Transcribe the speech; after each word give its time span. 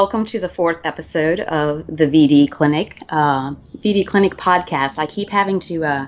welcome 0.00 0.24
to 0.24 0.40
the 0.40 0.48
fourth 0.48 0.80
episode 0.84 1.40
of 1.40 1.86
the 1.86 2.06
VD 2.06 2.48
Clinic, 2.50 2.96
uh, 3.10 3.50
VD 3.80 4.06
Clinic 4.06 4.34
podcast. 4.36 4.98
I 4.98 5.04
keep 5.04 5.28
having 5.28 5.58
to 5.60 5.84
uh, 5.84 6.06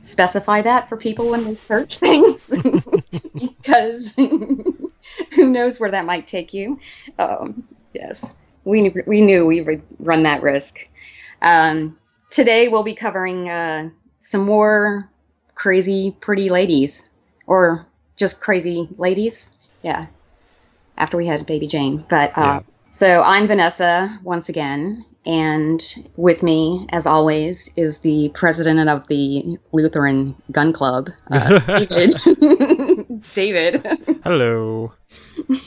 specify 0.00 0.62
that 0.62 0.88
for 0.88 0.96
people 0.96 1.28
when 1.30 1.44
they 1.44 1.54
search 1.54 1.98
things 1.98 2.48
because 3.34 4.14
who 4.16 4.82
knows 5.36 5.78
where 5.78 5.90
that 5.90 6.06
might 6.06 6.26
take 6.26 6.54
you. 6.54 6.80
Um, 7.18 7.62
yes, 7.92 8.34
we, 8.64 8.88
we 9.06 9.20
knew 9.20 9.44
we 9.44 9.60
would 9.60 9.82
run 10.00 10.22
that 10.22 10.40
risk. 10.42 10.88
Um, 11.42 11.98
today 12.30 12.68
we'll 12.68 12.82
be 12.82 12.94
covering 12.94 13.50
uh, 13.50 13.90
some 14.20 14.40
more 14.46 15.10
crazy, 15.54 16.16
pretty 16.20 16.48
ladies, 16.48 17.10
or 17.46 17.86
just 18.16 18.40
crazy 18.40 18.88
ladies. 18.96 19.50
Yeah 19.82 20.06
after 20.96 21.16
we 21.16 21.26
had 21.26 21.44
baby 21.44 21.66
Jane. 21.66 22.06
But 22.08 22.38
uh, 22.38 22.62
yeah. 22.62 22.62
So 22.96 23.22
I'm 23.22 23.48
Vanessa 23.48 24.08
once 24.22 24.48
again, 24.48 25.04
and 25.26 25.82
with 26.16 26.44
me, 26.44 26.86
as 26.90 27.08
always, 27.08 27.68
is 27.74 27.98
the 28.02 28.30
president 28.34 28.88
of 28.88 29.08
the 29.08 29.58
Lutheran 29.72 30.36
Gun 30.52 30.72
Club, 30.72 31.10
uh, 31.32 31.58
David. 31.76 32.14
David. 33.34 33.84
Hello. 34.22 34.92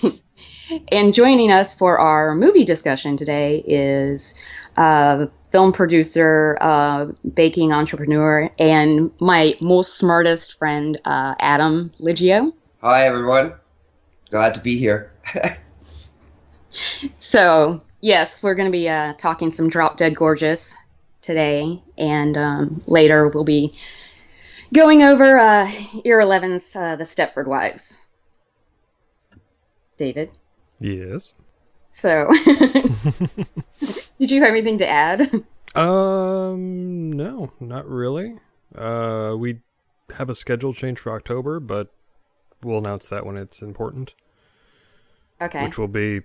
and 0.93 1.13
joining 1.13 1.51
us 1.51 1.75
for 1.75 1.99
our 1.99 2.33
movie 2.33 2.63
discussion 2.63 3.17
today 3.17 3.61
is 3.67 4.33
uh, 4.77 5.25
film 5.51 5.73
producer, 5.73 6.57
uh, 6.61 7.07
baking 7.33 7.73
entrepreneur, 7.73 8.49
and 8.57 9.11
my 9.19 9.53
most 9.59 9.97
smartest 9.97 10.57
friend, 10.57 10.97
uh, 11.03 11.35
Adam 11.41 11.91
Ligio. 11.99 12.53
Hi, 12.79 13.03
everyone. 13.03 13.53
Glad 14.29 14.53
to 14.53 14.61
be 14.61 14.77
here 14.77 15.11
so 17.19 17.81
yes, 18.01 18.41
we're 18.43 18.55
going 18.55 18.71
to 18.71 18.77
be 18.77 18.89
uh, 18.89 19.13
talking 19.13 19.51
some 19.51 19.69
Drop 19.69 19.97
Dead 19.97 20.15
Gorgeous 20.15 20.75
today, 21.21 21.81
and 21.97 22.37
um, 22.37 22.79
later 22.87 23.29
we'll 23.29 23.43
be 23.43 23.75
going 24.73 25.03
over 25.03 25.37
uh, 25.39 25.69
Year 26.05 26.21
11's 26.21 26.75
uh, 26.75 26.95
The 26.95 27.03
Stepford 27.03 27.47
Wives. 27.47 27.97
David? 29.97 30.39
Yes. 30.79 31.33
So, 31.89 32.29
did 34.19 34.29
you 34.31 34.41
have 34.41 34.51
anything 34.51 34.77
to 34.77 34.87
add? 34.87 35.21
Um, 35.75 37.11
no, 37.11 37.51
not 37.59 37.89
really. 37.89 38.35
Uh, 38.75 39.35
we 39.37 39.61
have 40.15 40.29
a 40.29 40.35
schedule 40.35 40.73
change 40.73 40.99
for 40.99 41.15
October, 41.15 41.59
but 41.59 41.91
we'll 42.61 42.77
announce 42.77 43.07
that 43.07 43.25
when 43.25 43.37
it's 43.37 43.63
important. 43.63 44.13
Okay. 45.41 45.63
Which 45.63 45.77
will 45.79 45.87
be 45.87 46.21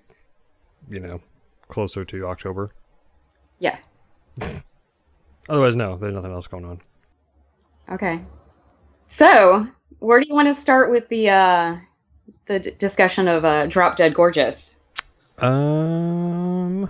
you 0.91 1.01
know, 1.01 1.21
closer 1.69 2.05
to 2.05 2.27
October. 2.27 2.73
Yeah. 3.59 3.79
Otherwise, 5.49 5.77
no, 5.77 5.97
there's 5.97 6.15
nothing 6.15 6.33
else 6.33 6.47
going 6.47 6.65
on. 6.65 6.81
Okay. 7.91 8.21
So, 9.07 9.67
where 9.99 10.21
do 10.21 10.29
you 10.29 10.35
want 10.35 10.49
to 10.49 10.55
start 10.55 10.91
with 10.91 11.09
the 11.09 11.29
uh, 11.31 11.77
the 12.47 12.61
d- 12.61 12.71
discussion 12.79 13.29
of 13.29 13.45
uh, 13.45 13.67
Drop 13.67 13.97
Dead 13.97 14.15
Gorgeous? 14.15 14.77
Um. 15.39 16.89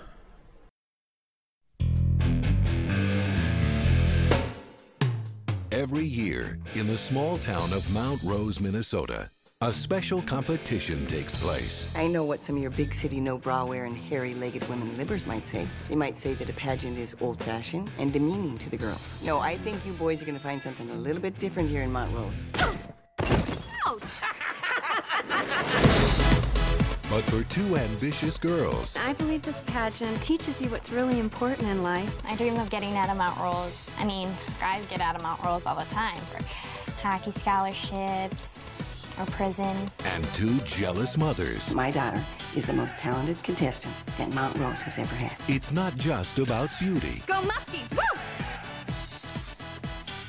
Every 5.70 6.04
year 6.04 6.58
in 6.74 6.86
the 6.86 6.98
small 6.98 7.38
town 7.38 7.72
of 7.72 7.90
Mount 7.92 8.22
Rose, 8.22 8.60
Minnesota, 8.60 9.30
a 9.62 9.72
special 9.72 10.20
competition 10.22 11.06
takes 11.06 11.36
place. 11.36 11.88
I 11.94 12.08
know 12.08 12.24
what 12.24 12.42
some 12.42 12.56
of 12.56 12.62
your 12.62 12.72
big 12.72 12.92
city 12.92 13.20
no 13.20 13.38
bra 13.38 13.64
wear 13.64 13.84
and 13.84 13.96
hairy 13.96 14.34
legged 14.34 14.68
women 14.68 14.90
libbers 14.96 15.24
might 15.24 15.46
say. 15.46 15.68
They 15.88 15.94
might 15.94 16.16
say 16.16 16.34
that 16.34 16.50
a 16.50 16.52
pageant 16.54 16.98
is 16.98 17.14
old 17.20 17.40
fashioned 17.44 17.88
and 17.98 18.12
demeaning 18.12 18.58
to 18.58 18.68
the 18.68 18.76
girls. 18.76 19.18
No, 19.24 19.38
I 19.38 19.54
think 19.54 19.78
you 19.86 19.92
boys 19.92 20.20
are 20.20 20.24
going 20.24 20.36
to 20.36 20.42
find 20.42 20.60
something 20.60 20.90
a 20.90 20.94
little 20.94 21.22
bit 21.22 21.38
different 21.38 21.68
here 21.68 21.82
in 21.82 21.92
Mount 21.92 22.12
Rose. 22.12 22.50
Ouch! 22.58 24.00
but 27.08 27.22
for 27.26 27.44
two 27.44 27.76
ambitious 27.76 28.36
girls. 28.38 28.96
I 28.98 29.12
believe 29.12 29.42
this 29.42 29.60
pageant 29.68 30.20
teaches 30.22 30.60
you 30.60 30.70
what's 30.70 30.90
really 30.90 31.20
important 31.20 31.68
in 31.68 31.82
life. 31.82 32.12
I 32.26 32.34
dream 32.34 32.56
of 32.56 32.68
getting 32.68 32.96
out 32.96 33.10
of 33.10 33.18
Rose. 33.40 33.88
I 33.98 34.04
mean, 34.06 34.28
guys 34.58 34.84
get 34.86 35.00
out 35.00 35.14
of 35.14 35.22
Mount 35.22 35.40
Rose 35.44 35.66
all 35.66 35.76
the 35.76 35.88
time 35.88 36.16
for 36.16 36.40
hockey 37.06 37.30
scholarships, 37.32 38.70
or 39.18 39.26
prison. 39.26 39.90
And 40.04 40.24
two 40.34 40.56
jealous 40.60 41.16
mothers. 41.18 41.74
My 41.74 41.90
daughter 41.90 42.22
is 42.56 42.64
the 42.64 42.72
most 42.72 42.96
talented 42.98 43.42
contestant 43.42 43.92
that 44.18 44.32
Mount 44.34 44.56
Rose 44.58 44.82
has 44.82 44.98
ever 44.98 45.12
had. 45.14 45.34
It's 45.54 45.72
not 45.72 45.96
just 45.96 46.38
about 46.38 46.70
beauty. 46.78 47.20
Go 47.26 47.40
Muskies! 47.40 47.90
Woo! 47.94 48.00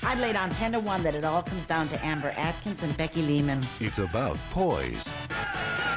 I'd 0.10 0.20
lay 0.20 0.34
down 0.34 0.50
10 0.50 0.74
to 0.74 0.80
1 0.82 1.04
that 1.04 1.16
it 1.16 1.24
all 1.26 1.42
comes 1.42 1.66
down 1.66 1.88
to 1.90 2.06
Amber 2.06 2.34
Atkins 2.38 2.84
and 2.84 2.96
Becky 2.98 3.22
Lehman. 3.22 3.62
It's 3.80 4.00
about 4.00 4.38
poise. 4.52 5.08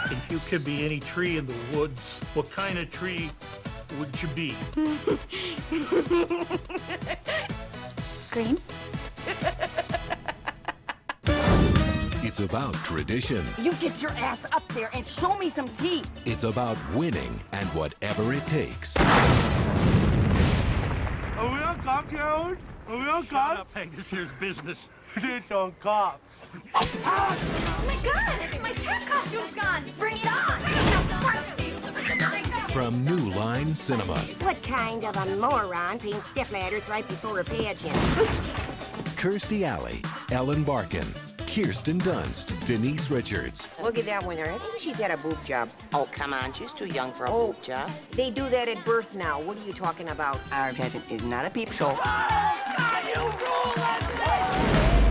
If 0.06 0.28
you 0.30 0.38
could 0.48 0.64
be 0.64 0.84
any 0.84 1.00
tree 1.00 1.38
in 1.38 1.44
the 1.46 1.76
woods, 1.76 2.16
what 2.34 2.48
kind 2.50 2.78
of 2.78 2.88
tree 2.91 3.30
would 3.98 4.14
you 4.22 4.28
be? 4.28 4.54
Green. 8.30 8.56
It's 12.38 12.52
about 12.52 12.74
tradition. 12.84 13.41
You 13.56 13.72
get 13.76 14.02
your 14.02 14.10
ass 14.10 14.44
up 14.52 14.62
there 14.74 14.91
and 14.92 15.06
show 15.06 15.38
me 15.38 15.48
some 15.48 15.66
teeth. 15.69 16.10
It's 16.26 16.44
about 16.44 16.76
winning 16.92 17.41
and 17.52 17.66
whatever 17.69 18.34
it 18.34 18.47
takes. 18.47 18.94
Are 18.98 19.04
we 21.38 21.62
on 21.62 21.80
cop, 21.82 22.10
Gerald? 22.10 22.58
Are 22.88 22.96
we 22.98 23.08
on 23.08 23.22
Shut 23.22 23.30
cops? 23.30 23.60
up, 23.60 23.72
Hank. 23.72 23.96
This 23.96 24.08
here's 24.08 24.28
business. 24.38 24.76
it's 25.16 25.50
on 25.50 25.75
cops. 25.80 26.44
Oh 26.75 27.80
my 27.86 27.96
god! 28.06 28.60
My 28.62 28.72
cat 28.72 29.06
costume's 29.08 29.54
gone! 29.54 29.84
Bring 29.98 30.19
it 30.22 32.66
on! 32.66 32.69
From 32.69 33.02
New 33.02 33.16
Line 33.16 33.72
Cinema. 33.72 34.19
What 34.42 34.62
kind 34.62 35.06
of 35.06 35.16
a 35.16 35.36
moron 35.36 35.98
paints 35.98 36.26
step 36.26 36.52
ladders 36.52 36.86
right 36.91 37.08
before 37.08 37.41
a 37.41 37.44
pageant? 37.44 37.94
Kirstie 39.16 39.62
Alley, 39.62 40.02
Ellen 40.31 40.62
Barkin, 40.64 41.06
Kirsten 41.56 41.99
Dunst, 41.99 42.53
Denise 42.67 43.11
Richards. 43.11 43.67
Look 43.82 43.97
at 43.97 44.05
that 44.05 44.23
one 44.26 44.37
there. 44.37 44.53
I 44.53 44.58
think 44.58 44.79
she's 44.79 44.97
had 45.00 45.11
a 45.11 45.17
boob 45.17 45.43
job. 45.43 45.70
Oh, 45.94 46.06
come 46.12 46.35
on. 46.35 46.53
She's 46.53 46.70
too 46.70 46.85
young 46.87 47.12
for 47.14 47.25
a 47.25 47.31
oh, 47.32 47.47
boob 47.47 47.62
job. 47.62 47.91
They 48.12 48.31
do 48.31 48.47
that 48.50 48.69
at 48.69 48.85
birth 48.85 49.17
now. 49.17 49.41
What 49.41 49.56
are 49.56 49.62
you 49.62 49.73
talking 49.73 50.11
about? 50.11 50.38
Our 50.53 50.75
pageant 50.75 51.11
is 51.11 51.25
not 51.25 51.47
a 51.47 51.50
peep 51.50 51.73
show. 51.73 51.99
Oh, 52.05 52.61
God, 52.76 53.88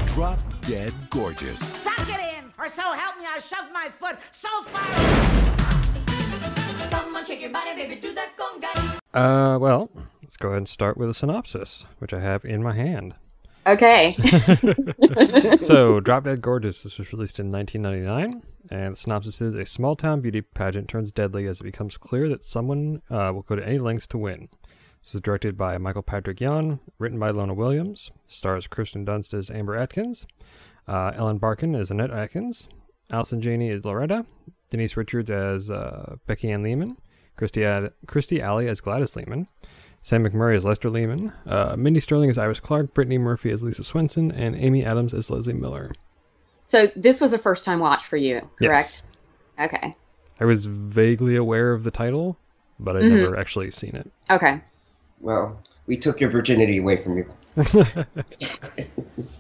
you 0.08 0.14
Drop 0.14 0.38
dead 0.62 0.94
gorgeous. 1.10 1.58
Suck 1.80 1.98
it 2.02 2.10
in, 2.38 2.44
or 2.60 2.70
so 2.70 2.84
help 2.94 3.18
me, 3.18 3.26
I 3.26 3.40
shove 3.40 3.72
my 3.74 3.90
foot 4.00 4.18
so 4.32 4.48
far. 4.66 4.84
Come 7.02 7.16
on, 7.16 7.26
shake 7.26 7.42
your 7.42 7.50
body, 7.50 7.74
baby, 7.74 7.96
do 8.00 8.14
that 8.14 8.34
conga. 8.38 9.00
Uh, 9.16 9.58
well, 9.58 9.90
let's 10.22 10.38
go 10.38 10.50
ahead 10.50 10.60
and 10.60 10.70
start 10.70 10.96
with 10.96 11.10
a 11.10 11.14
synopsis, 11.16 11.88
which 11.98 12.14
I 12.14 12.20
have 12.20 12.46
in 12.46 12.62
my 12.62 12.74
hand. 12.74 13.16
Okay. 13.68 14.14
so, 15.62 16.00
Drop 16.00 16.24
Dead 16.24 16.42
Gorgeous. 16.42 16.84
This 16.84 16.98
was 17.00 17.12
released 17.12 17.40
in 17.40 17.50
1999, 17.52 18.44
and 18.70 18.94
the 18.96 18.98
synopsis 18.98 19.42
is: 19.42 19.56
A 19.56 19.66
small 19.66 19.96
town 19.96 20.22
beauty 20.22 20.42
pageant 20.42 20.88
turns 20.88 21.12
deadly 21.12 21.48
as 21.48 21.60
it 21.60 21.64
becomes 21.64 21.98
clear 21.98 22.30
that 22.30 22.44
someone 22.44 23.02
uh, 23.10 23.32
will 23.34 23.42
go 23.42 23.56
to 23.56 23.66
any 23.66 23.80
lengths 23.80 24.08
to 24.08 24.18
win. 24.20 24.48
This 25.04 25.16
is 25.16 25.22
directed 25.22 25.58
by 25.58 25.78
Michael 25.78 26.04
Patrick 26.04 26.38
Jann, 26.38 26.80
written 27.00 27.18
by 27.20 27.32
Lona 27.32 27.54
Williams, 27.54 28.12
stars 28.28 28.68
Kirsten 28.68 29.06
Dunst 29.06 29.34
as 29.34 29.50
Amber 29.50 29.76
Atkins, 29.76 30.26
uh, 30.88 31.12
Ellen 31.16 31.38
Barkin 31.38 31.76
as 31.76 31.92
Annette 31.92 32.12
Atkins, 32.12 32.68
Allison 33.12 33.42
Janney 33.42 33.70
as 33.70 33.84
Loretta, 33.86 34.26
Denise 34.70 34.98
Richards 34.98 35.30
as 35.30 35.70
uh, 35.72 36.16
Becky 36.28 36.52
Ann 36.52 36.64
Lehman, 36.64 36.98
Kirstie, 37.38 37.66
Ad- 37.66 37.94
Kirstie 38.08 38.42
Alley 38.42 38.68
as 38.68 38.82
Gladys 38.82 39.16
Lehman. 39.16 39.48
Sam 40.06 40.24
McMurray 40.24 40.56
as 40.56 40.64
Lester 40.64 40.90
Lehman, 40.92 41.34
uh, 41.48 41.76
Mindy 41.76 42.00
Sterling 42.00 42.30
as 42.30 42.38
Iris 42.38 42.60
Clark, 42.60 42.94
Brittany 42.94 43.18
Murphy 43.18 43.50
as 43.50 43.64
Lisa 43.64 43.84
Swenson, 43.84 44.32
and 44.32 44.56
Amy 44.56 44.86
Adams 44.86 45.16
as 45.16 45.32
Leslie 45.32 45.54
Miller. 45.56 45.90
So 46.64 46.86
this 46.96 47.20
was 47.20 47.34
a 47.34 47.40
first 47.40 47.66
time 47.66 47.80
watch 47.80 48.04
for 48.06 48.16
you, 48.18 48.48
correct? 48.60 49.02
Yes. 49.02 49.02
Okay. 49.74 49.92
I 50.40 50.46
was 50.46 50.66
vaguely 50.68 51.36
aware 51.38 51.74
of 51.74 51.84
the 51.84 51.90
title, 51.90 52.38
but 52.80 52.96
I'd 52.96 53.02
mm-hmm. 53.02 53.16
never 53.18 53.36
actually 53.36 53.72
seen 53.72 53.96
it. 53.96 54.08
Okay. 54.30 54.62
Well, 55.22 55.60
we 55.88 55.98
took 55.98 56.22
your 56.22 56.30
virginity 56.30 56.78
away 56.78 56.98
from 56.98 57.18
you. 57.18 57.26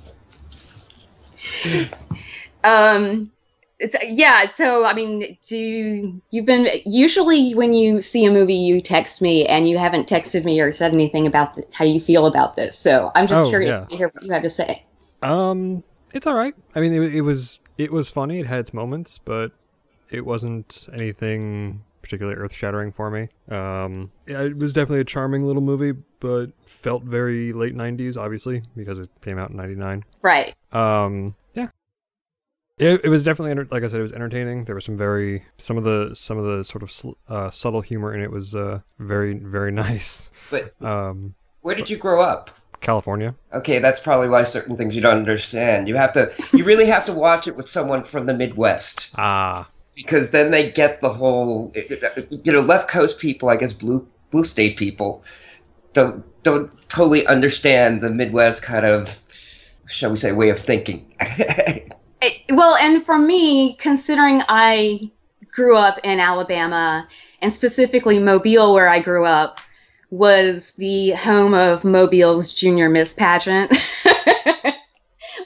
um, 2.63 3.29
it's 3.85 3.95
yeah. 4.07 4.45
So 4.47 4.83
I 4.83 4.93
mean, 4.93 5.37
do 5.47 6.19
you've 6.31 6.45
been 6.45 6.67
usually 6.85 7.53
when 7.53 7.73
you 7.73 8.01
see 8.01 8.25
a 8.25 8.31
movie, 8.31 8.55
you 8.55 8.81
text 8.81 9.21
me, 9.21 9.45
and 9.47 9.69
you 9.69 9.77
haven't 9.77 10.09
texted 10.09 10.43
me 10.43 10.59
or 10.61 10.71
said 10.71 10.93
anything 10.93 11.25
about 11.27 11.55
the, 11.55 11.63
how 11.73 11.85
you 11.85 12.01
feel 12.01 12.25
about 12.25 12.55
this. 12.55 12.77
So 12.77 13.11
I'm 13.15 13.27
just 13.27 13.45
oh, 13.45 13.49
curious 13.49 13.69
yeah. 13.71 13.85
to 13.87 13.95
hear 13.95 14.11
what 14.13 14.23
you 14.23 14.31
have 14.33 14.43
to 14.43 14.49
say. 14.49 14.83
Um, 15.23 15.83
it's 16.13 16.27
all 16.27 16.35
right. 16.35 16.55
I 16.75 16.79
mean, 16.79 16.93
it, 16.93 17.15
it 17.15 17.21
was 17.21 17.59
it 17.77 17.91
was 17.93 18.09
funny. 18.09 18.39
It 18.39 18.47
had 18.47 18.59
its 18.59 18.73
moments, 18.73 19.19
but 19.19 19.51
it 20.09 20.21
wasn't 20.25 20.87
anything 20.93 21.81
particularly 22.01 22.37
earth 22.37 22.53
shattering 22.53 22.91
for 22.91 23.09
me. 23.09 23.27
Um, 23.49 24.11
it 24.27 24.55
was 24.57 24.73
definitely 24.73 24.99
a 25.01 25.05
charming 25.05 25.41
little 25.43 25.61
movie, 25.61 25.93
but 26.19 26.49
felt 26.67 27.01
very 27.01 27.51
late 27.51 27.73
90s, 27.75 28.15
obviously, 28.15 28.61
because 28.77 28.99
it 28.99 29.09
came 29.23 29.39
out 29.39 29.49
in 29.49 29.57
99. 29.57 30.05
Right. 30.21 30.53
Um, 30.71 31.33
it, 32.77 33.05
it 33.05 33.09
was 33.09 33.23
definitely 33.23 33.51
enter- 33.51 33.67
like 33.71 33.83
I 33.83 33.87
said, 33.87 33.99
it 33.99 34.03
was 34.03 34.11
entertaining. 34.11 34.65
There 34.65 34.75
was 34.75 34.83
some 34.83 34.97
very 34.97 35.45
some 35.57 35.77
of 35.77 35.85
the 35.85 36.13
some 36.13 36.37
of 36.37 36.43
the 36.45 36.61
sort 36.65 36.83
of 36.83 36.91
sl- 36.91 37.13
uh, 37.29 37.49
subtle 37.49 37.79
humor, 37.79 38.11
and 38.11 38.21
it 38.21 38.31
was 38.31 38.53
uh, 38.53 38.79
very 38.99 39.33
very 39.35 39.71
nice. 39.71 40.29
But 40.51 40.73
um, 40.83 41.35
where 41.61 41.75
did 41.75 41.89
you 41.89 41.95
grow 41.95 42.21
up? 42.21 42.51
California. 42.81 43.33
Okay, 43.53 43.79
that's 43.79 44.01
probably 44.01 44.27
why 44.27 44.43
certain 44.43 44.75
things 44.75 44.93
you 44.93 45.01
don't 45.01 45.15
understand. 45.15 45.87
You 45.87 45.95
have 45.95 46.11
to, 46.11 46.31
you 46.53 46.63
really 46.65 46.85
have 46.85 47.03
to 47.05 47.13
watch 47.13 47.47
it 47.47 47.55
with 47.55 47.67
someone 47.69 48.03
from 48.03 48.25
the 48.25 48.33
Midwest. 48.33 49.11
Ah. 49.17 49.67
Because 49.95 50.31
then 50.31 50.51
they 50.51 50.71
get 50.73 51.01
the 51.01 51.07
whole, 51.09 51.71
you 52.43 52.51
know, 52.51 52.59
left 52.59 52.89
coast 52.89 53.17
people, 53.17 53.47
I 53.47 53.55
guess 53.55 53.71
blue 53.71 54.05
blue 54.29 54.43
state 54.43 54.75
people, 54.75 55.23
don't 55.93 56.25
don't 56.43 56.69
totally 56.89 57.25
understand 57.27 58.01
the 58.01 58.09
Midwest 58.09 58.61
kind 58.61 58.85
of, 58.85 59.23
shall 59.87 60.11
we 60.11 60.17
say, 60.17 60.33
way 60.33 60.49
of 60.49 60.59
thinking. 60.59 60.99
It, 62.21 62.41
well, 62.55 62.75
and 62.75 63.05
for 63.05 63.17
me, 63.17 63.75
considering 63.75 64.41
I 64.47 65.11
grew 65.51 65.77
up 65.77 65.99
in 66.03 66.19
Alabama 66.19 67.07
and 67.41 67.51
specifically 67.51 68.19
Mobile, 68.19 68.73
where 68.73 68.87
I 68.87 68.99
grew 68.99 69.25
up, 69.25 69.59
was 70.11 70.71
the 70.73 71.11
home 71.11 71.53
of 71.53 71.83
Mobile's 71.83 72.53
Junior 72.53 72.89
Miss 72.89 73.13
pageant, 73.13 73.75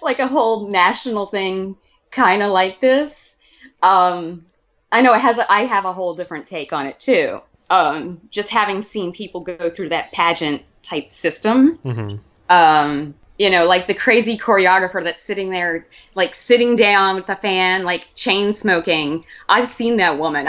like 0.01 0.19
a 0.19 0.27
whole 0.27 0.67
national 0.69 1.25
thing, 1.25 1.75
kind 2.11 2.43
of 2.43 2.51
like 2.51 2.79
this. 2.79 3.37
Um, 3.81 4.45
I 4.91 5.01
know 5.01 5.13
it 5.13 5.21
has. 5.21 5.37
A, 5.37 5.51
I 5.51 5.61
have 5.65 5.85
a 5.85 5.93
whole 5.93 6.13
different 6.13 6.45
take 6.45 6.71
on 6.73 6.85
it 6.85 6.99
too. 6.99 7.39
Um, 7.69 8.19
just 8.31 8.51
having 8.51 8.81
seen 8.81 9.11
people 9.11 9.41
go 9.41 9.69
through 9.69 9.89
that 9.89 10.11
pageant 10.11 10.63
type 10.81 11.11
system, 11.13 11.77
mm-hmm. 11.77 12.17
um, 12.49 13.13
you 13.39 13.49
know, 13.49 13.65
like 13.65 13.87
the 13.87 13.93
crazy 13.93 14.37
choreographer 14.37 15.01
that's 15.01 15.23
sitting 15.23 15.49
there, 15.49 15.85
like 16.13 16.35
sitting 16.35 16.75
down 16.75 17.15
with 17.15 17.25
the 17.25 17.35
fan, 17.35 17.83
like 17.83 18.13
chain 18.13 18.51
smoking. 18.51 19.23
I've 19.47 19.65
seen 19.65 19.95
that 19.97 20.19
woman. 20.19 20.45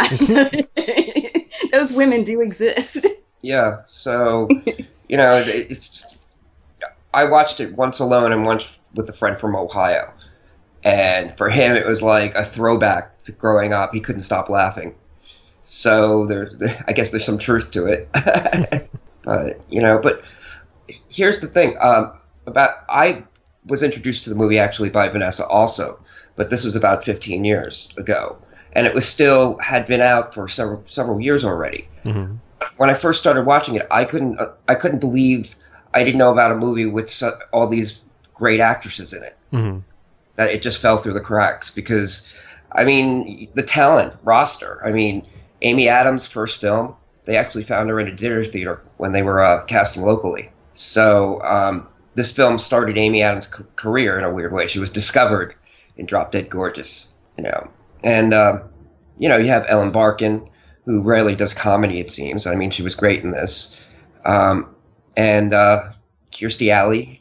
Those 1.72 1.92
women 1.92 2.24
do 2.24 2.40
exist. 2.40 3.06
Yeah. 3.42 3.78
So, 3.86 4.48
you 5.08 5.16
know, 5.16 5.46
I 7.14 7.24
watched 7.26 7.60
it 7.60 7.74
once 7.76 8.00
alone 8.00 8.32
and 8.32 8.44
once 8.44 8.68
with 8.94 9.08
a 9.08 9.12
friend 9.14 9.38
from 9.38 9.56
Ohio. 9.56 10.12
And 10.82 11.36
for 11.38 11.48
him, 11.48 11.76
it 11.76 11.86
was 11.86 12.02
like 12.02 12.34
a 12.34 12.44
throwback 12.44 13.18
to 13.20 13.32
growing 13.32 13.72
up. 13.72 13.94
He 13.94 14.00
couldn't 14.00 14.22
stop 14.22 14.48
laughing. 14.50 14.96
So 15.62 16.26
there, 16.26 16.74
I 16.88 16.92
guess 16.92 17.10
there's 17.12 17.24
some 17.24 17.38
truth 17.38 17.70
to 17.70 17.86
it. 17.86 18.08
but, 19.22 19.60
you 19.70 19.80
know, 19.80 20.00
but 20.00 20.24
here's 21.08 21.38
the 21.38 21.46
thing. 21.46 21.76
Um, 21.78 22.14
about 22.46 22.76
I 22.88 23.22
was 23.66 23.82
introduced 23.82 24.24
to 24.24 24.30
the 24.30 24.36
movie 24.36 24.58
actually 24.58 24.88
by 24.90 25.08
Vanessa 25.08 25.46
also, 25.46 25.98
but 26.36 26.50
this 26.50 26.64
was 26.64 26.76
about 26.76 27.04
15 27.04 27.44
years 27.44 27.88
ago, 27.96 28.38
and 28.72 28.86
it 28.86 28.94
was 28.94 29.06
still 29.06 29.58
had 29.58 29.86
been 29.86 30.00
out 30.00 30.32
for 30.34 30.48
several 30.48 30.82
several 30.86 31.20
years 31.20 31.44
already. 31.44 31.88
Mm-hmm. 32.04 32.34
When 32.78 32.90
I 32.90 32.94
first 32.94 33.20
started 33.20 33.46
watching 33.46 33.74
it, 33.74 33.86
I 33.90 34.04
couldn't 34.04 34.40
I 34.68 34.74
couldn't 34.74 35.00
believe 35.00 35.54
I 35.94 36.04
didn't 36.04 36.18
know 36.18 36.32
about 36.32 36.52
a 36.52 36.56
movie 36.56 36.86
with 36.86 37.22
all 37.52 37.66
these 37.66 38.00
great 38.34 38.60
actresses 38.60 39.12
in 39.12 39.22
it. 39.22 39.36
Mm-hmm. 39.52 39.78
That 40.36 40.50
it 40.50 40.62
just 40.62 40.78
fell 40.78 40.96
through 40.96 41.12
the 41.14 41.20
cracks 41.20 41.70
because, 41.70 42.34
I 42.72 42.84
mean, 42.84 43.48
the 43.54 43.62
talent 43.62 44.16
roster. 44.22 44.80
I 44.86 44.92
mean, 44.92 45.26
Amy 45.62 45.88
Adams' 45.88 46.26
first 46.26 46.60
film. 46.60 46.94
They 47.26 47.36
actually 47.36 47.64
found 47.64 47.90
her 47.90 48.00
in 48.00 48.08
a 48.08 48.12
dinner 48.14 48.42
theater 48.44 48.82
when 48.96 49.12
they 49.12 49.22
were 49.22 49.40
uh, 49.40 49.62
casting 49.66 50.02
locally. 50.02 50.50
So 50.72 51.40
um, 51.42 51.86
this 52.14 52.30
film 52.30 52.58
started 52.58 52.96
Amy 52.96 53.22
Adams' 53.22 53.46
c- 53.54 53.64
career 53.76 54.18
in 54.18 54.24
a 54.24 54.32
weird 54.32 54.52
way. 54.52 54.66
She 54.66 54.78
was 54.78 54.90
discovered 54.90 55.54
in 55.96 56.06
Drop 56.06 56.32
Dead 56.32 56.48
Gorgeous, 56.50 57.08
you 57.38 57.44
know. 57.44 57.70
And, 58.02 58.34
uh, 58.34 58.60
you 59.18 59.28
know, 59.28 59.36
you 59.36 59.48
have 59.48 59.64
Ellen 59.68 59.90
Barkin, 59.92 60.44
who 60.86 61.02
rarely 61.02 61.34
does 61.34 61.54
comedy, 61.54 62.00
it 62.00 62.10
seems. 62.10 62.46
I 62.46 62.54
mean, 62.54 62.70
she 62.70 62.82
was 62.82 62.94
great 62.94 63.22
in 63.22 63.30
this. 63.32 63.80
Um, 64.24 64.74
and 65.16 65.52
uh, 65.54 65.90
Kirstie 66.32 66.70
Alley, 66.72 67.20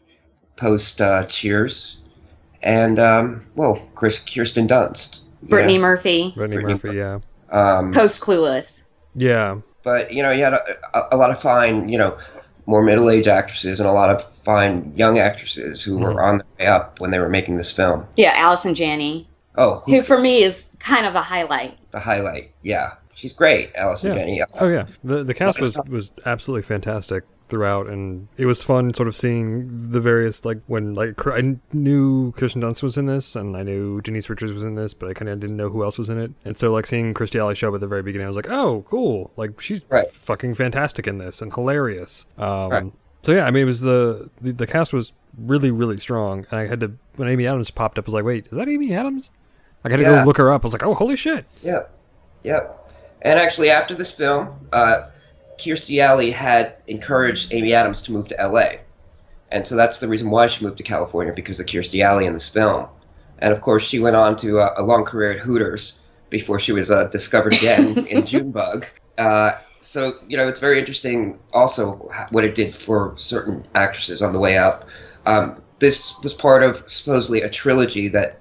post 0.55 1.01
uh, 1.01 1.25
Cheers. 1.25 1.97
And, 2.61 2.99
um, 2.99 3.45
well, 3.55 3.77
Chris, 3.95 4.19
Kirsten 4.19 4.67
Dunst. 4.67 5.21
Brittany 5.43 5.75
know? 5.77 5.83
Murphy. 5.83 6.31
Brittany, 6.35 6.61
Brittany 6.63 6.73
Murphy, 6.83 6.97
yeah. 6.97 7.19
Um, 7.51 7.93
post 7.93 8.19
Clueless. 8.21 8.83
Yeah. 9.13 9.59
But, 9.83 10.11
you 10.13 10.21
know, 10.23 10.31
you 10.31 10.43
had 10.43 10.53
a, 10.53 11.15
a 11.15 11.17
lot 11.17 11.31
of 11.31 11.39
fine, 11.41 11.87
you 11.89 11.97
know, 11.97 12.17
more 12.69 12.83
middle 12.83 13.09
aged 13.09 13.27
actresses 13.27 13.79
and 13.79 13.89
a 13.89 13.91
lot 13.91 14.11
of 14.11 14.21
fine 14.43 14.93
young 14.95 15.17
actresses 15.17 15.83
who 15.83 15.97
mm 15.97 16.03
were 16.03 16.09
mm-hmm. 16.11 16.19
on 16.19 16.37
the 16.37 16.43
way 16.59 16.67
up 16.67 16.99
when 16.99 17.09
they 17.09 17.17
were 17.17 17.27
making 17.27 17.57
this 17.57 17.71
film. 17.71 18.05
Yeah, 18.15 18.33
Allison 18.35 18.75
Janney. 18.75 19.27
Oh, 19.55 19.79
who, 19.85 19.95
who 19.95 20.01
for 20.03 20.19
me 20.19 20.43
is 20.43 20.69
kind 20.77 21.07
of 21.07 21.15
a 21.15 21.21
highlight. 21.21 21.77
The 21.89 21.99
highlight, 21.99 22.51
yeah. 22.61 22.91
She's 23.15 23.33
great, 23.33 23.71
Allison 23.75 24.11
yeah. 24.13 24.17
Janney. 24.19 24.41
Oh 24.61 24.69
yeah, 24.69 24.85
the 25.03 25.23
the 25.23 25.33
cast 25.33 25.59
was 25.59 25.77
was 25.89 26.11
absolutely 26.27 26.61
fantastic 26.61 27.23
throughout, 27.49 27.87
and 27.87 28.27
it 28.37 28.45
was 28.45 28.63
fun 28.63 28.93
sort 28.93 29.07
of 29.07 29.15
seeing 29.15 29.89
the 29.91 29.99
various 29.99 30.45
like 30.45 30.57
when 30.67 30.93
like 30.93 31.25
I 31.27 31.55
knew 31.73 32.31
Kirsten 32.33 32.61
Dunst 32.61 32.81
was 32.81 32.97
in 32.97 33.07
this, 33.07 33.35
and 33.35 33.57
I 33.57 33.63
knew 33.63 34.01
Denise 34.01 34.29
Richards 34.29 34.53
was 34.53 34.63
in 34.63 34.75
this, 34.75 34.93
but 34.93 35.09
I 35.09 35.13
kind 35.13 35.27
of 35.29 35.39
didn't 35.39 35.57
know 35.57 35.69
who 35.69 35.83
else 35.83 35.97
was 35.97 36.09
in 36.09 36.19
it, 36.19 36.31
and 36.45 36.57
so 36.57 36.71
like 36.71 36.85
seeing 36.87 37.13
Kirstie 37.13 37.39
Alley 37.41 37.55
show 37.55 37.69
up 37.69 37.75
at 37.75 37.81
the 37.81 37.87
very 37.87 38.03
beginning, 38.03 38.25
I 38.25 38.29
was 38.29 38.35
like, 38.35 38.49
oh, 38.49 38.85
cool, 38.87 39.31
like 39.35 39.59
she's 39.59 39.83
right. 39.89 40.07
fucking 40.07 40.55
fantastic 40.55 41.07
in 41.07 41.17
this 41.17 41.41
and 41.41 41.53
hilarious. 41.53 42.25
Um, 42.37 42.69
right. 42.69 42.91
So 43.23 43.31
yeah, 43.33 43.43
I 43.45 43.51
mean, 43.51 43.63
it 43.63 43.65
was 43.65 43.81
the, 43.81 44.29
the 44.41 44.51
the 44.51 44.67
cast 44.67 44.93
was 44.93 45.13
really 45.37 45.71
really 45.71 45.99
strong, 45.99 46.45
and 46.51 46.59
I 46.59 46.67
had 46.67 46.79
to 46.81 46.93
when 47.15 47.27
Amy 47.27 47.47
Adams 47.47 47.71
popped 47.71 47.97
up, 47.99 48.05
I 48.05 48.07
was 48.07 48.13
like, 48.13 48.25
wait, 48.25 48.45
is 48.45 48.51
that 48.53 48.69
Amy 48.69 48.93
Adams? 48.93 49.31
I 49.83 49.89
had 49.89 49.99
yeah. 49.99 50.09
to 50.17 50.21
go 50.21 50.27
look 50.27 50.37
her 50.37 50.51
up. 50.51 50.63
I 50.65 50.67
was 50.67 50.73
like, 50.73 50.83
oh, 50.83 50.93
holy 50.93 51.15
shit. 51.15 51.45
Yep. 51.63 51.93
Yep. 52.43 52.75
And 53.21 53.39
actually, 53.39 53.69
after 53.69 53.95
this 53.95 54.11
film, 54.11 54.49
uh, 54.73 55.07
Kirstie 55.59 56.01
Alley 56.01 56.31
had 56.31 56.75
encouraged 56.87 57.53
Amy 57.53 57.73
Adams 57.73 58.01
to 58.03 58.11
move 58.13 58.29
to 58.29 58.39
L.A., 58.39 58.79
and 59.51 59.67
so 59.67 59.75
that's 59.75 59.99
the 59.99 60.07
reason 60.07 60.29
why 60.29 60.47
she 60.47 60.63
moved 60.63 60.77
to 60.77 60.83
California 60.83 61.33
because 61.35 61.59
of 61.59 61.65
Kirstie 61.65 62.01
Alley 62.03 62.25
in 62.25 62.33
this 62.33 62.47
film. 62.47 62.85
And 63.39 63.51
of 63.51 63.61
course, 63.61 63.83
she 63.83 63.97
went 63.99 64.15
on 64.15 64.35
to 64.37 64.59
a 64.59 64.83
long 64.83 65.05
career 65.05 65.31
at 65.31 65.39
Hooters 65.39 65.97
before 66.29 66.59
she 66.59 66.71
was 66.71 66.91
uh, 66.91 67.05
discovered 67.05 67.53
again 67.55 67.97
in 68.09 68.25
Junebug. 68.27 68.85
Uh, 69.17 69.51
so 69.81 70.17
you 70.27 70.37
know, 70.37 70.47
it's 70.47 70.59
very 70.59 70.77
interesting 70.79 71.39
also 71.51 71.93
what 72.29 72.43
it 72.45 72.53
did 72.55 72.75
for 72.75 73.13
certain 73.17 73.67
actresses 73.75 74.21
on 74.21 74.33
the 74.33 74.39
way 74.39 74.57
up. 74.57 74.87
Um, 75.25 75.61
this 75.79 76.13
was 76.23 76.33
part 76.35 76.61
of 76.63 76.83
supposedly 76.91 77.41
a 77.41 77.49
trilogy 77.49 78.07
that 78.09 78.39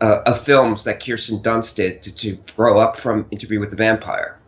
uh, 0.00 0.22
of 0.26 0.40
films 0.42 0.84
that 0.84 1.02
Kirsten 1.04 1.38
Dunst 1.38 1.76
did 1.76 2.02
to, 2.02 2.14
to 2.16 2.32
grow 2.56 2.78
up 2.78 2.98
from 2.98 3.26
Interview 3.30 3.60
with 3.60 3.70
the 3.70 3.76
Vampire, 3.76 4.38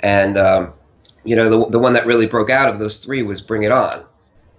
and 0.00 0.38
um, 0.38 0.72
you 1.24 1.36
know, 1.36 1.48
the, 1.48 1.66
the 1.70 1.78
one 1.78 1.92
that 1.92 2.06
really 2.06 2.26
broke 2.26 2.50
out 2.50 2.68
of 2.68 2.78
those 2.78 2.98
three 2.98 3.22
was 3.22 3.40
Bring 3.40 3.62
It 3.62 3.72
On. 3.72 4.04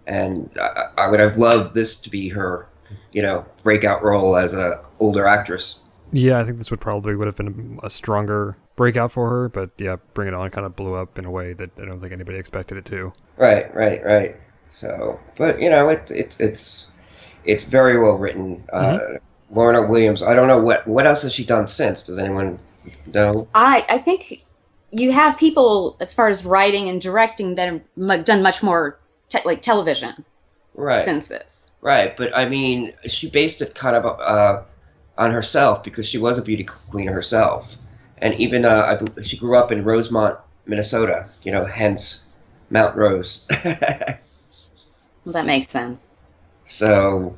And 0.08 0.50
I, 0.62 0.84
I 0.98 1.10
would 1.10 1.20
have 1.20 1.38
loved 1.38 1.75
this 1.75 1.96
to 2.01 2.10
be 2.10 2.29
her, 2.29 2.67
you 3.12 3.22
know, 3.22 3.46
breakout 3.63 4.03
role 4.03 4.36
as 4.38 4.53
a 4.53 4.84
older 5.00 5.25
actress. 5.27 5.79
Yeah, 6.12 6.39
I 6.39 6.43
think 6.43 6.58
this 6.60 6.70
would 6.70 6.82
probably 6.82 7.15
would 7.15 7.25
have 7.27 7.36
been 7.36 7.79
a 7.84 7.89
stronger 7.89 8.55
breakout 8.75 9.12
for 9.12 9.29
her, 9.29 9.50
but 9.50 9.72
yeah, 9.77 9.96
Bring 10.13 10.27
It 10.27 10.34
On 10.34 10.50
kind 10.50 10.65
of 10.65 10.75
blew 10.75 10.93
up 10.93 11.17
in 11.17 11.25
a 11.25 11.32
way 11.32 11.53
that 11.53 11.72
I 11.82 11.86
don't 11.86 12.00
think 12.00 12.13
anybody 12.13 12.38
expected 12.38 12.77
it 12.77 12.86
to. 12.86 13.12
Right, 13.38 13.74
right, 13.74 14.03
right. 14.05 14.36
So, 14.70 15.20
but 15.38 15.60
you 15.62 15.70
know, 15.70 15.89
it's 15.89 16.12
it's 16.12 16.39
it's 16.39 16.88
it's 17.46 17.63
very 17.63 18.00
well 18.00 18.17
written. 18.17 18.63
Uh, 18.72 18.82
mm-hmm. 18.98 19.15
Uh, 19.15 19.17
Lorna 19.51 19.86
Williams. 19.86 20.24
I 20.24 20.34
don't 20.36 20.48
know 20.48 20.60
what 20.60 20.88
what 20.88 21.05
else 21.05 21.22
has 21.24 21.34
she 21.34 21.46
done 21.46 21.67
since. 21.67 22.01
Does 22.03 22.17
anyone 22.17 22.60
know? 23.13 23.48
I 23.53 23.86
I 23.88 23.98
think 24.00 24.43
you 24.93 25.12
have 25.12 25.38
people 25.38 25.97
as 26.00 26.13
far 26.13 26.27
as 26.27 26.45
writing 26.45 26.88
and 26.88 27.01
directing 27.01 27.55
that 27.55 27.81
have 28.09 28.23
done 28.25 28.43
much 28.43 28.62
more 28.62 29.00
te- 29.27 29.39
like 29.43 29.62
television 29.62 30.13
right. 30.75 31.01
since 31.03 31.27
this. 31.27 31.71
Right, 31.81 32.15
but 32.15 32.35
I 32.38 32.47
mean, 32.47 32.91
she 33.07 33.29
based 33.29 33.62
it 33.62 33.75
kind 33.75 33.95
of 33.95 34.05
uh, 34.05 34.62
on 35.17 35.31
herself 35.31 35.83
because 35.83 36.07
she 36.07 36.17
was 36.17 36.38
a 36.38 36.41
beauty 36.41 36.63
queen 36.63 37.07
herself, 37.07 37.75
and 38.19 38.33
even 38.35 38.63
uh, 38.65 38.97
I, 39.17 39.21
she 39.23 39.35
grew 39.35 39.57
up 39.57 39.71
in 39.71 39.83
Rosemount, 39.83 40.39
Minnesota. 40.65 41.27
You 41.43 41.51
know, 41.51 41.65
hence 41.65 42.38
Mount 42.69 42.95
Rose. 42.95 43.45
well, 43.65 43.77
that 45.33 45.45
makes 45.45 45.67
sense. 45.67 46.09
So. 46.65 47.35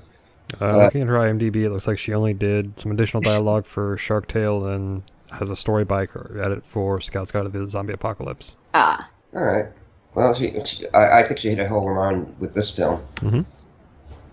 Uh, 0.61 0.65
uh, 0.65 0.77
looking 0.83 1.01
at 1.01 1.07
her 1.07 1.15
IMDb, 1.15 1.65
it 1.65 1.71
looks 1.71 1.87
like 1.87 1.97
she 1.97 2.13
only 2.13 2.33
did 2.33 2.79
some 2.79 2.91
additional 2.91 3.19
dialogue 3.21 3.65
for 3.65 3.97
Shark 3.97 4.27
Tale 4.27 4.67
and 4.67 5.01
has 5.39 5.49
a 5.49 5.55
story 5.55 5.85
bike 5.85 6.09
edit 6.39 6.65
for 6.65 6.99
Scout's 7.01 7.31
Guide 7.31 7.45
to 7.45 7.51
the 7.59 7.69
Zombie 7.69 7.93
Apocalypse. 7.93 8.55
Ah. 8.73 9.07
All 9.35 9.43
right. 9.43 9.65
Well, 10.13 10.33
she, 10.33 10.55
she 10.65 10.87
I, 10.93 11.19
I, 11.19 11.23
think 11.23 11.39
she 11.39 11.49
hit 11.49 11.59
a 11.59 11.67
home 11.67 11.85
run 11.89 12.35
with 12.39 12.53
this 12.53 12.73
film. 12.73 12.97
Mm-hmm. 13.15 13.41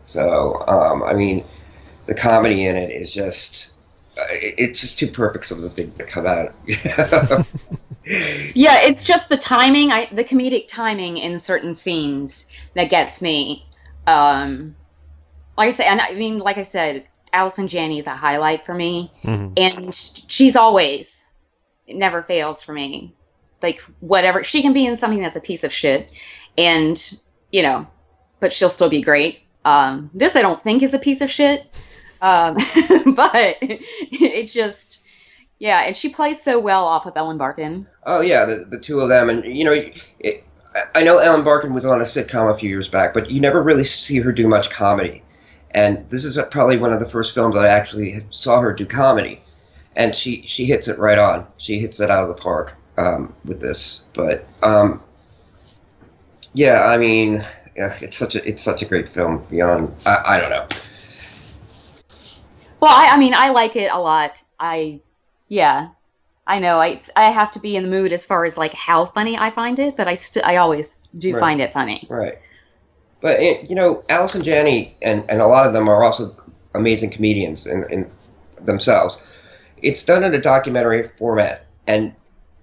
So, 0.04 0.64
um, 0.68 1.02
I 1.02 1.14
mean, 1.14 1.42
the 2.06 2.14
comedy 2.14 2.66
in 2.66 2.76
it 2.76 2.90
is 2.90 3.10
just. 3.10 3.68
It, 4.16 4.18
uh, 4.20 4.26
it's 4.64 4.80
just 4.82 4.98
too 4.98 5.06
perfect 5.08 5.46
some 5.46 5.56
of 5.56 5.64
the 5.64 5.70
things 5.70 5.94
that 5.96 6.06
come 6.06 6.26
out. 6.26 6.50
yeah, 8.54 8.78
it's 8.82 9.06
just 9.06 9.30
the 9.30 9.38
timing, 9.38 9.90
I, 9.90 10.04
the 10.12 10.22
comedic 10.22 10.68
timing 10.68 11.16
in 11.16 11.38
certain 11.38 11.72
scenes 11.72 12.66
that 12.74 12.90
gets 12.90 13.22
me. 13.22 13.64
Um, 14.06 14.76
like 15.56 15.68
I 15.68 15.70
say, 15.70 15.86
and 15.86 15.98
I 15.98 16.12
mean, 16.12 16.36
like 16.36 16.58
I 16.58 16.62
said, 16.62 17.06
Allison 17.32 17.68
Janney 17.68 17.98
is 17.98 18.06
a 18.06 18.10
highlight 18.10 18.64
for 18.64 18.74
me, 18.74 19.10
mm-hmm. 19.22 19.52
and 19.56 19.94
she's 19.94 20.54
always 20.56 21.24
it 21.86 21.96
never 21.96 22.22
fails 22.22 22.62
for 22.62 22.72
me. 22.72 23.14
Like 23.62 23.80
whatever 24.00 24.42
she 24.42 24.60
can 24.60 24.72
be 24.72 24.84
in 24.84 24.96
something 24.96 25.20
that's 25.20 25.36
a 25.36 25.40
piece 25.40 25.64
of 25.64 25.72
shit, 25.72 26.12
and 26.58 27.18
you 27.50 27.62
know, 27.62 27.86
but 28.40 28.52
she'll 28.52 28.68
still 28.68 28.90
be 28.90 29.00
great. 29.00 29.40
Um, 29.64 30.10
this 30.12 30.36
I 30.36 30.42
don't 30.42 30.60
think 30.60 30.82
is 30.82 30.92
a 30.94 30.98
piece 30.98 31.20
of 31.22 31.30
shit, 31.30 31.72
um, 32.20 32.54
but 33.14 33.56
it 33.62 34.46
just 34.46 35.02
yeah, 35.58 35.84
and 35.86 35.96
she 35.96 36.10
plays 36.10 36.42
so 36.42 36.58
well 36.58 36.84
off 36.84 37.06
of 37.06 37.16
Ellen 37.16 37.38
Barkin. 37.38 37.86
Oh 38.04 38.20
yeah, 38.20 38.44
the, 38.44 38.66
the 38.68 38.78
two 38.78 39.00
of 39.00 39.08
them, 39.08 39.30
and 39.30 39.42
you 39.46 39.64
know, 39.64 39.72
it, 40.20 40.44
I 40.94 41.02
know 41.02 41.16
Ellen 41.18 41.44
Barkin 41.44 41.72
was 41.72 41.86
on 41.86 41.98
a 42.00 42.04
sitcom 42.04 42.52
a 42.52 42.54
few 42.58 42.68
years 42.68 42.88
back, 42.88 43.14
but 43.14 43.30
you 43.30 43.40
never 43.40 43.62
really 43.62 43.84
see 43.84 44.18
her 44.18 44.32
do 44.32 44.46
much 44.46 44.68
comedy. 44.68 45.22
And 45.74 46.08
this 46.10 46.24
is 46.24 46.38
probably 46.50 46.76
one 46.76 46.92
of 46.92 47.00
the 47.00 47.08
first 47.08 47.34
films 47.34 47.56
I 47.56 47.68
actually 47.68 48.24
saw 48.30 48.60
her 48.60 48.72
do 48.74 48.84
comedy, 48.84 49.40
and 49.96 50.14
she 50.14 50.42
she 50.42 50.66
hits 50.66 50.86
it 50.88 50.98
right 50.98 51.18
on. 51.18 51.46
She 51.56 51.78
hits 51.78 51.98
it 52.00 52.10
out 52.10 52.22
of 52.22 52.28
the 52.28 52.40
park 52.40 52.74
um, 52.98 53.34
with 53.44 53.60
this. 53.60 54.02
But 54.12 54.44
um, 54.62 55.00
yeah, 56.52 56.84
I 56.84 56.98
mean, 56.98 57.42
it's 57.74 58.16
such 58.16 58.34
a 58.34 58.46
it's 58.46 58.62
such 58.62 58.82
a 58.82 58.84
great 58.84 59.08
film. 59.08 59.42
Beyond, 59.50 59.92
I, 60.04 60.22
I 60.26 60.40
don't 60.40 60.50
know. 60.50 60.66
Well, 62.80 62.92
I, 62.92 63.10
I 63.14 63.18
mean, 63.18 63.32
I 63.34 63.48
like 63.50 63.74
it 63.74 63.90
a 63.90 63.98
lot. 63.98 64.42
I 64.60 65.00
yeah, 65.48 65.88
I 66.46 66.58
know 66.58 66.80
I, 66.80 67.00
I 67.16 67.30
have 67.30 67.50
to 67.52 67.60
be 67.60 67.76
in 67.76 67.84
the 67.84 67.88
mood 67.88 68.12
as 68.12 68.26
far 68.26 68.44
as 68.44 68.58
like 68.58 68.74
how 68.74 69.06
funny 69.06 69.38
I 69.38 69.48
find 69.48 69.78
it, 69.78 69.96
but 69.96 70.06
I 70.06 70.14
st- 70.14 70.44
I 70.44 70.56
always 70.56 71.00
do 71.14 71.32
right. 71.32 71.40
find 71.40 71.62
it 71.62 71.72
funny. 71.72 72.06
Right. 72.10 72.36
But 73.22 73.70
you 73.70 73.76
know, 73.76 74.02
Allison 74.08 74.42
Janney 74.42 74.94
and 75.00 75.24
and 75.30 75.40
a 75.40 75.46
lot 75.46 75.64
of 75.64 75.72
them 75.72 75.88
are 75.88 76.02
also 76.02 76.36
amazing 76.74 77.10
comedians 77.10 77.66
in, 77.66 77.84
in 77.90 78.10
themselves. 78.62 79.24
It's 79.80 80.04
done 80.04 80.24
in 80.24 80.34
a 80.34 80.40
documentary 80.40 81.08
format, 81.16 81.64
and 81.86 82.12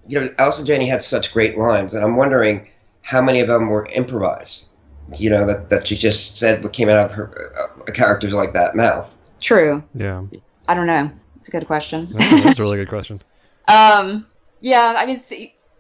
you 0.08 0.20
know, 0.20 0.30
Allison 0.38 0.66
Janney 0.66 0.88
had 0.88 1.02
such 1.02 1.32
great 1.34 1.58
lines, 1.58 1.94
and 1.94 2.04
I'm 2.04 2.18
wondering 2.18 2.68
how 3.02 3.22
many 3.22 3.40
of 3.40 3.48
them 3.48 3.70
were 3.70 3.88
improvised. 3.94 4.66
You 5.18 5.30
know, 5.30 5.48
that 5.48 5.70
that 5.70 5.88
she 5.88 5.96
just 5.96 6.38
said 6.38 6.62
what 6.62 6.74
came 6.74 6.90
out 6.90 6.98
of 7.00 7.12
her 7.14 7.54
uh, 7.58 7.92
characters 7.94 8.34
like 8.34 8.52
that 8.54 8.76
mouth. 8.76 9.16
True. 9.40 9.82
Yeah. 9.96 10.24
I 10.68 10.74
don't 10.74 10.88
know. 10.88 11.10
It's 11.38 11.48
a 11.48 11.52
good 11.52 11.66
question. 11.68 12.06
That's, 12.12 12.60
a 12.60 12.62
really 12.62 12.78
good 12.78 12.90
question. 12.90 13.22
um. 13.70 14.28
Yeah. 14.60 14.96
I 14.98 15.06
mean, 15.06 15.22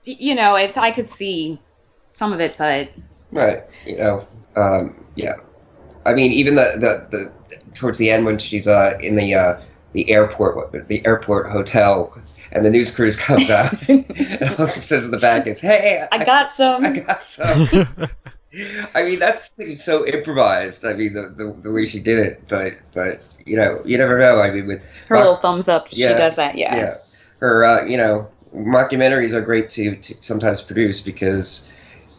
you 0.05 0.35
know, 0.35 0.55
it's 0.55 0.77
I 0.77 0.91
could 0.91 1.09
see 1.09 1.59
some 2.07 2.31
of 2.31 2.39
it, 2.39 2.55
but 2.57 2.89
right. 3.33 3.63
You 3.85 3.97
know, 3.97 4.21
um, 4.59 4.93
yeah, 5.15 5.35
I 6.05 6.13
mean, 6.13 6.31
even 6.31 6.55
the, 6.55 6.71
the, 7.11 7.17
the 7.47 7.67
towards 7.75 7.97
the 7.97 8.09
end 8.09 8.25
when 8.25 8.37
she's 8.37 8.67
uh, 8.67 8.97
in 9.01 9.15
the 9.15 9.33
uh, 9.33 9.59
the 9.93 10.09
airport 10.09 10.71
the 10.89 11.05
airport 11.05 11.47
hotel 11.49 12.13
and 12.51 12.65
the 12.65 12.69
news 12.69 12.93
crews 12.93 13.15
come 13.15 13.39
down 13.45 13.77
and 13.87 14.59
all 14.59 14.67
she 14.67 14.81
says 14.81 15.05
in 15.05 15.11
the 15.11 15.17
back 15.19 15.47
is, 15.47 15.59
"Hey, 15.61 16.05
I, 16.11 16.17
I 16.17 16.25
got 16.25 16.51
some. 16.53 16.85
I 16.85 16.99
got 16.99 17.23
some." 17.23 17.67
I 18.95 19.03
mean, 19.03 19.19
that 19.19 19.39
seems 19.39 19.83
so 19.83 20.05
improvised. 20.07 20.83
I 20.83 20.93
mean, 20.93 21.13
the, 21.13 21.29
the, 21.37 21.61
the 21.61 21.71
way 21.71 21.85
she 21.85 21.99
did 22.01 22.19
it, 22.19 22.43
but 22.47 22.73
but 22.93 23.27
you 23.45 23.55
know, 23.55 23.81
you 23.85 23.97
never 23.97 24.17
know. 24.17 24.41
I 24.41 24.51
mean, 24.51 24.67
with 24.67 24.83
her 25.07 25.15
mock, 25.15 25.23
little 25.23 25.35
thumbs 25.37 25.67
up, 25.69 25.87
yeah, 25.91 26.09
she 26.09 26.13
does 26.15 26.35
that. 26.35 26.55
Yeah, 26.57 26.75
yeah. 26.75 26.97
Her, 27.39 27.63
uh, 27.63 27.85
you 27.85 27.95
know, 27.97 28.27
mockumentaries 28.55 29.31
are 29.33 29.41
great 29.41 29.69
to, 29.71 29.95
to 29.95 30.15
sometimes 30.21 30.61
produce 30.61 30.99
because. 31.01 31.67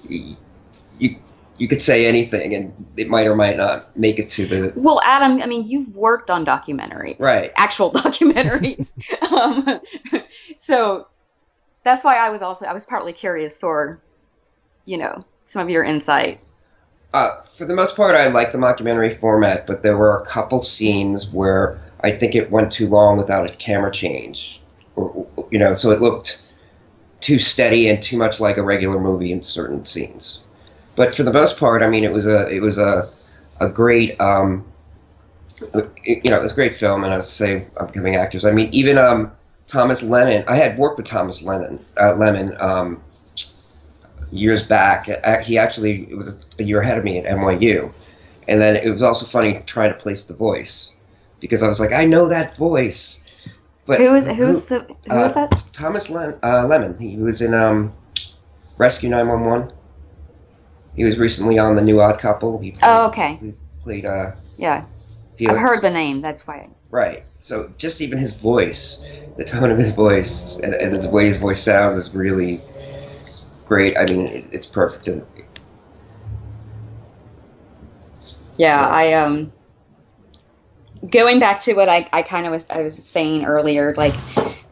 you, 0.08 0.36
you 1.60 1.68
could 1.68 1.82
say 1.82 2.06
anything 2.06 2.54
and 2.54 2.72
it 2.96 3.08
might 3.10 3.26
or 3.26 3.36
might 3.36 3.58
not 3.58 3.94
make 3.96 4.18
it 4.18 4.28
to 4.30 4.46
the 4.46 4.72
well 4.76 4.98
adam 5.04 5.40
i 5.42 5.46
mean 5.46 5.68
you've 5.68 5.94
worked 5.94 6.30
on 6.30 6.44
documentaries 6.44 7.20
right 7.20 7.52
actual 7.54 7.92
documentaries 7.92 8.94
um, 9.32 9.80
so 10.56 11.06
that's 11.84 12.02
why 12.02 12.16
i 12.16 12.28
was 12.30 12.40
also 12.42 12.64
i 12.66 12.72
was 12.72 12.84
partly 12.86 13.12
curious 13.12 13.58
for 13.58 14.00
you 14.86 14.96
know 14.98 15.22
some 15.44 15.60
of 15.62 15.70
your 15.70 15.84
insight 15.84 16.40
uh, 17.12 17.40
for 17.42 17.64
the 17.66 17.74
most 17.74 17.94
part 17.96 18.14
i 18.16 18.26
like 18.28 18.50
the 18.52 18.58
mockumentary 18.58 19.16
format 19.20 19.64
but 19.68 19.82
there 19.84 19.96
were 19.98 20.18
a 20.18 20.24
couple 20.26 20.60
scenes 20.62 21.30
where 21.30 21.78
i 22.00 22.10
think 22.10 22.34
it 22.34 22.50
went 22.50 22.72
too 22.72 22.88
long 22.88 23.16
without 23.18 23.48
a 23.50 23.54
camera 23.56 23.92
change 23.92 24.60
or, 24.96 25.26
you 25.52 25.58
know 25.58 25.76
so 25.76 25.90
it 25.90 26.00
looked 26.00 26.40
too 27.20 27.38
steady 27.38 27.86
and 27.86 28.02
too 28.02 28.16
much 28.16 28.40
like 28.40 28.56
a 28.56 28.62
regular 28.62 28.98
movie 28.98 29.30
in 29.30 29.42
certain 29.42 29.84
scenes 29.84 30.40
but 30.96 31.14
for 31.14 31.22
the 31.22 31.32
most 31.32 31.58
part, 31.58 31.82
I 31.82 31.88
mean, 31.88 32.04
it 32.04 32.12
was 32.12 32.26
a 32.26 32.48
it 32.48 32.60
was 32.60 32.78
a 32.78 33.06
a 33.60 33.70
great 33.70 34.20
um, 34.20 34.64
you 36.02 36.22
know 36.30 36.36
it 36.38 36.42
was 36.42 36.52
a 36.52 36.54
great 36.54 36.74
film, 36.74 37.04
and 37.04 37.12
I 37.14 37.18
say 37.20 37.64
upcoming 37.78 38.16
actors. 38.16 38.44
I 38.44 38.52
mean, 38.52 38.68
even 38.72 38.98
um, 38.98 39.32
Thomas 39.68 40.02
Lennon. 40.02 40.44
I 40.48 40.56
had 40.56 40.78
worked 40.78 40.96
with 40.98 41.06
Thomas 41.06 41.42
Lennon 41.42 41.84
uh, 41.96 42.14
Lemon 42.16 42.56
um, 42.60 43.02
years 44.32 44.64
back. 44.64 45.06
He 45.42 45.58
actually 45.58 46.12
was 46.14 46.44
a 46.58 46.62
year 46.64 46.80
ahead 46.80 46.98
of 46.98 47.04
me 47.04 47.18
at 47.18 47.24
NYU, 47.24 47.92
and 48.48 48.60
then 48.60 48.76
it 48.76 48.90
was 48.90 49.02
also 49.02 49.26
funny 49.26 49.62
trying 49.66 49.90
to 49.90 49.96
place 49.98 50.24
the 50.24 50.34
voice 50.34 50.92
because 51.38 51.62
I 51.62 51.68
was 51.68 51.78
like, 51.78 51.92
I 51.92 52.04
know 52.04 52.28
that 52.28 52.56
voice. 52.56 53.18
But 53.86 54.00
who 54.00 54.12
was 54.12 54.26
who's 54.26 54.66
the 54.66 54.80
who 54.80 55.14
uh, 55.16 55.22
was 55.22 55.34
that? 55.34 55.62
Thomas 55.72 56.10
Len, 56.10 56.34
uh, 56.42 56.66
Lemon. 56.66 56.98
He 56.98 57.16
was 57.16 57.40
in 57.42 57.54
um, 57.54 57.92
Rescue 58.78 59.08
911. 59.08 59.72
He 61.00 61.04
was 61.06 61.16
recently 61.18 61.58
on 61.58 61.76
the 61.76 61.80
New 61.80 62.02
Odd 62.02 62.18
Couple. 62.18 62.58
He 62.58 62.72
played, 62.72 62.82
oh, 62.84 63.06
okay. 63.06 63.38
He 63.40 63.54
played 63.82 64.04
uh. 64.04 64.32
Yeah. 64.58 64.84
Felix. 65.38 65.54
I've 65.58 65.58
heard 65.58 65.80
the 65.80 65.88
name. 65.88 66.20
That's 66.20 66.46
why. 66.46 66.68
Right. 66.90 67.24
So 67.40 67.66
just 67.78 68.02
even 68.02 68.18
his 68.18 68.34
voice, 68.34 69.02
the 69.38 69.44
tone 69.44 69.70
of 69.70 69.78
his 69.78 69.92
voice, 69.92 70.56
and, 70.62 70.74
and 70.74 71.02
the 71.02 71.08
way 71.08 71.24
his 71.24 71.38
voice 71.38 71.58
sounds 71.58 71.96
is 71.96 72.14
really 72.14 72.60
great. 73.64 73.96
I 73.96 74.04
mean, 74.12 74.26
it, 74.26 74.46
it's 74.52 74.66
perfect. 74.66 75.08
And, 75.08 75.24
yeah, 78.58 78.86
I 78.86 79.14
um. 79.14 79.50
Going 81.10 81.38
back 81.40 81.60
to 81.60 81.72
what 81.72 81.88
I, 81.88 82.06
I 82.12 82.20
kind 82.20 82.44
of 82.44 82.52
was 82.52 82.66
I 82.68 82.82
was 82.82 83.02
saying 83.02 83.46
earlier, 83.46 83.94
like 83.96 84.12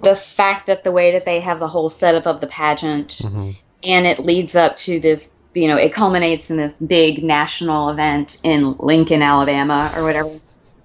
the 0.02 0.14
fact 0.14 0.66
that 0.66 0.84
the 0.84 0.92
way 0.92 1.12
that 1.12 1.24
they 1.24 1.40
have 1.40 1.58
the 1.58 1.68
whole 1.68 1.88
setup 1.88 2.26
of 2.26 2.42
the 2.42 2.46
pageant 2.48 3.22
mm-hmm. 3.24 3.52
and 3.82 4.06
it 4.06 4.18
leads 4.18 4.54
up 4.56 4.76
to 4.76 5.00
this 5.00 5.36
you 5.54 5.68
know, 5.68 5.76
it 5.76 5.92
culminates 5.92 6.50
in 6.50 6.56
this 6.56 6.74
big 6.74 7.22
national 7.22 7.88
event 7.88 8.38
in 8.42 8.76
Lincoln, 8.78 9.22
Alabama, 9.22 9.92
or 9.96 10.02
whatever. 10.02 10.38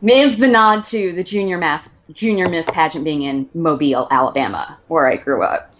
Is 0.06 0.38
the 0.38 0.48
nod 0.48 0.84
to 0.86 1.14
the 1.14 1.24
junior 1.24 1.58
mass 1.58 1.90
junior 2.12 2.50
Miss 2.50 2.70
pageant 2.70 3.06
being 3.06 3.22
in 3.24 3.50
Mobile, 3.54 4.08
Alabama, 4.12 4.78
where 4.90 5.08
I 5.08 5.16
grew 5.16 5.44
up, 5.44 5.74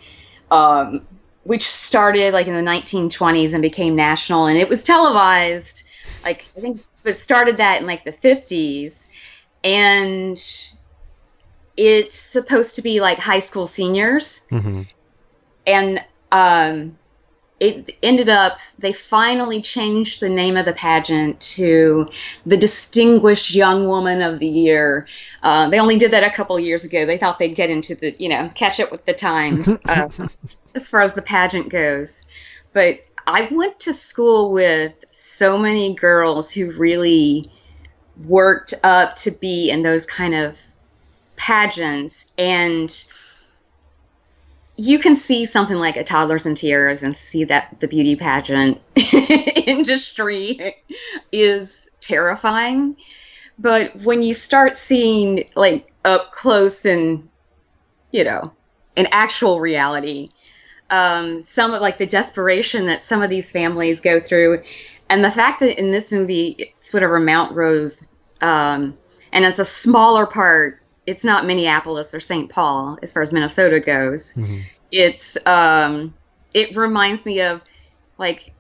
um, 0.52 1.06
which 1.44 1.68
started 1.70 2.34
like 2.34 2.48
in 2.48 2.58
the 2.58 2.64
1920s 2.64 3.54
and 3.54 3.62
became 3.62 3.96
national, 3.98 4.46
and 4.48 4.58
it 4.58 4.70
was 4.70 4.82
televised. 4.84 5.84
Like 6.24 6.48
I 6.56 6.62
think 6.62 6.84
it 7.04 7.14
started 7.14 7.58
that 7.58 7.82
in 7.82 7.88
like 7.88 8.06
the 8.06 8.14
50s, 8.14 9.10
and 9.64 10.38
it's 11.76 12.16
supposed 12.16 12.76
to 12.78 12.82
be 12.82 13.02
like 13.02 13.20
high 13.20 13.40
school 13.40 13.68
seniors, 13.68 14.48
mm-hmm. 14.52 14.84
and 15.68 16.00
um, 16.32 16.98
it 17.60 17.92
ended 18.02 18.30
up 18.30 18.58
they 18.80 18.92
finally 18.92 19.62
changed 19.62 20.20
the 20.22 20.30
name 20.30 20.58
of 20.58 20.66
the 20.66 20.74
pageant 20.74 21.40
to 21.40 22.08
the 22.46 22.58
distinguished 22.58 23.54
young 23.54 23.88
woman 23.88 24.22
of 24.22 24.40
the 24.40 24.48
year 24.48 25.06
uh, 25.44 25.70
they 25.70 25.80
only 25.80 25.98
did 25.98 26.10
that 26.12 26.24
a 26.24 26.30
couple 26.32 26.60
years 26.60 26.84
ago 26.84 27.06
they 27.06 27.18
thought 27.18 27.38
they'd 27.40 27.56
get 27.56 27.70
into 27.70 27.94
the 27.96 28.16
you 28.20 28.28
know 28.28 28.50
catch 28.56 28.80
up 28.80 28.92
with 28.92 29.06
the 29.06 29.14
times 29.14 29.78
uh, 29.88 30.10
as 30.76 30.90
far 30.90 31.02
as 31.02 31.14
the 31.14 31.22
pageant 31.22 31.70
goes 31.70 32.26
but 32.74 32.96
i 33.28 33.48
went 33.52 33.80
to 33.80 33.94
school 33.94 34.52
with 34.52 34.94
so 35.10 35.58
many 35.58 35.94
girls 35.94 36.50
who 36.50 36.72
really 36.72 37.52
worked 38.26 38.74
up 38.84 39.16
to 39.16 39.30
be 39.32 39.70
in 39.70 39.84
those 39.84 40.06
kind 40.06 40.34
of 40.34 40.60
pageants 41.36 42.32
and 42.38 43.06
you 44.88 45.00
can 45.00 45.16
see 45.16 45.46
something 45.46 45.78
like 45.78 45.96
a 45.96 46.04
toddler's 46.04 46.46
in 46.46 46.56
tears 46.56 47.04
and 47.04 47.16
see 47.16 47.46
that 47.46 47.74
the 47.80 47.88
beauty 47.88 48.18
pageant 48.18 48.82
industry 49.66 50.76
is 51.32 51.90
terrifying 52.02 52.94
but 53.58 53.96
when 54.04 54.22
you 54.22 54.34
start 54.34 54.76
seeing 54.76 55.42
like 55.56 55.88
up 56.04 56.32
close 56.32 56.84
and 56.86 57.28
you 58.12 58.26
know 58.26 58.52
an 58.98 59.08
actual 59.14 59.62
reality 59.62 60.28
um, 60.90 61.42
some 61.42 61.74
of 61.74 61.82
like 61.82 61.98
the 61.98 62.06
desperation 62.06 62.86
that 62.88 63.02
some 63.02 63.22
of 63.24 63.30
these 63.30 63.52
families 63.52 64.02
go 64.02 64.20
through 64.20 64.62
and 65.10 65.24
the 65.24 65.32
fact 65.32 65.62
that 65.62 65.80
in 65.80 65.92
this 65.92 66.12
movie 66.12 66.56
it's 66.60 66.94
whatever 66.94 67.20
mount 67.20 67.56
rose 67.56 68.12
um, 68.42 68.98
and 69.32 69.46
it's 69.46 69.60
a 69.60 69.66
smaller 69.66 70.26
part 70.26 70.82
it's 71.06 71.26
not 71.26 71.46
Minneapolis 71.46 72.14
or 72.14 72.20
St. 72.20 72.50
Paul 72.50 72.98
as 73.02 73.12
far 73.12 73.22
as 73.22 73.34
Minnesota 73.34 73.80
goes. 73.80 74.34
Mm-hmm. 74.34 74.58
It's 74.92 75.44
um, 75.46 76.14
it 76.54 76.76
reminds 76.76 77.26
me 77.26 77.42
of 77.42 77.62
like 78.18 78.54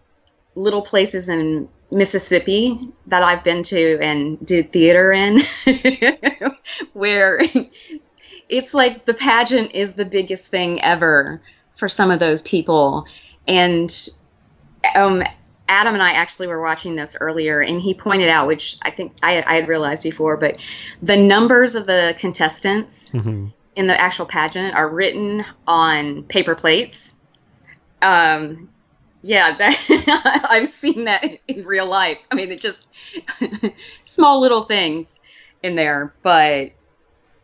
little 0.56 0.82
places 0.82 1.30
in 1.30 1.70
Mississippi 1.92 2.78
that 3.08 3.22
I've 3.24 3.44
been 3.44 3.64
to 3.64 3.98
and 4.02 4.44
did 4.46 4.72
theater 4.72 5.12
in, 5.12 5.42
where 6.94 7.40
it's 8.50 8.74
like 8.74 9.06
the 9.06 9.14
pageant 9.14 9.74
is 9.74 9.94
the 9.94 10.06
biggest 10.06 10.48
thing 10.48 10.82
ever 10.82 11.42
for 11.78 11.88
some 11.88 12.12
of 12.12 12.20
those 12.20 12.42
people, 12.42 13.06
and 13.48 14.10
um, 14.96 15.24
Adam 15.74 15.96
and 15.96 16.03
I 16.03 16.12
actually 16.12 16.46
were 16.46 16.62
watching 16.62 16.96
this 16.96 17.18
earlier, 17.20 17.60
and 17.62 17.82
he 17.82 17.96
pointed 17.96 18.30
out, 18.30 18.46
which 18.46 18.77
I 18.84 18.92
think 18.92 19.12
I, 19.24 19.44
I 19.48 19.56
had 19.56 19.68
realized 19.68 20.03
before, 20.03 20.38
but 20.38 20.63
the 21.01 21.18
numbers 21.18 21.74
of 21.74 21.88
the 21.88 22.15
contestants 22.20 23.12
mm-hmm. 23.12 23.48
in 23.75 23.88
the 23.88 24.00
actual 24.00 24.27
pageant 24.27 24.75
are 24.75 24.88
written 24.88 25.44
on 25.65 26.22
paper 26.25 26.53
plates. 26.53 27.15
Um, 28.03 28.70
yeah, 29.24 29.58
that, 29.58 30.46
I've 30.51 30.68
seen 30.68 31.06
that 31.06 31.25
in 31.48 31.65
real 31.65 31.88
life. 31.89 32.20
I 32.32 32.36
mean, 32.36 32.51
it 32.51 32.62
just 32.62 32.88
small 34.03 34.39
little 34.42 34.63
things 34.65 35.20
in 35.63 35.74
there, 35.75 36.13
but 36.22 36.72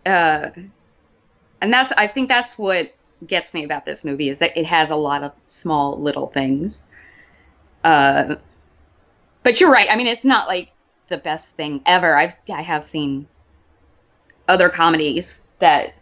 uh, 0.06 0.50
and 1.62 1.74
that's 1.74 1.92
I 1.94 2.06
think 2.06 2.30
that's 2.30 2.60
what 2.60 2.92
gets 3.26 3.56
me 3.56 3.64
about 3.64 3.88
this 3.88 4.06
movie 4.06 4.30
is 4.30 4.38
that 4.38 4.56
it 4.56 4.68
has 4.68 4.92
a 4.92 4.96
lot 4.96 5.24
of 5.24 5.32
small 5.48 6.00
little 6.00 6.28
things. 6.28 6.86
Uh, 7.84 8.36
but 9.44 9.60
you're 9.60 9.72
right. 9.72 9.88
I 9.90 9.96
mean, 9.96 10.08
it's 10.08 10.26
not 10.26 10.48
like 10.48 10.72
the 11.08 11.18
best 11.18 11.56
thing 11.56 11.82
ever. 11.86 12.18
I've 12.18 12.36
I 12.54 12.62
have 12.62 12.84
seen 12.84 13.28
other 14.48 14.70
comedies 14.70 15.42
that 15.60 15.98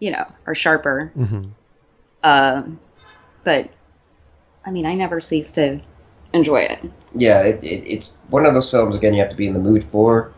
you 0.00 0.10
know 0.10 0.24
are 0.46 0.54
sharper. 0.54 1.10
Mm-hmm. 1.18 1.42
Uh, 2.22 2.62
but 3.44 3.70
I 4.64 4.70
mean, 4.70 4.86
I 4.86 4.94
never 4.94 5.20
cease 5.20 5.50
to 5.52 5.80
enjoy 6.32 6.60
it. 6.60 6.78
Yeah, 7.14 7.40
it, 7.42 7.62
it, 7.62 7.82
it's 7.86 8.16
one 8.28 8.46
of 8.46 8.54
those 8.54 8.70
films 8.70 8.96
again. 8.96 9.14
You 9.14 9.20
have 9.20 9.30
to 9.30 9.36
be 9.36 9.46
in 9.46 9.52
the 9.54 9.60
mood 9.60 9.82
for, 9.84 10.32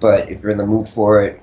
but 0.00 0.30
if 0.30 0.42
you're 0.42 0.52
in 0.52 0.58
the 0.58 0.66
mood 0.66 0.88
for 0.88 1.22
it, 1.22 1.42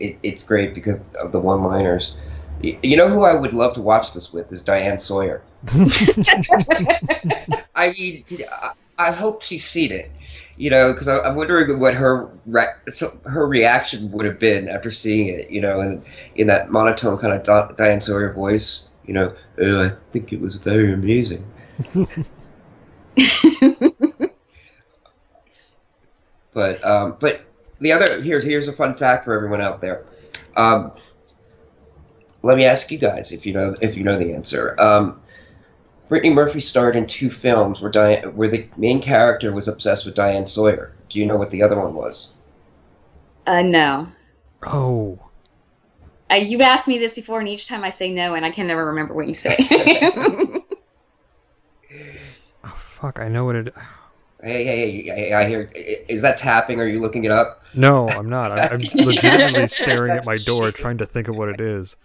it 0.00 0.18
it's 0.22 0.44
great 0.44 0.74
because 0.74 1.06
of 1.20 1.32
the 1.32 1.40
one-liners. 1.40 2.16
You 2.62 2.96
know 2.96 3.08
who 3.08 3.24
I 3.24 3.34
would 3.34 3.52
love 3.52 3.74
to 3.74 3.82
watch 3.82 4.14
this 4.14 4.32
with 4.32 4.50
is 4.52 4.62
Diane 4.62 4.98
Sawyer. 5.00 5.42
I 7.74 7.90
mean, 7.98 8.24
I 8.98 9.10
hope 9.10 9.42
she's 9.42 9.68
seen 9.68 9.92
it. 9.92 10.10
You 10.56 10.70
know, 10.70 10.92
because 10.92 11.08
I'm 11.08 11.34
wondering 11.34 11.80
what 11.80 11.94
her 11.94 12.30
re- 12.46 12.68
her 13.26 13.48
reaction 13.48 14.12
would 14.12 14.24
have 14.24 14.38
been 14.38 14.68
after 14.68 14.88
seeing 14.90 15.40
it. 15.40 15.50
You 15.50 15.60
know, 15.60 15.80
and 15.80 16.04
in 16.36 16.46
that 16.46 16.70
monotone 16.70 17.18
kind 17.18 17.34
of 17.34 17.76
Diane 17.76 18.00
Sawyer 18.00 18.32
voice. 18.32 18.84
You 19.04 19.12
know, 19.14 19.34
oh, 19.60 19.86
I 19.86 19.90
think 20.12 20.32
it 20.32 20.40
was 20.40 20.54
very 20.54 20.90
amusing. 20.92 21.44
but 26.52 26.82
um, 26.84 27.16
but 27.20 27.44
the 27.80 27.92
other 27.92 28.22
here's 28.22 28.44
here's 28.44 28.68
a 28.68 28.72
fun 28.72 28.94
fact 28.96 29.24
for 29.24 29.34
everyone 29.34 29.60
out 29.60 29.80
there. 29.82 30.06
Um, 30.56 30.92
let 32.44 32.56
me 32.58 32.64
ask 32.66 32.90
you 32.90 32.98
guys 32.98 33.32
if 33.32 33.44
you 33.46 33.52
know 33.54 33.74
if 33.80 33.96
you 33.96 34.04
know 34.04 34.16
the 34.18 34.32
answer. 34.34 34.76
Um, 34.78 35.18
Brittany 36.08 36.34
Murphy 36.34 36.60
starred 36.60 36.94
in 36.94 37.06
two 37.06 37.30
films 37.30 37.80
where 37.80 37.90
Diane, 37.90 38.36
where 38.36 38.48
the 38.48 38.68
main 38.76 39.00
character 39.00 39.50
was 39.52 39.66
obsessed 39.66 40.04
with 40.04 40.14
Diane 40.14 40.46
Sawyer. 40.46 40.92
Do 41.08 41.18
you 41.18 41.24
know 41.26 41.36
what 41.36 41.50
the 41.50 41.62
other 41.62 41.80
one 41.80 41.94
was? 41.94 42.34
Uh, 43.46 43.62
no. 43.62 44.06
Oh. 44.66 45.18
Uh, 46.30 46.36
you've 46.36 46.60
asked 46.60 46.86
me 46.86 46.98
this 46.98 47.14
before, 47.14 47.40
and 47.40 47.48
each 47.48 47.66
time 47.66 47.82
I 47.82 47.88
say 47.88 48.12
no, 48.12 48.34
and 48.34 48.44
I 48.44 48.50
can 48.50 48.66
never 48.66 48.84
remember 48.84 49.14
what 49.14 49.26
you 49.26 49.32
say. 49.34 49.56
oh 49.70 50.64
fuck! 53.00 53.18
I 53.20 53.28
know 53.28 53.46
what 53.46 53.56
it. 53.56 53.72
Hey, 54.42 54.62
hey, 54.64 55.00
hey, 55.04 55.32
I 55.32 55.48
hear. 55.48 55.66
Is 55.74 56.20
that 56.20 56.36
tapping? 56.36 56.78
Are 56.78 56.86
you 56.86 57.00
looking 57.00 57.24
it 57.24 57.30
up? 57.30 57.62
No, 57.74 58.06
I'm 58.10 58.28
not. 58.28 58.52
I'm, 58.52 58.58
I'm 58.74 58.80
legitimately 59.06 59.66
staring 59.68 60.10
at 60.12 60.26
my 60.26 60.36
door 60.36 60.70
trying 60.70 60.98
to 60.98 61.06
think 61.06 61.28
of 61.28 61.36
what 61.36 61.48
it 61.48 61.60
is 61.62 61.96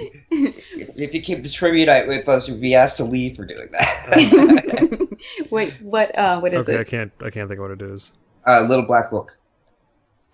if 0.00 1.14
you 1.14 1.20
keep 1.22 1.42
the 1.42 1.48
tribute 1.48 1.88
with 2.08 2.28
us, 2.28 2.48
you'd 2.48 2.60
be 2.60 2.74
asked 2.74 2.96
to 2.98 3.04
leave 3.04 3.36
for 3.36 3.44
doing 3.44 3.68
that. 3.72 5.18
Wait, 5.50 5.74
what? 5.80 6.16
Uh, 6.18 6.38
what 6.40 6.52
is 6.52 6.68
okay, 6.68 6.76
it? 6.76 6.80
I 6.80 6.84
can't. 6.84 7.12
I 7.22 7.30
can't 7.30 7.48
think 7.48 7.58
of 7.58 7.62
what 7.62 7.70
it 7.70 7.82
is. 7.82 8.10
Uh, 8.46 8.64
Little 8.68 8.84
Black 8.86 9.10
Book. 9.10 9.36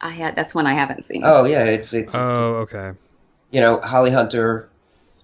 I 0.00 0.10
had. 0.10 0.36
That's 0.36 0.54
one 0.54 0.66
I 0.66 0.74
haven't 0.74 1.04
seen. 1.04 1.22
Oh 1.24 1.44
yeah, 1.44 1.64
it's 1.64 1.92
it's. 1.92 2.14
oh 2.14 2.20
it's, 2.28 2.72
okay. 2.74 2.98
You 3.50 3.60
know, 3.60 3.80
Holly 3.80 4.10
Hunter, 4.10 4.68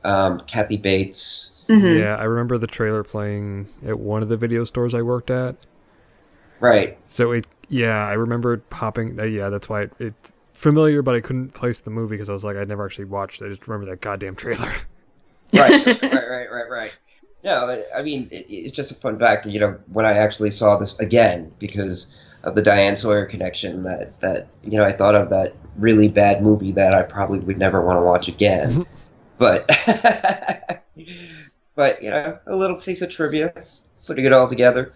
um, 0.04 0.40
Kathy 0.40 0.76
Bates. 0.76 1.52
Mm-hmm. 1.68 1.98
Yeah, 2.00 2.16
I 2.16 2.24
remember 2.24 2.58
the 2.58 2.66
trailer 2.68 3.02
playing 3.02 3.68
at 3.86 3.98
one 3.98 4.22
of 4.22 4.28
the 4.28 4.36
video 4.36 4.64
stores 4.64 4.94
I 4.94 5.02
worked 5.02 5.30
at. 5.30 5.56
Right. 6.60 6.98
So 7.08 7.32
it. 7.32 7.46
Yeah, 7.68 8.06
I 8.06 8.12
remember 8.12 8.58
popping. 8.58 9.18
Uh, 9.18 9.24
yeah, 9.24 9.48
that's 9.48 9.68
why 9.68 9.82
it, 9.82 9.92
it 9.98 10.32
familiar, 10.56 11.02
but 11.02 11.14
I 11.14 11.20
couldn't 11.20 11.52
place 11.52 11.80
the 11.80 11.90
movie 11.90 12.14
because 12.16 12.30
I 12.30 12.32
was 12.32 12.42
like, 12.42 12.56
I'd 12.56 12.68
never 12.68 12.84
actually 12.84 13.04
watched 13.04 13.42
it. 13.42 13.46
I 13.46 13.48
just 13.50 13.68
remember 13.68 13.90
that 13.90 14.00
goddamn 14.00 14.34
trailer. 14.36 14.72
right, 15.54 15.86
right, 15.86 16.00
right, 16.02 16.48
right, 16.50 16.70
right. 16.70 16.98
No, 17.44 17.80
I 17.94 18.02
mean, 18.02 18.28
it, 18.32 18.46
it's 18.48 18.72
just 18.74 18.90
a 18.90 18.94
fun 18.94 19.18
fact, 19.18 19.46
you 19.46 19.60
know, 19.60 19.78
when 19.92 20.06
I 20.06 20.14
actually 20.14 20.50
saw 20.50 20.76
this 20.76 20.98
again 20.98 21.52
because 21.58 22.12
of 22.42 22.54
the 22.54 22.62
Diane 22.62 22.96
Sawyer 22.96 23.26
connection 23.26 23.82
that, 23.82 24.18
that 24.22 24.48
you 24.64 24.78
know, 24.78 24.84
I 24.84 24.92
thought 24.92 25.14
of 25.14 25.30
that 25.30 25.54
really 25.76 26.08
bad 26.08 26.42
movie 26.42 26.72
that 26.72 26.94
I 26.94 27.02
probably 27.02 27.38
would 27.40 27.58
never 27.58 27.82
want 27.82 27.98
to 27.98 28.02
watch 28.02 28.26
again. 28.26 28.86
but, 29.38 29.66
but, 31.74 32.02
you 32.02 32.10
know, 32.10 32.38
a 32.46 32.56
little 32.56 32.76
piece 32.76 33.02
of 33.02 33.10
trivia, 33.10 33.52
putting 34.06 34.24
it 34.24 34.32
all 34.32 34.48
together 34.48 34.92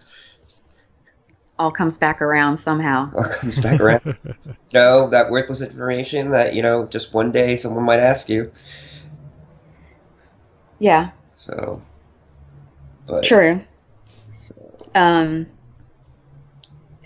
all 1.61 1.71
comes 1.71 1.97
back 1.99 2.21
around 2.23 2.57
somehow. 2.57 3.11
All 3.15 3.23
comes 3.23 3.59
back 3.59 3.79
around. 3.79 4.01
you 4.25 4.55
know, 4.73 5.09
that 5.11 5.29
worthless 5.29 5.61
information 5.61 6.31
that, 6.31 6.55
you 6.55 6.61
know, 6.63 6.87
just 6.87 7.13
one 7.13 7.31
day 7.31 7.55
someone 7.55 7.83
might 7.85 7.99
ask 7.99 8.27
you. 8.29 8.51
Yeah. 10.79 11.11
So. 11.35 11.79
But, 13.05 13.23
True. 13.23 13.61
So. 14.39 14.55
Um. 14.95 15.45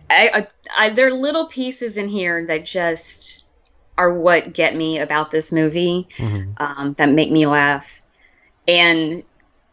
I, 0.10 0.30
I, 0.70 0.86
I, 0.86 0.90
there 0.90 1.08
are 1.08 1.14
little 1.14 1.48
pieces 1.48 1.98
in 1.98 2.08
here 2.08 2.46
that 2.46 2.66
just 2.66 3.46
are 3.98 4.14
what 4.14 4.54
get 4.54 4.76
me 4.76 5.00
about 5.00 5.32
this 5.32 5.52
movie 5.52 6.06
mm-hmm. 6.18 6.52
um, 6.58 6.94
that 6.94 7.10
make 7.10 7.32
me 7.32 7.48
laugh 7.48 8.02
and 8.68 9.24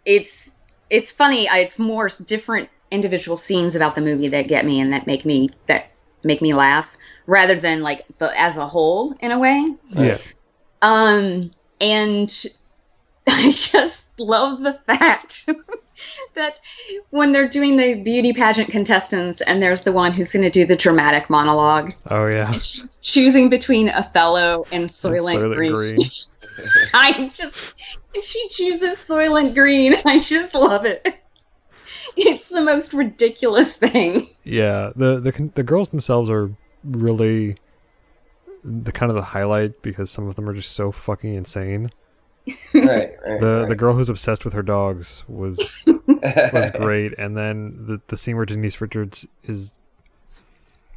it's 0.07 0.55
it's 0.91 1.13
funny 1.13 1.49
it's 1.51 1.79
more 1.79 2.09
different 2.27 2.71
individual 2.93 3.37
scenes 3.37 3.75
about 3.75 3.95
the 3.95 4.01
movie 4.03 4.29
that 4.29 4.47
get 4.47 4.65
me 4.65 4.79
and 4.79 4.93
that 4.93 5.07
make 5.07 5.25
me 5.25 5.51
that 5.67 5.91
make 6.23 6.41
me 6.43 6.53
laugh 6.55 6.97
rather 7.27 7.57
than 7.57 7.83
like 7.83 8.03
the 8.19 8.39
as 8.41 8.57
a 8.57 8.67
whole 8.69 9.15
in 9.21 9.33
a 9.33 9.39
way. 9.39 9.67
Yeah. 9.89 10.19
Um 10.83 11.49
and 11.81 12.45
I 13.29 13.51
just 13.51 14.19
love 14.21 14.63
the 14.63 14.75
fact 14.75 15.49
that 16.35 16.61
when 17.11 17.33
they're 17.33 17.49
doing 17.49 17.77
the 17.77 17.95
beauty 17.95 18.33
pageant 18.35 18.69
contestants 18.69 19.41
and 19.41 19.63
there's 19.63 19.83
the 19.83 19.93
one 19.93 20.13
who's 20.13 20.33
going 20.33 20.43
to 20.43 20.51
do 20.51 20.65
the 20.67 20.77
dramatic 20.77 21.31
monologue. 21.31 21.93
Oh 22.11 22.27
yeah. 22.27 22.51
She's 22.53 22.99
choosing 23.03 23.49
between 23.49 23.89
Othello 23.89 24.67
and 24.73 24.85
Soylent, 24.89 25.35
Soylent 25.37 25.55
Green. 25.55 25.73
Green. 25.73 25.99
I 26.95 27.29
just 27.33 27.75
she 28.23 28.49
chooses 28.51 28.97
Soylent 28.99 29.55
Green. 29.55 29.95
I 30.05 30.19
just 30.19 30.55
love 30.55 30.85
it. 30.85 31.09
it's 32.17 32.49
the 32.51 32.61
most 32.61 32.93
ridiculous 32.93 33.77
thing. 33.77 34.27
Yeah, 34.45 34.93
the 34.97 35.21
the 35.21 35.51
the 35.55 35.63
girls 35.63 35.89
themselves 35.89 36.29
are 36.31 36.51
really 36.85 37.57
the 38.65 38.93
kind 38.93 39.11
of 39.11 39.17
the 39.17 39.23
highlight 39.23 39.81
because 39.83 40.11
some 40.11 40.29
of 40.29 40.37
them 40.37 40.49
are 40.49 40.55
just 40.55 40.73
so 40.73 40.93
fucking 40.93 41.35
insane. 41.35 41.91
right, 42.75 43.13
right, 43.15 43.15
the 43.41 43.57
right. 43.61 43.69
the 43.69 43.77
girl 43.77 43.95
who's 43.95 44.09
obsessed 44.11 44.45
with 44.45 44.53
her 44.55 44.63
dogs 44.63 45.25
was 45.29 45.85
was 46.07 46.71
great, 46.73 47.17
and 47.19 47.35
then 47.37 47.87
the 47.87 48.01
the 48.09 48.17
scene 48.17 48.37
where 48.37 48.45
Denise 48.47 48.81
Richards 48.81 49.27
is 49.45 49.73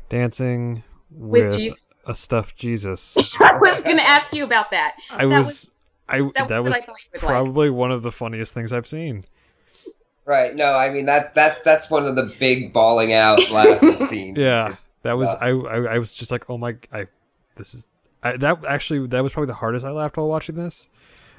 dancing 0.10 0.84
with, 1.12 1.46
with 1.48 1.56
Jesus. 1.56 1.94
a 2.08 2.14
stuffed 2.16 2.58
Jesus. 2.58 3.16
I 3.40 3.56
was 3.58 3.80
going 3.82 3.98
to 3.98 4.04
ask 4.04 4.34
you 4.34 4.44
about 4.44 4.72
that. 4.72 4.98
I 5.12 5.18
that 5.28 5.38
was, 5.38 5.46
was 5.46 5.72
I 6.10 6.18
that 6.36 6.50
was, 6.50 6.50
that 6.50 6.64
was 6.88 6.92
probably 7.20 7.70
like. 7.70 7.78
one 7.78 7.92
of 7.92 8.02
the 8.02 8.12
funniest 8.12 8.54
things 8.54 8.74
I've 8.74 8.88
seen. 8.88 9.24
Right. 10.26 10.56
No, 10.56 10.74
I 10.74 10.90
mean 10.90 11.06
that 11.06 11.36
that 11.36 11.64
that's 11.64 11.90
one 11.92 12.06
of 12.06 12.16
the 12.16 12.34
big 12.40 12.74
bawling 12.74 13.14
out 13.14 13.50
laughing 13.52 13.96
scenes. 13.96 14.40
Yeah, 14.40 14.76
that 15.04 15.14
was 15.18 15.30
I, 15.30 15.50
I, 15.50 15.96
I 15.96 15.98
was 16.00 16.14
just 16.16 16.32
like, 16.32 16.50
oh 16.50 16.58
my, 16.58 16.76
I 16.92 17.06
this 17.58 17.76
is 17.76 17.86
I, 18.24 18.36
that 18.38 18.66
actually 18.66 19.06
that 19.10 19.22
was 19.22 19.34
probably 19.34 19.48
the 19.48 19.54
hardest 19.56 19.86
I 19.86 19.92
laughed 19.92 20.18
while 20.18 20.28
watching 20.28 20.56
this. 20.56 20.90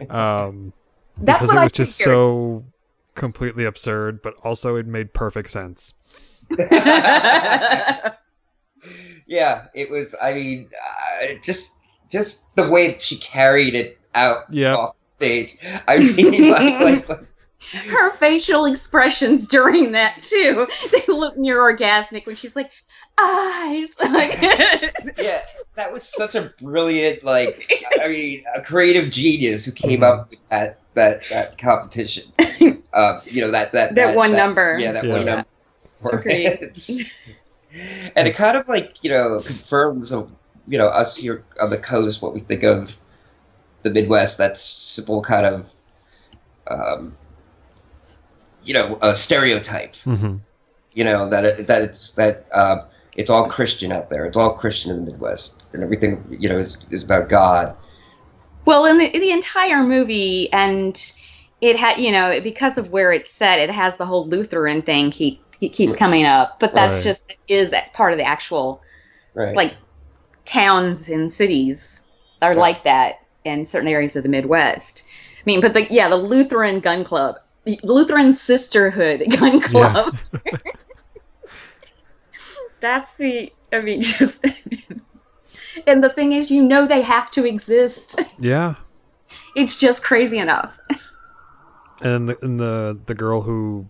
Um, 0.09 0.73
that's 1.21 1.43
because 1.45 1.49
what 1.49 1.57
it 1.63 1.65
was 1.65 1.75
I 1.75 1.77
just 1.77 1.99
so 1.99 2.65
completely 3.17 3.65
absurd, 3.65 4.23
but 4.23 4.35
also 4.45 4.77
it 4.77 4.87
made 4.87 5.13
perfect 5.13 5.51
sense. 5.51 5.93
yeah, 6.57 8.13
it 9.75 9.91
was. 9.91 10.15
I 10.23 10.33
mean, 10.33 10.69
uh, 11.25 11.27
just 11.43 11.77
just 12.09 12.45
the 12.55 12.69
way 12.71 12.97
she 13.01 13.17
carried 13.17 13.75
it 13.75 13.99
out 14.15 14.45
yep. 14.55 14.77
off 14.79 14.95
stage. 15.09 15.57
I 15.89 15.99
mean, 15.99 16.51
like, 16.53 16.81
like, 16.81 17.09
like 17.09 17.21
her 17.89 18.11
facial 18.13 18.65
expressions 18.67 19.47
during 19.47 19.93
that 19.93 20.19
too. 20.19 20.67
They 20.93 21.03
look 21.09 21.37
near 21.37 21.59
orgasmic 21.61 22.27
when 22.27 22.37
she's 22.37 22.55
like, 22.55 22.71
eyes. 23.19 23.95
yeah, 24.01 25.41
that 25.75 25.93
was 25.93 26.03
such 26.03 26.35
a 26.35 26.53
brilliant, 26.63 27.25
like, 27.25 27.73
I 28.03 28.09
mean, 28.09 28.45
a 28.55 28.61
creative 28.61 29.11
genius 29.11 29.65
who 29.65 29.73
came 29.73 30.03
up 30.03 30.31
with 30.31 30.47
that 30.49 30.79
that 30.95 31.25
that 31.31 31.59
competition. 31.59 32.31
Um, 32.97 33.21
you 33.27 33.43
know 33.43 33.51
that 33.51 33.73
that 33.73 33.95
that, 33.95 34.07
that 34.07 34.17
one 34.17 34.31
that, 34.31 34.39
number. 34.39 34.75
Yeah, 34.79 34.93
that 34.93 35.05
yeah. 35.05 35.13
one 35.13 35.27
yeah. 35.27 35.45
number. 36.03 36.23
Great. 36.23 36.89
and 38.17 38.27
it 38.27 38.35
kind 38.35 38.57
of 38.57 38.67
like 38.69 39.05
you 39.05 39.11
know 39.11 39.43
confirms, 39.43 40.13
a, 40.15 40.21
uh, 40.21 40.27
you 40.67 40.79
know, 40.79 40.87
us 40.87 41.15
here 41.15 41.45
on 41.61 41.69
the 41.69 41.77
coast 41.77 42.23
what 42.23 42.33
we 42.33 42.41
think 42.41 42.63
of 42.63 42.99
the 43.83 43.91
Midwest. 43.91 44.39
That's 44.39 44.63
simple 44.63 45.21
kind 45.21 45.45
of. 45.45 45.75
Um, 46.71 47.13
you 48.67 48.75
know 48.75 48.99
a 49.01 49.15
stereotype. 49.17 49.93
Mm-hmm. 50.05 50.37
You 50.93 51.05
know 51.05 51.29
that 51.31 51.45
it, 51.45 51.67
that 51.69 51.83
it's 51.83 52.13
that 52.13 52.47
uh, 52.53 52.79
it's 53.17 53.31
all 53.31 53.49
Christian 53.49 53.93
out 53.93 54.11
there. 54.11 54.27
It's 54.27 54.37
all 54.37 54.55
Christian 54.55 54.91
in 54.91 55.05
the 55.05 55.13
Midwest, 55.13 55.63
and 55.73 55.83
everything 55.83 56.23
you 56.29 56.49
know 56.49 56.59
is, 56.59 56.77
is 56.91 57.03
about 57.05 57.29
God. 57.31 57.75
Well, 58.67 58.85
in 58.85 58.99
the, 58.99 59.09
the 59.11 59.31
entire 59.31 59.85
movie, 59.85 60.53
and 60.53 61.01
it 61.61 61.77
had 61.77 61.99
you 61.99 62.11
know 62.13 62.41
because 62.41 62.77
of 62.77 62.91
where 62.91 63.13
it's 63.13 63.31
set, 63.31 63.61
it 63.61 63.71
has 63.71 63.97
the 63.97 64.05
whole 64.07 64.25
Lutheran 64.25 64.83
thing 64.83 65.11
keep 65.11 65.41
keeps 65.53 65.97
coming 65.97 66.27
up, 66.27 66.61
but 66.61 66.75
that's 66.75 66.97
right. 66.97 67.05
just 67.05 67.33
is 67.49 67.75
part 67.95 68.13
of 68.13 68.19
the 68.19 68.25
actual 68.25 68.83
right. 69.35 69.57
like 69.57 69.75
towns 70.45 71.09
and 71.09 71.31
cities 71.31 72.09
are 72.43 72.55
like 72.55 72.83
that 72.83 73.25
in 73.45 73.65
certain 73.65 73.89
areas 73.89 74.15
of 74.17 74.23
the 74.23 74.29
Midwest. 74.29 75.05
I 75.39 75.43
mean, 75.47 75.61
but 75.61 75.73
the 75.73 75.87
yeah, 75.91 76.09
the 76.09 76.17
Lutheran 76.17 76.81
Gun 76.81 77.05
Club 77.05 77.37
Lutheran 77.83 78.33
Sisterhood 78.33 79.25
Gun 79.31 79.61
Club. 79.61 80.17
Yeah. 80.47 80.53
That's 82.81 83.15
the. 83.15 83.53
I 83.73 83.81
mean, 83.81 84.01
just. 84.01 84.47
and 85.87 86.03
the 86.05 86.11
thing 86.11 86.33
is, 86.33 86.51
you 86.51 86.63
know, 86.63 86.87
they 86.87 87.03
have 87.03 87.31
to 87.33 87.45
exist. 87.47 88.35
Yeah. 88.39 88.75
It's 89.57 89.77
just 89.77 90.05
crazy 90.05 90.39
enough. 90.39 90.79
and 92.03 92.29
the, 92.29 92.39
and 92.45 92.61
the 92.61 92.99
the 93.07 93.15
girl 93.15 93.41
who 93.43 93.87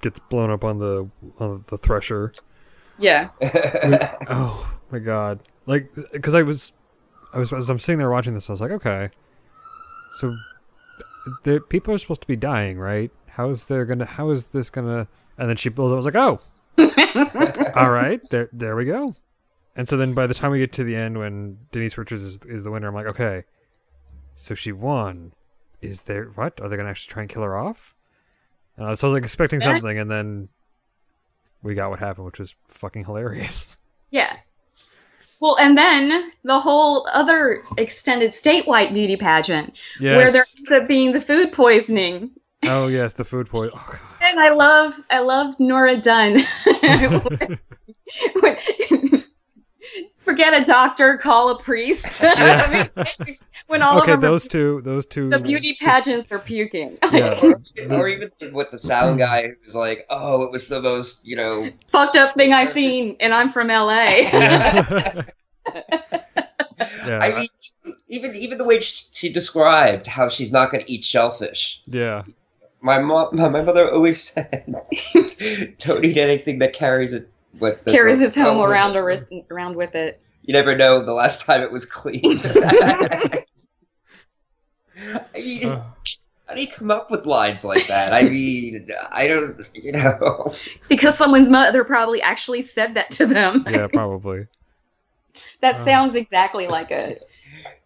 gets 0.00 0.18
blown 0.18 0.50
up 0.50 0.64
on 0.64 0.78
the 0.78 1.08
on 1.38 1.64
the 1.68 1.78
thresher. 1.78 2.32
Yeah. 2.98 3.28
We, 3.40 3.50
oh 4.28 4.74
my 4.90 4.98
god! 4.98 5.40
Like, 5.66 5.92
because 6.12 6.34
I 6.34 6.42
was, 6.42 6.72
I 7.32 7.38
was 7.38 7.52
as 7.52 7.68
I'm 7.68 7.78
sitting 7.78 7.98
there 7.98 8.10
watching 8.10 8.34
this, 8.34 8.48
I 8.48 8.52
was 8.54 8.60
like, 8.60 8.72
okay, 8.72 9.10
so 10.14 10.34
the 11.44 11.60
people 11.60 11.94
are 11.94 11.98
supposed 11.98 12.20
to 12.22 12.26
be 12.26 12.36
dying, 12.36 12.78
right? 12.78 13.10
how 13.34 13.50
is 13.50 13.64
there 13.64 13.84
gonna 13.84 14.04
how 14.04 14.30
is 14.30 14.44
this 14.46 14.70
gonna 14.70 15.06
and 15.38 15.48
then 15.48 15.56
she 15.56 15.68
builds. 15.68 15.92
up 15.92 15.96
I 15.96 15.98
was 15.98 16.06
like 16.06 16.14
oh 16.16 16.40
all 17.76 17.90
right 17.90 18.20
there 18.30 18.48
there 18.52 18.76
we 18.76 18.84
go 18.84 19.14
and 19.76 19.88
so 19.88 19.96
then 19.96 20.14
by 20.14 20.26
the 20.26 20.34
time 20.34 20.50
we 20.50 20.58
get 20.58 20.72
to 20.74 20.84
the 20.84 20.96
end 20.96 21.16
when 21.18 21.56
Denise 21.72 21.96
Richards 21.96 22.22
is, 22.22 22.38
is 22.44 22.64
the 22.64 22.70
winner 22.70 22.88
I'm 22.88 22.94
like 22.94 23.06
okay 23.06 23.44
so 24.34 24.54
she 24.54 24.72
won 24.72 25.32
is 25.80 26.02
there 26.02 26.24
what 26.26 26.60
are 26.60 26.68
they 26.68 26.76
gonna 26.76 26.90
actually 26.90 27.12
try 27.12 27.22
and 27.22 27.30
kill 27.30 27.42
her 27.42 27.56
off 27.56 27.94
uh, 28.78 28.94
so 28.94 29.06
I 29.08 29.10
was 29.10 29.16
like 29.20 29.24
expecting 29.24 29.60
something 29.60 29.98
and 29.98 30.10
then 30.10 30.48
we 31.62 31.74
got 31.74 31.90
what 31.90 31.98
happened 32.00 32.26
which 32.26 32.38
was 32.38 32.54
fucking 32.68 33.04
hilarious 33.04 33.76
yeah 34.10 34.36
well, 35.42 35.56
and 35.58 35.78
then 35.78 36.32
the 36.44 36.60
whole 36.60 37.08
other 37.14 37.62
extended 37.78 38.28
statewide 38.28 38.92
beauty 38.92 39.16
pageant 39.16 39.80
yes. 39.98 40.18
where 40.18 40.30
there 40.30 40.42
ends 40.42 40.70
up 40.70 40.86
being 40.86 41.12
the 41.12 41.20
food 41.22 41.50
poisoning 41.50 42.32
Oh 42.72 42.86
yes, 42.86 43.14
the 43.14 43.24
food 43.24 43.48
poison. 43.48 43.76
Oh, 43.76 43.98
and 44.22 44.38
I 44.38 44.50
love 44.50 44.94
I 45.10 45.18
love 45.18 45.58
Nora 45.58 45.96
Dunn. 45.96 46.38
Forget 50.22 50.54
a 50.54 50.62
doctor, 50.64 51.16
call 51.18 51.50
a 51.50 51.58
priest. 51.58 52.22
when 53.66 53.82
all 53.82 54.00
okay, 54.02 54.14
those 54.14 54.46
two, 54.46 54.82
those 54.84 55.04
two, 55.04 55.28
the 55.30 55.40
beauty 55.40 55.76
pageants 55.80 56.30
are 56.30 56.38
puking. 56.38 56.96
Yeah. 57.12 57.36
or, 57.42 57.54
or, 57.98 58.08
even 58.08 58.30
with 58.52 58.70
the 58.70 58.78
sound 58.78 59.18
guy 59.18 59.50
who's 59.64 59.74
like, 59.74 60.06
"Oh, 60.08 60.42
it 60.44 60.52
was 60.52 60.68
the 60.68 60.80
most 60.80 61.26
you 61.26 61.34
know 61.34 61.70
fucked 61.88 62.14
up 62.14 62.34
thing 62.34 62.52
I 62.54 62.64
seen," 62.66 63.16
and 63.18 63.34
I'm 63.34 63.48
from 63.48 63.66
LA. 63.66 64.04
Yeah. 67.02 67.18
I 67.20 67.34
mean, 67.76 67.94
even 68.06 68.32
even 68.36 68.58
the 68.58 68.64
way 68.64 68.78
she, 68.78 69.06
she 69.12 69.32
described 69.32 70.06
how 70.06 70.28
she's 70.28 70.52
not 70.52 70.70
going 70.70 70.84
to 70.84 70.92
eat 70.92 71.02
shellfish. 71.04 71.82
Yeah, 71.86 72.22
my 72.82 72.98
mom, 72.98 73.30
my 73.36 73.62
mother 73.62 73.90
always 73.92 74.22
said, 74.30 74.64
"Don't 75.78 76.04
eat 76.04 76.18
anything 76.18 76.58
that 76.60 76.72
carries 76.72 77.12
it 77.14 77.30
with 77.58 77.84
the, 77.84 77.92
carries 77.92 78.22
its 78.22 78.34
home 78.36 78.58
oh, 78.58 78.64
around 78.64 79.02
with 79.02 79.26
around 79.50 79.76
with 79.76 79.94
it." 79.94 80.20
You 80.42 80.54
never 80.54 80.76
know 80.76 81.04
the 81.04 81.12
last 81.12 81.44
time 81.44 81.62
it 81.62 81.70
was 81.70 81.84
cleaned. 81.84 82.40
I 82.54 83.42
mean, 85.34 85.66
uh. 85.66 85.84
how 86.46 86.54
do 86.54 86.60
you 86.60 86.66
come 86.68 86.90
up 86.90 87.10
with 87.10 87.26
lines 87.26 87.64
like 87.64 87.86
that? 87.88 88.12
I 88.12 88.22
mean, 88.22 88.88
I 89.10 89.28
don't, 89.28 89.60
you 89.74 89.92
know. 89.92 90.52
Because 90.88 91.16
someone's 91.16 91.50
mother 91.50 91.84
probably 91.84 92.20
actually 92.22 92.62
said 92.62 92.94
that 92.94 93.10
to 93.12 93.26
them. 93.26 93.64
Yeah, 93.70 93.86
probably. 93.86 94.46
that 95.60 95.74
uh. 95.76 95.78
sounds 95.78 96.16
exactly 96.16 96.66
like 96.66 96.90
a 96.90 97.18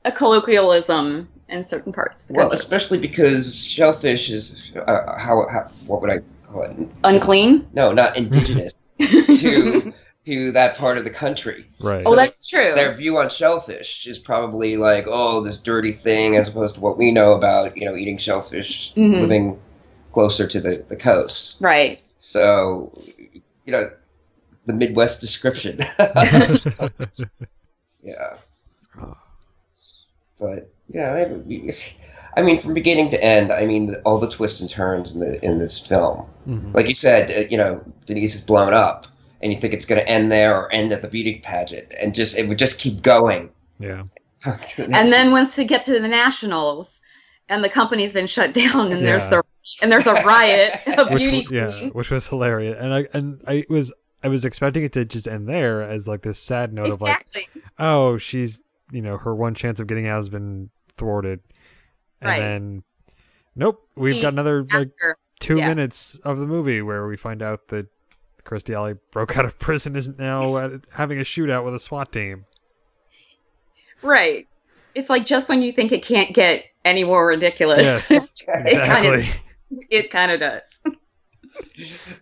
a 0.04 0.12
colloquialism 0.12 1.28
in 1.48 1.62
certain 1.64 1.92
parts. 1.92 2.26
well, 2.30 2.46
country. 2.48 2.56
especially 2.56 2.98
because 2.98 3.64
shellfish 3.64 4.30
is 4.30 4.72
uh, 4.76 5.16
how, 5.18 5.46
how 5.50 5.70
what 5.86 6.00
would 6.00 6.10
I 6.10 6.18
call 6.46 6.62
it? 6.62 6.76
Unclean. 7.04 7.66
No, 7.74 7.92
not 7.92 8.16
indigenous 8.16 8.74
to 9.00 9.92
to 10.26 10.50
that 10.52 10.76
part 10.76 10.96
of 10.96 11.04
the 11.04 11.10
country. 11.10 11.66
Right. 11.80 12.00
So 12.00 12.12
oh, 12.12 12.16
that's 12.16 12.48
true. 12.48 12.72
Their 12.74 12.94
view 12.94 13.18
on 13.18 13.28
shellfish 13.28 14.06
is 14.06 14.18
probably 14.18 14.76
like, 14.78 15.04
oh, 15.06 15.42
this 15.42 15.58
dirty 15.58 15.92
thing, 15.92 16.36
as 16.36 16.48
opposed 16.48 16.76
to 16.76 16.80
what 16.80 16.96
we 16.96 17.10
know 17.12 17.32
about 17.32 17.76
you 17.76 17.84
know 17.90 17.96
eating 17.96 18.18
shellfish, 18.18 18.92
mm-hmm. 18.94 19.20
living 19.20 19.60
closer 20.12 20.46
to 20.46 20.60
the 20.60 20.84
the 20.88 20.96
coast. 20.96 21.58
Right. 21.60 22.00
So, 22.18 22.90
you 23.18 23.42
know, 23.72 23.90
the 24.64 24.72
Midwest 24.72 25.20
description. 25.20 25.76
yeah. 28.02 28.38
But 30.40 30.64
yeah, 30.88 31.26
I 32.36 32.42
mean, 32.42 32.60
from 32.60 32.74
beginning 32.74 33.10
to 33.10 33.22
end, 33.22 33.52
I 33.52 33.64
mean, 33.64 33.94
all 34.04 34.18
the 34.18 34.28
twists 34.30 34.60
and 34.60 34.68
turns 34.68 35.14
in 35.14 35.20
the 35.20 35.44
in 35.44 35.58
this 35.58 35.78
film. 35.78 36.26
Mm-hmm. 36.48 36.72
Like 36.72 36.88
you 36.88 36.94
said, 36.94 37.30
uh, 37.30 37.46
you 37.48 37.56
know, 37.56 37.80
Denise 38.06 38.34
is 38.34 38.40
blown 38.40 38.74
up, 38.74 39.06
and 39.40 39.52
you 39.52 39.60
think 39.60 39.72
it's 39.72 39.86
going 39.86 40.00
to 40.00 40.08
end 40.08 40.30
there 40.32 40.56
or 40.56 40.72
end 40.72 40.92
at 40.92 41.00
the 41.00 41.08
beauty 41.08 41.40
pageant, 41.44 41.94
and 42.02 42.14
just 42.14 42.36
it 42.36 42.48
would 42.48 42.58
just 42.58 42.78
keep 42.78 43.02
going. 43.02 43.50
Yeah. 43.78 44.04
and 44.46 45.10
then 45.12 45.30
once 45.30 45.56
you 45.58 45.64
get 45.64 45.84
to 45.84 45.98
the 45.98 46.08
nationals, 46.08 47.00
and 47.48 47.62
the 47.64 47.68
company's 47.68 48.12
been 48.12 48.26
shut 48.26 48.52
down, 48.52 48.90
and 48.92 49.00
yeah. 49.00 49.06
there's 49.06 49.28
the 49.28 49.42
and 49.80 49.90
there's 49.92 50.06
a 50.08 50.14
riot 50.22 50.80
of 50.98 51.10
which, 51.10 51.18
beauty 51.18 51.46
yeah, 51.50 51.66
queens. 51.68 51.94
which 51.94 52.10
was 52.10 52.26
hilarious, 52.26 52.76
and 52.78 52.92
I 52.92 53.06
and 53.14 53.40
I 53.48 53.64
was 53.70 53.90
I 54.24 54.28
was 54.28 54.44
expecting 54.44 54.82
it 54.84 54.92
to 54.94 55.04
just 55.06 55.26
end 55.28 55.48
there 55.48 55.82
as 55.82 56.06
like 56.08 56.22
this 56.22 56.38
sad 56.40 56.72
note 56.74 56.88
exactly. 56.88 57.46
of 57.54 57.54
like, 57.54 57.64
oh, 57.78 58.18
she's 58.18 58.60
you 58.92 59.00
know 59.02 59.16
her 59.16 59.34
one 59.34 59.54
chance 59.54 59.80
of 59.80 59.86
getting 59.86 60.06
out 60.06 60.16
has 60.16 60.28
been 60.28 60.70
thwarted, 60.96 61.40
and 62.20 62.28
right. 62.28 62.40
then 62.46 62.82
nope, 63.56 63.80
we've 63.96 64.14
he 64.14 64.22
got 64.22 64.32
another 64.32 64.64
like 64.72 64.88
her. 65.00 65.16
two 65.40 65.56
yeah. 65.56 65.68
minutes 65.68 66.18
of 66.24 66.38
the 66.38 66.46
movie 66.46 66.82
where 66.82 67.06
we 67.06 67.16
find 67.16 67.42
out 67.42 67.68
that 67.68 67.86
Kirstie 68.44 68.74
Alley 68.76 68.94
broke 69.12 69.36
out 69.36 69.44
of 69.44 69.58
prison 69.58 69.96
is 69.96 70.08
now 70.08 70.44
uh, 70.54 70.78
having 70.92 71.18
a 71.18 71.22
shootout 71.22 71.64
with 71.64 71.74
a 71.74 71.78
SWAT 71.78 72.12
team. 72.12 72.44
Right. 74.02 74.46
It's 74.94 75.10
like 75.10 75.24
just 75.26 75.48
when 75.48 75.62
you 75.62 75.72
think 75.72 75.90
it 75.90 76.04
can't 76.04 76.32
get 76.34 76.64
any 76.84 77.04
more 77.04 77.26
ridiculous, 77.26 78.10
yes, 78.10 78.36
exactly. 78.48 78.68
it, 78.76 78.84
kind 78.86 79.06
of, 79.06 79.84
it 79.90 80.10
kind 80.10 80.30
of 80.32 80.40
does. 80.40 80.80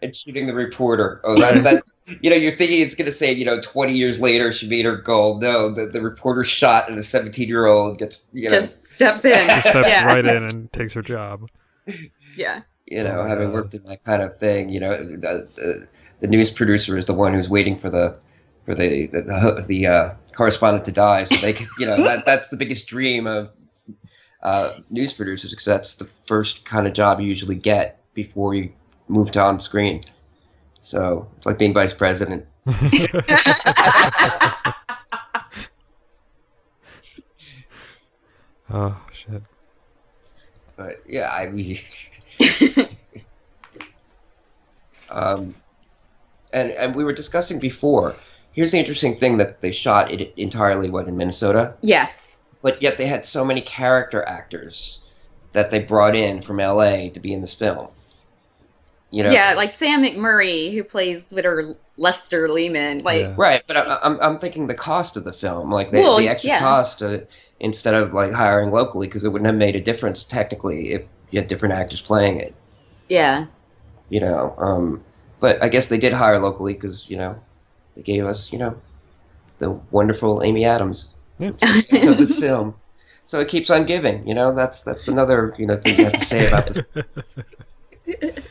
and 0.02 0.16
shooting 0.16 0.46
the 0.46 0.54
reporter. 0.54 1.20
Oh, 1.24 1.38
that, 1.38 1.62
that's 1.62 1.91
you 2.20 2.30
know, 2.30 2.36
you're 2.36 2.56
thinking 2.56 2.80
it's 2.80 2.94
going 2.94 3.06
to 3.06 3.12
say, 3.12 3.32
you 3.32 3.44
know, 3.44 3.60
20 3.60 3.92
years 3.92 4.18
later, 4.18 4.52
she 4.52 4.68
made 4.68 4.84
her 4.84 4.96
goal. 4.96 5.38
No, 5.38 5.70
the, 5.72 5.86
the 5.86 6.02
reporter 6.02 6.44
shot 6.44 6.88
and 6.88 6.96
the 6.98 7.02
17 7.02 7.48
year 7.48 7.66
old 7.66 7.98
gets, 7.98 8.26
you 8.32 8.44
know, 8.44 8.56
just 8.56 8.84
steps 8.92 9.24
in, 9.24 9.46
just 9.46 9.68
steps 9.68 9.88
yeah. 9.88 10.06
right 10.06 10.24
in 10.24 10.42
and 10.44 10.72
takes 10.72 10.92
her 10.94 11.02
job. 11.02 11.48
Yeah. 12.34 12.62
You 12.86 13.04
know, 13.04 13.16
oh, 13.18 13.26
having 13.26 13.48
God. 13.48 13.52
worked 13.54 13.74
in 13.74 13.82
that 13.82 14.04
kind 14.04 14.22
of 14.22 14.38
thing, 14.38 14.70
you 14.70 14.80
know, 14.80 14.96
the, 14.96 15.46
the, 15.56 15.86
the, 16.20 16.26
news 16.26 16.48
producer 16.50 16.96
is 16.96 17.04
the 17.04 17.12
one 17.12 17.34
who's 17.34 17.50
waiting 17.50 17.76
for 17.78 17.90
the 17.90 18.18
for 18.64 18.74
the 18.74 19.06
the, 19.08 19.62
the 19.68 19.86
uh, 19.86 20.10
correspondent 20.34 20.86
to 20.86 20.92
die, 20.92 21.24
so 21.24 21.34
they 21.44 21.52
can, 21.52 21.66
you 21.78 21.84
know, 21.84 22.02
that 22.04 22.24
that's 22.24 22.48
the 22.48 22.56
biggest 22.56 22.86
dream 22.86 23.26
of 23.26 23.50
uh, 24.44 24.72
news 24.88 25.12
producers 25.12 25.50
because 25.50 25.66
that's 25.66 25.96
the 25.96 26.06
first 26.06 26.64
kind 26.64 26.86
of 26.86 26.94
job 26.94 27.20
you 27.20 27.26
usually 27.28 27.54
get 27.54 28.00
before 28.14 28.54
you 28.54 28.72
move 29.08 29.30
to 29.32 29.40
on 29.40 29.60
screen. 29.60 30.00
So 30.82 31.26
it's 31.36 31.46
like 31.46 31.58
being 31.58 31.72
vice 31.72 31.94
president. 31.94 32.44
oh 32.66 32.90
shit! 39.12 39.42
But 40.76 40.94
yeah, 41.06 41.30
I 41.30 41.46
mean, 41.50 41.78
um, 45.08 45.54
and 46.52 46.72
and 46.72 46.94
we 46.96 47.04
were 47.04 47.12
discussing 47.14 47.58
before. 47.60 48.14
Here's 48.54 48.72
the 48.72 48.78
interesting 48.78 49.14
thing 49.14 49.38
that 49.38 49.60
they 49.62 49.70
shot 49.70 50.10
it 50.10 50.34
entirely 50.36 50.90
what 50.90 51.06
in 51.08 51.16
Minnesota. 51.16 51.74
Yeah. 51.80 52.10
But 52.60 52.82
yet 52.82 52.98
they 52.98 53.06
had 53.06 53.24
so 53.24 53.46
many 53.46 53.62
character 53.62 54.22
actors 54.28 55.00
that 55.52 55.70
they 55.70 55.82
brought 55.82 56.14
in 56.14 56.42
from 56.42 56.58
LA 56.58 57.08
to 57.10 57.18
be 57.18 57.32
in 57.32 57.40
this 57.40 57.54
film. 57.54 57.88
You 59.12 59.22
know? 59.22 59.30
Yeah, 59.30 59.52
like 59.52 59.70
Sam 59.70 60.02
McMurray, 60.02 60.72
who 60.72 60.82
plays 60.82 61.30
Litter 61.30 61.76
Lester 61.98 62.48
Lehman, 62.48 63.00
like 63.00 63.20
yeah. 63.20 63.34
right. 63.36 63.62
But 63.66 63.76
I, 63.76 63.98
am 64.04 64.18
I'm 64.22 64.38
thinking 64.38 64.68
the 64.68 64.74
cost 64.74 65.18
of 65.18 65.26
the 65.26 65.34
film, 65.34 65.70
like 65.70 65.90
the, 65.90 66.00
well, 66.00 66.16
the 66.16 66.28
extra 66.28 66.48
yeah. 66.52 66.58
cost, 66.60 67.02
uh, 67.02 67.18
instead 67.60 67.92
of 67.92 68.14
like 68.14 68.32
hiring 68.32 68.70
locally, 68.70 69.06
because 69.06 69.22
it 69.22 69.28
wouldn't 69.28 69.44
have 69.46 69.56
made 69.56 69.76
a 69.76 69.82
difference 69.82 70.24
technically 70.24 70.92
if 70.94 71.02
you 71.28 71.38
had 71.40 71.46
different 71.46 71.74
actors 71.74 72.00
playing 72.00 72.38
it. 72.40 72.54
Yeah. 73.10 73.44
You 74.08 74.20
know, 74.20 74.54
um, 74.56 75.04
but 75.40 75.62
I 75.62 75.68
guess 75.68 75.90
they 75.90 75.98
did 75.98 76.14
hire 76.14 76.40
locally 76.40 76.72
because 76.72 77.10
you 77.10 77.18
know 77.18 77.38
they 77.96 78.00
gave 78.02 78.24
us 78.24 78.50
you 78.50 78.58
know 78.58 78.80
the 79.58 79.72
wonderful 79.90 80.40
Amy 80.42 80.64
Adams 80.64 81.14
yeah. 81.38 81.48
of 81.50 82.16
this 82.16 82.40
film. 82.40 82.74
So 83.26 83.40
it 83.40 83.48
keeps 83.48 83.68
on 83.68 83.84
giving, 83.84 84.26
you 84.26 84.32
know. 84.34 84.54
That's 84.54 84.80
that's 84.80 85.06
another 85.06 85.52
you 85.58 85.66
know 85.66 85.76
thing 85.76 85.98
you 85.98 86.04
have 86.04 86.12
to 86.14 86.24
say 86.24 86.48
about 86.48 86.66
this. 86.94 88.34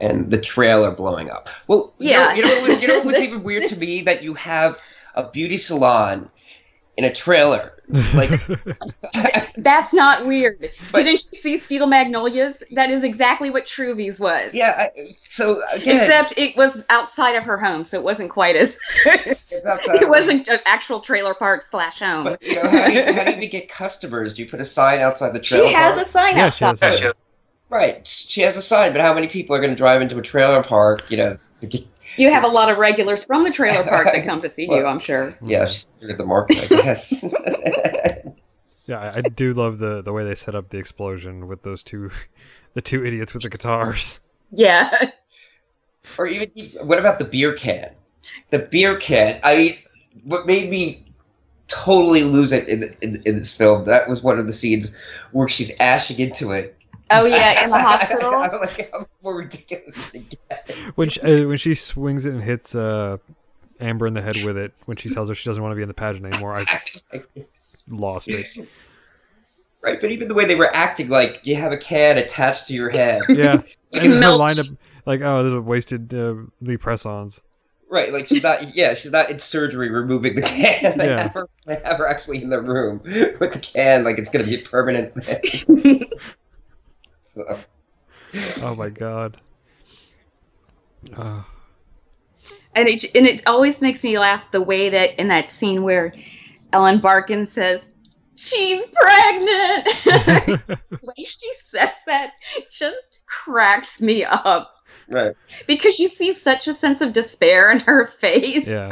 and 0.00 0.30
the 0.30 0.38
trailer 0.40 0.90
blowing 0.92 1.30
up. 1.30 1.48
Well, 1.66 1.92
you 1.98 2.10
yeah, 2.10 2.26
know, 2.26 2.32
you 2.34 2.42
know, 2.44 2.48
what's 2.60 2.82
you 2.82 2.88
know 2.88 3.18
even 3.18 3.42
weird 3.42 3.66
to 3.66 3.76
me 3.76 4.02
that 4.02 4.22
you 4.22 4.34
have 4.34 4.78
a 5.14 5.24
beauty 5.28 5.56
salon 5.56 6.28
in 6.96 7.04
a 7.04 7.12
trailer. 7.14 7.72
Like 8.12 8.38
that's 9.56 9.94
not 9.94 10.26
weird. 10.26 10.58
But, 10.60 10.70
Didn't 10.92 11.12
you 11.12 11.16
see 11.18 11.56
Steel 11.56 11.86
Magnolias? 11.86 12.62
That 12.72 12.90
is 12.90 13.02
exactly 13.02 13.48
what 13.50 13.64
Truvy's 13.64 14.20
was. 14.20 14.52
Yeah. 14.54 14.88
I, 14.96 15.10
so 15.14 15.62
again, 15.72 15.94
except 15.96 16.34
it 16.36 16.54
was 16.56 16.84
outside 16.90 17.34
of 17.36 17.44
her 17.44 17.56
home, 17.56 17.84
so 17.84 17.98
it 17.98 18.04
wasn't 18.04 18.28
quite 18.30 18.56
as. 18.56 18.78
it 19.06 20.08
wasn't 20.08 20.48
an 20.48 20.58
actual 20.66 21.00
trailer 21.00 21.32
park 21.34 21.62
slash 21.62 22.00
home. 22.00 22.24
But 22.24 22.42
you 22.42 22.56
know, 22.56 22.68
how 22.68 22.86
do 22.88 22.92
you, 22.92 23.12
how 23.12 23.24
do 23.24 23.30
you 23.40 23.48
get 23.48 23.68
customers? 23.68 24.34
Do 24.34 24.42
you 24.42 24.48
put 24.50 24.60
a 24.60 24.64
sign 24.66 25.00
outside 25.00 25.30
the 25.32 25.40
trailer? 25.40 25.68
She 25.68 25.74
has 25.74 25.94
park? 25.94 26.06
a 26.06 26.10
sign 26.10 26.36
yeah, 26.36 26.44
outside. 26.46 27.14
Right. 27.70 28.06
She 28.06 28.40
has 28.42 28.56
a 28.56 28.62
sign, 28.62 28.92
but 28.92 29.00
how 29.00 29.14
many 29.14 29.28
people 29.28 29.54
are 29.54 29.58
going 29.60 29.70
to 29.70 29.76
drive 29.76 30.00
into 30.00 30.18
a 30.18 30.22
trailer 30.22 30.62
park, 30.62 31.10
you 31.10 31.16
know? 31.16 31.38
Get... 31.60 31.86
You 32.16 32.30
have 32.32 32.44
a 32.44 32.48
lot 32.48 32.70
of 32.72 32.78
regulars 32.78 33.24
from 33.24 33.44
the 33.44 33.50
trailer 33.50 33.84
park 33.84 34.06
that 34.06 34.24
come 34.24 34.40
to 34.40 34.48
see 34.48 34.66
well, 34.68 34.78
you, 34.78 34.86
I'm 34.86 34.98
sure. 34.98 35.34
Yeah, 35.44 35.66
hmm. 36.00 36.16
the 36.16 36.24
market, 36.24 36.62
I 36.62 36.82
guess. 36.82 37.22
yeah, 38.86 39.12
I 39.14 39.20
do 39.20 39.52
love 39.52 39.78
the 39.78 40.00
the 40.02 40.12
way 40.12 40.24
they 40.24 40.34
set 40.34 40.54
up 40.54 40.70
the 40.70 40.78
explosion 40.78 41.46
with 41.46 41.62
those 41.62 41.82
two, 41.82 42.10
the 42.74 42.80
two 42.80 43.04
idiots 43.04 43.34
with 43.34 43.42
the 43.42 43.50
guitars. 43.50 44.20
Yeah. 44.50 45.10
Or 46.16 46.26
even 46.26 46.50
what 46.86 46.98
about 46.98 47.18
the 47.18 47.24
beer 47.24 47.54
can? 47.54 47.90
The 48.50 48.60
beer 48.60 48.96
can. 48.96 49.40
I 49.44 49.54
mean, 49.54 49.76
what 50.24 50.46
made 50.46 50.70
me 50.70 51.04
totally 51.66 52.22
lose 52.22 52.50
it 52.50 52.66
in, 52.66 52.84
in, 53.02 53.20
in 53.26 53.36
this 53.36 53.54
film 53.54 53.84
that 53.84 54.08
was 54.08 54.22
one 54.22 54.38
of 54.38 54.46
the 54.46 54.54
scenes 54.54 54.90
where 55.32 55.46
she's 55.46 55.70
ashing 55.78 56.18
into 56.18 56.50
it 56.52 56.77
Oh 57.10 57.24
yeah, 57.24 57.64
in 57.64 57.70
the 57.70 57.78
hospital. 57.80 58.34
I'm 58.34 58.50
like, 58.60 58.90
how 58.92 59.06
more 59.22 59.36
ridiculous 59.36 59.94
When 60.94 61.08
she, 61.08 61.20
uh, 61.20 61.48
when 61.48 61.56
she 61.58 61.74
swings 61.74 62.26
it 62.26 62.34
and 62.34 62.42
hits 62.42 62.74
uh, 62.74 63.18
Amber 63.80 64.06
in 64.06 64.14
the 64.14 64.22
head 64.22 64.36
with 64.44 64.58
it, 64.58 64.72
when 64.84 64.96
she 64.96 65.08
tells 65.08 65.28
her 65.28 65.34
she 65.34 65.48
doesn't 65.48 65.62
want 65.62 65.72
to 65.72 65.76
be 65.76 65.82
in 65.82 65.88
the 65.88 65.94
pageant 65.94 66.26
anymore, 66.26 66.54
I 66.54 66.64
lost 67.88 68.28
it. 68.28 68.46
Right, 69.80 70.00
but 70.00 70.10
even 70.10 70.26
the 70.26 70.34
way 70.34 70.44
they 70.44 70.56
were 70.56 70.74
acting, 70.74 71.08
like 71.08 71.38
you 71.46 71.54
have 71.54 71.70
a 71.70 71.76
can 71.76 72.18
attached 72.18 72.66
to 72.66 72.74
your 72.74 72.90
head. 72.90 73.22
Yeah, 73.28 73.62
you 73.92 74.00
and 74.00 74.10
can 74.12 74.18
melt. 74.18 74.36
Line 74.40 74.58
up, 74.58 74.66
like, 75.06 75.20
oh, 75.20 75.42
there's 75.44 75.54
a 75.54 75.60
wasted 75.62 76.12
uh, 76.12 76.34
the 76.60 76.76
press-ons. 76.76 77.40
Right, 77.88 78.12
like 78.12 78.26
she's 78.26 78.42
not. 78.42 78.74
Yeah, 78.74 78.94
she's 78.94 79.12
not 79.12 79.30
in 79.30 79.38
surgery 79.38 79.88
removing 79.88 80.34
the 80.34 80.42
can. 80.42 80.98
They, 80.98 81.06
yeah. 81.06 81.22
have, 81.22 81.30
her, 81.32 81.48
they 81.66 81.76
have 81.84 81.98
her 81.98 82.08
actually 82.08 82.42
in 82.42 82.50
the 82.50 82.60
room 82.60 83.00
with 83.04 83.52
the 83.52 83.60
can, 83.62 84.02
like 84.02 84.18
it's 84.18 84.30
going 84.30 84.44
to 84.44 84.50
be 84.50 84.60
a 84.60 84.64
permanent 84.66 85.14
thing 85.24 86.02
so. 87.28 87.58
Oh 88.62 88.74
my 88.74 88.88
god. 88.88 89.36
And 91.14 92.88
it 92.88 93.04
and 93.14 93.26
it 93.26 93.46
always 93.46 93.82
makes 93.82 94.02
me 94.02 94.18
laugh 94.18 94.50
the 94.50 94.62
way 94.62 94.88
that 94.88 95.20
in 95.20 95.28
that 95.28 95.50
scene 95.50 95.82
where 95.82 96.12
Ellen 96.72 97.00
Barkin 97.00 97.44
says, 97.44 97.90
she's 98.34 98.86
pregnant. 98.88 99.84
the 100.88 101.00
way 101.02 101.24
she 101.24 101.52
says 101.54 101.92
that 102.06 102.32
just 102.70 103.20
cracks 103.26 104.00
me 104.00 104.24
up. 104.24 104.76
Right. 105.08 105.34
Because 105.66 105.98
you 105.98 106.06
see 106.06 106.32
such 106.32 106.66
a 106.66 106.72
sense 106.72 107.02
of 107.02 107.12
despair 107.12 107.70
in 107.70 107.80
her 107.80 108.06
face. 108.06 108.68
Yeah. 108.68 108.88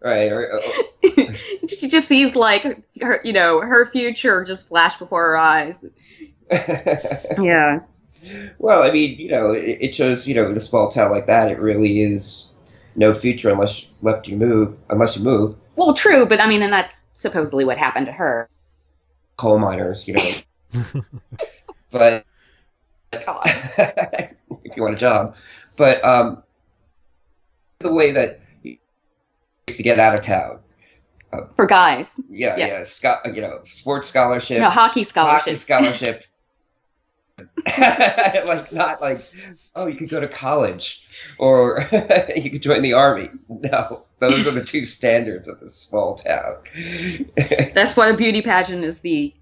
right. 0.00 0.30
Oh, 0.32 0.84
oh. 1.18 1.28
she 1.68 1.88
just 1.88 2.06
sees 2.06 2.36
like 2.36 2.64
her, 3.00 3.20
you 3.24 3.32
know, 3.32 3.60
her 3.60 3.84
future 3.86 4.44
just 4.44 4.68
flash 4.68 4.96
before 4.96 5.22
her 5.22 5.36
eyes 5.36 5.84
yeah. 6.50 7.80
Well, 8.58 8.82
I 8.82 8.90
mean, 8.90 9.20
you 9.20 9.30
know, 9.30 9.52
it, 9.52 9.78
it 9.80 9.94
shows, 9.94 10.26
you 10.26 10.34
know, 10.34 10.50
in 10.50 10.56
a 10.56 10.60
small 10.60 10.88
town 10.88 11.12
like 11.12 11.28
that, 11.28 11.48
it 11.48 11.60
really 11.60 12.00
is 12.00 12.48
no 12.96 13.14
future 13.14 13.50
unless 13.50 13.86
left 14.02 14.26
you 14.26 14.36
move, 14.36 14.76
unless 14.90 15.16
you 15.16 15.22
move. 15.22 15.54
Well, 15.76 15.94
true, 15.94 16.26
but 16.26 16.40
I 16.40 16.48
mean, 16.48 16.60
and 16.60 16.72
that's 16.72 17.04
supposedly 17.12 17.64
what 17.64 17.78
happened 17.78 18.06
to 18.06 18.12
her. 18.12 18.48
Coal 19.36 19.58
miners, 19.60 20.08
you 20.08 20.14
know. 20.14 21.02
but 21.92 22.26
if 23.12 24.76
you 24.76 24.82
want 24.82 24.96
a 24.96 24.98
job, 24.98 25.36
but 25.78 26.04
um, 26.04 26.42
the 27.78 27.92
way 27.92 28.10
that 28.10 28.40
to 28.64 29.82
get 29.84 30.00
out 30.00 30.18
of 30.18 30.24
town 30.24 30.58
uh, 31.32 31.42
for 31.54 31.64
guys. 31.66 32.20
Yeah, 32.28 32.56
yeah, 32.56 32.66
yeah. 32.66 32.82
Sco- 32.82 33.20
you 33.32 33.40
know, 33.40 33.60
sports 33.62 34.08
scholarship, 34.08 34.60
no 34.62 34.68
hockey 34.70 35.04
scholarship, 35.04 35.38
hockey 35.44 35.54
scholarship. 35.54 36.24
like 38.46 38.72
not 38.72 39.02
like 39.02 39.20
oh 39.74 39.86
you 39.86 39.94
could 39.94 40.08
go 40.08 40.18
to 40.18 40.28
college 40.28 41.06
or 41.38 41.86
you 42.34 42.50
could 42.50 42.62
join 42.62 42.80
the 42.80 42.94
army 42.94 43.28
no 43.50 44.00
those 44.20 44.46
are 44.46 44.52
the 44.52 44.64
two 44.64 44.86
standards 44.86 45.46
of 45.46 45.60
this 45.60 45.74
small 45.74 46.14
town 46.14 46.54
that's 47.74 47.94
why 47.94 48.08
a 48.08 48.16
beauty 48.16 48.40
pageant 48.40 48.82
is 48.82 49.00
the 49.02 49.34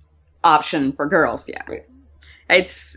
option 0.42 0.92
for 0.92 1.06
girls 1.06 1.48
yeah 1.48 1.62
it's 2.50 2.96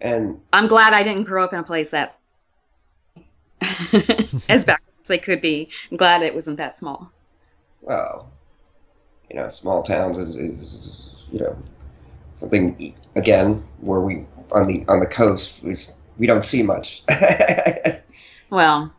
and 0.00 0.40
i'm 0.54 0.66
glad 0.66 0.94
i 0.94 1.02
didn't 1.02 1.24
grow 1.24 1.44
up 1.44 1.52
in 1.52 1.58
a 1.58 1.62
place 1.62 1.90
that 1.90 2.16
as 4.48 4.64
bad 4.64 4.78
as 5.02 5.08
they 5.08 5.18
could 5.18 5.42
be 5.42 5.68
i'm 5.90 5.98
glad 5.98 6.22
it 6.22 6.34
wasn't 6.34 6.56
that 6.56 6.76
small 6.78 7.12
well 7.82 8.30
you 9.28 9.36
know 9.36 9.48
small 9.48 9.82
towns 9.82 10.16
is, 10.16 10.34
is 10.36 11.26
you 11.30 11.40
know 11.40 11.62
something 12.42 12.92
again 13.14 13.62
where 13.80 14.00
we 14.00 14.26
on 14.50 14.66
the 14.66 14.84
on 14.88 14.98
the 14.98 15.06
coast 15.06 15.62
we, 15.62 15.76
we 16.18 16.26
don't 16.26 16.44
see 16.44 16.62
much. 16.62 17.02
well, 18.50 18.92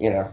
you 0.00 0.10
know. 0.10 0.26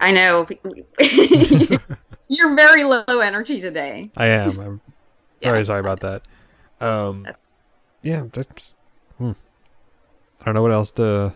I 0.00 0.10
know. 0.12 0.46
You're 2.28 2.54
very 2.54 2.84
low 2.84 3.04
energy 3.08 3.60
today. 3.60 4.10
I 4.16 4.26
am. 4.26 4.58
I'm 4.60 4.80
yeah. 5.40 5.50
very 5.50 5.64
sorry 5.64 5.80
about 5.80 6.00
that. 6.00 6.22
Um, 6.80 7.22
that's... 7.24 7.42
Yeah, 8.02 8.24
that's. 8.32 8.74
Hmm. 9.18 9.32
I 10.40 10.44
don't 10.44 10.54
know 10.54 10.62
what 10.62 10.72
else 10.72 10.90
to. 10.92 11.34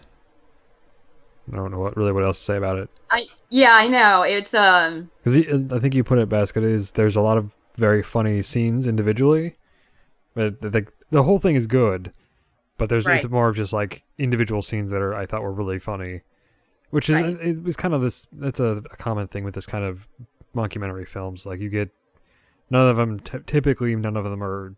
I 1.52 1.56
don't 1.56 1.70
know 1.72 1.78
what 1.78 1.96
really 1.96 2.12
what 2.12 2.24
else 2.24 2.38
to 2.38 2.44
say 2.44 2.56
about 2.56 2.78
it. 2.78 2.88
I 3.10 3.26
yeah, 3.50 3.74
I 3.74 3.86
know 3.86 4.22
it's 4.22 4.54
um. 4.54 5.10
Because 5.22 5.38
I 5.72 5.78
think 5.78 5.94
you 5.94 6.02
put 6.04 6.18
it 6.18 6.28
best. 6.28 6.56
It 6.56 6.62
is 6.64 6.92
there's 6.92 7.16
a 7.16 7.20
lot 7.20 7.36
of 7.36 7.50
very 7.76 8.02
funny 8.02 8.42
scenes 8.42 8.86
individually. 8.86 9.56
But 10.34 10.60
the, 10.60 10.86
the 11.10 11.22
whole 11.22 11.38
thing 11.38 11.54
is 11.56 11.66
good, 11.66 12.12
but 12.76 12.88
there's 12.88 13.04
right. 13.04 13.22
it's 13.22 13.30
more 13.30 13.48
of 13.48 13.56
just 13.56 13.72
like 13.72 14.02
individual 14.18 14.62
scenes 14.62 14.90
that 14.90 15.00
are 15.00 15.14
I 15.14 15.26
thought 15.26 15.42
were 15.42 15.52
really 15.52 15.78
funny, 15.78 16.22
which 16.90 17.08
is 17.08 17.20
right. 17.20 17.36
it, 17.40 17.76
kind 17.76 17.94
of 17.94 18.02
this. 18.02 18.26
That's 18.32 18.58
a, 18.58 18.78
a, 18.90 18.96
common 18.96 19.28
thing 19.28 19.44
with 19.44 19.54
this 19.54 19.66
kind 19.66 19.84
of 19.84 20.08
mockumentary 20.54 21.06
films. 21.06 21.46
Like 21.46 21.60
you 21.60 21.68
get 21.68 21.90
none 22.70 22.88
of 22.88 22.96
them 22.96 23.20
t- 23.20 23.38
typically 23.46 23.94
none 23.94 24.16
of 24.16 24.24
them 24.24 24.42
are 24.42 24.74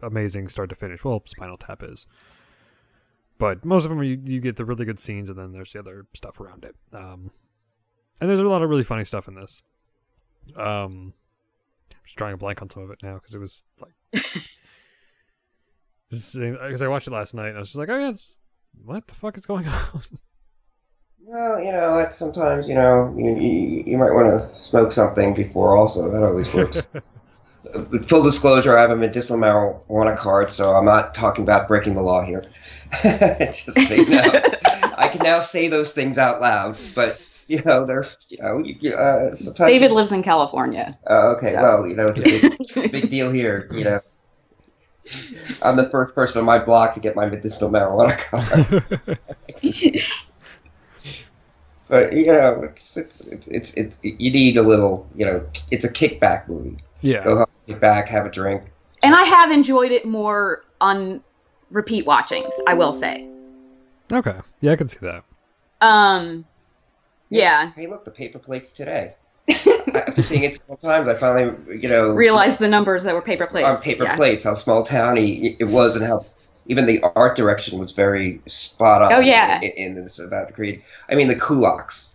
amazing 0.00 0.46
start 0.48 0.68
to 0.70 0.76
finish. 0.76 1.02
Well, 1.02 1.20
Spinal 1.26 1.56
Tap 1.56 1.82
is, 1.82 2.06
but 3.36 3.64
most 3.64 3.82
of 3.82 3.90
them 3.90 4.04
you, 4.04 4.20
you 4.24 4.38
get 4.38 4.56
the 4.56 4.64
really 4.64 4.84
good 4.84 5.00
scenes 5.00 5.28
and 5.28 5.36
then 5.36 5.50
there's 5.50 5.72
the 5.72 5.80
other 5.80 6.06
stuff 6.14 6.38
around 6.38 6.64
it. 6.64 6.76
Um, 6.94 7.32
and 8.20 8.30
there's 8.30 8.38
a 8.38 8.44
lot 8.44 8.62
of 8.62 8.70
really 8.70 8.84
funny 8.84 9.04
stuff 9.04 9.26
in 9.26 9.34
this. 9.34 9.62
Um, 10.54 11.14
drawing 12.16 12.34
a 12.34 12.36
blank 12.36 12.60
on 12.62 12.70
some 12.70 12.82
of 12.84 12.90
it 12.90 12.98
now 13.02 13.14
because 13.14 13.34
it 13.34 13.38
was 13.38 13.64
like 13.80 13.94
just 16.12 16.34
because 16.38 16.82
I 16.82 16.88
watched 16.88 17.06
it 17.08 17.12
last 17.12 17.34
night 17.34 17.48
and 17.48 17.56
I 17.56 17.60
was 17.60 17.68
just 17.68 17.78
like, 17.78 17.88
oh 17.90 17.98
yeah, 17.98 18.12
what 18.84 19.06
the 19.06 19.14
fuck 19.14 19.36
is 19.38 19.46
going 19.46 19.66
on? 19.68 20.02
Well, 21.22 21.62
you 21.62 21.70
know, 21.72 21.98
it's 21.98 22.16
sometimes 22.16 22.66
you 22.68 22.74
know 22.74 23.14
you 23.16 23.34
you, 23.36 23.84
you 23.86 23.96
might 23.98 24.10
want 24.12 24.52
to 24.52 24.56
smoke 24.60 24.90
something 24.92 25.32
before. 25.34 25.76
Also, 25.76 26.10
that 26.10 26.22
always 26.22 26.52
works. 26.52 26.86
Full 28.06 28.22
disclosure: 28.24 28.74
I 28.76 28.80
have 28.80 28.90
a 28.90 28.96
medicinal 28.96 29.38
marijuana 29.38 30.16
card, 30.16 30.50
so 30.50 30.70
I'm 30.74 30.86
not 30.86 31.12
talking 31.14 31.44
about 31.44 31.68
breaking 31.68 31.92
the 31.94 32.02
law 32.02 32.24
here. 32.24 32.42
Just 33.02 33.86
so 33.86 33.94
you 33.94 34.06
know, 34.06 34.22
I 34.96 35.08
can 35.12 35.22
now 35.22 35.40
say 35.40 35.68
those 35.68 35.92
things 35.92 36.16
out 36.16 36.40
loud, 36.40 36.78
but 36.94 37.20
you 37.50 37.60
know, 37.64 37.84
there's, 37.84 38.16
you 38.28 38.38
know, 38.40 38.58
you, 38.58 38.92
uh, 38.94 39.34
David 39.58 39.90
lives 39.90 40.12
in 40.12 40.22
California. 40.22 40.96
Oh, 41.08 41.32
okay. 41.32 41.48
So. 41.48 41.60
Well, 41.60 41.86
you 41.86 41.96
know, 41.96 42.12
it's 42.14 42.20
a 42.20 42.22
big, 42.78 42.92
big 42.92 43.08
deal 43.10 43.28
here. 43.32 43.68
You 43.72 43.82
know, 43.84 44.00
I'm 45.60 45.74
the 45.76 45.88
first 45.90 46.14
person 46.14 46.38
on 46.38 46.44
my 46.46 46.60
block 46.60 46.94
to 46.94 47.00
get 47.00 47.16
my 47.16 47.26
medicinal 47.26 47.70
marijuana 47.70 48.16
card. 48.18 49.18
but 51.88 52.12
you 52.12 52.26
know, 52.26 52.60
it's, 52.62 52.96
it's 52.96 53.20
it's 53.22 53.48
it's 53.48 53.72
it's 53.74 53.98
you 54.04 54.30
need 54.30 54.56
a 54.56 54.62
little, 54.62 55.08
you 55.16 55.26
know, 55.26 55.44
it's 55.72 55.84
a 55.84 55.92
kickback 55.92 56.46
movie. 56.46 56.76
Yeah. 57.02 57.24
Go 57.24 57.36
home, 57.38 57.46
get 57.66 57.80
back, 57.80 58.06
have 58.10 58.26
a 58.26 58.30
drink. 58.30 58.70
And 59.02 59.16
I 59.16 59.24
have 59.24 59.50
enjoyed 59.50 59.90
it 59.90 60.04
more 60.06 60.62
on 60.80 61.20
repeat 61.72 62.06
watchings. 62.06 62.54
I 62.68 62.74
will 62.74 62.92
say. 62.92 63.28
Okay. 64.12 64.36
Yeah, 64.60 64.70
I 64.70 64.76
can 64.76 64.86
see 64.88 64.98
that. 65.02 65.24
Um, 65.80 66.44
yeah. 67.30 67.70
Hey, 67.72 67.86
look, 67.86 68.04
the 68.04 68.10
paper 68.10 68.38
plates 68.38 68.72
today. 68.72 69.14
After 69.94 70.22
seeing 70.22 70.42
it 70.44 70.56
several 70.56 70.76
times, 70.78 71.08
I 71.08 71.14
finally, 71.14 71.56
you 71.80 71.88
know, 71.88 72.10
realized 72.10 72.58
the 72.58 72.68
numbers 72.68 73.04
that 73.04 73.14
were 73.14 73.22
paper 73.22 73.46
plates. 73.46 73.66
On 73.66 73.76
paper 73.82 74.04
yeah. 74.04 74.16
plates, 74.16 74.44
how 74.44 74.54
small 74.54 74.82
towny 74.82 75.56
it 75.58 75.64
was, 75.68 75.96
and 75.96 76.04
how 76.04 76.26
even 76.66 76.86
the 76.86 77.00
art 77.16 77.36
direction 77.36 77.78
was 77.78 77.92
very 77.92 78.40
spot 78.46 79.02
on. 79.02 79.12
Oh 79.12 79.18
yeah. 79.20 79.60
In, 79.60 79.96
in 79.96 80.02
this 80.02 80.18
about 80.18 80.52
Creed, 80.54 80.84
I 81.08 81.14
mean 81.14 81.28
the 81.28 81.34
kulaks. 81.36 82.08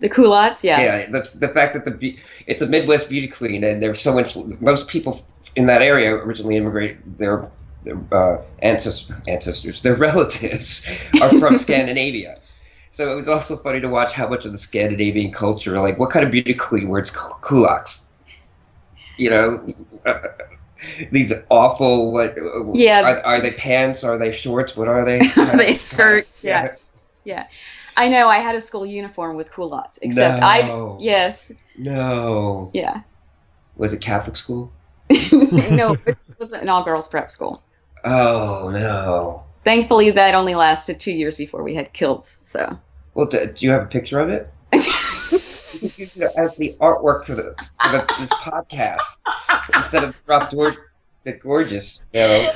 The 0.00 0.08
culottes, 0.10 0.62
yeah. 0.62 0.80
Yeah, 0.80 1.06
the, 1.10 1.28
the 1.36 1.48
fact 1.48 1.74
that 1.74 1.98
the 2.00 2.18
it's 2.46 2.60
a 2.62 2.66
Midwest 2.66 3.08
beauty 3.08 3.28
queen, 3.28 3.64
and 3.64 3.82
there's 3.82 4.00
so 4.00 4.12
much. 4.12 4.36
Most 4.60 4.88
people 4.88 5.24
in 5.56 5.66
that 5.66 5.80
area 5.82 6.14
originally 6.16 6.56
immigrated. 6.56 7.18
Their 7.18 7.48
their 7.84 7.98
uh, 8.12 8.42
ancestors, 8.60 9.16
ancestors, 9.26 9.80
their 9.82 9.94
relatives 9.96 10.86
are 11.22 11.30
from 11.38 11.56
Scandinavia. 11.58 12.38
So 12.90 13.12
it 13.12 13.14
was 13.14 13.28
also 13.28 13.56
funny 13.56 13.80
to 13.80 13.88
watch 13.88 14.12
how 14.12 14.28
much 14.28 14.44
of 14.44 14.52
the 14.52 14.58
Scandinavian 14.58 15.30
culture, 15.32 15.78
like 15.80 15.98
what 15.98 16.10
kind 16.10 16.24
of 16.24 16.30
beauty 16.30 16.54
queen 16.54 16.88
wears 16.88 17.10
kulaks? 17.10 18.04
You 19.16 19.30
know, 19.30 19.74
uh, 20.06 20.10
uh 20.10 20.28
these 21.10 21.32
awful. 21.50 22.12
What? 22.12 22.38
Uh, 22.38 22.72
yeah. 22.72 23.02
Are, 23.02 23.26
are, 23.26 23.40
they 23.40 23.50
pants? 23.52 24.04
Are 24.04 24.16
they 24.16 24.30
shorts? 24.32 24.76
What 24.76 24.88
are 24.88 25.04
they? 25.04 25.20
are 25.36 25.56
they 25.56 25.76
skirt? 25.76 26.26
yeah. 26.42 26.62
yeah. 26.64 26.74
yeah. 27.24 27.46
I 27.96 28.08
know. 28.08 28.28
I 28.28 28.36
had 28.36 28.54
a 28.54 28.60
school 28.60 28.86
uniform 28.86 29.36
with 29.36 29.50
culottes, 29.50 29.98
except 30.02 30.40
no. 30.40 30.46
I. 30.46 30.96
Yes. 31.00 31.50
No. 31.76 32.70
Yeah. 32.72 33.02
Was 33.76 33.92
it 33.92 34.00
Catholic 34.00 34.36
school? 34.36 34.72
no, 35.32 35.96
it 36.04 36.16
was 36.38 36.52
an 36.52 36.68
all-girls 36.68 37.08
prep 37.08 37.28
school. 37.30 37.62
Oh 38.04 38.70
no 38.72 39.44
thankfully 39.68 40.10
that 40.10 40.34
only 40.34 40.54
lasted 40.54 40.98
two 40.98 41.12
years 41.12 41.36
before 41.36 41.62
we 41.62 41.74
had 41.74 41.92
kilts. 41.92 42.38
So. 42.42 42.74
Well, 43.12 43.26
do, 43.26 43.38
do 43.44 43.66
you 43.66 43.70
have 43.70 43.82
a 43.82 43.86
picture 43.86 44.18
of 44.18 44.30
it? 44.30 44.48
as 44.72 46.56
the 46.56 46.74
artwork 46.80 47.26
for 47.26 47.34
the 47.34 47.54
for 47.82 47.92
the, 47.92 48.14
this 48.18 48.32
podcast 48.34 49.00
instead 49.74 50.04
of 50.04 50.16
drop 50.26 50.48
door 50.50 50.74
the 51.24 51.32
gorgeous. 51.34 52.00
You 52.14 52.20
know, 52.20 52.52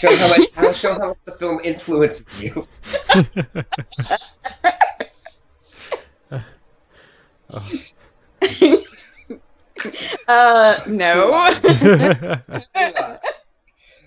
show 0.00 0.16
how 0.16 0.28
much 0.28 0.48
I'll 0.56 0.72
show 0.72 0.92
how 0.94 1.08
much 1.08 1.18
the 1.26 1.32
film 1.32 1.60
influenced 1.62 2.40
you. 2.40 2.66
uh, 10.28 10.80
no. 10.86 11.34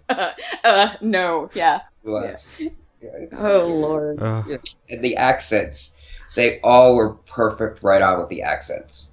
uh, 0.10 0.32
uh, 0.64 0.94
no, 1.02 1.50
yeah 1.54 1.82
was. 2.04 2.52
Yeah. 2.60 2.70
Yeah, 3.04 3.10
oh 3.42 3.66
lord! 3.66 4.22
And 4.22 5.02
the 5.04 5.16
accents, 5.16 5.98
they 6.36 6.60
all 6.62 6.94
were 6.96 7.16
perfect 7.26 7.80
right 7.84 8.00
on 8.02 8.20
with 8.20 8.30
the 8.30 8.44
accents. 8.44 9.10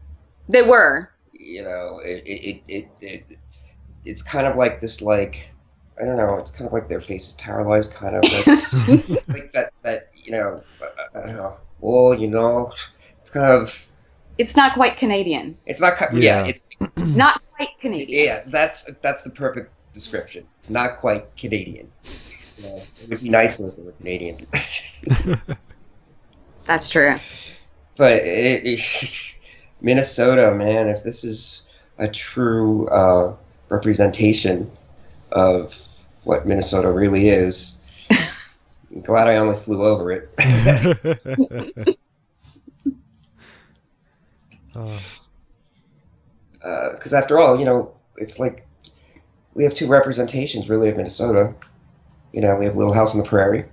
They 0.46 0.60
were. 0.60 1.10
You 1.32 1.64
know, 1.64 1.98
it 2.04 2.22
it, 2.26 2.40
it, 2.44 2.64
it, 2.68 2.90
it 3.30 3.36
it's 4.04 4.20
kind 4.22 4.46
of 4.46 4.56
like 4.56 4.80
this 4.80 5.00
like 5.00 5.54
I 5.98 6.04
don't 6.04 6.18
know. 6.18 6.34
It's 6.34 6.50
kind 6.50 6.66
of 6.66 6.74
like 6.74 6.90
their 6.90 7.00
face 7.00 7.28
is 7.28 7.32
paralyzed, 7.32 7.94
kind 7.94 8.16
of 8.16 8.24
like, 8.46 9.08
like 9.28 9.52
that. 9.52 9.70
That 9.80 10.08
you 10.14 10.32
know, 10.32 10.62
I 11.14 11.20
don't 11.26 11.36
know. 11.36 11.56
Well, 11.80 12.12
you 12.12 12.28
know, 12.28 12.74
it's 13.22 13.30
kind 13.30 13.50
of. 13.50 13.86
It's 14.36 14.54
not 14.54 14.74
quite 14.74 14.98
Canadian. 14.98 15.56
It's 15.64 15.80
not. 15.80 15.98
Yeah, 16.12 16.42
yeah 16.42 16.46
it's 16.46 16.68
not 16.96 17.42
quite 17.56 17.70
Canadian. 17.80 18.24
Yeah, 18.26 18.42
that's 18.48 18.90
that's 19.00 19.22
the 19.22 19.30
perfect 19.30 19.72
description. 19.94 20.46
It's 20.58 20.68
not 20.68 20.98
quite 21.00 21.34
Canadian 21.38 21.90
it 22.64 22.88
would 23.08 23.20
be 23.22 23.28
nicer 23.28 23.68
if 23.68 23.78
it 23.78 23.84
were 23.84 23.92
Canadian. 23.92 24.36
That's 26.66 26.88
true. 26.88 27.14
But 27.96 28.22
it, 28.24 28.66
it, 28.66 28.80
Minnesota, 29.80 30.52
man, 30.54 30.88
if 30.88 31.04
this 31.04 31.24
is 31.24 31.62
a 31.98 32.06
true 32.08 32.86
uh, 32.88 33.34
representation 33.68 34.70
of 35.32 35.78
what 36.24 36.46
Minnesota 36.46 36.90
really 36.90 37.28
is, 37.28 37.76
I'm 38.10 39.00
glad 39.02 39.28
I 39.28 39.36
only 39.36 39.56
flew 39.58 39.82
over 39.84 40.10
it. 40.12 40.30
Because 44.72 45.02
uh, 47.12 47.16
after 47.16 47.38
all, 47.38 47.58
you 47.58 47.64
know, 47.66 47.94
it's 48.16 48.38
like 48.38 48.66
we 49.54 49.64
have 49.64 49.72
two 49.74 49.88
representations 49.88 50.68
really 50.68 50.88
of 50.90 50.96
Minnesota 50.96 51.52
you 52.32 52.40
know, 52.40 52.56
we 52.56 52.64
have 52.64 52.76
Little 52.76 52.92
House 52.92 53.14
on 53.14 53.22
the 53.22 53.26
Prairie, 53.28 53.64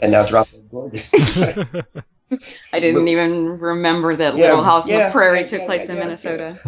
and 0.00 0.12
now 0.12 0.24
Drop 0.26 0.50
Dead 0.50 0.64
Gorgeous. 0.70 1.38
I 1.42 2.80
didn't 2.80 3.04
but, 3.04 3.10
even 3.10 3.48
remember 3.58 4.14
that 4.16 4.36
yeah, 4.36 4.50
Little 4.50 4.64
House 4.64 4.88
yeah, 4.88 4.96
on 4.98 5.04
the 5.06 5.10
Prairie 5.12 5.40
yeah, 5.40 5.46
took 5.46 5.64
place 5.66 5.88
in 5.88 5.96
Minnesota. 5.98 6.58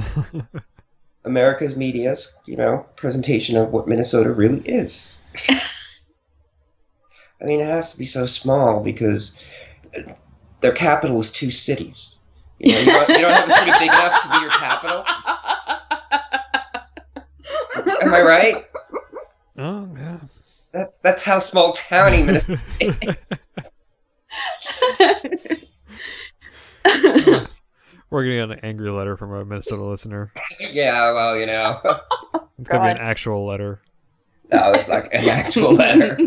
America's 1.24 1.76
media's, 1.76 2.32
you 2.46 2.56
know, 2.56 2.86
presentation 2.96 3.56
of 3.56 3.72
what 3.72 3.86
Minnesota 3.86 4.32
really 4.32 4.60
is. 4.60 5.18
I 7.40 7.44
mean, 7.44 7.60
it 7.60 7.66
has 7.66 7.92
to 7.92 7.98
be 7.98 8.04
so 8.06 8.26
small 8.26 8.82
because 8.82 9.42
their 10.60 10.72
capital 10.72 11.20
is 11.20 11.30
two 11.30 11.50
cities. 11.50 12.16
You, 12.58 12.72
know, 12.72 12.78
you, 12.80 12.86
don't, 12.86 13.08
you 13.10 13.18
don't, 13.18 13.32
have 13.32 13.48
a 13.48 13.52
city 13.52 13.70
big 13.78 13.88
enough 13.88 14.22
to 14.22 14.28
be 14.28 14.38
your 14.38 14.50
capital. 14.50 15.04
Am 18.02 18.14
I 18.14 18.22
right? 18.22 18.66
Oh 19.56 19.88
yeah, 19.96 20.18
that's 20.72 20.98
that's 21.00 21.22
how 21.22 21.38
small 21.38 21.72
towny 21.72 22.22
Minnesota 22.22 22.60
is. 22.80 23.52
We're 28.10 28.24
getting 28.24 28.40
an 28.40 28.52
angry 28.62 28.90
letter 28.90 29.16
from 29.16 29.32
a 29.32 29.42
Minnesota 29.44 29.82
listener. 29.82 30.32
Yeah, 30.72 31.12
well, 31.12 31.36
you 31.36 31.46
know, 31.46 31.78
it's 32.58 32.68
gonna 32.68 32.84
God. 32.84 32.84
be 32.84 32.90
an 33.00 33.06
actual 33.06 33.46
letter. 33.46 33.80
No, 34.52 34.72
it's 34.72 34.88
like 34.88 35.04
an 35.14 35.28
actual 35.28 35.74
letter. 35.74 36.18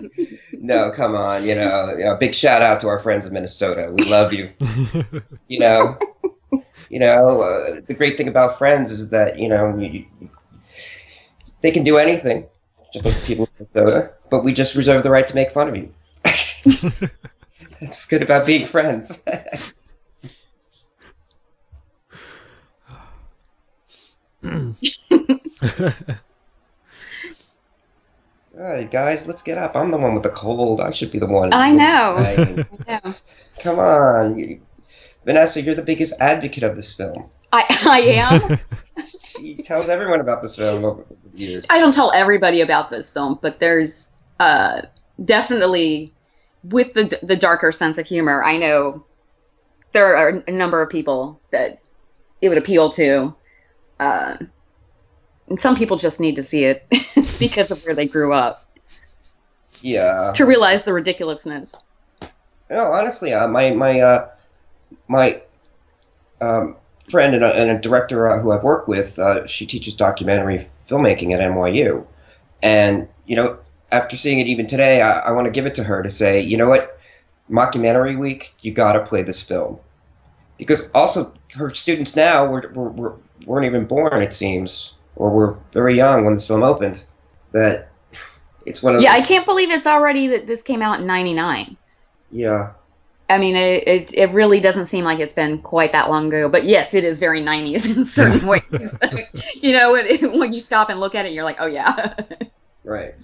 No, 0.53 0.89
come 0.91 1.15
on, 1.15 1.43
you 1.43 1.53
know, 1.55 1.89
you 1.97 2.05
know, 2.05 2.15
big 2.15 2.33
shout 2.33 2.61
out 2.61 2.79
to 2.81 2.87
our 2.87 2.99
friends 2.99 3.27
in 3.27 3.33
Minnesota. 3.33 3.91
We 3.93 4.03
love 4.05 4.31
you. 4.31 4.49
you 5.49 5.59
know, 5.59 5.97
you 6.89 6.99
know, 6.99 7.41
uh, 7.41 7.81
the 7.85 7.93
great 7.93 8.15
thing 8.17 8.29
about 8.29 8.57
friends 8.57 8.91
is 8.93 9.09
that 9.09 9.39
you 9.39 9.49
know 9.49 9.75
you, 9.77 9.87
you, 9.87 10.05
they 11.61 11.71
can 11.71 11.83
do 11.83 11.97
anything 11.97 12.45
just 12.93 13.05
like 13.05 13.21
people 13.23 13.49
in 13.59 13.67
Minnesota. 13.73 14.13
But 14.29 14.43
we 14.43 14.53
just 14.53 14.75
reserve 14.75 15.03
the 15.03 15.09
right 15.09 15.25
to 15.27 15.35
make 15.35 15.49
fun 15.51 15.67
of 15.67 15.75
you. 15.75 15.93
That's 16.23 17.11
what's 17.79 18.05
good 18.05 18.21
about 18.23 18.45
being 18.45 18.65
friends. 18.65 19.21
All 28.55 28.61
right, 28.69 28.89
guys, 28.91 29.25
let's 29.25 29.41
get 29.41 29.57
up. 29.57 29.75
I'm 29.75 29.89
the 29.89 29.97
one 29.97 30.13
with 30.13 30.23
the 30.23 30.29
cold. 30.29 30.79
I 30.79 30.91
should 30.91 31.11
be 31.11 31.19
the 31.19 31.25
one. 31.25 31.51
I 31.53 31.71
know. 31.71 32.11
I 32.17 32.65
know. 32.87 33.13
Come 33.59 33.79
on. 33.79 34.61
Vanessa, 35.25 35.61
you're 35.61 35.75
the 35.75 35.81
biggest 35.83 36.19
advocate 36.19 36.63
of 36.63 36.75
this 36.75 36.91
film. 36.93 37.29
I, 37.53 37.63
I 37.85 37.99
am. 38.01 38.59
she 39.37 39.55
tells 39.63 39.87
everyone 39.87 40.19
about 40.19 40.41
this 40.41 40.55
film 40.55 41.03
I 41.69 41.79
don't 41.79 41.93
tell 41.93 42.11
everybody 42.13 42.61
about 42.61 42.89
this 42.89 43.09
film, 43.09 43.39
but 43.41 43.57
there's 43.59 44.07
uh, 44.39 44.81
definitely 45.25 46.11
with 46.65 46.93
the 46.93 47.17
the 47.23 47.35
darker 47.35 47.71
sense 47.71 47.97
of 47.97 48.05
humor. 48.05 48.43
I 48.43 48.57
know 48.57 49.03
there 49.93 50.15
are 50.15 50.43
a 50.47 50.51
number 50.51 50.79
of 50.81 50.91
people 50.91 51.41
that 51.51 51.79
it 52.41 52.49
would 52.49 52.59
appeal 52.59 52.89
to. 52.91 53.33
Uh, 53.99 54.37
and 55.47 55.59
some 55.59 55.75
people 55.75 55.97
just 55.97 56.19
need 56.19 56.35
to 56.35 56.43
see 56.43 56.65
it 56.65 56.85
because 57.39 57.71
of 57.71 57.83
where 57.83 57.95
they 57.95 58.05
grew 58.05 58.31
up. 58.31 58.65
Yeah. 59.81 60.33
To 60.35 60.45
realize 60.45 60.83
the 60.83 60.93
ridiculousness. 60.93 61.75
No, 62.69 62.91
honestly, 62.91 63.33
uh, 63.33 63.47
my 63.47 63.71
my 63.71 63.99
uh, 64.01 64.29
my 65.07 65.41
um, 66.41 66.75
friend 67.09 67.35
and 67.35 67.43
a, 67.43 67.55
and 67.55 67.71
a 67.71 67.79
director 67.79 68.27
uh, 68.29 68.39
who 68.39 68.51
I've 68.51 68.63
worked 68.63 68.87
with, 68.87 69.17
uh, 69.19 69.45
she 69.47 69.65
teaches 69.65 69.93
documentary 69.95 70.67
filmmaking 70.87 71.33
at 71.33 71.39
NYU, 71.39 72.05
and 72.61 73.07
you 73.25 73.35
know, 73.35 73.57
after 73.91 74.17
seeing 74.17 74.39
it 74.39 74.47
even 74.47 74.67
today, 74.67 75.01
I, 75.01 75.11
I 75.11 75.31
want 75.31 75.45
to 75.45 75.51
give 75.51 75.65
it 75.65 75.75
to 75.75 75.83
her 75.83 76.01
to 76.03 76.09
say, 76.09 76.41
you 76.41 76.57
know 76.57 76.67
what, 76.67 76.99
mockumentary 77.49 78.17
week, 78.17 78.53
you 78.61 78.71
got 78.73 78.93
to 78.93 79.03
play 79.05 79.23
this 79.23 79.41
film, 79.41 79.77
because 80.57 80.89
also 80.93 81.33
her 81.55 81.73
students 81.73 82.15
now 82.15 82.47
were, 82.47 82.71
were, 82.73 82.89
were 82.89 83.15
weren't 83.45 83.65
even 83.65 83.85
born, 83.85 84.21
it 84.21 84.33
seems, 84.33 84.95
or 85.15 85.29
were 85.31 85.57
very 85.73 85.95
young 85.95 86.23
when 86.23 86.33
this 86.33 86.47
film 86.47 86.63
opened. 86.63 87.03
That 87.51 87.91
it's 88.65 88.81
one 88.81 88.95
of 88.95 89.01
yeah, 89.01 89.13
the, 89.13 89.19
I 89.19 89.21
can't 89.21 89.45
believe 89.45 89.69
it's 89.69 89.85
already 89.87 90.27
that 90.27 90.47
this 90.47 90.63
came 90.63 90.81
out 90.81 90.99
in 90.99 91.05
'99. 91.05 91.77
Yeah, 92.31 92.71
I 93.29 93.37
mean, 93.37 93.55
it, 93.55 93.87
it, 93.87 94.13
it 94.13 94.31
really 94.31 94.59
doesn't 94.59 94.87
seem 94.87 95.05
like 95.05 95.19
it's 95.19 95.33
been 95.33 95.59
quite 95.59 95.91
that 95.93 96.09
long 96.09 96.27
ago, 96.27 96.49
but 96.49 96.65
yes, 96.65 96.93
it 96.93 97.03
is 97.03 97.19
very 97.19 97.41
90s 97.41 97.95
in 97.95 98.05
certain 98.05 98.45
ways. 98.47 98.99
you 99.61 99.77
know, 99.77 99.95
it, 99.95 100.23
it, 100.23 100.33
when 100.33 100.51
you 100.51 100.59
stop 100.59 100.89
and 100.89 100.99
look 100.99 101.15
at 101.15 101.25
it, 101.25 101.31
you're 101.33 101.43
like, 101.45 101.55
oh 101.59 101.65
yeah. 101.65 102.15
right. 102.83 103.15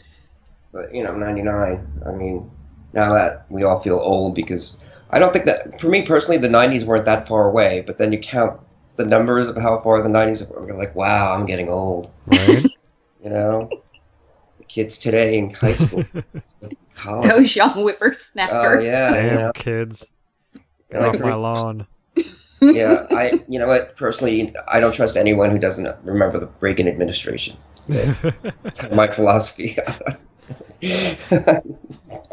But, 0.72 0.94
you 0.94 1.04
know, 1.04 1.16
99, 1.16 2.02
I 2.06 2.12
mean, 2.12 2.50
now 2.94 3.12
that 3.14 3.46
we 3.50 3.64
all 3.64 3.82
feel 3.82 3.98
old 4.00 4.36
because 4.36 4.78
I 5.10 5.20
don't 5.20 5.34
think 5.34 5.46
that, 5.46 5.82
for 5.82 5.90
me 5.90 6.04
personally, 6.04 6.38
the 6.38 6.48
90s 6.48 6.84
weren't 6.86 7.06
that 7.06 7.28
far 7.28 7.48
away, 7.48 7.84
but 7.86 7.98
then 7.98 8.12
you 8.14 8.20
count 8.20 8.60
the 8.96 9.06
numbers 9.06 9.48
of 9.48 9.58
how 9.58 9.80
far 9.82 10.02
the 10.02 10.10
90s 10.10 10.50
are, 10.56 10.74
like, 10.78 10.96
wow, 10.96 11.34
I'm 11.34 11.46
getting 11.46 11.70
old. 11.70 12.10
Right? 12.28 12.64
you 13.24 13.30
know? 13.30 13.70
kids 14.70 14.98
today 14.98 15.38
in 15.38 15.50
high 15.50 15.74
school. 15.74 16.04
Those 17.22 17.56
young 17.56 17.74
whippersnappers. 17.82 18.84
Oh, 18.84 18.86
yeah. 18.86 19.12
Damn 19.12 19.54
kids. 19.54 20.08
Get 20.92 21.02
off 21.02 21.20
my 21.20 21.34
lawn. 21.36 21.86
yeah, 22.62 23.06
I. 23.12 23.44
You 23.50 23.60
know 23.60 23.68
what? 23.68 23.96
Personally, 23.98 24.54
I 24.70 24.80
don't 24.80 24.94
trust 24.94 25.18
anyone 25.18 25.52
who 25.52 25.60
doesn't 25.60 25.88
remember 26.04 26.40
the 26.40 26.52
Reagan 26.60 26.88
administration. 26.88 27.58
That's 27.88 28.90
my 28.92 29.08
philosophy. 29.08 29.76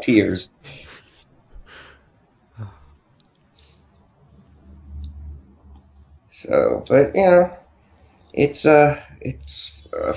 Tears. 0.01 0.49
So, 6.27 6.83
but 6.87 7.15
you 7.15 7.25
know, 7.25 7.57
it's 8.33 8.65
uh, 8.65 9.01
it's. 9.21 9.81
Uh, 9.97 10.13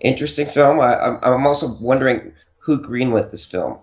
interesting 0.00 0.46
film. 0.48 0.80
I, 0.80 0.94
am 1.08 1.18
I'm, 1.22 1.32
I'm 1.34 1.46
also 1.46 1.74
wondering 1.80 2.32
who 2.58 2.82
greenlit 2.82 3.30
this 3.30 3.44
film 3.44 3.78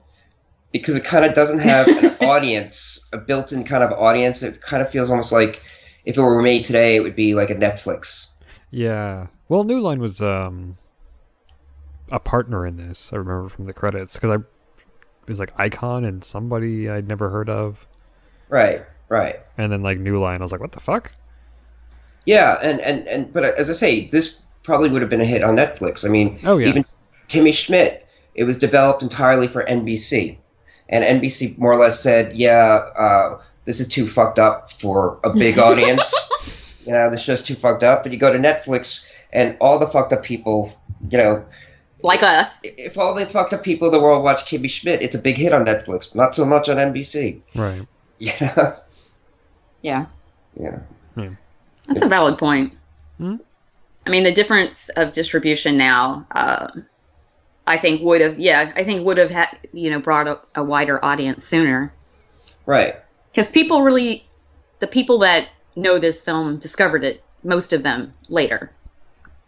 because 0.72 0.96
it 0.96 1.04
kind 1.04 1.26
of 1.26 1.34
doesn't 1.34 1.60
have 1.60 1.88
an 1.88 2.16
audience, 2.28 3.06
a 3.14 3.18
built-in 3.18 3.64
kind 3.64 3.84
of 3.84 3.92
audience. 3.92 4.44
It 4.44 4.62
kind 4.62 4.82
of 4.82 4.90
feels 4.90 5.10
almost 5.10 5.32
like 5.32 5.62
if 6.06 6.18
it 6.18 6.22
were 6.22 6.42
made 6.42 6.64
today, 6.64 6.96
it 6.96 7.02
would 7.04 7.16
be 7.16 7.34
like 7.36 7.50
a 7.50 7.56
Netflix. 7.56 8.28
Yeah. 8.72 9.28
Well, 9.50 9.64
New 9.64 9.80
Line 9.80 10.00
was 10.00 10.20
um, 10.20 10.78
a 12.12 12.20
partner 12.20 12.66
in 12.66 12.78
this. 12.78 13.10
I 13.14 13.18
remember 13.18 13.50
from 13.50 13.66
the 13.66 13.74
credits 13.74 14.14
because 14.16 14.32
I 14.32 14.36
it 15.26 15.30
was 15.30 15.40
like 15.40 15.54
Icon 15.58 16.04
and 16.04 16.22
somebody 16.24 16.90
I'd 16.90 17.08
never 17.08 17.30
heard 17.30 17.50
of. 17.50 17.88
Right. 18.50 18.82
Right. 19.08 19.38
And 19.58 19.72
then 19.72 19.82
like 19.82 20.00
New 20.00 20.20
Line, 20.20 20.42
I 20.42 20.44
was 20.44 20.52
like, 20.52 20.60
what 20.62 20.72
the 20.74 20.80
fuck? 20.80 21.12
Yeah, 22.26 22.58
and 22.64 22.80
and 22.80 23.06
and 23.08 23.34
but 23.34 23.44
uh, 23.46 23.52
as 23.58 23.70
I 23.70 23.74
say, 23.74 24.08
this 24.08 24.43
probably 24.64 24.90
would 24.90 25.02
have 25.02 25.10
been 25.10 25.22
a 25.22 25.26
hit 25.26 25.44
on 25.44 25.56
Netflix. 25.58 26.06
I 26.06 26.10
mean, 26.10 26.40
oh, 26.46 26.58
yeah. 26.58 26.70
even 26.70 26.86
Kimmy 27.28 27.54
Schmidt, 27.54 28.08
it 28.34 28.46
was 28.46 28.58
developed 28.58 29.04
entirely 29.04 29.48
for 29.48 29.64
NBC. 29.64 30.38
And 30.90 31.04
NBC 31.22 31.58
more 31.58 31.72
or 31.72 31.78
less 31.78 32.02
said, 32.02 32.36
yeah, 32.36 32.88
uh, 32.98 33.42
this 33.66 33.80
is 33.80 33.88
too 33.88 34.08
fucked 34.08 34.40
up 34.40 34.72
for 34.72 35.20
a 35.24 35.30
big 35.32 35.60
audience. 35.60 36.14
you 36.86 36.92
know, 36.92 37.10
this 37.10 37.22
show's 37.22 37.44
too 37.44 37.56
fucked 37.56 37.84
up. 37.84 38.04
But 38.04 38.12
you 38.14 38.18
go 38.18 38.32
to 38.32 38.40
Netflix, 38.40 39.04
and 39.32 39.56
all 39.60 39.78
the 39.80 39.88
fucked 39.88 40.14
up 40.14 40.24
people, 40.24 40.72
you 41.10 41.18
know, 41.18 41.46
like 42.06 42.22
us. 42.22 42.62
If 42.66 42.98
all 42.98 43.14
the 43.14 43.26
fucked 43.26 43.54
up 43.54 43.64
people 43.64 43.88
in 43.88 43.94
the 43.94 44.00
world 44.00 44.24
watch 44.24 44.42
Kimmy 44.44 44.70
Schmidt, 44.70 45.02
it's 45.02 45.16
a 45.16 45.20
big 45.20 45.38
hit 45.38 45.54
on 45.54 45.64
Netflix, 45.66 46.14
not 46.14 46.36
so 46.36 46.44
much 46.46 46.68
on 46.70 46.78
NBC. 46.78 47.42
Right. 47.56 47.88
Yeah. 48.20 48.78
Yeah. 49.82 50.06
Yeah. 50.06 50.06
yeah. 50.62 50.80
Hmm. 51.28 51.34
That's 51.88 52.04
a 52.04 52.08
valid 52.08 52.38
point. 52.38 52.72
Hmm? 53.18 53.36
I 54.06 54.10
mean, 54.10 54.24
the 54.24 54.32
difference 54.34 54.90
of 54.90 55.14
distribution 55.14 55.78
now, 55.78 56.26
uh, 56.32 56.68
I 57.68 57.78
think 57.78 58.02
would 58.02 58.20
have, 58.22 58.38
yeah, 58.40 58.72
I 58.76 58.84
think 58.84 59.06
would 59.06 59.18
have 59.18 59.32
had, 59.32 59.58
you 59.72 59.90
know, 59.90 60.00
brought 60.00 60.28
a, 60.28 60.40
a 60.56 60.64
wider 60.64 61.04
audience 61.04 61.44
sooner. 61.44 61.94
Right. 62.66 62.96
Because 63.32 63.50
people 63.50 63.82
really, 63.82 64.26
the 64.80 64.88
people 64.88 65.20
that 65.20 65.48
know 65.76 66.00
this 66.00 66.22
film 66.22 66.58
discovered 66.60 67.04
it, 67.04 67.24
most 67.44 67.72
of 67.72 67.84
them 67.84 68.14
later. 68.30 68.72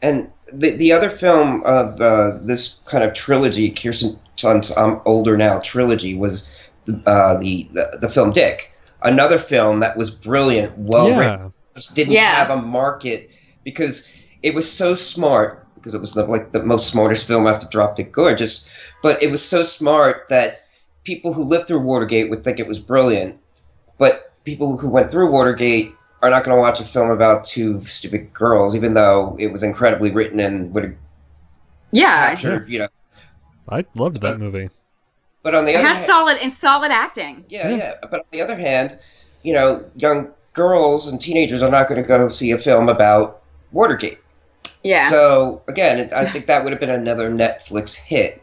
And 0.01 0.30
the 0.51 0.72
the 0.76 0.91
other 0.91 1.10
film 1.10 1.62
of 1.66 1.99
uh, 2.01 2.38
this 2.41 2.80
kind 2.86 3.03
of 3.03 3.14
trilogy, 3.14 3.72
Kirsten 3.72 4.20
I'm 4.43 5.01
older 5.06 5.38
now 5.38 5.60
trilogy, 5.60 6.14
was 6.16 6.49
the, 6.86 7.01
uh, 7.10 7.38
the, 7.39 7.68
the, 7.74 7.97
the 8.01 8.10
film 8.10 8.32
Dick, 8.32 8.74
another 9.01 9.39
film 9.39 9.80
that 9.80 9.97
was 9.97 10.12
brilliant, 10.12 10.78
well 10.78 11.10
yeah. 11.10 11.18
written, 11.18 11.53
just 11.76 11.95
didn't 11.95 12.14
yeah. 12.14 12.36
have 12.36 12.49
a 12.49 12.62
market 12.62 13.30
because 13.64 14.08
it 14.46 14.54
was 14.54 14.72
so 14.72 14.93
smart 14.96 15.66
because 15.74 15.96
it 15.96 16.00
was 16.00 16.14
the, 16.14 16.24
like 16.24 16.52
the 16.52 16.62
most 16.62 16.89
smartest 16.91 17.26
film 17.28 17.48
after 17.48 17.68
Drop 17.68 17.98
Dead 17.98 18.12
Gorgeous, 18.12 18.64
but 19.02 19.22
it 19.22 19.32
was 19.32 19.43
so 19.43 19.64
smart 19.64 20.30
that 20.30 20.62
people 21.04 21.34
who 21.34 21.43
lived 21.43 21.68
through 21.68 21.80
Watergate 21.80 22.30
would 22.30 22.43
think 22.43 22.60
it 22.60 22.68
was 22.68 22.78
brilliant, 22.80 23.39
but 23.98 24.32
people 24.43 24.78
who 24.78 24.88
went 24.88 25.10
through 25.12 25.32
Watergate 25.32 25.91
are 26.22 26.30
not 26.30 26.43
going 26.43 26.56
to 26.56 26.62
watch 26.62 26.80
a 26.80 26.84
film 26.86 27.10
about 27.10 27.43
two 27.46 27.84
stupid 27.86 28.32
girls, 28.34 28.76
even 28.76 28.93
though 28.93 29.36
it 29.39 29.52
was 29.52 29.64
incredibly 29.64 30.12
written 30.12 30.39
and 30.39 30.72
would. 30.76 30.96
Yeah, 31.91 32.36
sure. 32.36 32.66
You 32.68 32.80
know, 32.80 32.88
I 33.70 33.84
loved 33.96 34.22
that 34.22 34.39
movie. 34.39 34.70
But 35.41 35.56
on 35.56 35.66
the 35.66 35.72
it 35.74 35.78
other 35.78 35.88
has 35.88 35.98
hand, 35.98 36.06
solid 36.08 36.38
and 36.38 36.54
solid 36.54 36.91
acting. 36.91 37.46
Yeah, 37.50 37.70
yeah, 37.70 37.76
yeah. 37.78 37.93
But 38.02 38.14
on 38.20 38.26
the 38.32 38.41
other 38.43 38.56
hand, 38.56 38.98
you 39.41 39.54
know, 39.54 39.84
young 39.96 40.30
girls 40.54 41.08
and 41.08 41.20
teenagers 41.20 41.64
are 41.64 41.70
not 41.72 41.88
going 41.88 42.00
to 42.02 42.08
go 42.08 42.30
see 42.30 42.52
a 42.52 42.60
film 42.60 42.89
about 42.89 43.41
Watergate. 43.72 44.20
Yeah. 44.86 45.10
So 45.10 45.64
again, 45.68 46.12
I 46.16 46.26
think 46.26 46.46
that 46.46 46.64
would 46.64 46.72
have 46.72 46.80
been 46.80 46.92
another 46.92 47.32
Netflix 47.32 47.96
hit. 47.96 48.40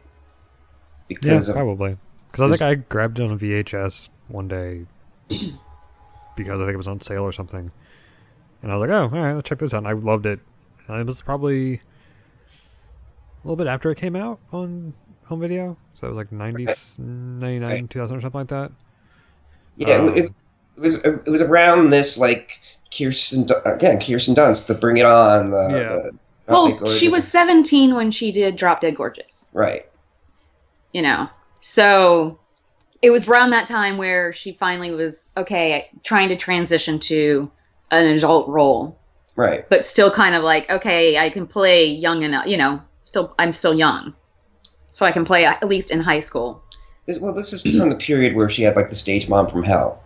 Because 1.09 1.49
yeah, 1.49 1.55
probably. 1.55 1.97
Because 2.32 2.43
I 2.43 2.49
think 2.49 2.62
I 2.62 2.74
grabbed 2.90 3.20
it 3.20 3.30
on 3.30 3.38
VHS 3.38 4.09
one 4.26 4.49
day 4.49 4.84
because 6.36 6.61
I 6.61 6.64
think 6.64 6.74
it 6.74 6.76
was 6.76 6.88
on 6.88 7.01
sale 7.01 7.22
or 7.22 7.30
something, 7.32 7.70
and 8.62 8.72
I 8.72 8.76
was 8.76 8.88
like, 8.88 8.90
"Oh, 8.97 9.03
all 9.03 9.09
right, 9.22 9.34
let's 9.34 9.49
check 9.49 9.59
this 9.61 9.72
out." 9.74 9.78
And 9.78 9.86
I 9.88 9.93
loved 9.93 10.26
it. 10.26 10.40
And 10.88 11.01
it 11.01 11.07
was 11.07 11.20
probably 11.22 11.74
a 11.74 11.80
little 13.45 13.55
bit 13.57 13.66
after 13.68 13.90
it 13.93 13.99
came 13.99 14.16
out 14.16 14.40
on 14.53 14.95
home 15.26 15.38
video, 15.40 15.76
so 15.95 16.07
it 16.09 16.11
was 16.11 16.16
like 16.16 16.32
90, 16.32 16.66
right. 16.66 16.95
99, 16.99 17.70
right. 17.70 17.88
2000 17.90 18.16
or 18.16 18.20
something 18.22 18.40
like 18.40 18.49
that. 18.49 18.72
Yeah, 19.76 19.95
um, 19.97 20.09
it, 20.09 20.24
it 20.24 20.30
was 20.78 20.97
it 21.05 21.28
was 21.30 21.43
around 21.43 21.90
this 21.90 22.16
like 22.18 22.59
Kirsten 22.97 23.47
again 23.66 24.01
Kirsten 24.01 24.34
Dunst 24.34 24.66
the 24.66 24.74
Bring 24.74 24.97
It 24.97 25.07
On 25.07 25.51
the, 25.51 25.68
yeah. 25.70 25.95
the 25.97 26.12
well, 26.49 26.86
she 26.86 27.09
was 27.09 27.26
17 27.26 27.95
when 27.95 28.11
she 28.11 28.32
did 28.32 28.57
Drop 28.57 28.80
Dead 28.80 28.97
Gorgeous. 28.97 29.49
Right. 29.53 29.86
You 30.93 31.03
know, 31.03 31.28
so 31.61 32.38
it 33.01 33.11
was 33.11 33.28
around 33.28 33.51
that 33.51 33.66
time 33.66 33.97
where 33.97 34.32
she 34.32 34.53
finally 34.53 34.90
was 34.90 35.30
okay, 35.36 35.88
trying 36.05 36.28
to 36.28 36.36
transition 36.36 36.99
to 37.01 37.51
an 37.90 38.07
adult 38.07 38.49
role. 38.49 38.99
Right. 39.36 39.68
But 39.70 39.86
still 39.86 40.11
kind 40.11 40.34
of 40.34 40.43
like, 40.43 40.70
okay, 40.70 41.18
I 41.18 41.30
can 41.30 41.47
play 41.47 41.86
young 41.86 42.22
enough, 42.22 42.47
you 42.47 42.57
know, 42.57 42.82
still, 43.01 43.34
I'm 43.38 43.53
still 43.53 43.72
young. 43.74 44.14
So 44.95 45.07
I 45.07 45.12
can 45.12 45.24
play 45.24 45.47
at 45.47 45.66
least 45.66 45.90
in 45.90 46.01
high 46.01 46.18
school. 46.20 46.62
This, 47.07 47.18
well, 47.18 47.32
this 47.32 47.53
is 47.53 47.62
from 47.78 47.88
the 47.88 47.97
period 47.97 48.34
where 48.34 48.51
she 48.51 48.62
had 48.62 48.76
like 48.76 48.90
the 48.90 48.95
stage 48.95 49.28
mom 49.28 49.49
from 49.49 49.62
hell. 49.62 50.03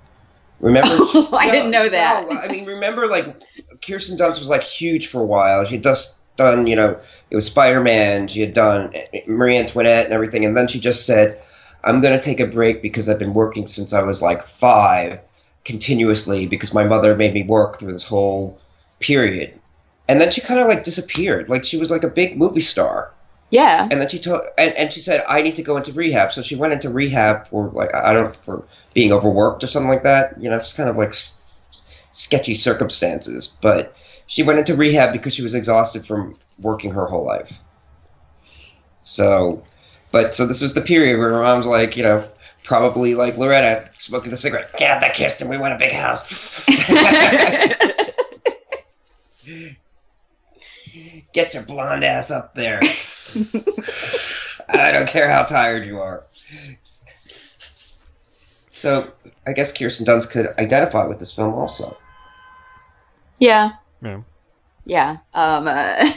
Remember? 0.60 0.90
Oh, 0.92 1.28
she, 1.32 1.36
I 1.36 1.46
no, 1.46 1.52
didn't 1.52 1.70
know 1.72 1.88
that. 1.88 2.30
No, 2.30 2.38
I 2.38 2.48
mean, 2.48 2.64
remember 2.66 3.08
like 3.08 3.42
Kirsten 3.84 4.16
Dunst 4.16 4.38
was 4.38 4.48
like 4.48 4.62
huge 4.62 5.08
for 5.08 5.20
a 5.20 5.24
while. 5.26 5.64
She 5.66 5.76
does 5.76 6.14
done, 6.36 6.66
you 6.66 6.76
know, 6.76 6.96
it 7.30 7.34
was 7.36 7.46
Spider 7.46 7.80
Man, 7.80 8.28
she 8.28 8.40
had 8.40 8.52
done 8.52 8.92
Marie 9.26 9.56
Antoinette 9.56 10.04
and 10.06 10.14
everything. 10.14 10.44
And 10.44 10.56
then 10.56 10.68
she 10.68 10.78
just 10.78 11.06
said, 11.06 11.40
I'm 11.84 12.00
going 12.00 12.18
to 12.18 12.24
take 12.24 12.40
a 12.40 12.46
break 12.46 12.82
because 12.82 13.08
I've 13.08 13.18
been 13.18 13.34
working 13.34 13.66
since 13.66 13.92
I 13.92 14.02
was 14.02 14.22
like 14.22 14.42
five 14.42 15.20
continuously 15.64 16.46
because 16.46 16.72
my 16.72 16.84
mother 16.84 17.16
made 17.16 17.34
me 17.34 17.42
work 17.42 17.78
through 17.78 17.92
this 17.92 18.04
whole 18.04 18.58
period. 19.00 19.52
And 20.08 20.20
then 20.20 20.30
she 20.30 20.40
kind 20.40 20.60
of 20.60 20.68
like 20.68 20.84
disappeared. 20.84 21.48
Like 21.48 21.64
she 21.64 21.76
was 21.76 21.90
like 21.90 22.04
a 22.04 22.08
big 22.10 22.36
movie 22.38 22.60
star. 22.60 23.12
Yeah. 23.50 23.86
And 23.90 24.00
then 24.00 24.08
she 24.08 24.18
told, 24.18 24.42
and, 24.58 24.72
and 24.74 24.92
she 24.92 25.00
said, 25.00 25.22
I 25.28 25.42
need 25.42 25.54
to 25.56 25.62
go 25.62 25.76
into 25.76 25.92
rehab. 25.92 26.32
So 26.32 26.42
she 26.42 26.56
went 26.56 26.72
into 26.72 26.90
rehab 26.90 27.46
for 27.48 27.68
like 27.68 27.94
I 27.94 28.12
don't 28.12 28.34
for 28.44 28.64
being 28.94 29.12
overworked 29.12 29.62
or 29.62 29.68
something 29.68 29.88
like 29.90 30.02
that. 30.02 30.40
You 30.40 30.50
know, 30.50 30.56
it's 30.56 30.72
kind 30.72 30.88
of 30.88 30.96
like 30.96 31.14
sketchy 32.12 32.54
circumstances. 32.56 33.56
But 33.62 33.96
she 34.26 34.42
went 34.42 34.58
into 34.58 34.74
rehab 34.76 35.12
because 35.12 35.32
she 35.34 35.42
was 35.42 35.54
exhausted 35.54 36.04
from 36.06 36.34
working 36.60 36.90
her 36.90 37.06
whole 37.06 37.24
life. 37.24 37.58
So, 39.02 39.62
but 40.12 40.34
so 40.34 40.46
this 40.46 40.60
was 40.60 40.74
the 40.74 40.80
period 40.82 41.18
where 41.18 41.30
her 41.30 41.42
mom's 41.42 41.66
like, 41.66 41.96
you 41.96 42.02
know, 42.04 42.26
probably 42.64 43.14
like 43.14 43.38
Loretta 43.38 43.88
smoking 43.98 44.30
the 44.30 44.36
cigarette. 44.36 44.70
Get 44.76 44.90
out 44.90 45.00
that 45.00 45.14
kitchen. 45.14 45.48
We 45.48 45.56
want 45.58 45.72
a 45.74 45.78
big 45.78 45.92
house. 45.92 46.66
Get 51.32 51.54
your 51.54 51.62
blonde 51.62 52.02
ass 52.02 52.30
up 52.32 52.54
there. 52.54 52.80
I 54.68 54.90
don't 54.90 55.08
care 55.08 55.28
how 55.30 55.44
tired 55.44 55.84
you 55.86 56.00
are. 56.00 56.24
So 58.72 59.12
I 59.46 59.52
guess 59.52 59.70
Kirsten 59.76 60.04
Dunst 60.04 60.30
could 60.30 60.48
identify 60.58 61.06
with 61.06 61.20
this 61.20 61.32
film 61.32 61.54
also. 61.54 61.96
Yeah. 63.38 63.72
Yeah. 64.06 64.20
Yeah. 64.84 65.16
Um, 65.34 65.66
uh, 65.68 66.08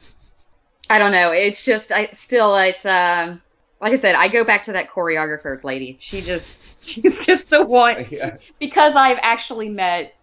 I 0.90 0.98
don't 0.98 1.12
know. 1.12 1.32
It's 1.32 1.64
just 1.64 1.92
I 1.92 2.08
still 2.08 2.54
it's 2.56 2.84
um 2.86 3.40
like 3.80 3.92
I 3.92 3.96
said 3.96 4.14
I 4.14 4.28
go 4.28 4.44
back 4.44 4.62
to 4.64 4.72
that 4.72 4.90
choreographer 4.90 5.62
lady. 5.64 5.96
She 5.98 6.20
just 6.20 6.48
she's 6.84 7.26
just 7.26 7.50
the 7.50 7.64
one 7.64 8.06
yeah. 8.10 8.36
because 8.60 8.94
I've 8.94 9.18
actually 9.22 9.68
met 9.70 10.14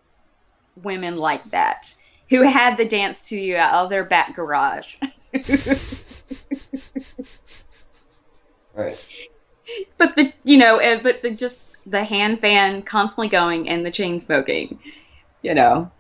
women 0.84 1.18
like 1.18 1.50
that 1.52 1.94
who 2.30 2.44
had 2.44 2.78
the 2.78 2.86
dance 2.86 3.30
to 3.30 3.38
you 3.40 3.58
out 3.58 3.84
of 3.86 3.90
their 3.90 4.06
back 4.06 4.36
garage. 4.36 4.96
right. 8.74 8.98
But 9.98 10.16
the 10.16 10.32
you 10.46 10.58
know 10.58 11.00
but 11.02 11.22
the 11.24 11.32
just 11.32 11.66
the 11.86 12.04
hand 12.04 12.40
fan 12.40 12.84
constantly 12.84 13.30
going 13.30 13.68
and 13.68 13.84
the 13.86 13.92
chain 13.92 14.20
smoking, 14.20 14.80
you 15.42 15.56
know. 15.56 15.92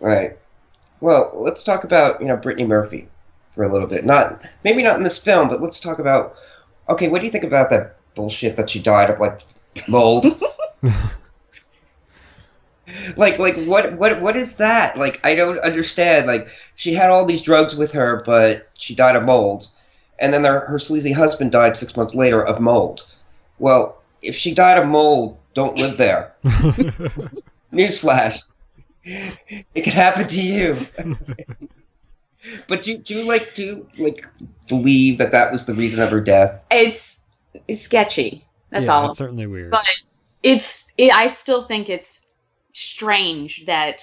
Right. 0.00 0.36
Well, 1.00 1.32
let's 1.34 1.64
talk 1.64 1.84
about 1.84 2.20
you 2.20 2.26
know 2.26 2.36
Brittany 2.36 2.66
Murphy 2.66 3.08
for 3.54 3.64
a 3.64 3.68
little 3.72 3.88
bit. 3.88 4.04
Not 4.04 4.42
maybe 4.64 4.82
not 4.82 4.96
in 4.98 5.02
this 5.04 5.18
film, 5.18 5.48
but 5.48 5.62
let's 5.62 5.80
talk 5.80 5.98
about. 5.98 6.34
Okay, 6.88 7.08
what 7.08 7.20
do 7.20 7.24
you 7.26 7.32
think 7.32 7.44
about 7.44 7.68
that 7.70 7.96
bullshit 8.14 8.56
that 8.56 8.70
she 8.70 8.80
died 8.80 9.10
of 9.10 9.18
like 9.20 9.42
mold? 9.88 10.24
like 13.16 13.38
like 13.38 13.56
what 13.66 13.92
what 13.94 14.20
what 14.20 14.36
is 14.36 14.56
that? 14.56 14.96
Like 14.98 15.24
I 15.24 15.34
don't 15.34 15.58
understand. 15.60 16.26
Like 16.26 16.48
she 16.76 16.94
had 16.94 17.10
all 17.10 17.24
these 17.24 17.42
drugs 17.42 17.74
with 17.76 17.92
her, 17.92 18.22
but 18.24 18.68
she 18.76 18.94
died 18.94 19.16
of 19.16 19.24
mold, 19.24 19.66
and 20.18 20.32
then 20.32 20.44
her 20.44 20.78
sleazy 20.78 21.12
husband 21.12 21.52
died 21.52 21.76
six 21.76 21.96
months 21.96 22.14
later 22.14 22.42
of 22.44 22.60
mold. 22.60 23.06
Well, 23.58 24.00
if 24.22 24.34
she 24.34 24.54
died 24.54 24.78
of 24.78 24.86
mold, 24.88 25.38
don't 25.54 25.78
live 25.78 25.96
there. 25.96 26.34
Newsflash 27.72 28.42
it 29.06 29.82
could 29.84 29.92
happen 29.92 30.26
to 30.26 30.42
you. 30.42 30.76
but 32.68 32.82
do, 32.82 32.98
do 32.98 33.14
you 33.14 33.24
like 33.26 33.54
do 33.54 33.82
you, 33.96 34.04
like 34.04 34.26
believe 34.68 35.18
that 35.18 35.32
that 35.32 35.52
was 35.52 35.66
the 35.66 35.74
reason 35.74 36.02
of 36.02 36.10
her 36.10 36.20
death? 36.20 36.64
It's, 36.70 37.24
it's 37.68 37.80
sketchy. 37.80 38.44
That's 38.70 38.86
yeah, 38.86 38.92
all. 38.94 39.08
It's 39.10 39.18
certainly 39.18 39.46
weird. 39.46 39.70
But 39.70 39.88
it's 40.42 40.92
it, 40.98 41.12
I 41.14 41.28
still 41.28 41.62
think 41.62 41.88
it's 41.88 42.26
strange 42.74 43.64
that 43.66 44.02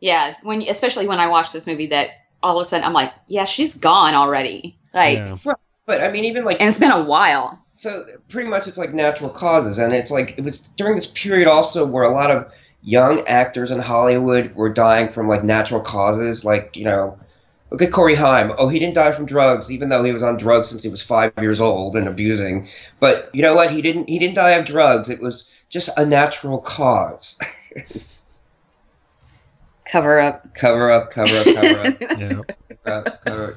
yeah 0.00 0.34
when 0.42 0.62
especially 0.62 1.06
when 1.06 1.20
I 1.20 1.28
watch 1.28 1.52
this 1.52 1.66
movie 1.66 1.86
that 1.88 2.08
all 2.42 2.56
of 2.58 2.62
a 2.62 2.64
sudden 2.64 2.86
I'm 2.86 2.94
like 2.94 3.12
yeah 3.26 3.44
she's 3.44 3.74
gone 3.74 4.14
already 4.14 4.78
like. 4.94 5.18
Yeah. 5.18 5.36
But 5.84 6.00
I 6.00 6.12
mean, 6.12 6.26
even 6.26 6.44
like, 6.44 6.60
and 6.60 6.68
it's 6.68 6.78
been 6.78 6.92
a 6.92 7.02
while. 7.02 7.60
So 7.72 8.06
pretty 8.28 8.48
much, 8.48 8.68
it's 8.68 8.78
like 8.78 8.94
natural 8.94 9.28
causes, 9.30 9.80
and 9.80 9.92
it's 9.92 10.12
like 10.12 10.38
it 10.38 10.44
was 10.44 10.58
during 10.68 10.94
this 10.94 11.08
period 11.08 11.48
also 11.48 11.84
where 11.84 12.04
a 12.04 12.12
lot 12.12 12.30
of 12.30 12.48
young 12.82 13.26
actors 13.26 13.70
in 13.70 13.78
Hollywood 13.78 14.54
were 14.54 14.68
dying 14.68 15.10
from 15.10 15.28
like 15.28 15.44
natural 15.44 15.80
causes, 15.80 16.44
like 16.44 16.76
you 16.76 16.84
know, 16.84 17.18
look 17.70 17.82
at 17.82 17.92
Corey 17.92 18.14
Haim. 18.14 18.52
Oh, 18.58 18.68
he 18.68 18.78
didn't 18.78 18.94
die 18.94 19.12
from 19.12 19.26
drugs, 19.26 19.70
even 19.70 19.88
though 19.88 20.04
he 20.04 20.12
was 20.12 20.22
on 20.22 20.36
drugs 20.36 20.68
since 20.68 20.82
he 20.82 20.88
was 20.90 21.02
five 21.02 21.32
years 21.40 21.60
old 21.60 21.96
and 21.96 22.08
abusing. 22.08 22.68
But 23.00 23.30
you 23.32 23.42
know 23.42 23.54
what? 23.54 23.70
He 23.70 23.80
didn't. 23.82 24.08
He 24.08 24.18
didn't 24.18 24.34
die 24.34 24.50
of 24.52 24.64
drugs. 24.64 25.08
It 25.08 25.20
was 25.20 25.48
just 25.68 25.88
a 25.96 26.04
natural 26.04 26.58
cause. 26.58 27.38
cover 29.90 30.18
up. 30.20 30.54
Cover 30.54 30.90
up. 30.90 31.10
Cover 31.10 31.38
up. 31.38 31.46
Cover 31.46 31.80
up. 31.88 32.00
yeah. 32.00 32.08
Cover 32.84 33.06
up, 33.08 33.24
cover 33.24 33.48
up. 33.52 33.56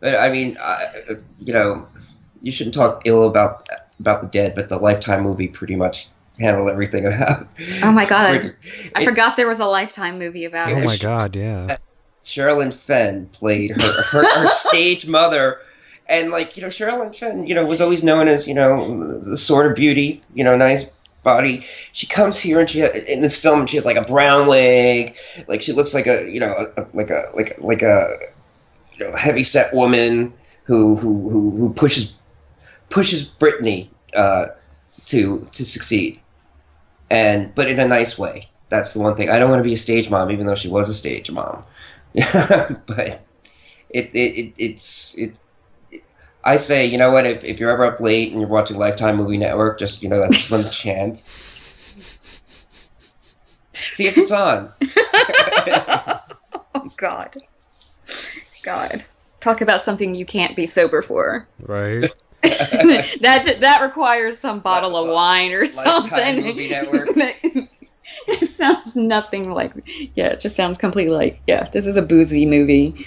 But 0.00 0.14
I 0.16 0.28
mean, 0.30 0.56
I, 0.60 0.86
you 1.40 1.52
know, 1.52 1.86
you 2.42 2.52
shouldn't 2.52 2.74
talk 2.74 3.02
ill 3.06 3.24
about 3.26 3.66
about 3.98 4.22
the 4.22 4.28
dead, 4.28 4.54
but 4.54 4.68
the 4.68 4.76
Lifetime 4.76 5.22
movie 5.24 5.48
pretty 5.48 5.74
much 5.74 6.08
handle 6.40 6.68
everything 6.68 7.06
about. 7.06 7.48
Oh 7.82 7.92
my 7.92 8.04
god, 8.06 8.54
I 8.94 9.04
forgot 9.04 9.36
there 9.36 9.48
was 9.48 9.60
a 9.60 9.66
Lifetime 9.66 10.18
movie 10.18 10.44
about. 10.44 10.68
Oh 10.68 10.76
it. 10.76 10.82
Oh 10.82 10.84
my 10.84 10.96
god, 10.96 11.34
yeah. 11.36 11.66
Uh, 11.70 11.76
Sherilyn 12.24 12.72
Fenn 12.74 13.26
played 13.28 13.70
her, 13.80 14.02
her, 14.02 14.34
her 14.42 14.46
stage 14.48 15.06
mother. 15.06 15.58
And 16.08 16.30
like 16.30 16.56
you 16.56 16.62
know, 16.62 16.68
Sherilyn 16.68 17.14
Fenn, 17.14 17.46
you 17.46 17.54
know, 17.54 17.66
was 17.66 17.80
always 17.80 18.02
known 18.02 18.28
as 18.28 18.46
you 18.46 18.54
know 18.54 19.20
the 19.20 19.36
sort 19.36 19.66
of 19.66 19.76
beauty, 19.76 20.20
you 20.34 20.44
know, 20.44 20.56
nice 20.56 20.90
body. 21.22 21.64
She 21.92 22.06
comes 22.06 22.38
here 22.38 22.60
and 22.60 22.68
she 22.70 22.80
in 22.82 23.20
this 23.20 23.36
film 23.36 23.66
she 23.66 23.76
has 23.76 23.84
like 23.84 23.96
a 23.96 24.02
brown 24.04 24.48
leg, 24.48 25.16
like 25.48 25.60
she 25.62 25.72
looks 25.72 25.92
like 25.94 26.06
a 26.06 26.28
you 26.30 26.40
know 26.40 26.72
a, 26.76 26.86
like 26.94 27.10
a 27.10 27.30
like 27.34 27.58
like 27.60 27.82
a 27.82 28.16
you 28.96 29.06
know 29.10 29.16
heavy 29.16 29.42
set 29.42 29.74
woman 29.74 30.32
who 30.64 30.96
who 30.96 31.28
who, 31.28 31.50
who 31.50 31.72
pushes 31.74 32.10
pushes 32.88 33.24
Brittany 33.24 33.90
uh, 34.14 34.46
to 35.06 35.46
to 35.52 35.64
succeed 35.66 36.20
and 37.10 37.54
but 37.54 37.68
in 37.68 37.80
a 37.80 37.86
nice 37.88 38.18
way. 38.18 38.42
That's 38.70 38.92
the 38.92 39.00
one 39.00 39.16
thing. 39.16 39.30
I 39.30 39.38
don't 39.38 39.48
want 39.48 39.60
to 39.60 39.64
be 39.64 39.72
a 39.72 39.76
stage 39.78 40.10
mom, 40.10 40.30
even 40.30 40.46
though 40.46 40.54
she 40.54 40.68
was 40.68 40.88
a 40.90 40.94
stage 40.94 41.30
mom. 41.30 41.64
but 42.14 42.56
it, 43.88 44.10
it, 44.14 44.14
it 44.14 44.54
it's 44.58 45.14
it, 45.16 45.38
it. 45.90 46.02
I 46.44 46.56
say, 46.56 46.84
you 46.84 46.98
know 46.98 47.10
what? 47.10 47.26
If, 47.26 47.44
if 47.44 47.60
you're 47.60 47.70
ever 47.70 47.86
up 47.86 48.00
late 48.00 48.32
and 48.32 48.40
you're 48.40 48.50
watching 48.50 48.76
Lifetime 48.76 49.16
Movie 49.16 49.38
Network, 49.38 49.78
just 49.78 50.02
you 50.02 50.08
know 50.08 50.18
that's 50.20 50.38
slim 50.44 50.68
chance. 50.68 51.28
See 53.72 54.06
if 54.06 54.18
it's 54.18 54.32
on. 54.32 54.70
oh 56.74 56.92
God, 56.96 57.36
God, 58.64 59.04
talk 59.40 59.60
about 59.62 59.80
something 59.80 60.14
you 60.14 60.26
can't 60.26 60.54
be 60.54 60.66
sober 60.66 61.00
for. 61.00 61.48
Right. 61.60 62.10
that 62.42 63.56
that 63.60 63.82
requires 63.82 64.38
some 64.38 64.60
bottle 64.60 64.96
of 64.96 65.08
uh, 65.08 65.12
wine 65.12 65.50
or 65.52 65.66
something. 65.66 66.56
it 68.28 68.44
sounds 68.44 68.94
nothing 68.94 69.50
like. 69.50 69.72
Yeah, 70.14 70.28
it 70.28 70.40
just 70.40 70.54
sounds 70.54 70.78
completely 70.78 71.14
like. 71.16 71.40
Yeah, 71.48 71.68
this 71.70 71.84
is 71.86 71.96
a 71.96 72.02
boozy 72.02 72.46
movie. 72.46 73.04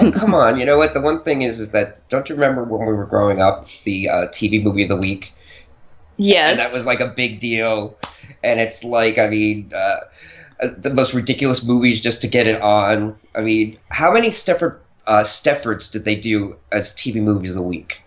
oh, 0.00 0.10
come 0.10 0.34
on, 0.34 0.58
you 0.58 0.64
know 0.64 0.76
what? 0.76 0.92
The 0.92 1.00
one 1.00 1.22
thing 1.22 1.42
is, 1.42 1.60
is 1.60 1.70
that 1.70 1.98
don't 2.08 2.28
you 2.28 2.34
remember 2.34 2.64
when 2.64 2.84
we 2.86 2.92
were 2.94 3.06
growing 3.06 3.40
up, 3.40 3.68
the 3.84 4.08
uh, 4.08 4.26
TV 4.28 4.60
movie 4.62 4.82
of 4.82 4.88
the 4.88 4.96
week? 4.96 5.32
Yes, 6.16 6.50
and 6.52 6.58
that 6.58 6.72
was 6.72 6.84
like 6.84 6.98
a 7.00 7.08
big 7.08 7.38
deal. 7.38 7.96
And 8.42 8.60
it's 8.60 8.82
like, 8.84 9.18
I 9.18 9.28
mean. 9.28 9.70
Uh, 9.74 10.00
uh 10.62 10.68
the 10.78 10.94
most 10.94 11.12
ridiculous 11.14 11.64
movies 11.64 12.00
just 12.00 12.20
to 12.22 12.28
get 12.28 12.46
it 12.46 12.60
on. 12.60 13.16
I 13.36 13.40
mean, 13.40 13.76
how 13.90 14.12
many 14.12 14.28
Stepford 14.28 14.78
uh, 15.06 15.20
Stepfords 15.22 15.90
did 15.92 16.04
they 16.04 16.14
do 16.16 16.56
as 16.72 16.92
TV 16.92 17.16
movies 17.22 17.50
of 17.52 17.56
the 17.56 17.62
week? 17.62 18.03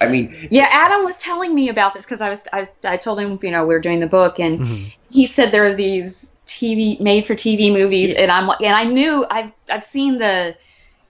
I 0.00 0.08
mean, 0.08 0.34
yeah. 0.50 0.68
Adam 0.72 1.04
was 1.04 1.18
telling 1.18 1.54
me 1.54 1.68
about 1.68 1.92
this 1.94 2.04
because 2.06 2.20
I 2.20 2.30
was 2.30 2.46
I, 2.52 2.66
I 2.86 2.96
told 2.96 3.20
him 3.20 3.38
you 3.42 3.50
know 3.50 3.66
we 3.66 3.74
are 3.74 3.80
doing 3.80 4.00
the 4.00 4.06
book 4.06 4.40
and 4.40 4.60
mm-hmm. 4.60 4.86
he 5.10 5.26
said 5.26 5.52
there 5.52 5.66
are 5.66 5.74
these 5.74 6.30
TV 6.46 6.98
made 7.00 7.24
for 7.26 7.34
TV 7.34 7.70
movies 7.72 8.12
yeah. 8.12 8.20
and 8.22 8.30
I'm 8.32 8.48
and 8.60 8.74
I 8.74 8.84
knew 8.84 9.26
I've 9.30 9.52
I've 9.70 9.84
seen 9.84 10.14
the 10.18 10.56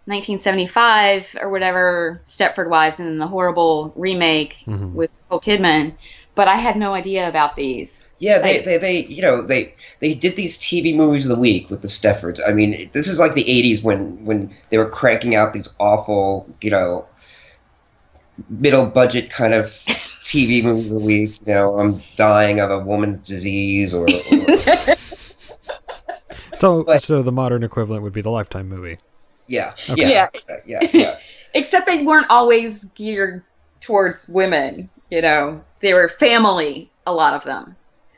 1975 0.07 1.37
or 1.41 1.51
whatever 1.51 2.21
Stepford 2.27 2.69
Wives 2.69 2.99
and 2.99 3.09
then 3.09 3.19
the 3.19 3.29
horrible 3.29 3.93
remake 3.95 4.57
mm-hmm. 4.67 4.93
with 4.95 5.11
Nicole 5.25 5.41
Kidman, 5.41 5.95
but 6.35 6.49
I 6.49 6.57
had 6.57 6.75
no 6.77 6.93
idea 6.95 7.29
about 7.29 7.55
these. 7.55 8.05
Yeah, 8.19 8.39
they, 8.39 8.57
like, 8.57 8.65
they, 8.67 8.77
they, 8.77 9.05
you 9.07 9.23
know, 9.23 9.41
they, 9.41 9.75
they 10.01 10.13
did 10.15 10.37
these 10.37 10.59
TV 10.59 10.95
movies 10.95 11.27
of 11.27 11.35
the 11.37 11.41
week 11.41 11.71
with 11.71 11.81
the 11.81 11.89
Stepfords. 11.89 12.39
I 12.47 12.53
mean, 12.53 12.91
this 12.93 13.09
is 13.09 13.19
like 13.19 13.33
the 13.33 13.45
'80s 13.45 13.83
when, 13.83 14.23
when 14.27 14.55
they 14.69 14.77
were 14.77 14.85
cranking 14.91 15.35
out 15.37 15.55
these 15.55 15.75
awful, 15.79 16.47
you 16.61 16.69
know, 16.71 17.07
middle 18.49 18.87
budget 18.87 19.31
kind 19.31 19.55
of 19.55 19.67
TV 19.67 20.63
movie 20.63 20.85
of 20.87 20.91
the 20.91 20.95
week. 20.99 21.39
You 21.47 21.55
know, 21.55 21.79
I'm 21.79 22.03
dying 22.17 22.61
of 22.61 22.71
a 22.71 22.79
woman's 22.79 23.21
disease 23.27 23.93
or. 23.95 24.07
or 24.09 24.57
so, 26.55 26.85
but, 26.85 27.03
so 27.03 27.23
the 27.23 27.33
modern 27.33 27.63
equivalent 27.63 28.03
would 28.03 28.13
be 28.13 28.23
the 28.23 28.31
Lifetime 28.31 28.69
movie. 28.69 28.99
Yeah, 29.47 29.75
okay. 29.89 30.11
yeah, 30.13 30.29
yeah, 30.67 30.89
yeah. 30.93 31.19
Except 31.55 31.87
they 31.87 32.05
weren't 32.05 32.31
always 32.31 32.85
geared 32.95 33.43
towards 33.81 34.29
women. 34.29 34.89
You 35.11 35.23
know, 35.23 35.61
they 35.81 35.93
were 35.93 36.09
family. 36.09 36.89
A 37.07 37.13
lot 37.13 37.35
of 37.35 37.43
them, 37.45 37.75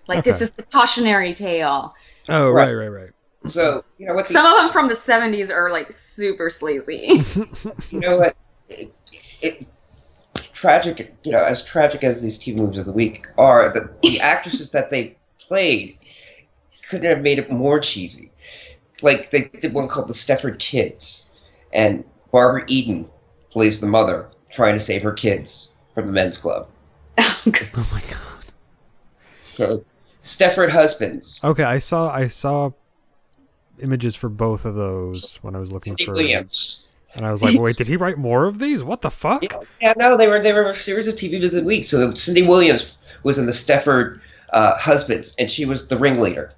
like 0.08 0.18
okay. 0.18 0.30
this 0.30 0.42
is 0.42 0.54
the 0.54 0.64
cautionary 0.64 1.32
tale. 1.32 1.92
Oh 2.28 2.50
right, 2.50 2.72
right, 2.72 2.88
right. 2.88 3.02
right. 3.04 3.10
So 3.50 3.84
you 3.96 4.06
know 4.06 4.12
what? 4.12 4.26
Some 4.26 4.44
of 4.44 4.54
them 4.56 4.68
from 4.70 4.88
the 4.88 4.94
'70s 4.94 5.50
are 5.54 5.70
like 5.70 5.90
super 5.90 6.50
sleazy. 6.50 7.06
you 7.90 8.00
know 8.00 8.18
what? 8.18 8.36
It, 8.68 8.92
it, 9.40 9.66
tragic, 10.62 11.12
you 11.24 11.32
know, 11.32 11.42
as 11.42 11.64
tragic 11.64 12.04
as 12.04 12.22
these 12.22 12.38
two 12.38 12.54
moves 12.54 12.78
of 12.78 12.86
the 12.86 12.92
week 12.92 13.26
are, 13.36 13.72
the, 13.72 13.92
the 14.04 14.20
actresses 14.20 14.70
that 14.70 14.90
they 14.90 15.16
played 15.40 15.98
couldn't 16.88 17.04
have 17.10 17.20
made 17.20 17.40
it 17.40 17.50
more 17.50 17.80
cheesy. 17.80 18.30
Like 19.02 19.30
they 19.32 19.48
did 19.60 19.74
one 19.74 19.88
called 19.88 20.08
The 20.08 20.12
Stepford 20.12 20.60
Kids, 20.60 21.26
and 21.72 22.04
Barbara 22.30 22.62
Eden 22.68 23.10
plays 23.50 23.80
the 23.80 23.88
mother 23.88 24.30
trying 24.50 24.74
to 24.74 24.78
save 24.78 25.02
her 25.02 25.12
kids 25.12 25.72
from 25.96 26.06
the 26.06 26.12
men's 26.12 26.38
club. 26.38 26.68
Oh, 27.44 27.52
oh, 27.74 27.88
my 27.92 28.00
god. 28.08 28.54
So, 29.54 29.84
Stepford 30.22 30.68
Husbands. 30.70 31.40
Okay, 31.42 31.64
I 31.64 31.78
saw 31.80 32.08
I 32.10 32.28
saw 32.28 32.70
images 33.80 34.14
for 34.14 34.28
both 34.30 34.64
of 34.64 34.76
those 34.76 35.40
when 35.42 35.54
I 35.54 35.58
was 35.58 35.72
looking 35.72 35.94
Steve 35.94 36.06
for 36.06 36.12
Williams. 36.14 36.84
And 37.14 37.26
I 37.26 37.32
was 37.32 37.42
like, 37.42 37.58
wait, 37.58 37.76
did 37.76 37.88
he 37.88 37.96
write 37.96 38.16
more 38.16 38.46
of 38.46 38.58
these? 38.58 38.82
What 38.82 39.02
the 39.02 39.10
fuck? 39.10 39.42
Yeah, 39.42 39.58
yeah 39.80 39.92
no, 39.98 40.16
they 40.16 40.28
were 40.28 40.40
they 40.42 40.52
were 40.52 40.70
a 40.70 40.74
series 40.74 41.08
of 41.08 41.14
TV 41.14 41.40
visit 41.40 41.64
week. 41.64 41.84
So 41.84 42.12
Cindy 42.14 42.42
Williams 42.42 42.96
was 43.22 43.38
in 43.38 43.46
the 43.46 43.52
Stepford 43.52 44.20
uh, 44.52 44.78
Husbands, 44.78 45.34
and 45.38 45.50
she 45.50 45.64
was 45.66 45.88
the 45.88 45.98
ringleader. 45.98 46.52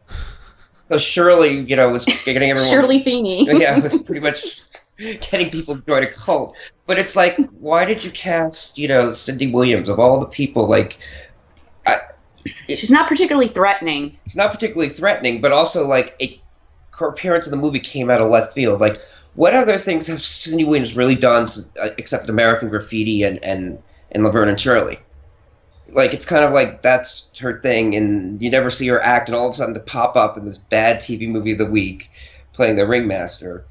So 0.88 0.98
Shirley, 0.98 1.58
you 1.60 1.74
know, 1.74 1.90
was 1.90 2.04
getting 2.04 2.36
everyone. 2.50 2.70
Shirley 2.70 3.02
Feeney. 3.02 3.46
yeah, 3.60 3.78
was 3.80 4.00
pretty 4.04 4.20
much 4.20 4.60
getting 4.98 5.50
people 5.50 5.74
to 5.74 5.82
join 5.82 6.04
a 6.04 6.12
cult. 6.12 6.56
But 6.86 6.98
it's 6.98 7.16
like, 7.16 7.36
why 7.58 7.84
did 7.84 8.04
you 8.04 8.10
cast, 8.12 8.78
you 8.78 8.86
know, 8.86 9.12
Cindy 9.12 9.50
Williams 9.50 9.88
of 9.88 9.98
all 9.98 10.20
the 10.20 10.26
people? 10.26 10.68
Like, 10.68 10.98
I, 11.86 11.98
it, 12.68 12.76
she's 12.76 12.90
not 12.92 13.08
particularly 13.08 13.48
threatening. 13.48 14.16
She's 14.26 14.36
not 14.36 14.52
particularly 14.52 14.90
threatening, 14.92 15.40
but 15.40 15.50
also 15.50 15.88
like 15.88 16.40
her 16.96 17.08
appearance 17.08 17.44
in 17.48 17.50
the 17.50 17.56
movie 17.56 17.80
came 17.80 18.08
out 18.08 18.20
of 18.20 18.30
left 18.30 18.52
field. 18.52 18.80
Like, 18.80 19.00
what 19.34 19.54
other 19.54 19.78
things 19.78 20.06
have 20.06 20.22
Cindy 20.22 20.64
Williams 20.64 20.94
really 20.96 21.14
done 21.14 21.46
uh, 21.82 21.88
except 21.98 22.28
American 22.28 22.68
Graffiti 22.68 23.22
and, 23.24 23.42
and, 23.44 23.78
and 24.12 24.24
Laverne 24.24 24.48
and 24.50 24.60
Shirley? 24.60 24.98
Like, 25.88 26.14
it's 26.14 26.24
kind 26.26 26.44
of 26.44 26.52
like 26.52 26.82
that's 26.82 27.26
her 27.40 27.60
thing, 27.60 27.94
and 27.94 28.40
you 28.40 28.50
never 28.50 28.70
see 28.70 28.86
her 28.88 29.00
act, 29.00 29.28
and 29.28 29.36
all 29.36 29.48
of 29.48 29.54
a 29.54 29.56
sudden 29.56 29.74
to 29.74 29.80
pop 29.80 30.16
up 30.16 30.36
in 30.36 30.44
this 30.44 30.58
bad 30.58 30.98
TV 31.00 31.28
movie 31.28 31.52
of 31.52 31.58
the 31.58 31.66
week 31.66 32.10
playing 32.52 32.76
the 32.76 32.86
Ringmaster. 32.86 33.64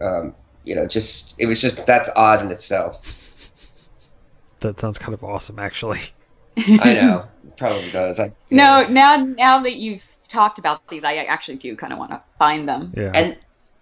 Um, 0.00 0.34
you 0.64 0.74
know, 0.76 0.86
just, 0.86 1.34
it 1.40 1.46
was 1.46 1.60
just, 1.60 1.84
that's 1.86 2.08
odd 2.14 2.42
in 2.42 2.50
itself. 2.50 3.00
That 4.60 4.78
sounds 4.78 4.98
kind 4.98 5.14
of 5.14 5.24
awesome, 5.24 5.58
actually. 5.58 6.00
I 6.58 6.94
know. 6.94 7.26
Probably 7.56 7.90
does. 7.90 8.20
I, 8.20 8.32
no, 8.50 8.82
know. 8.82 8.88
now 8.88 9.16
now 9.16 9.62
that 9.62 9.76
you've 9.76 10.00
talked 10.28 10.58
about 10.58 10.86
these, 10.88 11.02
I 11.02 11.16
actually 11.16 11.56
do 11.56 11.74
kind 11.76 11.92
of 11.92 11.98
want 11.98 12.10
to 12.12 12.22
find 12.38 12.68
them. 12.68 12.92
Yeah. 12.96 13.10
And 13.14 13.36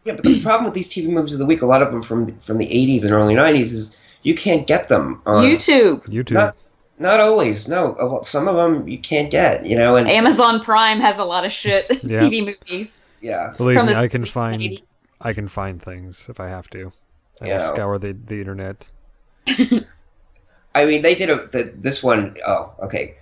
yeah, 0.07 0.15
but 0.15 0.25
the 0.25 0.41
problem 0.41 0.65
with 0.65 0.75
these 0.75 0.89
TV 0.89 1.09
movies 1.09 1.33
of 1.33 1.41
the 1.41 1.47
week, 1.47 1.63
a 1.63 1.67
lot 1.67 1.83
of 1.83 1.91
them 1.91 2.01
from 2.01 2.39
from 2.41 2.59
the 2.59 2.67
'80s 2.67 3.03
and 3.03 3.11
early 3.13 3.35
'90s, 3.35 3.73
is 3.73 3.97
you 4.23 4.37
can't 4.37 4.65
get 4.65 4.87
them 4.87 5.21
on 5.27 5.45
YouTube. 5.45 6.07
YouTube. 6.07 6.31
Not, 6.35 6.57
not 7.01 7.19
always. 7.19 7.67
No, 7.67 8.21
some 8.23 8.47
of 8.47 8.55
them 8.55 8.87
you 8.87 9.01
can't 9.01 9.33
get. 9.33 9.67
You 9.67 9.77
know, 9.77 9.97
and 9.97 10.07
Amazon 10.09 10.61
Prime 10.61 11.01
has 11.01 11.19
a 11.19 11.25
lot 11.25 11.45
of 11.45 11.51
shit 11.51 11.87
yeah. 11.91 12.21
TV 12.21 12.47
movies. 12.47 13.01
Yeah, 13.21 13.53
believe 13.57 13.85
me, 13.85 13.95
I 13.97 14.07
can 14.07 14.25
find 14.25 14.81
I 15.21 15.33
can 15.33 15.49
find 15.49 15.83
things 15.83 16.29
if 16.31 16.39
I 16.39 16.47
have 16.49 16.71
to. 16.71 16.93
I 17.41 17.59
scour 17.59 17.99
the 17.99 18.13
the 18.13 18.37
internet. 18.39 18.87
I 19.49 20.85
mean, 20.85 21.03
they 21.03 21.17
did 21.17 21.31
a 21.31 21.49
the, 21.49 21.73
this 21.77 22.01
one. 22.05 22.37
Oh, 22.47 22.73
okay. 22.85 23.17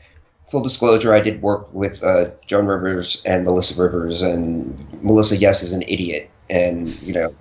Full 0.51 0.61
disclosure: 0.61 1.15
I 1.15 1.21
did 1.21 1.41
work 1.41 1.73
with 1.73 2.03
uh, 2.05 2.31
Joan 2.47 2.67
Rivers 2.67 3.23
and 3.25 3.45
Melissa 3.47 3.83
Rivers, 3.83 4.21
and 4.21 5.03
Melissa 5.03 5.37
Yes 5.39 5.63
is 5.63 5.73
an 5.73 5.83
idiot, 5.89 6.31
and 6.51 6.89
you 7.03 7.13
know 7.13 7.35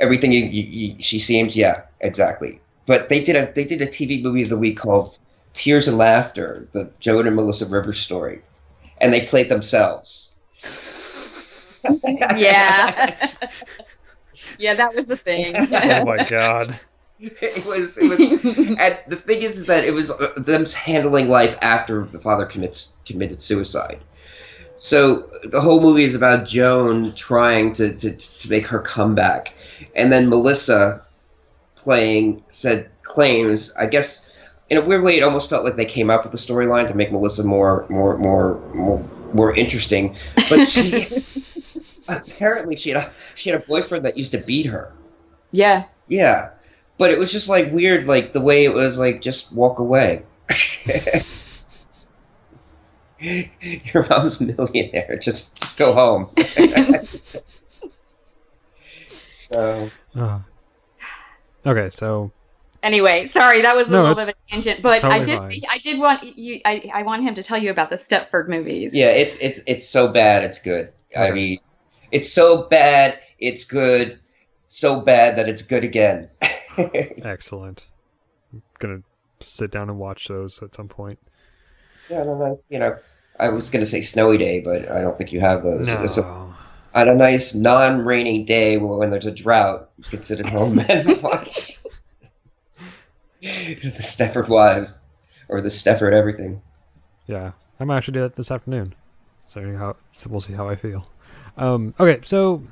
everything 0.00 0.32
you, 0.32 0.44
you, 0.44 0.64
you, 0.94 1.02
she 1.02 1.18
seems. 1.18 1.56
Yeah, 1.56 1.82
exactly. 2.00 2.60
But 2.86 3.08
they 3.08 3.22
did 3.22 3.36
a 3.36 3.52
they 3.52 3.64
did 3.64 3.82
a 3.82 3.86
TV 3.86 4.22
movie 4.22 4.42
of 4.42 4.48
the 4.48 4.58
week 4.58 4.78
called 4.78 5.16
Tears 5.52 5.88
and 5.88 5.98
Laughter, 5.98 6.66
the 6.72 6.92
Joan 7.00 7.26
and 7.26 7.36
Melissa 7.36 7.66
Rivers 7.68 7.98
story, 7.98 8.42
and 9.00 9.12
they 9.12 9.20
played 9.22 9.48
themselves. 9.48 10.30
yeah. 12.04 13.28
yeah, 14.58 14.74
that 14.74 14.94
was 14.94 15.10
a 15.10 15.16
thing. 15.16 15.54
oh 15.56 16.04
my 16.04 16.24
god. 16.28 16.78
It 17.18 17.64
was, 17.66 17.96
it 17.96 18.10
was 18.10 18.18
and 18.58 18.98
the 19.08 19.16
thing 19.16 19.42
is, 19.42 19.58
is 19.60 19.66
that 19.66 19.84
it 19.84 19.92
was 19.92 20.10
uh, 20.10 20.32
them 20.36 20.66
handling 20.66 21.30
life 21.30 21.56
after 21.62 22.04
the 22.04 22.20
father 22.20 22.44
commits 22.44 22.94
committed 23.06 23.40
suicide. 23.40 24.04
So 24.76 25.28
the 25.44 25.60
whole 25.62 25.80
movie 25.80 26.04
is 26.04 26.14
about 26.14 26.46
Joan 26.46 27.14
trying 27.14 27.72
to, 27.74 27.94
to, 27.96 28.10
to 28.14 28.50
make 28.50 28.66
her 28.66 28.78
comeback. 28.78 29.54
And 29.94 30.12
then 30.12 30.28
Melissa 30.28 31.02
playing 31.76 32.42
said 32.50 32.90
claims, 33.02 33.72
I 33.76 33.86
guess 33.86 34.28
in 34.68 34.76
a 34.76 34.82
weird 34.84 35.02
way 35.02 35.16
it 35.18 35.22
almost 35.22 35.48
felt 35.48 35.64
like 35.64 35.76
they 35.76 35.86
came 35.86 36.10
up 36.10 36.22
with 36.24 36.32
the 36.32 36.38
storyline 36.38 36.86
to 36.88 36.94
make 36.94 37.10
Melissa 37.10 37.42
more 37.44 37.86
more 37.88 38.18
more 38.18 38.56
more, 38.74 39.02
more 39.32 39.56
interesting. 39.56 40.14
But 40.50 40.66
she 40.68 41.24
apparently 42.08 42.76
she 42.76 42.90
had 42.90 43.00
a 43.00 43.10
she 43.34 43.48
had 43.48 43.62
a 43.62 43.64
boyfriend 43.64 44.04
that 44.04 44.18
used 44.18 44.32
to 44.32 44.38
beat 44.38 44.66
her. 44.66 44.92
Yeah. 45.52 45.84
Yeah. 46.08 46.50
But 46.98 47.12
it 47.12 47.18
was 47.18 47.32
just 47.32 47.48
like 47.48 47.72
weird, 47.72 48.04
like 48.06 48.34
the 48.34 48.40
way 48.42 48.64
it 48.66 48.74
was 48.74 48.98
like 48.98 49.22
just 49.22 49.52
walk 49.54 49.78
away. 49.78 50.22
Your 53.20 54.06
mom's 54.08 54.40
millionaire. 54.40 55.18
Just, 55.20 55.58
just 55.60 55.76
go 55.76 55.92
home. 55.94 56.28
so. 59.36 59.90
Uh, 60.14 60.40
okay, 61.64 61.88
so. 61.90 62.30
Anyway, 62.82 63.24
sorry 63.24 63.62
that 63.62 63.74
was 63.74 63.90
no, 63.90 64.00
a 64.00 64.00
little 64.02 64.14
bit 64.14 64.22
of 64.22 64.28
a 64.28 64.50
tangent, 64.50 64.82
but 64.82 65.00
totally 65.00 65.20
I 65.20 65.24
did 65.24 65.38
fine. 65.38 65.60
I 65.70 65.78
did 65.78 65.98
want 65.98 66.36
you 66.38 66.60
I, 66.64 66.88
I 66.94 67.02
want 67.02 67.22
him 67.24 67.34
to 67.34 67.42
tell 67.42 67.58
you 67.58 67.70
about 67.70 67.90
the 67.90 67.96
Stepford 67.96 68.48
movies. 68.48 68.94
Yeah, 68.94 69.08
it's 69.08 69.36
it's 69.38 69.60
it's 69.66 69.88
so 69.88 70.08
bad, 70.12 70.44
it's 70.44 70.60
good. 70.60 70.92
Okay. 71.16 71.26
I 71.26 71.32
mean, 71.32 71.58
it's 72.12 72.30
so 72.32 72.64
bad, 72.68 73.18
it's 73.40 73.64
good, 73.64 74.20
so 74.68 75.00
bad 75.00 75.36
that 75.36 75.48
it's 75.48 75.62
good 75.62 75.82
again. 75.82 76.28
Excellent. 76.78 77.88
I'm 78.52 78.62
gonna 78.78 79.02
sit 79.40 79.72
down 79.72 79.88
and 79.90 79.98
watch 79.98 80.28
those 80.28 80.62
at 80.62 80.72
some 80.74 80.86
point. 80.86 81.18
Yeah, 82.08 82.22
and 82.22 82.58
you 82.68 82.78
know, 82.78 82.96
I 83.38 83.48
was 83.48 83.70
going 83.70 83.84
to 83.84 83.86
say 83.90 84.00
snowy 84.00 84.38
day, 84.38 84.60
but 84.60 84.90
I 84.90 85.00
don't 85.00 85.16
think 85.18 85.32
you 85.32 85.40
have 85.40 85.62
those. 85.62 85.88
No. 85.88 86.52
on 86.94 87.08
a 87.08 87.14
nice 87.14 87.54
non-rainy 87.54 88.44
day 88.44 88.78
when 88.78 89.10
there's 89.10 89.26
a 89.26 89.30
drought, 89.32 89.90
you 89.98 90.04
can 90.04 90.22
sit 90.22 90.40
at 90.40 90.48
home 90.48 90.78
and 90.88 91.20
watch 91.22 91.78
the 93.40 93.90
Stepford 93.98 94.48
Wives 94.48 94.98
or 95.48 95.60
the 95.60 95.68
Stepford 95.68 96.12
Everything. 96.12 96.62
Yeah, 97.26 97.52
I 97.80 97.84
might 97.84 97.98
actually 97.98 98.14
do 98.14 98.20
that 98.20 98.36
this 98.36 98.50
afternoon. 98.50 98.94
So, 99.48 99.76
how, 99.76 99.96
so 100.12 100.28
we'll 100.30 100.40
see 100.40 100.54
how 100.54 100.68
I 100.68 100.76
feel. 100.76 101.06
Um, 101.56 101.94
okay, 101.98 102.20
so 102.24 102.62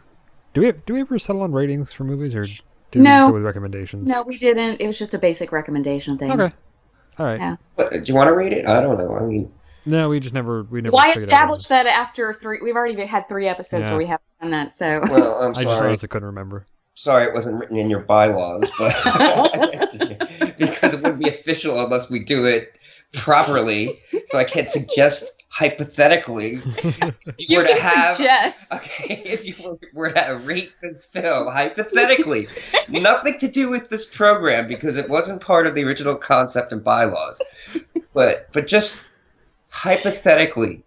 do 0.53 0.61
we 0.61 0.73
do 0.87 0.95
we 0.95 1.01
ever 1.01 1.19
settle 1.19 1.43
on 1.43 1.53
ratings 1.53 1.93
for 1.93 2.05
movies 2.05 2.35
or 2.35 2.45
do 2.91 3.01
no. 3.01 3.11
we 3.13 3.19
just 3.19 3.29
go 3.29 3.33
with 3.35 3.45
recommendations? 3.45 4.07
No, 4.09 4.23
we 4.23 4.37
didn't. 4.37 4.81
It 4.81 4.87
was 4.87 4.99
just 4.99 5.15
a 5.15 5.19
basic 5.19 5.51
recommendation 5.53 6.19
thing. 6.19 6.31
Okay, 6.39 6.53
all 7.19 7.27
right. 7.27 7.39
Yeah. 7.41 7.89
do 7.91 8.03
you 8.07 8.15
want 8.15 8.29
to 8.29 8.35
read 8.35 8.53
it? 8.53 8.67
I 8.67 8.81
don't 8.81 8.99
know. 8.99 9.15
I 9.15 9.23
mean, 9.25 9.53
no, 9.87 10.09
we 10.09 10.19
just 10.19 10.35
never 10.35 10.63
we 10.65 10.81
never. 10.81 10.93
Why 10.93 11.13
establish 11.13 11.67
that 11.67 11.87
after 11.87 12.33
three? 12.33 12.59
We've 12.63 12.75
already 12.75 13.05
had 13.05 13.29
three 13.29 13.47
episodes 13.47 13.85
yeah. 13.85 13.91
where 13.91 13.99
we 13.99 14.07
haven't 14.07 14.25
done 14.41 14.51
that. 14.51 14.73
So 14.73 15.01
well, 15.09 15.43
I'm 15.43 15.55
sorry. 15.55 15.91
I 15.91 15.93
just 15.93 16.09
couldn't 16.09 16.27
remember. 16.27 16.67
Sorry, 16.95 17.25
it 17.25 17.35
wasn't 17.35 17.59
written 17.59 17.77
in 17.77 17.91
your 17.91 18.01
bylaws, 18.01 18.71
but 18.79 18.95
because 20.59 20.95
it 20.95 21.03
wouldn't 21.03 21.19
be 21.23 21.29
official 21.31 21.81
unless 21.83 22.11
we 22.11 22.19
do 22.21 22.47
it 22.47 22.79
properly. 23.13 23.97
So 24.27 24.39
I 24.39 24.45
can't 24.45 24.69
suggest 24.71 25.34
hypothetically, 25.55 26.55
if 26.79 27.51
you, 27.51 27.59
were 27.59 27.65
to 27.65 27.81
have 27.81 28.17
suggest. 28.17 28.73
okay, 28.73 29.23
if 29.25 29.47
you 29.47 29.79
were, 29.93 30.11
to 30.11 30.41
rate 30.45 30.73
this 30.83 31.05
film 31.05 31.47
hypothetically, 31.47 32.49
nothing 32.89 33.39
to 33.39 33.47
do 33.47 33.71
with 33.71 33.89
this 33.89 34.05
program 34.05 34.67
because 34.67 34.99
it 34.99 35.09
wasn't 35.09 35.41
part 35.41 35.69
of 35.69 35.77
the 35.77 35.85
original 35.85 36.17
concept 36.17 36.73
and 36.73 36.83
bylaws, 36.83 37.41
but 38.13 38.49
but 38.53 38.67
just 38.67 39.01
hypothetically, 39.71 40.83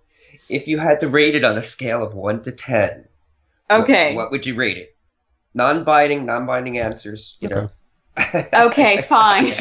if 0.50 0.68
you 0.68 0.78
had 0.78 1.00
to 1.00 1.08
rate 1.08 1.34
it 1.36 1.46
on 1.46 1.58
a 1.58 1.64
scale 1.64 2.04
of 2.04 2.14
one 2.14 2.42
to 2.42 2.52
ten, 2.52 3.06
okay, 3.72 4.14
what, 4.14 4.24
what 4.24 4.32
would 4.32 4.46
you 4.46 4.56
rate 4.56 4.78
it? 4.78 4.94
Non-binding, 5.54 6.26
non-binding 6.26 6.78
answers. 6.78 7.38
You 7.40 7.48
know. 7.48 7.70
okay, 8.54 9.02
fine. 9.04 9.52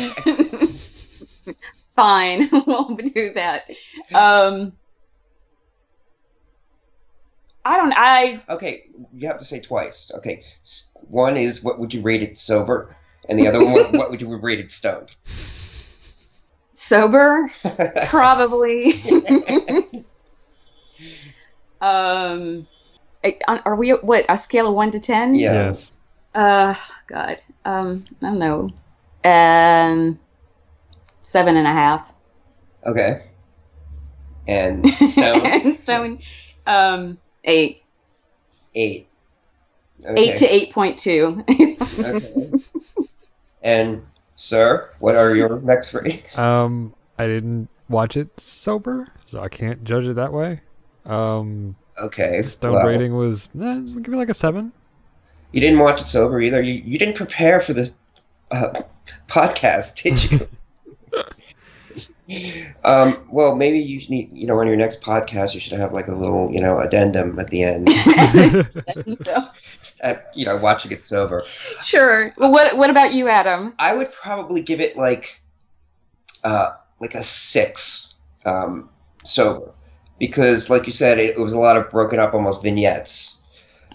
fine. 1.94 2.48
we'll 2.66 2.96
do 2.96 3.32
that. 3.34 3.70
Um, 4.12 4.72
I 7.66 7.76
don't. 7.78 7.92
I 7.96 8.40
okay. 8.48 8.84
You 9.12 9.26
have 9.26 9.38
to 9.38 9.44
say 9.44 9.58
twice. 9.60 10.12
Okay, 10.14 10.44
one 11.08 11.36
is 11.36 11.64
what 11.64 11.80
would 11.80 11.92
you 11.92 12.00
rate 12.00 12.22
it 12.22 12.38
sober, 12.38 12.94
and 13.28 13.36
the 13.36 13.48
other 13.48 13.58
one 13.62 13.72
what, 13.92 14.08
would 14.08 14.22
you 14.22 14.34
rate 14.36 14.60
it 14.60 14.70
stoned? 14.70 15.16
Sober, 16.74 17.48
probably. 18.06 19.02
um, 21.80 22.68
are 23.64 23.74
we 23.74 23.90
what 23.90 24.24
a 24.28 24.36
scale 24.38 24.68
of 24.68 24.74
one 24.74 24.92
to 24.92 25.00
ten? 25.00 25.34
Yes. 25.34 25.92
Uh, 26.36 26.76
God. 27.08 27.42
Um, 27.64 28.04
I 28.22 28.26
don't 28.26 28.38
know. 28.38 28.70
Um, 29.28 30.20
seven 31.22 31.56
and 31.56 31.66
a 31.66 31.72
half. 31.72 32.14
Okay. 32.86 33.22
And 34.46 34.88
stone. 34.88 35.46
and 35.46 35.74
stone. 35.74 36.18
Um 36.68 37.18
Eight. 37.46 37.82
Eight. 38.74 39.06
Okay. 40.04 40.20
Eight 40.20 40.36
to 40.36 40.52
eight 40.52 40.72
point 40.72 40.98
two. 40.98 41.44
okay. 41.48 42.20
And 43.62 44.02
sir, 44.34 44.90
what 44.98 45.14
are 45.14 45.34
your 45.34 45.60
next 45.62 45.94
rates? 45.94 46.38
Um, 46.38 46.92
I 47.18 47.26
didn't 47.26 47.68
watch 47.88 48.16
it 48.16 48.28
sober, 48.38 49.06
so 49.24 49.40
I 49.40 49.48
can't 49.48 49.82
judge 49.84 50.06
it 50.06 50.16
that 50.16 50.32
way. 50.32 50.60
Um, 51.06 51.76
okay. 51.98 52.42
Stone 52.42 52.72
well, 52.74 52.86
rating 52.88 53.16
was 53.16 53.48
eh, 53.60 53.78
give 53.80 54.08
me 54.08 54.16
like 54.18 54.28
a 54.28 54.34
seven. 54.34 54.72
You 55.52 55.60
didn't 55.60 55.78
watch 55.78 56.02
it 56.02 56.08
sober 56.08 56.40
either. 56.40 56.60
You 56.60 56.82
you 56.84 56.98
didn't 56.98 57.14
prepare 57.14 57.60
for 57.60 57.72
this 57.72 57.92
uh, 58.50 58.82
podcast, 59.30 60.02
did 60.02 60.30
you? 60.30 60.48
Um, 62.84 63.18
well, 63.30 63.54
maybe 63.56 63.78
you 63.78 64.06
need, 64.08 64.30
you 64.32 64.46
know, 64.46 64.58
on 64.60 64.66
your 64.66 64.76
next 64.76 65.00
podcast, 65.00 65.54
you 65.54 65.60
should 65.60 65.78
have 65.80 65.92
like 65.92 66.06
a 66.08 66.12
little, 66.12 66.50
you 66.52 66.60
know, 66.60 66.78
addendum 66.78 67.38
at 67.38 67.48
the 67.48 67.62
end. 67.64 67.88
so. 69.22 69.40
at, 70.02 70.04
uh, 70.04 70.20
you 70.34 70.44
know, 70.44 70.56
watching 70.56 70.90
it 70.92 71.02
sober. 71.02 71.44
Sure. 71.82 72.32
Well, 72.36 72.52
what 72.52 72.76
what 72.76 72.90
about 72.90 73.14
you, 73.14 73.28
Adam? 73.28 73.74
I 73.78 73.94
would 73.94 74.12
probably 74.12 74.62
give 74.62 74.80
it 74.80 74.96
like, 74.96 75.40
uh, 76.44 76.70
like 77.00 77.14
a 77.14 77.22
six, 77.22 78.14
um, 78.44 78.90
sober, 79.24 79.72
because 80.18 80.68
like 80.68 80.86
you 80.86 80.92
said, 80.92 81.18
it, 81.18 81.36
it 81.36 81.40
was 81.40 81.52
a 81.52 81.58
lot 81.58 81.76
of 81.76 81.88
broken 81.90 82.18
up, 82.18 82.34
almost 82.34 82.62
vignettes. 82.62 83.40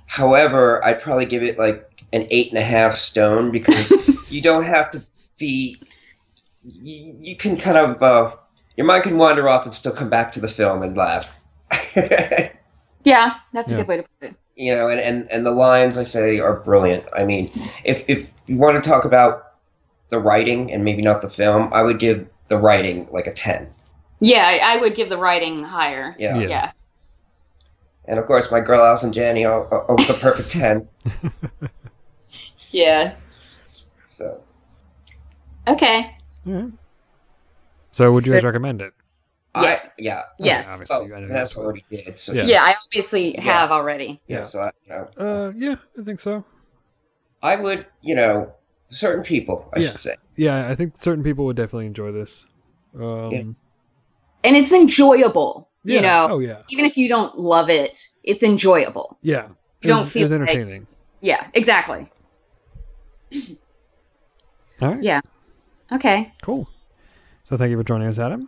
However, 0.07 0.83
I'd 0.83 1.01
probably 1.01 1.25
give 1.25 1.43
it 1.43 1.57
like 1.57 1.87
an 2.13 2.27
eight 2.31 2.49
and 2.49 2.57
a 2.57 2.63
half 2.63 2.95
stone 2.95 3.51
because 3.51 3.91
you 4.31 4.41
don't 4.41 4.65
have 4.65 4.89
to 4.91 5.03
be 5.37 5.77
you, 6.63 7.35
can 7.37 7.57
kind 7.57 7.77
of 7.77 8.01
uh, 8.03 8.33
your 8.77 8.85
mind 8.85 9.03
can 9.03 9.17
wander 9.17 9.49
off 9.49 9.65
and 9.65 9.73
still 9.73 9.93
come 9.93 10.09
back 10.09 10.31
to 10.33 10.39
the 10.39 10.47
film 10.47 10.81
and 10.83 10.95
laugh. 10.95 11.39
yeah, 13.03 13.35
that's 13.53 13.69
a 13.69 13.71
yeah. 13.73 13.77
good 13.77 13.87
way 13.87 13.97
to 13.97 14.03
put 14.19 14.29
it. 14.29 14.35
You 14.55 14.75
know, 14.75 14.89
and, 14.89 14.99
and, 14.99 15.27
and 15.31 15.45
the 15.45 15.51
lines 15.51 15.97
I 15.97 16.03
say 16.03 16.39
are 16.39 16.59
brilliant. 16.59 17.05
I 17.13 17.23
mean, 17.25 17.49
if 17.83 18.03
if 18.07 18.31
you 18.47 18.57
want 18.57 18.83
to 18.83 18.87
talk 18.87 19.05
about 19.05 19.53
the 20.09 20.19
writing 20.19 20.71
and 20.71 20.83
maybe 20.83 21.01
not 21.01 21.21
the 21.21 21.29
film, 21.29 21.69
I 21.73 21.81
would 21.81 21.99
give 21.99 22.27
the 22.47 22.57
writing 22.57 23.07
like 23.11 23.27
a 23.27 23.33
ten. 23.33 23.73
Yeah, 24.19 24.45
I, 24.45 24.73
I 24.75 24.75
would 24.77 24.95
give 24.95 25.09
the 25.09 25.17
writing 25.17 25.63
higher. 25.63 26.15
Yeah. 26.19 26.37
yeah. 26.37 26.47
yeah. 26.47 26.71
And 28.05 28.19
of 28.19 28.25
course, 28.25 28.51
my 28.51 28.59
girl 28.59 28.83
Allison 28.85 29.13
Janney, 29.13 29.45
oh, 29.45 29.67
oh, 29.71 29.95
the 30.05 30.15
perfect 30.19 30.49
ten. 30.49 30.87
yeah. 32.71 33.15
So. 34.09 34.41
Okay. 35.67 36.17
Yeah. 36.45 36.67
So, 37.91 38.11
would 38.11 38.25
you 38.25 38.33
guys 38.33 38.43
recommend 38.43 38.81
it? 38.81 38.93
Yeah. 39.55 39.61
I, 39.63 39.81
yeah. 39.97 40.21
Yes. 40.39 40.67
I 40.69 40.85
oh, 40.95 41.27
that's, 41.27 41.55
what 41.57 41.73
we 41.73 41.83
did. 41.91 42.17
So 42.17 42.31
yeah. 42.31 42.43
yeah. 42.45 42.63
I 42.63 42.75
obviously 42.85 43.35
yeah. 43.35 43.41
have 43.41 43.71
already. 43.71 44.21
Yeah. 44.27 44.37
yeah 44.37 44.43
so 44.43 44.59
I, 44.89 44.93
uh, 45.21 45.51
yeah, 45.55 45.75
I 45.99 46.03
think 46.03 46.19
so. 46.21 46.45
I 47.43 47.57
would, 47.57 47.85
you 48.01 48.15
know, 48.15 48.53
certain 48.91 49.23
people, 49.23 49.69
I 49.75 49.83
should 49.83 49.99
say. 49.99 50.15
Yeah, 50.37 50.69
I 50.69 50.75
think 50.75 51.01
certain 51.01 51.23
people 51.23 51.45
would 51.45 51.55
definitely 51.57 51.87
enjoy 51.87 52.11
this. 52.11 52.45
Um, 52.97 53.55
and 54.43 54.55
it's 54.55 54.71
enjoyable. 54.71 55.69
You 55.83 55.99
know. 56.01 56.27
Oh 56.31 56.39
yeah. 56.39 56.61
Even 56.69 56.85
if 56.85 56.95
you 56.95 57.09
don't 57.09 57.37
love 57.39 57.69
it, 57.71 57.97
it's 58.23 58.43
enjoyable. 58.43 59.17
Yeah. 59.21 59.49
You 59.81 59.87
don't 59.89 60.05
feel 60.07 60.31
entertaining. 60.31 60.81
Like, 60.81 60.89
yeah. 61.21 61.47
Exactly. 61.55 62.11
All 64.79 64.91
right. 64.93 65.01
Yeah. 65.01 65.21
Okay. 65.91 66.31
Cool. 66.41 66.69
So 67.43 67.57
thank 67.57 67.71
you 67.71 67.77
for 67.77 67.83
joining 67.83 68.07
us, 68.07 68.17
Adam. 68.17 68.47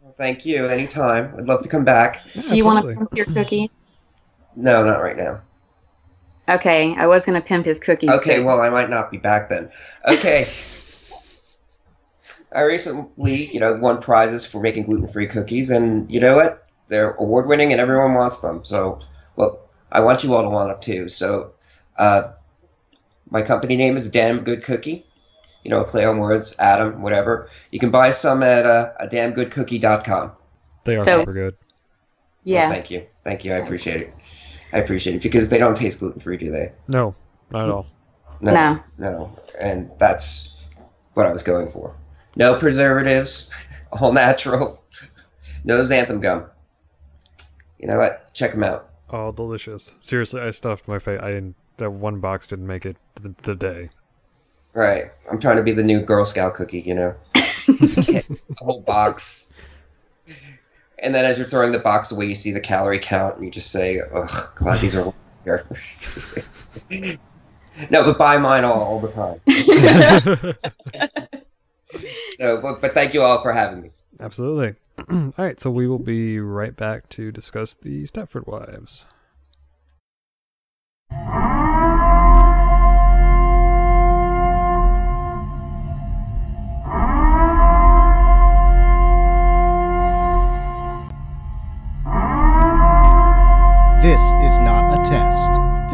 Well, 0.00 0.14
thank 0.16 0.46
you. 0.46 0.64
Anytime. 0.64 1.34
I'd 1.38 1.46
love 1.46 1.62
to 1.62 1.68
come 1.68 1.84
back. 1.84 2.22
Yeah, 2.34 2.42
Do 2.46 2.56
you 2.56 2.64
want 2.64 2.86
to 2.86 2.94
pimp 2.94 3.16
your 3.16 3.26
cookies? 3.26 3.88
No, 4.54 4.84
not 4.84 4.98
right 5.00 5.16
now. 5.16 5.40
Okay, 6.46 6.94
I 6.94 7.06
was 7.06 7.24
going 7.24 7.40
to 7.40 7.48
pimp 7.48 7.64
his 7.64 7.80
cookies. 7.80 8.10
Okay, 8.10 8.40
but... 8.40 8.44
well, 8.44 8.60
I 8.60 8.68
might 8.68 8.90
not 8.90 9.10
be 9.10 9.16
back 9.16 9.48
then. 9.48 9.70
Okay. 10.06 10.46
I 12.54 12.64
recently, 12.64 13.46
you 13.46 13.60
know, 13.60 13.72
won 13.80 14.02
prizes 14.02 14.44
for 14.44 14.60
making 14.60 14.82
gluten-free 14.82 15.28
cookies, 15.28 15.70
and 15.70 16.12
you 16.12 16.20
know 16.20 16.36
what? 16.36 16.68
They're 16.88 17.12
award-winning, 17.12 17.72
and 17.72 17.80
everyone 17.80 18.12
wants 18.12 18.40
them. 18.40 18.62
So, 18.62 18.98
well, 19.36 19.58
I 19.90 20.00
want 20.00 20.22
you 20.22 20.34
all 20.34 20.42
to 20.42 20.50
want 20.50 20.68
them 20.68 20.82
too. 20.82 21.08
So, 21.08 21.52
uh, 21.96 22.32
my 23.30 23.40
company 23.40 23.76
name 23.78 23.96
is 23.96 24.10
Damn 24.10 24.40
Good 24.40 24.64
Cookie 24.64 25.06
you 25.64 25.70
know, 25.70 25.84
play 25.84 26.04
on 26.04 26.18
words, 26.18 26.54
Adam, 26.58 27.02
whatever. 27.02 27.48
You 27.70 27.78
can 27.78 27.90
buy 27.90 28.10
some 28.10 28.42
at 28.42 28.66
uh, 28.66 28.92
a 28.98 29.06
damngoodcookie.com. 29.06 30.32
They 30.84 30.96
are 30.96 31.00
so, 31.00 31.20
super 31.20 31.32
good. 31.32 31.56
Yeah. 32.44 32.64
Well, 32.68 32.72
thank 32.74 32.90
you. 32.90 33.06
Thank 33.24 33.44
you. 33.44 33.52
I 33.52 33.56
appreciate 33.56 34.00
it. 34.02 34.14
I 34.72 34.78
appreciate 34.78 35.16
it 35.16 35.22
because 35.22 35.48
they 35.48 35.58
don't 35.58 35.76
taste 35.76 36.00
gluten 36.00 36.20
free, 36.20 36.36
do 36.36 36.50
they? 36.50 36.72
No, 36.88 37.14
not 37.50 37.64
at 37.64 37.70
all. 37.70 37.86
No, 38.40 38.54
no. 38.54 38.80
No. 38.98 39.36
And 39.60 39.90
that's 39.98 40.52
what 41.14 41.26
I 41.26 41.32
was 41.32 41.42
going 41.42 41.70
for. 41.70 41.94
No 42.34 42.56
preservatives, 42.58 43.50
all 43.92 44.12
natural, 44.12 44.82
no 45.64 45.82
xanthan 45.84 46.20
gum. 46.20 46.46
You 47.78 47.86
know 47.86 47.98
what? 47.98 48.32
Check 48.32 48.52
them 48.52 48.64
out. 48.64 48.88
Oh, 49.10 49.30
delicious. 49.30 49.94
Seriously, 50.00 50.40
I 50.40 50.50
stuffed 50.50 50.88
my 50.88 50.98
face. 50.98 51.20
I 51.22 51.30
didn't, 51.32 51.56
that 51.76 51.92
one 51.92 52.20
box 52.20 52.48
didn't 52.48 52.66
make 52.66 52.86
it 52.86 52.96
the, 53.20 53.34
the 53.42 53.54
day. 53.54 53.90
Right. 54.74 55.10
I'm 55.30 55.38
trying 55.38 55.56
to 55.56 55.62
be 55.62 55.72
the 55.72 55.84
new 55.84 56.00
Girl 56.00 56.24
Scout 56.24 56.54
cookie, 56.54 56.80
you 56.80 56.94
know. 56.94 57.14
whole 58.58 58.80
box. 58.80 59.52
And 60.98 61.14
then 61.14 61.24
as 61.26 61.38
you're 61.38 61.48
throwing 61.48 61.70
the 61.72 61.78
box 61.78 62.12
away, 62.12 62.26
you 62.26 62.34
see 62.34 62.52
the 62.52 62.60
calorie 62.60 62.98
count, 62.98 63.36
and 63.36 63.44
you 63.44 63.50
just 63.50 63.70
say, 63.70 63.98
"Ugh, 64.00 64.32
glad 64.54 64.80
these 64.82 64.94
are 64.94 65.12
here." 65.44 65.66
no, 67.90 68.04
but 68.04 68.16
buy 68.18 68.36
mine 68.38 68.64
all, 68.64 68.80
all 68.82 69.00
the 69.00 69.10
time. 69.12 69.40
so, 72.36 72.60
but, 72.60 72.80
but 72.82 72.92
thank 72.94 73.14
you 73.14 73.22
all 73.22 73.40
for 73.42 73.50
having 73.52 73.80
me. 73.82 73.90
Absolutely. 74.20 74.74
all 75.10 75.32
right, 75.36 75.58
so 75.60 75.70
we 75.70 75.86
will 75.88 75.98
be 75.98 76.38
right 76.38 76.76
back 76.76 77.08
to 77.10 77.32
discuss 77.32 77.74
the 77.74 78.04
Stepford 78.04 78.46
Wives. 78.46 79.04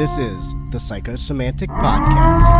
This 0.08 0.40
is 0.40 0.52
the 0.72 0.78
Psychosemantic 0.80 1.68
Podcast. 1.68 2.56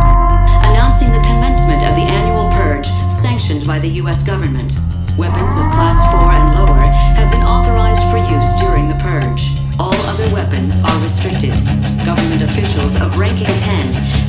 Announcing 0.69 1.09
the 1.11 1.17
commencement 1.25 1.81
of 1.81 1.95
the 1.97 2.05
annual 2.05 2.47
purge 2.51 2.85
sanctioned 3.11 3.65
by 3.65 3.79
the 3.79 3.89
U.S. 4.05 4.21
government. 4.21 4.77
Weapons 5.17 5.57
of 5.57 5.65
Class 5.73 5.97
4 6.13 6.29
and 6.29 6.47
lower 6.61 6.85
have 7.17 7.31
been 7.31 7.41
authorized 7.41 8.05
for 8.13 8.21
use 8.29 8.45
during 8.61 8.87
the 8.87 8.93
purge. 9.01 9.49
All 9.81 9.97
other 10.13 10.29
weapons 10.31 10.77
are 10.85 10.93
restricted. 11.01 11.49
Government 12.05 12.43
officials 12.45 12.93
of 13.01 13.17
ranking 13.17 13.49
10 13.57 13.57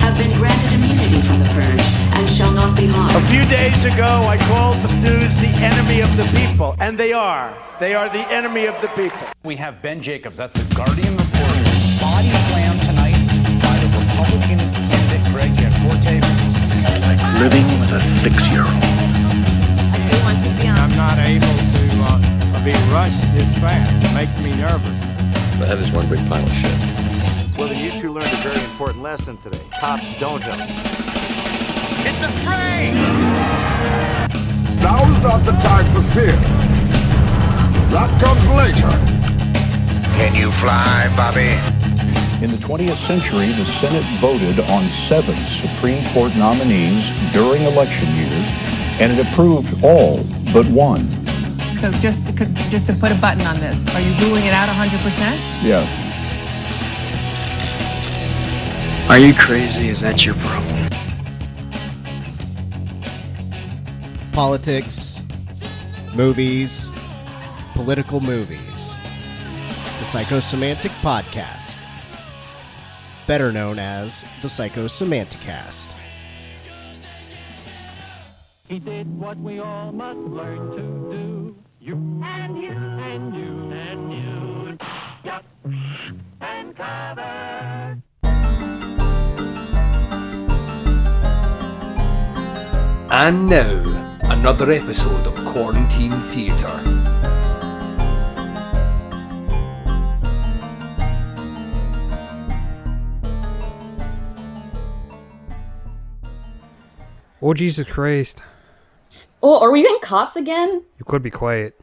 have 0.01 0.17
been 0.17 0.33
granted 0.41 0.73
immunity 0.81 1.21
from 1.21 1.41
the 1.41 1.51
purge 1.53 1.85
and 2.17 2.25
shall 2.25 2.53
not 2.53 2.75
be 2.75 2.87
harmed. 2.89 3.21
A 3.21 3.27
few 3.29 3.45
days 3.53 3.85
ago, 3.85 4.25
I 4.33 4.41
called 4.49 4.81
the 4.81 4.97
news 5.05 5.37
the 5.45 5.53
enemy 5.61 6.01
of 6.01 6.09
the 6.17 6.25
people, 6.33 6.75
and 6.81 6.97
they 6.97 7.13
are. 7.13 7.53
They 7.81 7.93
are 7.95 8.09
the 8.09 8.25
enemy 8.33 8.65
of 8.65 8.81
the 8.81 8.89
people. 8.97 9.21
We 9.45 9.57
have 9.57 9.83
Ben 9.83 10.01
Jacobs, 10.01 10.39
that's 10.39 10.55
the 10.55 10.65
Guardian 10.75 11.21
reporter. 11.21 11.67
Living 17.41 17.65
with 17.81 17.93
a 17.97 18.01
six-year-old. 18.01 18.69
I 19.89 20.09
do 20.11 20.17
want 20.23 20.45
to 20.45 20.53
be 20.61 20.69
on. 20.69 20.77
I'm 20.77 20.95
not 20.95 21.17
able 21.17 21.47
to 21.47 21.91
uh, 22.05 22.65
be 22.65 22.73
rushed 22.93 23.23
this 23.35 23.51
fast. 23.61 23.97
It 24.05 24.13
makes 24.15 24.37
me 24.45 24.55
nervous. 24.61 25.01
That 25.59 25.79
is 25.79 25.91
one 25.91 26.07
big 26.11 26.19
pile 26.29 26.45
of 26.45 26.53
shit. 26.53 27.57
Well, 27.57 27.69
then 27.69 27.83
you 27.83 27.99
two 27.99 28.13
learned 28.13 28.31
a 28.33 28.37
very 28.39 28.61
important 28.63 29.03
lesson 29.03 29.39
today. 29.39 29.63
Cops 29.81 30.05
don't 30.21 30.43
help. 30.43 30.61
It's 32.07 32.23
a 32.23 32.31
frame! 32.45 32.95
Now's 34.83 35.21
not 35.23 35.45
the 35.47 35.53
time 35.67 35.87
for 35.95 36.03
fear. 36.13 36.37
That 37.91 38.11
comes 38.23 38.49
later. 38.51 40.11
Can 40.19 40.35
you 40.35 40.51
fly, 40.51 41.11
Bobby? 41.17 41.57
In 42.43 42.51
the 42.51 42.57
20th 42.57 42.95
century, 42.97 43.49
the 43.49 43.67
Senate 43.67 44.03
voted 44.17 44.61
on 44.71 44.83
seven 44.85 45.37
Supreme 45.45 46.03
Court 46.15 46.35
nominees 46.37 47.11
during 47.35 47.61
election 47.65 48.09
years, 48.17 48.49
and 48.99 49.13
it 49.13 49.21
approved 49.31 49.85
all 49.85 50.25
but 50.51 50.65
one. 50.69 51.07
So 51.81 51.91
just 52.01 52.35
to, 52.39 52.47
just 52.71 52.87
to 52.87 52.95
put 52.95 53.13
a 53.13 53.15
button 53.17 53.43
on 53.43 53.57
this, 53.59 53.85
are 53.95 54.01
you 54.01 54.13
ruling 54.25 54.47
it 54.47 54.55
out 54.55 54.71
100%? 54.71 55.37
Yeah. 55.63 55.87
Are 59.11 59.19
you 59.19 59.35
crazy? 59.35 59.89
Is 59.91 60.01
that 60.01 60.25
your 60.25 60.35
problem? 60.37 60.89
Politics, 64.33 65.23
movies, 66.15 66.91
political 67.75 68.21
movies. 68.21 68.97
The 69.99 70.07
Psychosemantic 70.07 70.89
Podcast 71.03 71.70
better 73.31 73.53
known 73.53 73.79
as 73.79 74.25
the 74.43 74.49
Psycho 74.49 74.87
Semanticast. 74.89 75.95
He 78.67 78.81
did 78.81 79.07
what 79.21 79.39
we 79.39 79.61
all 79.61 79.93
must 79.93 80.19
learn 80.19 80.71
to 80.73 80.77
do. 80.77 81.57
You 81.81 81.95
and 82.25 82.57
you 82.59 82.71
and 82.71 83.35
you 83.37 83.73
and 83.73 84.13
you. 84.73 84.79
Duck 85.25 85.45
and 86.41 86.77
cover. 86.77 88.03
And 93.13 93.49
now, 93.49 94.19
another 94.25 94.73
episode 94.73 95.25
of 95.29 95.35
Quarantine 95.53 96.21
Theatre. 96.33 97.00
Oh 107.43 107.55
Jesus 107.55 107.89
Christ! 107.89 108.43
Oh, 109.43 109.59
are 109.61 109.71
we 109.71 109.81
getting 109.83 110.01
cops 110.03 110.37
again? 110.37 110.69
You 110.99 111.05
could 111.07 111.23
be 111.23 111.31
quiet. 111.31 111.75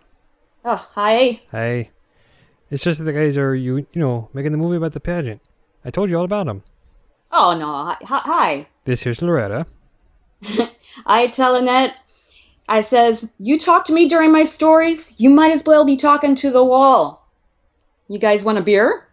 Oh, 0.64 0.76
hi. 0.92 1.42
Hey, 1.52 1.90
it's 2.70 2.84
just 2.84 3.00
that 3.00 3.06
the 3.06 3.14
guys 3.14 3.38
are 3.38 3.56
you 3.56 3.78
you 3.78 3.86
know 3.96 4.30
making 4.34 4.52
the 4.52 4.60
movie 4.60 4.78
about 4.78 4.92
the 4.94 5.00
pageant. 5.00 5.42
I 5.84 5.90
told 5.90 6.12
you 6.12 6.18
all 6.18 6.26
about 6.26 6.46
them. 6.46 6.62
Oh 7.32 7.58
no! 7.58 7.96
Hi. 8.06 8.68
This 8.86 9.02
here's 9.02 9.22
Loretta. 9.24 9.66
I 11.08 11.26
tell 11.28 11.56
Annette. 11.56 11.96
I 12.70 12.82
says, 12.82 13.34
"You 13.40 13.58
talk 13.58 13.86
to 13.86 13.94
me 13.94 14.08
during 14.08 14.32
my 14.32 14.44
stories. 14.44 15.20
You 15.20 15.32
might 15.32 15.54
as 15.54 15.64
well 15.66 15.86
be 15.86 15.96
talking 15.96 16.36
to 16.36 16.52
the 16.52 16.64
wall." 16.64 17.26
You 18.08 18.20
guys 18.20 18.46
want 18.46 18.60
a 18.60 18.62
beer? 18.62 19.08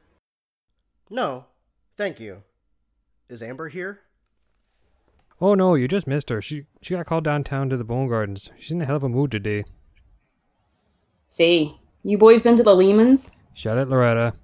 No, 1.08 1.46
thank 1.96 2.20
you. 2.20 2.42
Is 3.30 3.42
Amber 3.42 3.68
here? 3.68 4.00
Oh 5.40 5.54
no, 5.54 5.74
you 5.74 5.88
just 5.88 6.06
missed 6.06 6.30
her. 6.30 6.40
She 6.40 6.64
she 6.80 6.94
got 6.94 7.06
called 7.06 7.24
downtown 7.24 7.68
to 7.70 7.76
the 7.76 7.84
Bone 7.84 8.08
Gardens. 8.08 8.50
She's 8.58 8.70
in 8.70 8.82
a 8.82 8.86
hell 8.86 8.96
of 8.96 9.02
a 9.02 9.08
mood 9.08 9.30
today. 9.32 9.64
Say, 11.26 11.74
you 12.04 12.18
boys 12.18 12.42
been 12.44 12.56
to 12.56 12.62
the 12.62 12.74
Leemans? 12.74 13.32
Shut 13.54 13.78
it, 13.78 13.88
Loretta. 13.88 14.34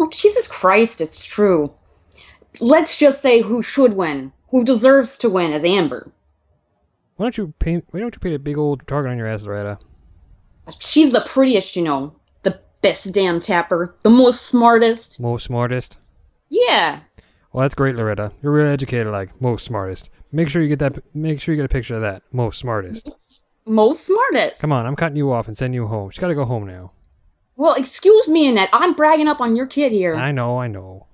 Oh, 0.00 0.08
Jesus 0.10 0.46
Christ, 0.48 1.00
it's 1.00 1.24
true. 1.24 1.72
Let's 2.60 2.98
just 2.98 3.20
say 3.20 3.40
who 3.40 3.62
should 3.62 3.94
win, 3.94 4.32
who 4.50 4.64
deserves 4.64 5.18
to 5.18 5.30
win, 5.30 5.52
is 5.52 5.64
Amber. 5.64 6.12
Why 7.16 7.26
don't 7.26 7.36
you 7.38 7.54
paint? 7.58 7.84
Why 7.90 8.00
don't 8.00 8.14
you 8.14 8.20
paint 8.20 8.34
a 8.36 8.40
big 8.40 8.58
old 8.58 8.86
target 8.86 9.10
on 9.12 9.18
your 9.18 9.26
ass, 9.26 9.42
Loretta? 9.42 9.78
She's 10.80 11.12
the 11.12 11.24
prettiest, 11.26 11.76
you 11.76 11.82
know, 11.82 12.16
the 12.42 12.60
best 12.82 13.12
damn 13.12 13.40
tapper, 13.40 13.94
the 14.02 14.10
most 14.10 14.42
smartest. 14.46 15.20
Most 15.20 15.44
smartest. 15.44 15.98
Yeah, 16.48 17.00
well, 17.58 17.64
that's 17.64 17.74
great, 17.74 17.96
Loretta. 17.96 18.30
You're 18.40 18.52
real 18.52 18.68
educated, 18.68 19.08
like 19.08 19.42
most 19.42 19.64
smartest. 19.64 20.10
Make 20.30 20.48
sure 20.48 20.62
you 20.62 20.68
get 20.68 20.78
that. 20.78 21.02
Make 21.12 21.40
sure 21.40 21.52
you 21.52 21.56
get 21.60 21.64
a 21.64 21.68
picture 21.68 21.96
of 21.96 22.02
that 22.02 22.22
most 22.30 22.60
smartest. 22.60 23.10
Most 23.66 24.06
smartest. 24.06 24.60
Come 24.60 24.70
on, 24.70 24.86
I'm 24.86 24.94
cutting 24.94 25.16
you 25.16 25.32
off 25.32 25.48
and 25.48 25.56
sending 25.56 25.74
you 25.74 25.88
home. 25.88 26.08
She's 26.10 26.20
got 26.20 26.28
to 26.28 26.36
go 26.36 26.44
home 26.44 26.68
now. 26.68 26.92
Well, 27.56 27.74
excuse 27.74 28.28
me, 28.28 28.46
Annette. 28.46 28.68
I'm 28.72 28.92
bragging 28.94 29.26
up 29.26 29.40
on 29.40 29.56
your 29.56 29.66
kid 29.66 29.90
here. 29.90 30.14
I 30.14 30.30
know, 30.30 30.60
I 30.60 30.68
know. 30.68 31.08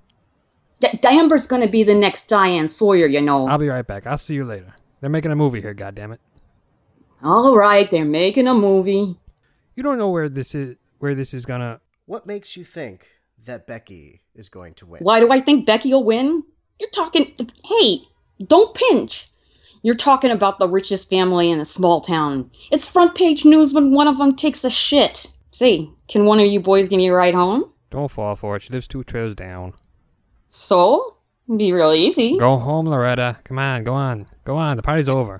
D- 0.81 0.89
Diamber's 1.01 1.47
gonna 1.47 1.67
be 1.67 1.81
the 1.81 1.95
next 1.95 2.27
Diane 2.27 2.67
Sawyer, 2.67 3.07
you 3.07 3.21
know. 3.21 3.47
I'll 3.47 3.57
be 3.57 3.67
right 3.69 3.87
back. 3.87 4.05
I'll 4.05 4.15
see 4.15 4.35
you 4.35 4.45
later. 4.45 4.71
They're 5.01 5.09
making 5.09 5.31
a 5.31 5.35
movie 5.35 5.61
here. 5.61 5.73
God 5.73 5.95
damn 5.95 6.11
it. 6.11 6.21
All 7.23 7.55
right, 7.55 7.89
they're 7.89 8.05
making 8.05 8.47
a 8.47 8.53
movie. 8.53 9.17
You 9.75 9.81
don't 9.81 9.97
know 9.97 10.11
where 10.11 10.29
this 10.29 10.53
is. 10.53 10.77
Where 10.99 11.15
this 11.15 11.33
is 11.33 11.47
gonna. 11.47 11.79
What 12.05 12.27
makes 12.27 12.55
you 12.55 12.63
think 12.63 13.07
that 13.43 13.67
Becky 13.67 14.21
is 14.33 14.49
going 14.49 14.73
to 14.75 14.85
win. 14.85 15.01
Why 15.03 15.19
do 15.19 15.31
I 15.31 15.41
think 15.41 15.65
Becky 15.65 15.91
will 15.93 16.03
win? 16.03 16.43
You're 16.79 16.89
talking, 16.89 17.33
hey, 17.65 17.99
don't 18.45 18.73
pinch. 18.73 19.27
You're 19.81 19.95
talking 19.95 20.31
about 20.31 20.57
the 20.57 20.67
richest 20.67 21.09
family 21.09 21.51
in 21.51 21.59
a 21.59 21.65
small 21.65 22.01
town. 22.01 22.49
It's 22.71 22.89
front 22.89 23.13
page 23.15 23.45
news 23.45 23.73
when 23.73 23.91
one 23.91 24.07
of 24.07 24.17
them 24.17 24.35
takes 24.35 24.63
a 24.63 24.69
shit. 24.69 25.31
See, 25.51 25.91
can 26.07 26.25
one 26.25 26.39
of 26.39 26.47
you 26.47 26.59
boys 26.59 26.89
give 26.89 26.97
me 26.97 27.07
a 27.07 27.13
ride 27.13 27.35
home? 27.35 27.71
Don't 27.91 28.11
fall 28.11 28.35
for 28.35 28.55
it. 28.55 28.63
She 28.63 28.71
lives 28.73 28.87
two 28.87 29.03
trails 29.03 29.35
down. 29.35 29.73
So? 30.49 31.17
Be 31.55 31.71
real 31.71 31.93
easy. 31.93 32.37
Go 32.37 32.57
home, 32.57 32.87
Loretta. 32.87 33.37
Come 33.43 33.59
on, 33.59 33.83
go 33.83 33.93
on. 33.93 34.25
Go 34.43 34.57
on. 34.57 34.75
The 34.77 34.83
party's 34.83 35.07
over. 35.07 35.39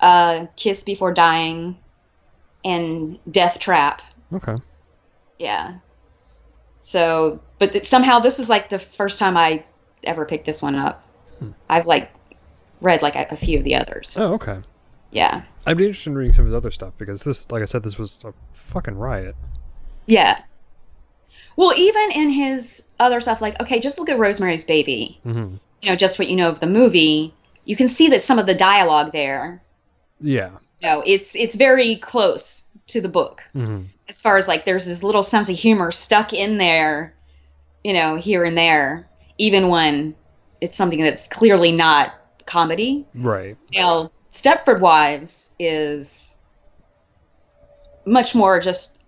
uh 0.00 0.46
kiss 0.56 0.82
before 0.82 1.12
dying 1.12 1.78
and 2.64 3.18
death 3.30 3.58
trap 3.58 4.02
okay 4.32 4.56
yeah 5.38 5.76
so 6.80 7.40
but 7.58 7.72
th- 7.72 7.84
somehow 7.84 8.18
this 8.18 8.38
is 8.38 8.48
like 8.50 8.68
the 8.68 8.78
first 8.78 9.18
time 9.18 9.36
i 9.36 9.64
ever 10.06 10.24
picked 10.24 10.46
this 10.46 10.62
one 10.62 10.74
up. 10.76 11.04
Hmm. 11.38 11.50
I've 11.68 11.86
like 11.86 12.10
read 12.80 13.02
like 13.02 13.16
a, 13.16 13.26
a, 13.30 13.36
few 13.36 13.58
of 13.58 13.64
the 13.64 13.74
others. 13.74 14.16
Oh, 14.18 14.34
okay. 14.34 14.60
Yeah. 15.10 15.42
I'd 15.66 15.76
be 15.76 15.86
interested 15.86 16.10
in 16.10 16.16
reading 16.16 16.32
some 16.32 16.42
of 16.42 16.46
his 16.46 16.54
other 16.56 16.70
stuff 16.70 16.94
because 16.98 17.22
this, 17.24 17.44
like 17.50 17.62
I 17.62 17.66
said, 17.66 17.82
this 17.82 17.98
was 17.98 18.22
a 18.24 18.32
fucking 18.52 18.96
riot. 18.96 19.36
Yeah. 20.06 20.40
Well, 21.56 21.72
even 21.76 22.10
in 22.12 22.30
his 22.30 22.84
other 23.00 23.20
stuff, 23.20 23.40
like 23.40 23.60
okay, 23.60 23.80
just 23.80 23.98
look 23.98 24.08
at 24.10 24.18
Rosemary's 24.18 24.64
Baby. 24.64 25.18
Mm-hmm. 25.26 25.56
You 25.82 25.90
know, 25.90 25.96
just 25.96 26.18
what 26.18 26.28
you 26.28 26.36
know 26.36 26.48
of 26.50 26.60
the 26.60 26.66
movie. 26.66 27.32
You 27.64 27.76
can 27.76 27.88
see 27.88 28.08
that 28.10 28.22
some 28.22 28.38
of 28.38 28.46
the 28.46 28.54
dialogue 28.54 29.12
there. 29.12 29.62
Yeah. 30.20 30.50
So 30.82 31.02
it's 31.06 31.34
it's 31.34 31.56
very 31.56 31.96
close 31.96 32.68
to 32.88 33.00
the 33.00 33.08
book 33.08 33.42
mm-hmm. 33.54 33.84
as 34.08 34.20
far 34.20 34.36
as 34.36 34.46
like 34.46 34.64
there's 34.66 34.84
this 34.84 35.02
little 35.02 35.22
sense 35.22 35.48
of 35.48 35.56
humor 35.56 35.90
stuck 35.92 36.32
in 36.34 36.58
there, 36.58 37.14
you 37.82 37.94
know, 37.94 38.16
here 38.16 38.44
and 38.44 38.56
there 38.56 39.08
even 39.38 39.68
when 39.68 40.14
it's 40.60 40.76
something 40.76 41.02
that's 41.02 41.28
clearly 41.28 41.72
not 41.72 42.14
comedy. 42.46 43.04
Right. 43.14 43.56
You 43.70 43.80
now, 43.80 44.10
Stepford 44.32 44.80
Wives 44.80 45.54
is 45.58 46.34
much 48.04 48.34
more 48.34 48.60
just 48.60 48.98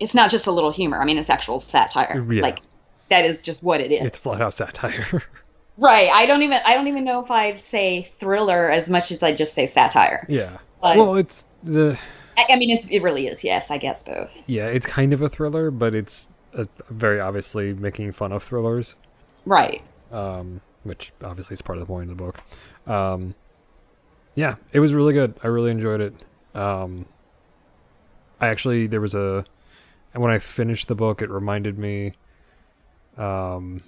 it's 0.00 0.14
not 0.14 0.30
just 0.30 0.46
a 0.46 0.50
little 0.50 0.72
humor. 0.72 1.00
I 1.00 1.04
mean, 1.04 1.16
it's 1.18 1.30
actual 1.30 1.58
satire. 1.58 2.24
Yeah. 2.30 2.42
Like 2.42 2.60
that 3.08 3.24
is 3.24 3.42
just 3.42 3.62
what 3.62 3.80
it 3.80 3.92
is. 3.92 4.04
It's 4.04 4.18
flat 4.18 4.40
out 4.40 4.54
satire. 4.54 5.22
right. 5.78 6.10
I 6.12 6.26
don't 6.26 6.42
even 6.42 6.58
I 6.66 6.74
don't 6.74 6.88
even 6.88 7.04
know 7.04 7.22
if 7.22 7.30
I'd 7.30 7.60
say 7.60 8.02
thriller 8.02 8.70
as 8.70 8.88
much 8.90 9.10
as 9.10 9.22
I 9.22 9.34
just 9.34 9.54
say 9.54 9.66
satire. 9.66 10.26
Yeah. 10.28 10.58
But, 10.80 10.96
well, 10.96 11.14
it's 11.16 11.44
the 11.62 11.98
I, 12.36 12.46
I 12.50 12.56
mean, 12.56 12.70
it's 12.70 12.86
it 12.86 13.00
really 13.00 13.26
is. 13.26 13.44
Yes, 13.44 13.70
I 13.70 13.78
guess 13.78 14.02
both. 14.02 14.36
Yeah, 14.46 14.66
it's 14.66 14.86
kind 14.86 15.12
of 15.12 15.22
a 15.22 15.28
thriller, 15.28 15.70
but 15.70 15.94
it's 15.94 16.26
a, 16.54 16.62
uh, 16.62 16.64
very 16.90 17.20
obviously 17.20 17.72
making 17.72 18.10
fun 18.12 18.32
of 18.32 18.42
thrillers. 18.42 18.94
Right. 19.44 19.82
Um, 20.10 20.60
which 20.84 21.12
obviously 21.22 21.54
is 21.54 21.62
part 21.62 21.78
of 21.78 21.80
the 21.80 21.86
point 21.86 22.10
of 22.10 22.16
the 22.16 22.22
book. 22.22 22.38
Um, 22.86 23.34
yeah, 24.34 24.56
it 24.72 24.80
was 24.80 24.94
really 24.94 25.12
good. 25.12 25.34
I 25.42 25.48
really 25.48 25.70
enjoyed 25.70 26.00
it. 26.00 26.14
Um, 26.54 27.06
I 28.40 28.48
actually 28.48 28.86
there 28.86 29.00
was 29.00 29.14
a 29.14 29.44
when 30.14 30.30
I 30.32 30.38
finished 30.38 30.88
the 30.88 30.94
book, 30.94 31.22
it 31.22 31.30
reminded 31.30 31.78
me 31.78 32.12
um, 33.16 33.82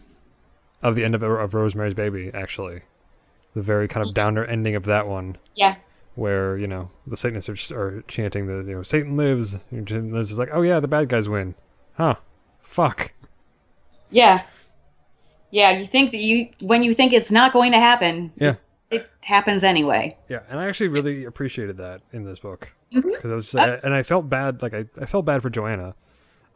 of 0.82 0.96
the 0.96 1.04
end 1.04 1.14
of, 1.14 1.22
of 1.22 1.54
Rosemary's 1.54 1.94
Baby. 1.94 2.30
Actually, 2.32 2.82
the 3.54 3.62
very 3.62 3.88
kind 3.88 4.02
of 4.02 4.08
mm-hmm. 4.08 4.14
downer 4.14 4.44
ending 4.44 4.74
of 4.76 4.84
that 4.84 5.06
one. 5.06 5.36
Yeah. 5.54 5.76
Where 6.14 6.56
you 6.58 6.66
know 6.68 6.90
the 7.06 7.16
Satanists 7.16 7.70
are, 7.70 7.80
are 7.80 8.02
chanting 8.02 8.46
the 8.46 8.68
you 8.68 8.76
know 8.76 8.82
Satan 8.82 9.16
lives. 9.16 9.56
And 9.70 10.12
Liz 10.12 10.30
is 10.30 10.38
like, 10.38 10.50
oh 10.52 10.62
yeah, 10.62 10.78
the 10.80 10.88
bad 10.88 11.08
guys 11.08 11.28
win, 11.28 11.54
huh? 11.94 12.16
Fuck. 12.62 13.12
Yeah. 14.10 14.42
Yeah, 15.54 15.70
you 15.70 15.84
think 15.84 16.10
that 16.10 16.18
you 16.18 16.48
when 16.62 16.82
you 16.82 16.92
think 16.92 17.12
it's 17.12 17.30
not 17.30 17.52
going 17.52 17.70
to 17.70 17.78
happen. 17.78 18.32
Yeah. 18.36 18.54
It 18.90 19.08
happens 19.24 19.62
anyway. 19.62 20.16
Yeah, 20.28 20.40
and 20.50 20.58
I 20.58 20.66
actually 20.68 20.88
really 20.88 21.26
appreciated 21.26 21.76
that 21.76 22.00
in 22.12 22.24
this 22.24 22.40
book 22.40 22.72
because 22.92 23.12
mm-hmm. 23.14 23.30
I 23.30 23.34
was, 23.36 23.54
uh, 23.54 23.80
and 23.84 23.94
I 23.94 24.02
felt 24.02 24.28
bad. 24.28 24.62
Like 24.62 24.74
I, 24.74 24.86
I 25.00 25.06
felt 25.06 25.24
bad 25.24 25.42
for 25.42 25.50
Joanna, 25.50 25.94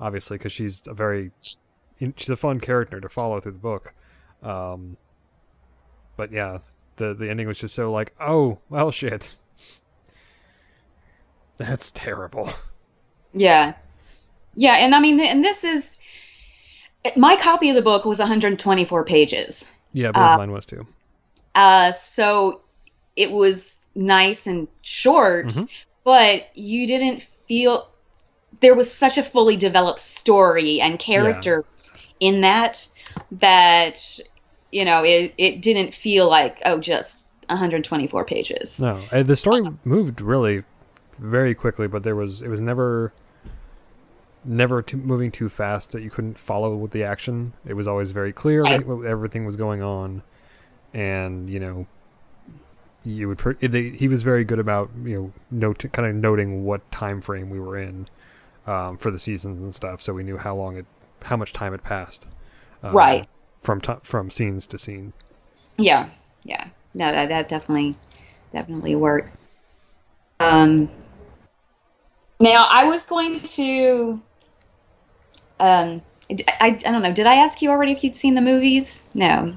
obviously, 0.00 0.36
because 0.36 0.50
she's 0.50 0.82
a 0.88 0.94
very, 0.94 1.30
she's 2.16 2.28
a 2.28 2.34
fun 2.34 2.58
character 2.58 3.00
to 3.00 3.08
follow 3.08 3.40
through 3.40 3.52
the 3.52 3.58
book. 3.58 3.94
Um, 4.42 4.96
but 6.16 6.32
yeah, 6.32 6.58
the 6.96 7.14
the 7.14 7.30
ending 7.30 7.46
was 7.46 7.60
just 7.60 7.76
so 7.76 7.92
like, 7.92 8.12
oh 8.18 8.58
well, 8.68 8.90
shit, 8.90 9.36
that's 11.56 11.92
terrible. 11.92 12.50
Yeah, 13.32 13.74
yeah, 14.56 14.74
and 14.78 14.92
I 14.92 14.98
mean, 14.98 15.20
and 15.20 15.44
this 15.44 15.62
is 15.62 15.98
my 17.16 17.36
copy 17.36 17.68
of 17.70 17.76
the 17.76 17.82
book 17.82 18.04
was 18.04 18.18
124 18.18 19.04
pages. 19.04 19.70
Yeah, 19.92 20.10
uh, 20.10 20.36
mine 20.36 20.52
was 20.52 20.66
too. 20.66 20.86
Uh, 21.54 21.92
so 21.92 22.60
it 23.16 23.30
was 23.30 23.86
nice 23.94 24.46
and 24.46 24.68
short, 24.82 25.46
mm-hmm. 25.46 25.64
but 26.04 26.48
you 26.54 26.86
didn't 26.86 27.22
feel 27.22 27.88
there 28.60 28.74
was 28.74 28.92
such 28.92 29.18
a 29.18 29.22
fully 29.22 29.56
developed 29.56 30.00
story 30.00 30.80
and 30.80 30.98
characters 30.98 31.96
yeah. 32.20 32.30
in 32.30 32.40
that 32.42 32.86
that 33.32 34.18
you 34.72 34.84
know 34.84 35.02
it 35.04 35.34
it 35.38 35.60
didn't 35.62 35.92
feel 35.94 36.28
like 36.28 36.60
oh 36.66 36.78
just 36.78 37.26
124 37.48 38.24
pages. 38.24 38.80
No, 38.80 39.02
uh, 39.10 39.22
the 39.22 39.36
story 39.36 39.60
uh-huh. 39.62 39.70
moved 39.84 40.20
really 40.20 40.64
very 41.18 41.54
quickly, 41.54 41.88
but 41.88 42.02
there 42.02 42.16
was 42.16 42.42
it 42.42 42.48
was 42.48 42.60
never 42.60 43.12
never 44.48 44.82
too, 44.82 44.96
moving 44.96 45.30
too 45.30 45.48
fast 45.48 45.92
that 45.92 46.02
you 46.02 46.10
couldn't 46.10 46.38
follow 46.38 46.74
with 46.74 46.90
the 46.90 47.04
action. 47.04 47.52
It 47.66 47.74
was 47.74 47.86
always 47.86 48.10
very 48.10 48.32
clear 48.32 48.64
I, 48.64 48.78
what 48.78 49.06
everything 49.06 49.44
was 49.44 49.56
going 49.56 49.82
on, 49.82 50.22
and 50.94 51.48
you 51.48 51.60
know, 51.60 51.86
you 53.04 53.28
would. 53.28 53.38
they, 53.60 53.90
he 53.90 54.08
was 54.08 54.22
very 54.22 54.44
good 54.44 54.58
about 54.58 54.90
you 55.04 55.16
know 55.20 55.32
note 55.50 55.84
kind 55.92 56.08
of 56.08 56.14
noting 56.16 56.64
what 56.64 56.90
time 56.90 57.20
frame 57.20 57.50
we 57.50 57.60
were 57.60 57.78
in 57.78 58.08
um, 58.66 58.96
for 58.96 59.10
the 59.10 59.18
seasons 59.18 59.62
and 59.62 59.72
stuff, 59.74 60.00
so 60.02 60.14
we 60.14 60.24
knew 60.24 60.38
how 60.38 60.54
long 60.54 60.76
it, 60.76 60.86
how 61.22 61.36
much 61.36 61.52
time 61.52 61.72
had 61.72 61.84
passed, 61.84 62.26
um, 62.82 62.94
right 62.94 63.28
from 63.62 63.80
from 64.02 64.30
scenes 64.30 64.66
to 64.68 64.78
scene. 64.78 65.12
Yeah, 65.76 66.08
yeah, 66.44 66.68
no, 66.94 67.12
that 67.12 67.28
that 67.28 67.48
definitely 67.48 67.96
definitely 68.52 68.94
works. 68.96 69.44
Um, 70.40 70.88
now 72.40 72.66
I 72.70 72.84
was 72.84 73.04
going 73.04 73.40
to 73.44 74.22
um, 75.60 76.02
I, 76.30 76.42
I 76.60 76.70
don't 76.70 77.02
know. 77.02 77.12
Did 77.12 77.26
I 77.26 77.36
ask 77.36 77.62
you 77.62 77.70
already 77.70 77.92
if 77.92 78.04
you'd 78.04 78.16
seen 78.16 78.34
the 78.34 78.40
movies? 78.40 79.02
No, 79.14 79.54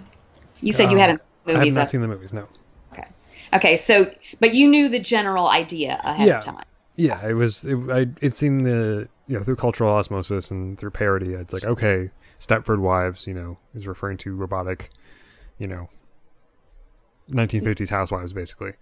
you 0.62 0.72
said 0.72 0.86
um, 0.88 0.91
you 0.93 0.97
hadn't 0.97 1.20
seen 1.22 1.34
the 1.45 1.54
movies. 1.54 1.74
I've 1.78 1.82
not 1.82 1.88
uh, 1.88 1.91
seen 1.91 2.02
the 2.02 2.08
movies. 2.08 2.34
No. 2.34 2.47
Okay. 2.93 3.08
Okay. 3.54 3.78
So, 3.78 4.10
but 4.39 4.54
you 4.54 4.68
knew 4.68 4.89
the 4.89 4.99
general 4.99 5.47
idea 5.49 5.99
ahead 6.04 6.28
yeah. 6.28 6.38
of 6.38 6.43
time. 6.45 6.64
Yeah, 6.95 7.26
it 7.28 7.34
was. 7.34 7.64
It, 7.66 7.80
I 7.91 8.08
it's 8.22 8.36
seen 8.36 8.64
the 8.64 9.08
you 9.28 9.38
know 9.38 9.43
through 9.43 9.56
cultural 9.58 9.89
osmosis 9.93 10.52
and 10.52 10.78
through 10.78 10.91
parody. 10.91 11.34
It's 11.34 11.54
like 11.54 11.64
okay, 11.64 12.10
Stepford 12.39 12.80
Wives. 12.80 13.28
You 13.28 13.34
know, 13.34 13.58
is 13.76 13.88
referring 13.88 14.18
to 14.20 14.36
robotic. 14.36 14.89
You 15.58 15.68
know, 15.68 15.89
1950s 17.32 17.89
housewives, 17.89 18.34
basically. 18.34 18.74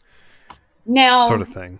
Now, 0.85 1.27
sort 1.27 1.41
of 1.41 1.49
thing. 1.49 1.77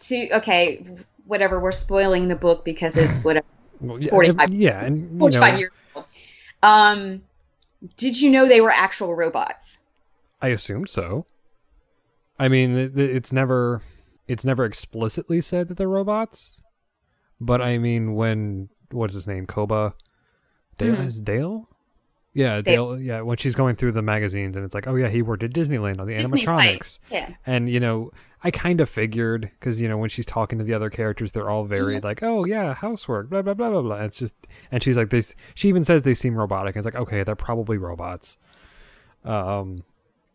To 0.00 0.30
okay, 0.38 0.82
whatever. 1.26 1.60
We're 1.60 1.72
spoiling 1.72 2.28
the 2.28 2.36
book 2.36 2.64
because 2.64 2.96
it's 2.96 3.22
whatever 3.24 3.44
well, 3.80 4.00
yeah, 4.02 4.10
45 4.10 4.54
yeah, 4.54 4.84
and, 4.84 5.18
45 5.18 5.52
know, 5.52 5.58
years 5.58 5.70
old. 5.94 6.04
Um, 6.62 7.22
did 7.96 8.20
you 8.20 8.30
know 8.30 8.46
they 8.46 8.60
were 8.60 8.70
actual 8.70 9.14
robots? 9.14 9.80
I 10.42 10.48
assumed 10.48 10.88
so. 10.88 11.26
I 12.38 12.48
mean, 12.48 12.92
it's 12.96 13.32
never 13.34 13.82
it's 14.26 14.44
never 14.44 14.64
explicitly 14.64 15.42
said 15.42 15.68
that 15.68 15.76
they're 15.76 15.88
robots, 15.88 16.62
but 17.38 17.60
I 17.60 17.76
mean, 17.76 18.14
when 18.14 18.70
what's 18.92 19.12
his 19.12 19.26
name, 19.26 19.46
Coba, 19.46 19.90
hmm. 19.90 19.96
Dale, 20.86 20.96
mm-hmm. 20.96 21.24
Dale, 21.24 21.69
yeah, 22.32 22.56
they, 22.56 22.72
Dale, 22.76 22.98
yeah. 23.00 23.22
When 23.22 23.36
she's 23.38 23.54
going 23.56 23.74
through 23.76 23.92
the 23.92 24.02
magazines, 24.02 24.54
and 24.56 24.64
it's 24.64 24.74
like, 24.74 24.86
oh 24.86 24.94
yeah, 24.94 25.08
he 25.08 25.20
worked 25.20 25.42
at 25.42 25.50
Disneyland 25.52 25.98
on 26.00 26.06
the 26.06 26.14
Disney 26.14 26.42
animatronics. 26.42 26.98
Fight. 26.98 26.98
Yeah. 27.10 27.28
And 27.44 27.68
you 27.68 27.80
know, 27.80 28.12
I 28.44 28.52
kind 28.52 28.80
of 28.80 28.88
figured 28.88 29.50
because 29.58 29.80
you 29.80 29.88
know 29.88 29.98
when 29.98 30.10
she's 30.10 30.26
talking 30.26 30.56
to 30.58 30.64
the 30.64 30.72
other 30.74 30.90
characters, 30.90 31.32
they're 31.32 31.50
all 31.50 31.64
very 31.64 31.94
yes. 31.94 32.04
like, 32.04 32.22
oh 32.22 32.44
yeah, 32.44 32.72
housework, 32.74 33.30
blah 33.30 33.42
blah 33.42 33.54
blah 33.54 33.70
blah 33.70 33.82
blah. 33.82 34.00
It's 34.02 34.16
just, 34.16 34.34
and 34.70 34.80
she's 34.80 34.96
like, 34.96 35.10
this. 35.10 35.34
She 35.56 35.68
even 35.68 35.84
says 35.84 36.02
they 36.02 36.14
seem 36.14 36.36
robotic. 36.36 36.76
And 36.76 36.86
it's 36.86 36.94
like, 36.94 37.02
okay, 37.02 37.24
they're 37.24 37.34
probably 37.34 37.78
robots. 37.78 38.38
Um, 39.24 39.82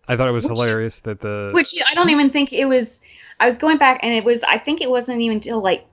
I 0.10 0.18
thought 0.18 0.28
it 0.28 0.32
was 0.32 0.44
which 0.44 0.52
hilarious 0.58 1.00
that 1.02 1.22
the 1.22 1.52
which 1.54 1.74
I 1.90 1.94
don't 1.94 2.10
even 2.10 2.30
think 2.30 2.52
it 2.52 2.66
was. 2.66 3.00
I 3.40 3.46
was 3.46 3.58
going 3.58 3.78
back, 3.78 4.02
and 4.04 4.12
it 4.14 4.26
was. 4.26 4.44
I 4.44 4.58
think 4.58 4.82
it 4.82 4.90
wasn't 4.90 5.22
even 5.22 5.40
till 5.40 5.62
like 5.62 5.86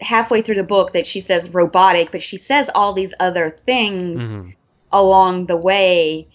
halfway 0.00 0.42
through 0.42 0.56
the 0.56 0.64
book 0.64 0.94
that 0.94 1.06
she 1.06 1.20
says 1.20 1.48
robotic, 1.54 2.10
but 2.10 2.20
she 2.24 2.36
says 2.38 2.68
all 2.74 2.92
these 2.92 3.14
other 3.20 3.56
things. 3.66 4.32
Mm-hmm 4.32 4.50
along 4.94 5.46
the 5.46 5.56
way. 5.56 6.26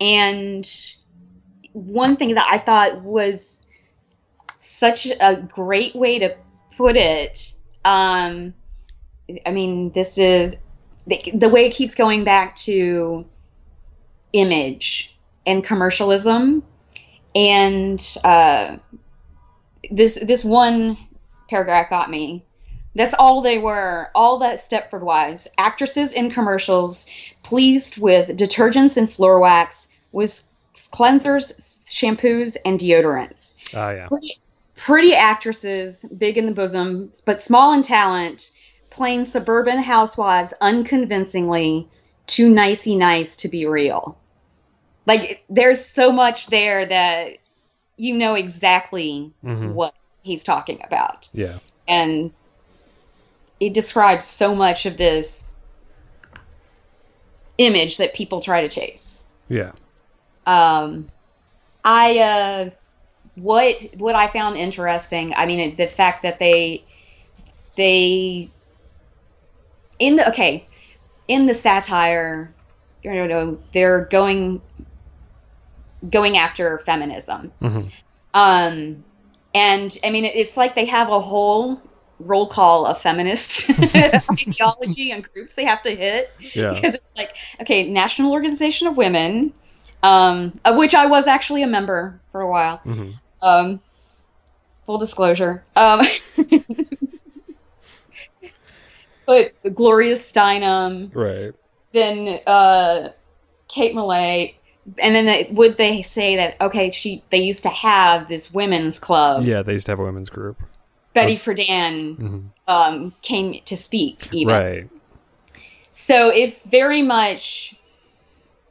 And 0.00 0.68
one 1.74 2.16
thing 2.16 2.34
that 2.34 2.48
I 2.50 2.58
thought 2.58 3.02
was 3.02 3.64
such 4.56 5.06
a 5.06 5.36
great 5.36 5.94
way 5.94 6.18
to 6.20 6.34
put 6.76 6.96
it. 6.96 7.52
Um, 7.84 8.54
I 9.46 9.50
mean, 9.52 9.92
this 9.92 10.18
is 10.18 10.56
the, 11.06 11.20
the 11.34 11.48
way 11.48 11.66
it 11.66 11.74
keeps 11.74 11.94
going 11.94 12.24
back 12.24 12.54
to 12.56 13.24
image 14.32 15.16
and 15.46 15.62
commercialism, 15.64 16.62
and 17.34 18.16
uh, 18.24 18.76
this 19.90 20.16
this 20.22 20.44
one 20.44 20.96
paragraph 21.50 21.90
got 21.90 22.08
me 22.10 22.44
that's 22.94 23.14
all 23.14 23.40
they 23.40 23.58
were, 23.58 24.10
all 24.14 24.38
that 24.38 24.58
Stepford 24.58 25.02
wives, 25.02 25.48
actresses 25.56 26.12
in 26.12 26.30
commercials, 26.30 27.06
pleased 27.42 27.96
with 27.96 28.36
detergents 28.38 28.96
and 28.98 29.10
floor 29.10 29.40
wax, 29.40 29.88
with 30.12 30.44
cleansers, 30.74 31.52
shampoos, 31.90 32.56
and 32.66 32.78
deodorants. 32.78 33.54
Oh, 33.74 33.90
yeah. 33.90 34.08
Pretty, 34.08 34.34
pretty 34.74 35.14
actresses, 35.14 36.04
big 36.18 36.36
in 36.36 36.44
the 36.44 36.52
bosom, 36.52 37.10
but 37.24 37.40
small 37.40 37.72
in 37.72 37.80
talent, 37.80 38.50
plain 38.90 39.24
suburban 39.24 39.78
housewives 39.82 40.52
unconvincingly, 40.60 41.88
too 42.26 42.50
nicey 42.50 42.94
nice 42.94 43.36
to 43.38 43.48
be 43.48 43.64
real. 43.64 44.18
Like, 45.06 45.42
there's 45.48 45.82
so 45.84 46.12
much 46.12 46.48
there 46.48 46.84
that 46.86 47.32
you 47.96 48.14
know 48.16 48.34
exactly 48.34 49.32
mm-hmm. 49.42 49.72
what 49.72 49.94
he's 50.22 50.44
talking 50.44 50.78
about. 50.84 51.30
Yeah. 51.32 51.58
And 51.88 52.32
it 53.66 53.74
describes 53.74 54.24
so 54.24 54.54
much 54.56 54.86
of 54.86 54.96
this 54.96 55.54
image 57.58 57.98
that 57.98 58.12
people 58.14 58.40
try 58.40 58.62
to 58.62 58.68
chase. 58.68 59.22
Yeah. 59.48 59.70
Um, 60.46 61.08
I 61.84 62.18
uh, 62.18 62.70
what 63.36 63.86
what 63.98 64.14
I 64.16 64.26
found 64.26 64.56
interesting. 64.56 65.32
I 65.34 65.46
mean, 65.46 65.76
the 65.76 65.86
fact 65.86 66.22
that 66.24 66.38
they 66.40 66.82
they 67.76 68.50
in 70.00 70.16
the 70.16 70.28
okay 70.30 70.66
in 71.28 71.46
the 71.46 71.54
satire, 71.54 72.52
you 73.04 73.12
know, 73.26 73.58
they're 73.72 74.06
going 74.06 74.60
going 76.10 76.36
after 76.36 76.78
feminism. 76.78 77.52
Mm-hmm. 77.62 77.88
Um, 78.34 79.04
and 79.54 79.98
I 80.02 80.10
mean, 80.10 80.24
it's 80.24 80.56
like 80.56 80.74
they 80.74 80.86
have 80.86 81.10
a 81.10 81.20
whole 81.20 81.80
roll 82.24 82.46
call 82.46 82.86
of 82.86 82.98
feminist 82.98 83.70
ideology 83.90 85.10
and 85.10 85.24
groups 85.32 85.54
they 85.54 85.64
have 85.64 85.82
to 85.82 85.90
hit 85.94 86.34
yeah. 86.54 86.72
because 86.72 86.94
it's 86.94 87.10
like 87.16 87.34
okay 87.60 87.88
national 87.88 88.32
organization 88.32 88.86
of 88.88 88.96
women 88.96 89.52
um, 90.02 90.58
of 90.64 90.76
which 90.76 90.94
i 90.94 91.06
was 91.06 91.26
actually 91.26 91.62
a 91.62 91.66
member 91.66 92.18
for 92.30 92.40
a 92.40 92.48
while 92.48 92.78
mm-hmm. 92.78 93.10
um, 93.42 93.80
full 94.86 94.98
disclosure 94.98 95.64
um, 95.76 96.02
but 99.26 99.52
gloria 99.74 100.14
steinem 100.14 101.10
right 101.14 101.52
then 101.92 102.40
uh, 102.46 103.08
kate 103.68 103.94
millett 103.94 104.54
and 105.00 105.14
then 105.14 105.26
they, 105.26 105.48
would 105.52 105.76
they 105.76 106.02
say 106.02 106.36
that 106.36 106.56
okay 106.60 106.90
she 106.90 107.22
they 107.30 107.38
used 107.40 107.62
to 107.62 107.68
have 107.68 108.28
this 108.28 108.52
women's 108.52 108.98
club 108.98 109.44
yeah 109.44 109.62
they 109.62 109.72
used 109.72 109.86
to 109.86 109.92
have 109.92 109.98
a 109.98 110.04
women's 110.04 110.28
group 110.28 110.60
Betty 111.14 111.36
Friedan 111.36 112.16
mm-hmm. 112.16 112.38
um, 112.68 113.12
came 113.22 113.60
to 113.66 113.76
speak, 113.76 114.28
even. 114.32 114.54
Right. 114.54 114.88
So 115.90 116.30
it's 116.30 116.64
very 116.64 117.02
much 117.02 117.74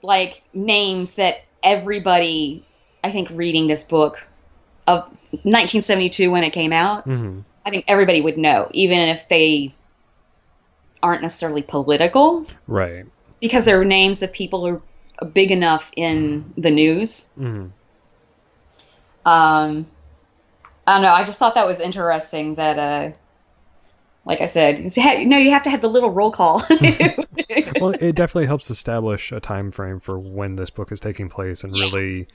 like 0.02 0.42
names 0.54 1.16
that 1.16 1.44
everybody, 1.62 2.66
I 3.04 3.12
think, 3.12 3.30
reading 3.32 3.68
this 3.68 3.84
book 3.84 4.24
of 4.88 5.04
1972 5.44 6.32
when 6.32 6.44
it 6.44 6.52
came 6.52 6.74
out, 6.74 7.08
mm-hmm. 7.08 7.42
I 7.66 7.70
think 7.70 7.86
everybody 7.88 8.22
would 8.22 8.38
know, 8.38 8.70
even 8.74 8.98
if 9.00 9.30
they 9.30 9.74
aren't 11.04 11.22
necessarily 11.22 11.62
political. 11.62 12.46
Right. 12.68 13.06
Because 13.40 13.66
there 13.66 13.80
are 13.80 13.86
names 13.86 14.24
of 14.24 14.34
people 14.34 14.68
who 14.68 14.82
are 15.20 15.28
big 15.28 15.52
enough 15.52 15.92
in 15.96 16.52
the 16.58 16.72
news. 16.72 17.30
Mm-hmm. 17.40 17.68
Um, 19.28 19.86
I 20.92 20.96
don't 20.96 21.04
know. 21.04 21.14
I 21.14 21.24
just 21.24 21.40
thought 21.40 21.56
that 21.56 21.66
was 21.66 21.80
interesting 21.80 22.56
that, 22.56 22.78
uh, 22.78 23.16
like 24.26 24.42
I 24.42 24.46
said, 24.46 24.94
you 24.98 25.26
no, 25.26 25.38
you 25.38 25.50
have 25.52 25.64
to 25.64 25.70
have 25.70 25.80
the 25.80 25.88
little 25.88 26.12
roll 26.12 26.32
call. 26.34 26.58
well, 27.80 27.92
it 27.92 28.14
definitely 28.14 28.46
helps 28.48 28.70
establish 28.70 29.32
a 29.32 29.40
time 29.40 29.72
frame 29.72 30.02
for 30.02 30.20
when 30.20 30.58
this 30.58 30.70
book 30.70 30.92
is 30.92 31.00
taking 31.00 31.30
place 31.30 31.64
and 31.64 31.72
really 31.74 32.28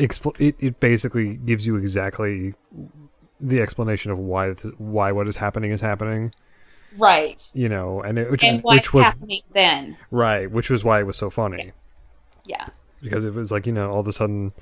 expl- 0.00 0.38
it, 0.40 0.56
it 0.58 0.80
basically 0.80 1.36
gives 1.36 1.64
you 1.64 1.76
exactly 1.76 2.54
the 3.40 3.60
explanation 3.60 4.10
of 4.10 4.18
why 4.18 4.50
why 4.78 5.12
what 5.12 5.28
is 5.28 5.36
happening 5.36 5.70
is 5.70 5.78
happening 5.80 6.34
right 6.96 7.50
you 7.52 7.68
know 7.68 8.00
and 8.00 8.18
it 8.18 8.30
which, 8.30 8.42
and 8.42 8.62
which 8.64 8.94
was 8.94 9.04
happening 9.04 9.42
then 9.52 9.94
right 10.10 10.50
which 10.50 10.70
was 10.70 10.82
why 10.82 10.98
it 11.00 11.02
was 11.02 11.18
so 11.18 11.28
funny 11.28 11.66
yeah. 12.46 12.56
yeah. 12.60 12.68
because 13.02 13.24
it 13.24 13.34
was 13.34 13.52
like 13.52 13.66
you 13.66 13.72
know 13.72 13.90
all 13.90 14.00
of 14.00 14.08
a 14.08 14.12
sudden 14.12 14.52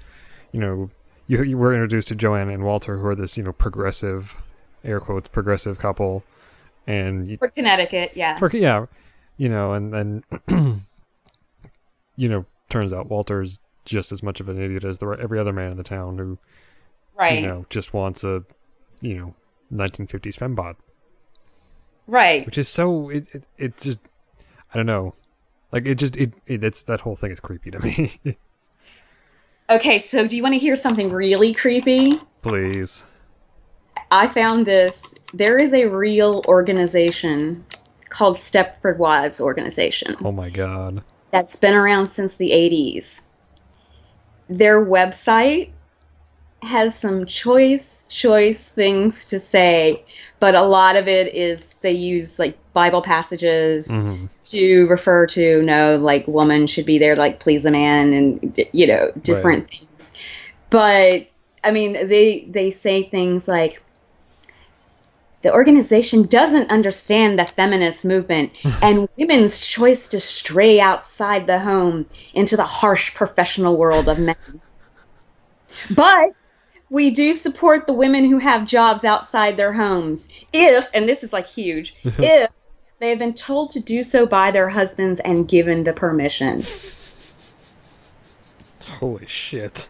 you 0.50 0.60
know 0.60 0.90
you, 1.26 1.42
you 1.42 1.56
were 1.58 1.72
introduced 1.72 2.08
to 2.08 2.14
Joanne 2.14 2.48
and 2.50 2.64
Walter, 2.64 2.98
who 2.98 3.06
are 3.06 3.14
this 3.14 3.36
you 3.36 3.42
know 3.44 3.52
progressive, 3.52 4.36
air 4.84 5.00
quotes 5.00 5.28
progressive 5.28 5.78
couple, 5.78 6.24
and 6.86 7.28
you, 7.28 7.36
for 7.36 7.48
Connecticut, 7.48 8.12
yeah, 8.14 8.38
for, 8.38 8.50
yeah, 8.54 8.86
you 9.36 9.48
know, 9.48 9.72
and 9.72 9.92
then 9.94 10.24
you 12.16 12.28
know, 12.28 12.44
turns 12.68 12.92
out 12.92 13.08
Walter's 13.08 13.58
just 13.84 14.12
as 14.12 14.22
much 14.22 14.40
of 14.40 14.48
an 14.48 14.60
idiot 14.60 14.84
as 14.84 14.98
the, 14.98 15.06
every 15.10 15.38
other 15.38 15.52
man 15.52 15.70
in 15.70 15.76
the 15.76 15.82
town 15.82 16.16
who, 16.18 16.38
right, 17.16 17.40
you 17.40 17.46
know, 17.46 17.66
just 17.70 17.92
wants 17.94 18.22
a, 18.24 18.42
you 19.02 19.14
know, 19.16 19.34
1950s 19.72 20.36
fembot, 20.38 20.76
right, 22.06 22.44
which 22.44 22.58
is 22.58 22.68
so 22.68 23.08
it 23.08 23.44
it, 23.58 23.76
just 23.78 23.98
I 24.74 24.76
don't 24.76 24.86
know, 24.86 25.14
like 25.72 25.86
it 25.86 25.94
just 25.94 26.16
it, 26.16 26.34
it 26.46 26.62
it's 26.62 26.82
that 26.84 27.00
whole 27.00 27.16
thing 27.16 27.30
is 27.30 27.40
creepy 27.40 27.70
to 27.70 27.80
me. 27.80 28.20
Okay, 29.70 29.98
so 29.98 30.28
do 30.28 30.36
you 30.36 30.42
want 30.42 30.54
to 30.54 30.58
hear 30.58 30.76
something 30.76 31.10
really 31.10 31.54
creepy? 31.54 32.20
Please. 32.42 33.02
I 34.10 34.28
found 34.28 34.66
this. 34.66 35.14
There 35.32 35.56
is 35.58 35.72
a 35.72 35.86
real 35.86 36.42
organization 36.46 37.64
called 38.10 38.36
Stepford 38.36 38.98
Wives 38.98 39.40
Organization. 39.40 40.16
Oh 40.22 40.32
my 40.32 40.50
God. 40.50 41.02
That's 41.30 41.56
been 41.56 41.72
around 41.74 42.06
since 42.06 42.36
the 42.36 42.50
80s. 42.50 43.22
Their 44.50 44.84
website 44.84 45.70
has 46.64 46.98
some 46.98 47.26
choice 47.26 48.06
choice 48.08 48.70
things 48.70 49.24
to 49.26 49.38
say 49.38 50.02
but 50.40 50.54
a 50.54 50.62
lot 50.62 50.96
of 50.96 51.06
it 51.06 51.32
is 51.34 51.74
they 51.76 51.92
use 51.92 52.38
like 52.38 52.56
bible 52.72 53.02
passages 53.02 53.90
mm-hmm. 53.92 54.26
to 54.36 54.86
refer 54.86 55.26
to 55.26 55.62
no 55.62 55.96
like 55.96 56.26
woman 56.26 56.66
should 56.66 56.86
be 56.86 56.98
there 56.98 57.14
like 57.14 57.38
please 57.38 57.64
a 57.66 57.70
man 57.70 58.12
and 58.12 58.58
you 58.72 58.86
know 58.86 59.10
different 59.22 59.64
right. 59.64 59.70
things 59.70 60.12
but 60.70 61.28
i 61.62 61.70
mean 61.70 61.92
they 62.08 62.40
they 62.50 62.70
say 62.70 63.02
things 63.04 63.46
like 63.46 63.80
the 65.42 65.52
organization 65.52 66.22
doesn't 66.22 66.70
understand 66.70 67.38
the 67.38 67.44
feminist 67.44 68.02
movement 68.04 68.56
and 68.82 69.06
women's 69.18 69.66
choice 69.66 70.08
to 70.08 70.18
stray 70.18 70.80
outside 70.80 71.46
the 71.46 71.58
home 71.58 72.06
into 72.32 72.56
the 72.56 72.62
harsh 72.64 73.14
professional 73.14 73.76
world 73.76 74.08
of 74.08 74.18
men 74.18 74.36
but 75.90 76.30
we 76.90 77.10
do 77.10 77.32
support 77.32 77.86
the 77.86 77.92
women 77.92 78.24
who 78.24 78.38
have 78.38 78.66
jobs 78.66 79.04
outside 79.04 79.56
their 79.56 79.72
homes 79.72 80.28
if, 80.52 80.88
and 80.92 81.08
this 81.08 81.22
is 81.22 81.32
like 81.32 81.46
huge, 81.46 81.94
if 82.02 82.50
they 82.98 83.08
have 83.08 83.18
been 83.18 83.34
told 83.34 83.70
to 83.70 83.80
do 83.80 84.02
so 84.02 84.26
by 84.26 84.50
their 84.50 84.68
husbands 84.68 85.20
and 85.20 85.48
given 85.48 85.84
the 85.84 85.92
permission. 85.92 86.62
Holy 88.98 89.26
shit. 89.26 89.88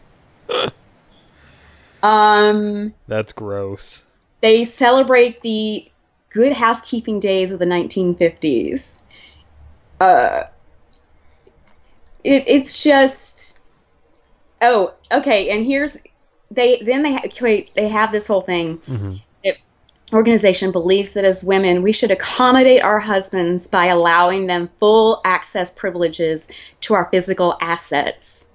um 2.02 2.94
That's 3.08 3.32
gross. 3.32 4.04
They 4.40 4.64
celebrate 4.64 5.40
the 5.42 5.90
good 6.30 6.52
housekeeping 6.52 7.18
days 7.18 7.52
of 7.52 7.58
the 7.58 7.64
1950s. 7.64 9.00
Uh 10.00 10.44
it, 12.22 12.44
it's 12.46 12.82
just 12.82 13.60
oh, 14.62 14.94
okay, 15.10 15.50
and 15.50 15.64
here's 15.66 15.98
they 16.50 16.78
then 16.80 17.02
they 17.02 17.14
ha- 17.14 17.64
they 17.74 17.88
have 17.88 18.12
this 18.12 18.26
whole 18.26 18.40
thing. 18.42 18.78
Mm-hmm. 18.78 19.14
organization 20.12 20.70
believes 20.70 21.14
that 21.14 21.24
as 21.24 21.42
women 21.42 21.82
we 21.82 21.90
should 21.92 22.10
accommodate 22.12 22.82
our 22.84 23.00
husbands 23.00 23.66
by 23.66 23.86
allowing 23.86 24.46
them 24.46 24.68
full 24.78 25.20
access 25.24 25.70
privileges 25.70 26.48
to 26.82 26.94
our 26.94 27.08
physical 27.10 27.56
assets. 27.60 28.48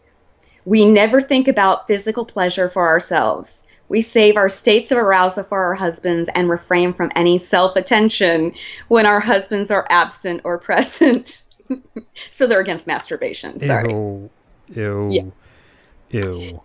We 0.66 0.88
never 0.88 1.20
think 1.20 1.48
about 1.48 1.88
physical 1.88 2.24
pleasure 2.26 2.70
for 2.70 2.88
ourselves. 2.88 3.66
We 3.90 4.02
save 4.04 4.38
our 4.38 4.50
states 4.50 4.92
of 4.92 5.00
arousal 5.00 5.44
for 5.46 5.62
our 5.64 5.74
husbands 5.74 6.30
and 6.36 6.48
refrain 6.50 6.94
from 6.94 7.12
any 7.16 7.40
self 7.40 7.76
attention 7.76 8.54
when 8.88 9.08
our 9.08 9.20
husbands 9.20 9.72
are 9.72 9.86
absent 9.90 10.42
or 10.44 10.58
present. 10.70 11.42
so 12.30 12.46
they're 12.48 12.62
against 12.62 12.88
masturbation. 12.88 13.60
Sorry. 13.66 13.92
Ew. 13.92 14.30
Ew. 14.70 15.08
Yeah. 15.12 16.22
Ew. 16.24 16.62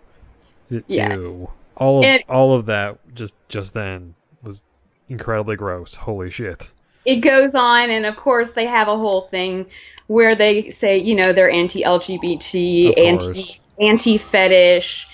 Yeah. 0.87 1.13
Ew. 1.15 1.49
All 1.75 1.99
of, 1.99 2.05
it, 2.05 2.23
all 2.29 2.53
of 2.53 2.65
that 2.67 2.97
just 3.13 3.35
just 3.49 3.73
then 3.73 4.15
was 4.43 4.63
incredibly 5.09 5.55
gross. 5.57 5.93
Holy 5.95 6.29
shit. 6.29 6.71
It 7.05 7.17
goes 7.17 7.53
on 7.53 7.89
and 7.89 8.05
of 8.05 8.15
course 8.15 8.53
they 8.53 8.65
have 8.65 8.87
a 8.87 8.95
whole 8.97 9.21
thing 9.27 9.65
where 10.07 10.35
they 10.35 10.69
say, 10.71 10.97
you 10.99 11.15
know, 11.15 11.33
they're 11.33 11.49
anti-LGBT, 11.49 12.97
anti 12.97 13.59
anti-fetish, 13.79 15.07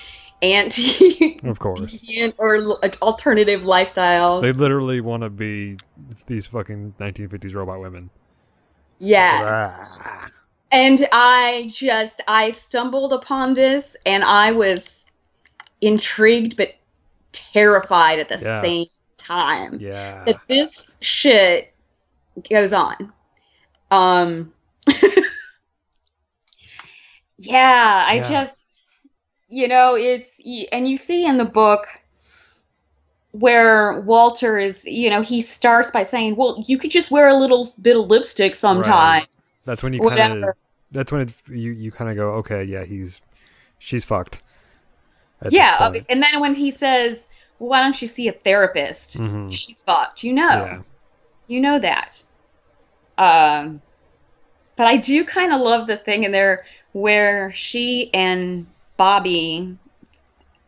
anti 0.44 1.40
of 1.44 1.57
course 1.57 2.11
or 2.38 2.60
alternative 3.02 3.64
lifestyles. 3.64 4.44
They 4.44 4.52
literally 4.52 5.02
want 5.02 5.23
to 5.23 5.30
be 5.30 5.78
these 6.28 6.45
fucking 6.45 6.94
1950s 6.99 7.56
robot 7.56 7.82
women. 7.82 8.10
Yeah. 8.99 9.88
And 10.72 11.07
I 11.11 11.72
just 11.73 12.22
I 12.28 12.52
stumbled 12.52 13.14
upon 13.14 13.56
this 13.56 13.98
and 14.06 14.23
I 14.23 14.52
was 14.52 15.01
intrigued 15.82 16.56
but 16.56 16.70
terrified 17.32 18.20
at 18.20 18.30
the 18.30 18.40
yeah. 18.44 18.62
same 18.62 18.86
time. 19.18 19.80
Yeah. 19.82 20.24
That 20.24 20.40
this 20.48 20.98
shit 21.02 21.74
goes 22.49 22.72
on. 22.74 23.12
Um 23.90 24.53
Yeah, 27.38 28.06
I 28.08 28.16
yeah. 28.18 28.30
just 28.30 28.84
you 29.49 29.68
know, 29.68 29.95
it's 29.95 30.40
and 30.72 30.88
you 30.88 30.95
see 30.98 31.26
in 31.28 31.38
the 31.38 31.45
book 31.45 31.86
where 33.32 34.02
Walter 34.02 34.58
is, 34.58 34.86
you 34.86 35.10
know, 35.10 35.22
he 35.22 35.41
starts 35.41 35.90
by 35.90 36.03
saying, 36.03 36.36
"Well, 36.36 36.62
you 36.68 36.78
could 36.78 36.91
just 36.91 37.12
wear 37.12 37.28
a 37.30 37.36
little 37.36 37.66
bit 37.82 37.95
of 37.98 38.08
lipstick 38.08 38.56
sometimes." 38.56 39.56
Right. 39.66 39.72
That's 39.72 39.84
when 39.84 39.91
you 39.94 40.02
kind 40.02 40.44
of 40.45 40.56
that's 40.91 41.12
when 41.14 41.22
it, 41.22 41.34
you 41.49 41.72
you 41.72 41.91
kind 41.94 42.10
of 42.12 42.16
go, 42.18 42.32
"Okay, 42.36 42.64
yeah, 42.66 42.84
he's 42.86 43.20
she's 43.80 44.03
fucked." 44.06 44.41
yeah, 45.50 45.92
and 46.10 46.22
then 46.22 46.40
when 46.40 46.54
he 46.54 46.70
says, 46.70 47.30
well, 47.60 47.70
"Why 47.72 47.82
don't 47.82 48.00
you 48.02 48.08
see 48.08 48.28
a 48.28 48.32
therapist?" 48.32 49.18
Mm-hmm. 49.18 49.50
She's 49.50 49.82
fucked. 49.82 50.24
You 50.24 50.34
know, 50.34 50.48
yeah. 50.48 50.82
you 51.48 51.60
know 51.60 51.80
that. 51.80 52.22
Um, 53.18 53.82
but 54.76 54.88
I 54.88 54.98
do 54.98 55.24
kind 55.24 55.54
of 55.54 55.62
love 55.62 55.88
the 55.88 55.98
thing 55.98 56.24
in 56.24 56.32
there 56.32 56.66
where 56.94 57.52
she 57.54 58.12
and 58.14 58.68
Bobby, 58.98 59.68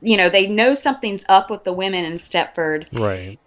you 0.01 0.17
know, 0.17 0.29
they 0.29 0.47
know 0.47 0.73
something's 0.73 1.23
up 1.29 1.49
with 1.49 1.63
the 1.63 1.73
women 1.73 2.05
in 2.05 2.13
Stepford, 2.13 2.87
right? 2.99 3.37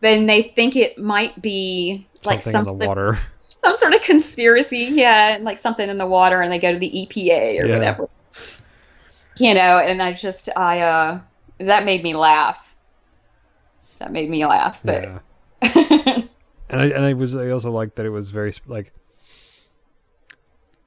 Then 0.00 0.26
they 0.26 0.42
think 0.42 0.76
it 0.76 0.98
might 0.98 1.40
be 1.42 2.06
like 2.24 2.42
something 2.42 2.64
some 2.66 2.74
in 2.74 2.78
the 2.80 2.86
water. 2.86 3.18
Some 3.46 3.74
sort 3.76 3.94
of 3.94 4.02
conspiracy, 4.02 4.88
yeah, 4.90 5.38
like 5.40 5.58
something 5.58 5.88
in 5.88 5.96
the 5.96 6.06
water, 6.06 6.42
and 6.42 6.52
they 6.52 6.58
go 6.58 6.70
to 6.72 6.78
the 6.78 6.90
EPA 6.90 7.62
or 7.62 7.66
yeah. 7.66 7.74
whatever 7.78 8.10
you 9.38 9.54
know, 9.54 9.78
and 9.78 10.02
I 10.02 10.12
just 10.12 10.48
I 10.56 10.80
uh 10.80 11.20
that 11.60 11.84
made 11.84 12.02
me 12.02 12.14
laugh. 12.14 12.74
That 13.98 14.12
made 14.12 14.30
me 14.30 14.44
laugh, 14.46 14.80
but 14.84 15.02
yeah. 15.02 15.18
and 16.70 16.80
I 16.80 16.84
and 16.86 17.04
I 17.04 17.12
was 17.14 17.36
I 17.36 17.50
also 17.50 17.70
liked 17.70 17.96
that 17.96 18.06
it 18.06 18.10
was 18.10 18.30
very 18.30 18.52
like 18.66 18.92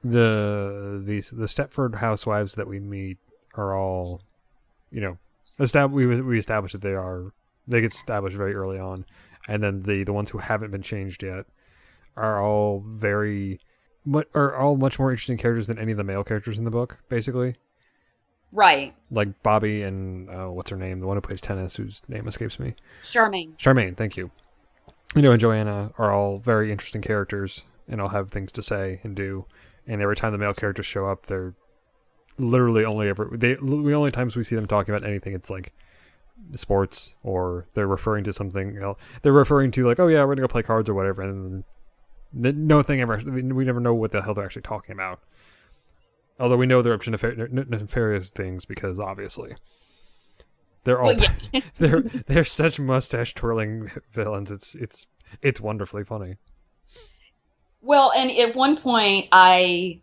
the 0.02 1.02
these 1.04 1.30
the 1.30 1.46
Stepford 1.46 1.94
housewives 1.96 2.54
that 2.54 2.66
we 2.68 2.78
meet 2.80 3.18
are 3.54 3.76
all 3.76 4.22
you 4.90 5.00
know 5.00 5.18
estab- 5.58 5.90
we 5.90 6.06
we 6.06 6.38
established 6.38 6.72
that 6.72 6.82
they 6.82 6.94
are 6.94 7.32
they 7.66 7.80
get 7.80 7.92
established 7.92 8.36
very 8.36 8.54
early 8.54 8.78
on 8.78 9.04
and 9.48 9.62
then 9.62 9.82
the 9.82 10.04
the 10.04 10.12
ones 10.12 10.30
who 10.30 10.38
haven't 10.38 10.70
been 10.70 10.82
changed 10.82 11.22
yet 11.22 11.46
are 12.16 12.40
all 12.42 12.82
very 12.86 13.58
but 14.06 14.28
are 14.34 14.54
all 14.56 14.76
much 14.76 14.98
more 15.00 15.10
interesting 15.10 15.36
characters 15.36 15.66
than 15.66 15.78
any 15.78 15.90
of 15.92 15.98
the 15.98 16.04
male 16.04 16.22
characters 16.22 16.58
in 16.58 16.64
the 16.64 16.70
book 16.70 16.98
basically 17.08 17.54
Right. 18.52 18.94
Like 19.10 19.42
Bobby 19.42 19.82
and 19.82 20.30
uh, 20.30 20.46
what's 20.46 20.70
her 20.70 20.76
name, 20.76 21.00
the 21.00 21.06
one 21.06 21.16
who 21.16 21.20
plays 21.20 21.40
tennis, 21.40 21.76
whose 21.76 22.02
name 22.08 22.26
escapes 22.26 22.58
me. 22.58 22.74
Charmaine. 23.02 23.56
Charmaine, 23.58 23.96
thank 23.96 24.16
you. 24.16 24.30
You 25.14 25.22
know, 25.22 25.32
and 25.32 25.40
Joanna 25.40 25.92
are 25.98 26.12
all 26.12 26.38
very 26.38 26.70
interesting 26.70 27.00
characters, 27.02 27.62
and 27.88 28.00
all 28.00 28.08
have 28.08 28.30
things 28.30 28.52
to 28.52 28.62
say 28.62 29.00
and 29.02 29.16
do. 29.16 29.46
And 29.86 30.02
every 30.02 30.16
time 30.16 30.32
the 30.32 30.38
male 30.38 30.52
characters 30.54 30.86
show 30.86 31.06
up, 31.08 31.26
they're 31.26 31.54
literally 32.38 32.84
only 32.84 33.08
ever 33.08 33.28
they 33.32 33.54
the 33.54 33.92
only 33.94 34.10
times 34.12 34.36
we 34.36 34.44
see 34.44 34.54
them 34.56 34.66
talking 34.66 34.94
about 34.94 35.08
anything, 35.08 35.34
it's 35.34 35.50
like 35.50 35.72
sports 36.52 37.16
or 37.24 37.66
they're 37.74 37.88
referring 37.88 38.22
to 38.24 38.32
something 38.32 38.74
you 38.74 38.80
know, 38.80 38.96
They're 39.22 39.32
referring 39.32 39.70
to 39.72 39.86
like, 39.86 39.98
oh 39.98 40.06
yeah, 40.08 40.20
we're 40.22 40.34
gonna 40.34 40.46
go 40.46 40.52
play 40.52 40.62
cards 40.62 40.88
or 40.88 40.94
whatever, 40.94 41.22
and 41.22 41.64
no 42.32 42.82
thing 42.82 43.00
ever. 43.00 43.16
We 43.16 43.42
never 43.64 43.80
know 43.80 43.94
what 43.94 44.12
the 44.12 44.22
hell 44.22 44.34
they're 44.34 44.44
actually 44.44 44.62
talking 44.62 44.92
about. 44.92 45.20
Although 46.40 46.56
we 46.56 46.66
know 46.66 46.82
they're 46.82 46.92
up 46.94 47.02
to 47.02 47.10
nefar- 47.10 47.68
nefarious 47.70 48.30
things 48.30 48.64
because 48.64 49.00
obviously 49.00 49.54
they're 50.84 51.00
all 51.00 51.14
well, 51.16 51.26
yeah. 51.52 51.60
they're 51.78 52.00
they're 52.00 52.44
such 52.44 52.78
mustache 52.78 53.34
twirling 53.34 53.90
villains. 54.12 54.50
It's 54.50 54.74
it's 54.76 55.06
it's 55.42 55.60
wonderfully 55.60 56.04
funny. 56.04 56.36
Well, 57.82 58.12
and 58.16 58.30
at 58.30 58.54
one 58.54 58.76
point 58.76 59.26
I 59.32 60.00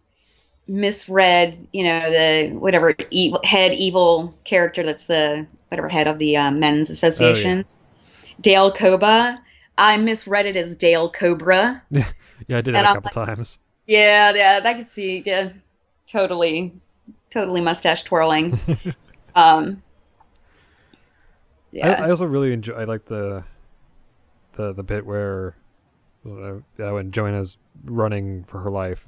misread, 0.68 1.68
you 1.72 1.84
know, 1.86 2.10
the 2.12 2.56
whatever 2.58 2.96
evil, 3.12 3.40
head 3.46 3.74
evil 3.74 4.34
character 4.44 4.84
that's 4.84 5.06
the 5.06 5.48
whatever 5.70 5.88
head 5.88 6.08
of 6.08 6.18
the 6.18 6.36
uh, 6.36 6.52
men's 6.52 6.90
association, 6.90 7.64
oh, 7.66 8.02
yeah. 8.24 8.28
Dale 8.42 8.74
Coba. 8.74 9.40
I 9.78 9.98
misread 9.98 10.46
it 10.46 10.56
as 10.56 10.76
Dale 10.78 11.10
Cobra. 11.12 11.82
yeah, 11.92 12.10
yeah, 12.48 12.58
I 12.58 12.62
did 12.62 12.76
that 12.76 12.86
and 12.86 13.04
couple 13.04 13.22
like, 13.22 13.28
times. 13.28 13.58
Yeah, 13.88 14.34
yeah, 14.34 14.62
I 14.64 14.74
could 14.74 14.88
see. 14.88 15.22
Yeah, 15.26 15.50
totally, 16.08 16.74
totally 17.30 17.62
mustache 17.62 18.04
twirling. 18.04 18.60
um, 19.36 19.82
yeah. 21.72 21.90
I, 21.90 22.06
I, 22.06 22.10
also 22.10 22.26
really 22.26 22.54
enjoy. 22.54 22.74
I 22.74 22.84
like 22.86 23.06
the 23.06 23.44
the 24.54 24.74
the 24.74 24.84
bit 24.84 25.06
where 25.06 25.56
uh, 26.26 26.54
when 26.78 27.12
Joanna's 27.12 27.58
running 27.86 28.44
for 28.46 28.60
her 28.62 28.70
life, 28.70 29.08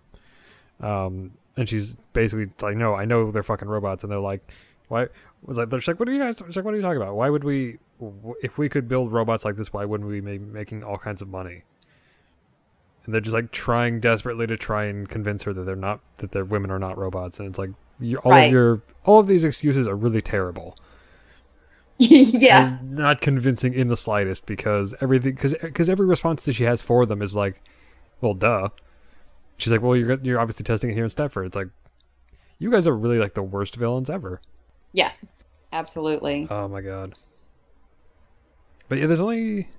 um, 0.81 1.31
and 1.55 1.69
she's 1.69 1.95
basically 2.13 2.49
like, 2.61 2.75
"No, 2.75 2.93
I 2.95 3.05
know 3.05 3.31
they're 3.31 3.43
fucking 3.43 3.67
robots," 3.69 4.03
and 4.03 4.11
they're 4.11 4.19
like, 4.19 4.51
"Why?" 4.89 5.07
Was 5.43 5.57
like, 5.57 5.69
"They're 5.69 5.81
like, 5.87 5.99
what 5.99 6.09
are 6.09 6.13
you 6.13 6.19
guys? 6.19 6.41
Like, 6.41 6.65
what 6.65 6.73
are 6.73 6.77
you 6.77 6.81
talking 6.83 7.01
about? 7.01 7.15
Why 7.15 7.29
would 7.29 7.43
we? 7.45 7.79
If 8.43 8.57
we 8.57 8.69
could 8.69 8.87
build 8.87 9.11
robots 9.11 9.45
like 9.45 9.55
this, 9.55 9.71
why 9.71 9.85
wouldn't 9.85 10.09
we 10.09 10.19
be 10.19 10.37
making 10.39 10.83
all 10.83 10.97
kinds 10.97 11.21
of 11.21 11.29
money?" 11.29 11.63
and 13.07 13.13
they're 13.13 13.21
just 13.21 13.33
like 13.33 13.51
trying 13.51 13.99
desperately 13.99 14.45
to 14.45 14.57
try 14.57 14.85
and 14.85 15.09
convince 15.09 15.43
her 15.43 15.53
that 15.53 15.63
they're 15.63 15.75
not 15.75 15.99
that 16.17 16.31
their 16.31 16.45
women 16.45 16.69
are 16.69 16.77
not 16.77 16.97
robots 16.97 17.39
and 17.39 17.47
it's 17.49 17.57
like 17.57 17.71
all 18.23 18.31
right. 18.31 18.43
of 18.45 18.51
your 18.51 18.81
all 19.05 19.19
of 19.19 19.25
these 19.25 19.43
excuses 19.43 19.87
are 19.87 19.95
really 19.95 20.21
terrible 20.21 20.77
yeah 21.97 22.77
and 22.79 22.91
not 22.95 23.21
convincing 23.21 23.73
in 23.73 23.87
the 23.87 23.97
slightest 23.97 24.45
because 24.45 24.93
everything 25.01 25.33
because 25.33 25.55
because 25.63 25.89
every 25.89 26.05
response 26.05 26.45
that 26.45 26.53
she 26.53 26.63
has 26.63 26.79
for 26.81 27.07
them 27.07 27.23
is 27.23 27.33
like 27.33 27.63
well 28.21 28.35
duh 28.35 28.69
she's 29.57 29.71
like 29.71 29.81
well 29.81 29.95
you're 29.95 30.19
you're 30.21 30.39
obviously 30.39 30.63
testing 30.63 30.91
it 30.91 30.93
here 30.93 31.05
in 31.05 31.09
stepford 31.09 31.47
it's 31.47 31.55
like 31.55 31.67
you 32.59 32.69
guys 32.69 32.85
are 32.85 32.95
really 32.95 33.17
like 33.17 33.33
the 33.33 33.41
worst 33.41 33.75
villains 33.75 34.09
ever 34.11 34.41
yeah 34.93 35.11
absolutely 35.73 36.45
oh 36.51 36.67
my 36.67 36.81
god 36.81 37.13
but 38.89 38.99
yeah 38.99 39.07
there's 39.07 39.19
only 39.19 39.69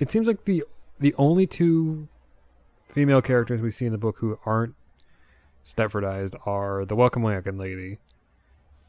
it 0.00 0.10
seems 0.10 0.26
like 0.26 0.44
the 0.46 0.64
the 0.98 1.14
only 1.16 1.46
two 1.46 2.08
female 2.96 3.20
characters 3.20 3.60
we 3.60 3.70
see 3.70 3.84
in 3.84 3.92
the 3.92 3.98
book 3.98 4.16
who 4.20 4.38
aren't 4.46 4.74
Stepfordized 5.66 6.34
are 6.46 6.86
the 6.86 6.96
Welcome 6.96 7.22
Lankin 7.22 7.60
lady 7.60 7.98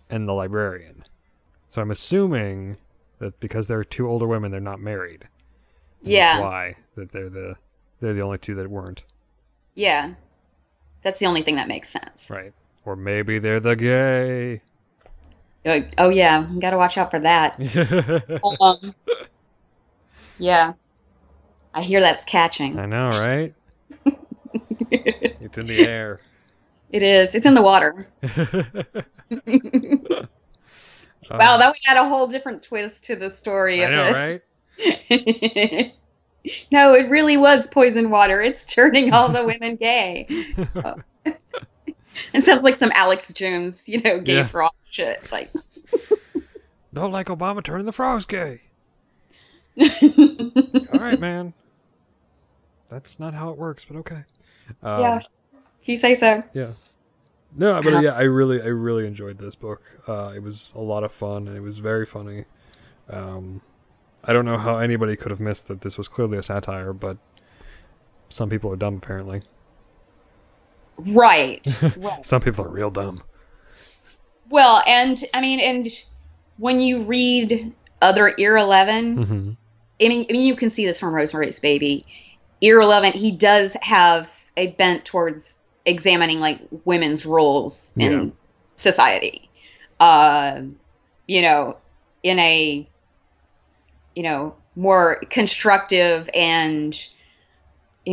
and 0.09 0.25
the 0.25 0.31
librarian. 0.31 1.03
So 1.67 1.81
I'm 1.81 1.91
assuming 1.91 2.77
that 3.19 3.38
because 3.41 3.67
they're 3.67 3.84
two 3.84 4.07
older 4.07 4.25
women, 4.25 4.49
they're 4.49 4.61
not 4.61 4.79
married. 4.79 5.27
yeah. 6.01 6.39
why 6.39 6.75
that 6.95 7.11
they're 7.11 7.27
the 7.29 7.55
they're 7.99 8.13
the 8.13 8.21
only 8.21 8.38
two 8.38 8.55
that 8.55 8.69
weren't. 8.69 9.03
Yeah. 9.75 10.13
That's 11.03 11.19
the 11.19 11.25
only 11.25 11.41
thing 11.41 11.57
that 11.57 11.67
makes 11.67 11.89
sense. 11.89 12.29
Right. 12.29 12.53
Or 12.85 12.95
maybe 12.95 13.39
they're 13.39 13.59
the 13.59 13.75
gay. 13.75 14.61
oh 15.97 16.09
yeah, 16.09 16.47
got 16.59 16.69
to 16.71 16.77
watch 16.77 16.97
out 16.97 17.11
for 17.11 17.19
that. 17.19 17.59
um, 18.61 18.95
yeah. 20.38 20.71
I 21.73 21.81
hear 21.81 21.99
that's 21.99 22.23
catching. 22.23 22.79
I 22.79 22.85
know, 22.85 23.09
right? 23.09 23.51
it's 24.91 25.57
in 25.57 25.68
the 25.68 25.85
air. 25.88 26.19
It 26.91 27.03
is. 27.03 27.35
It's 27.35 27.45
in 27.45 27.53
the 27.53 27.61
water. 27.61 28.07
wow, 28.23 28.38
that 31.57 31.68
would 31.68 31.77
add 31.88 31.97
a 31.97 32.07
whole 32.07 32.27
different 32.27 32.64
twist 32.64 33.03
to 33.05 33.15
the 33.15 33.30
story. 33.30 33.84
I 33.85 33.89
know, 33.89 34.11
right? 34.11 35.93
no, 36.72 36.93
it 36.93 37.09
really 37.09 37.35
was 37.35 37.68
poison 37.68 38.09
water. 38.09 38.41
It's 38.41 38.73
turning 38.73 39.11
all 39.14 39.27
the 39.27 39.43
women 39.43 39.76
gay. 39.76 40.27
it 41.26 42.41
sounds 42.41 42.64
like 42.64 42.77
some 42.77 42.91
Alex 42.95 43.34
Jones, 43.34 43.89
you 43.89 43.99
know, 44.01 44.22
gay 44.22 44.35
yeah. 44.38 44.47
frog 44.47 44.73
shit. 44.89 45.30
Like, 45.30 45.51
don't 46.93 47.11
like 47.11 47.27
Obama 47.27 47.61
turning 47.64 47.85
the 47.85 47.91
frogs 47.91 48.26
gay. 48.26 48.61
all 49.77 50.99
right, 51.01 51.19
man. 51.19 51.53
That's 52.89 53.19
not 53.19 53.34
how 53.34 53.49
it 53.49 53.57
works, 53.57 53.85
but 53.85 53.97
okay. 53.97 54.23
Um, 54.84 55.01
yeah, 55.01 55.19
you 55.84 55.95
say 55.95 56.15
so. 56.15 56.43
Yeah. 56.53 56.72
No, 57.55 57.81
but 57.81 58.01
yeah, 58.03 58.11
I 58.11 58.22
really, 58.23 58.61
I 58.61 58.68
really 58.68 59.07
enjoyed 59.07 59.38
this 59.38 59.55
book. 59.55 59.81
Uh, 60.07 60.31
it 60.35 60.43
was 60.43 60.72
a 60.76 60.81
lot 60.81 61.03
of 61.03 61.11
fun, 61.11 61.47
and 61.47 61.57
it 61.57 61.61
was 61.61 61.80
very 61.80 62.05
funny. 62.05 62.45
Um, 63.09 63.61
I 64.23 64.34
don't 64.34 64.45
know 64.45 64.57
how 64.57 64.77
anybody 64.77 65.15
could 65.15 65.31
have 65.31 65.39
missed 65.39 65.68
that 65.68 65.81
this 65.81 65.97
was 65.97 66.07
clearly 66.07 66.38
a 66.38 66.43
satire, 66.43 66.93
but 66.93 67.18
some 68.30 68.49
people 68.49 68.72
are 68.72 68.76
dumb 68.76 68.97
apparently. 68.97 69.41
Right. 70.97 71.65
right. 71.97 72.26
some 72.26 72.41
people 72.41 72.65
are 72.65 72.69
real 72.69 72.91
dumb. 72.91 73.23
Well, 74.49 74.81
and 74.85 75.22
I 75.34 75.39
mean, 75.41 75.59
and 75.59 75.88
when 76.57 76.81
you 76.81 77.01
read 77.03 77.73
other 78.01 78.34
Ira 78.39 78.64
Levin 78.64 79.18
mm-hmm. 79.18 79.51
I 79.99 80.09
mean, 80.09 80.26
I 80.30 80.34
mean, 80.34 80.45
you 80.45 80.55
can 80.55 80.69
see 80.69 80.85
this 80.85 80.99
from 80.99 81.14
Rosemary's 81.15 81.59
Baby 81.59 82.03
irrelevant. 82.61 83.15
He 83.15 83.31
does 83.31 83.75
have 83.81 84.34
a 84.57 84.67
bent 84.67 85.05
towards 85.05 85.59
examining 85.85 86.39
like 86.39 86.59
women's 86.85 87.25
roles 87.25 87.93
yeah. 87.97 88.07
in 88.07 88.34
society. 88.75 89.49
Uh, 89.99 90.61
you 91.27 91.41
know, 91.41 91.77
in 92.23 92.39
a 92.39 92.88
you 94.15 94.23
know 94.23 94.55
more 94.75 95.19
constructive 95.29 96.29
and 96.34 96.97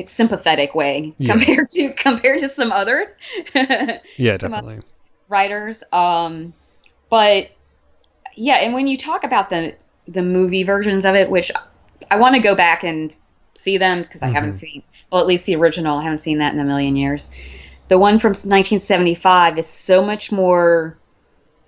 sympathetic 0.02 0.74
way 0.74 1.14
yeah. 1.18 1.32
compared 1.32 1.70
to 1.70 1.92
compared 1.92 2.38
to 2.40 2.48
some 2.48 2.70
other 2.72 3.16
yeah 3.54 3.98
definitely 4.36 4.80
writers 5.28 5.84
um 5.92 6.52
but 7.10 7.48
yeah 8.34 8.54
and 8.56 8.74
when 8.74 8.88
you 8.88 8.96
talk 8.98 9.22
about 9.22 9.50
the 9.50 9.72
the 10.08 10.20
movie 10.20 10.64
versions 10.64 11.04
of 11.04 11.14
it 11.14 11.30
which 11.30 11.52
i 12.10 12.16
want 12.16 12.34
to 12.34 12.40
go 12.40 12.56
back 12.56 12.82
and 12.82 13.14
see 13.54 13.78
them 13.78 14.02
because 14.02 14.22
I 14.22 14.26
mm-hmm. 14.26 14.34
haven't 14.34 14.52
seen, 14.54 14.82
well, 15.10 15.20
at 15.20 15.26
least 15.26 15.46
the 15.46 15.56
original. 15.56 15.98
I 15.98 16.02
haven't 16.02 16.18
seen 16.18 16.38
that 16.38 16.52
in 16.52 16.60
a 16.60 16.64
million 16.64 16.96
years. 16.96 17.30
The 17.88 17.98
one 17.98 18.18
from 18.18 18.30
1975 18.30 19.58
is 19.58 19.66
so 19.66 20.02
much 20.04 20.32
more 20.32 20.96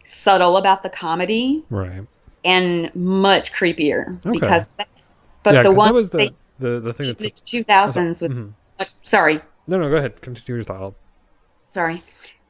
subtle 0.05 0.57
about 0.57 0.83
the 0.83 0.91
comedy, 0.91 1.63
right? 1.71 2.03
And 2.45 2.95
much 2.95 3.53
creepier 3.53 4.25
okay. 4.25 4.39
because. 4.39 4.69
That, 4.79 4.89
but 5.43 5.55
yeah, 5.55 5.63
the 5.63 5.73
one 5.73 5.89
that 5.89 5.95
was 5.95 6.09
the, 6.11 6.31
the, 6.59 6.81
the 6.81 6.93
thing 6.93 7.07
that's 7.17 7.51
the 7.51 7.63
2000s 7.63 8.21
was. 8.23 8.35
Mm-hmm. 8.35 8.83
sorry. 9.03 9.41
No, 9.69 9.79
no, 9.79 9.89
go 9.89 9.97
ahead. 9.97 10.21
Continue 10.21 10.59
your 10.59 10.65
thought. 10.65 10.95
Sorry, 11.69 12.03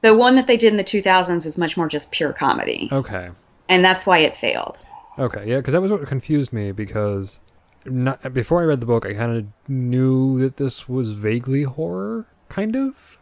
the 0.02 0.14
one 0.16 0.36
that 0.36 0.46
they 0.46 0.56
did 0.56 0.72
in 0.72 0.76
the 0.76 0.84
2000s 0.84 1.44
was 1.44 1.56
much 1.58 1.76
more 1.76 1.88
just 1.88 2.12
pure 2.12 2.32
comedy. 2.32 2.88
Okay. 2.92 3.30
And 3.68 3.84
that's 3.84 4.06
why 4.06 4.18
it 4.18 4.36
failed. 4.36 4.78
Okay, 5.18 5.48
yeah, 5.48 5.56
because 5.56 5.72
that 5.72 5.80
was 5.80 5.90
what 5.90 6.06
confused 6.06 6.52
me 6.52 6.70
because 6.72 7.40
not 7.88 8.32
before 8.34 8.62
I 8.62 8.64
read 8.64 8.80
the 8.80 8.86
book, 8.86 9.06
I 9.06 9.14
kind 9.14 9.36
of 9.36 9.44
knew 9.68 10.38
that 10.40 10.56
this 10.56 10.88
was 10.88 11.12
vaguely 11.12 11.62
horror, 11.62 12.26
kind 12.48 12.76
of. 12.76 13.18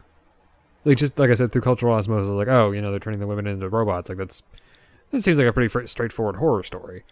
Like 0.83 0.97
just 0.97 1.17
like 1.17 1.31
I 1.31 1.35
said, 1.35 1.51
through 1.51 1.63
cultural 1.63 1.93
osmosis, 1.93 2.29
like 2.29 2.47
oh, 2.47 2.71
you 2.71 2.81
know, 2.81 2.91
they're 2.91 2.99
turning 2.99 3.19
the 3.19 3.27
women 3.27 3.47
into 3.47 3.67
robots. 3.69 4.09
Like 4.09 4.17
that's 4.17 4.43
that 5.11 5.23
seems 5.23 5.37
like 5.37 5.47
a 5.47 5.53
pretty 5.53 5.87
straightforward 5.87 6.35
horror 6.35 6.61
story, 6.63 7.03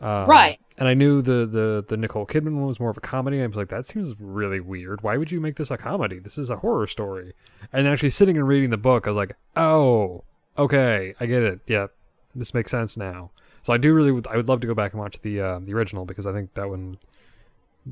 um, 0.00 0.26
right? 0.28 0.58
And 0.76 0.88
I 0.88 0.94
knew 0.94 1.22
the 1.22 1.46
the 1.46 1.84
the 1.86 1.96
Nicole 1.96 2.26
Kidman 2.26 2.54
one 2.54 2.66
was 2.66 2.80
more 2.80 2.90
of 2.90 2.96
a 2.96 3.00
comedy. 3.02 3.40
I 3.40 3.46
was 3.46 3.54
like, 3.54 3.68
that 3.68 3.86
seems 3.86 4.14
really 4.18 4.58
weird. 4.58 5.02
Why 5.02 5.16
would 5.16 5.30
you 5.30 5.40
make 5.40 5.56
this 5.56 5.70
a 5.70 5.76
comedy? 5.76 6.18
This 6.18 6.36
is 6.36 6.50
a 6.50 6.56
horror 6.56 6.88
story. 6.88 7.34
And 7.72 7.86
actually 7.86 8.10
sitting 8.10 8.36
and 8.36 8.48
reading 8.48 8.70
the 8.70 8.76
book, 8.76 9.06
I 9.06 9.10
was 9.10 9.16
like, 9.18 9.36
oh, 9.56 10.24
okay, 10.58 11.14
I 11.20 11.26
get 11.26 11.44
it. 11.44 11.60
Yeah, 11.68 11.88
this 12.34 12.54
makes 12.54 12.72
sense 12.72 12.96
now. 12.96 13.30
So 13.62 13.72
I 13.72 13.76
do 13.78 13.94
really, 13.94 14.10
I 14.28 14.36
would 14.36 14.48
love 14.48 14.60
to 14.60 14.66
go 14.66 14.74
back 14.74 14.92
and 14.92 15.00
watch 15.00 15.20
the 15.22 15.40
uh, 15.40 15.60
the 15.60 15.72
original 15.72 16.04
because 16.04 16.26
I 16.26 16.32
think 16.32 16.52
that 16.54 16.68
one 16.68 16.98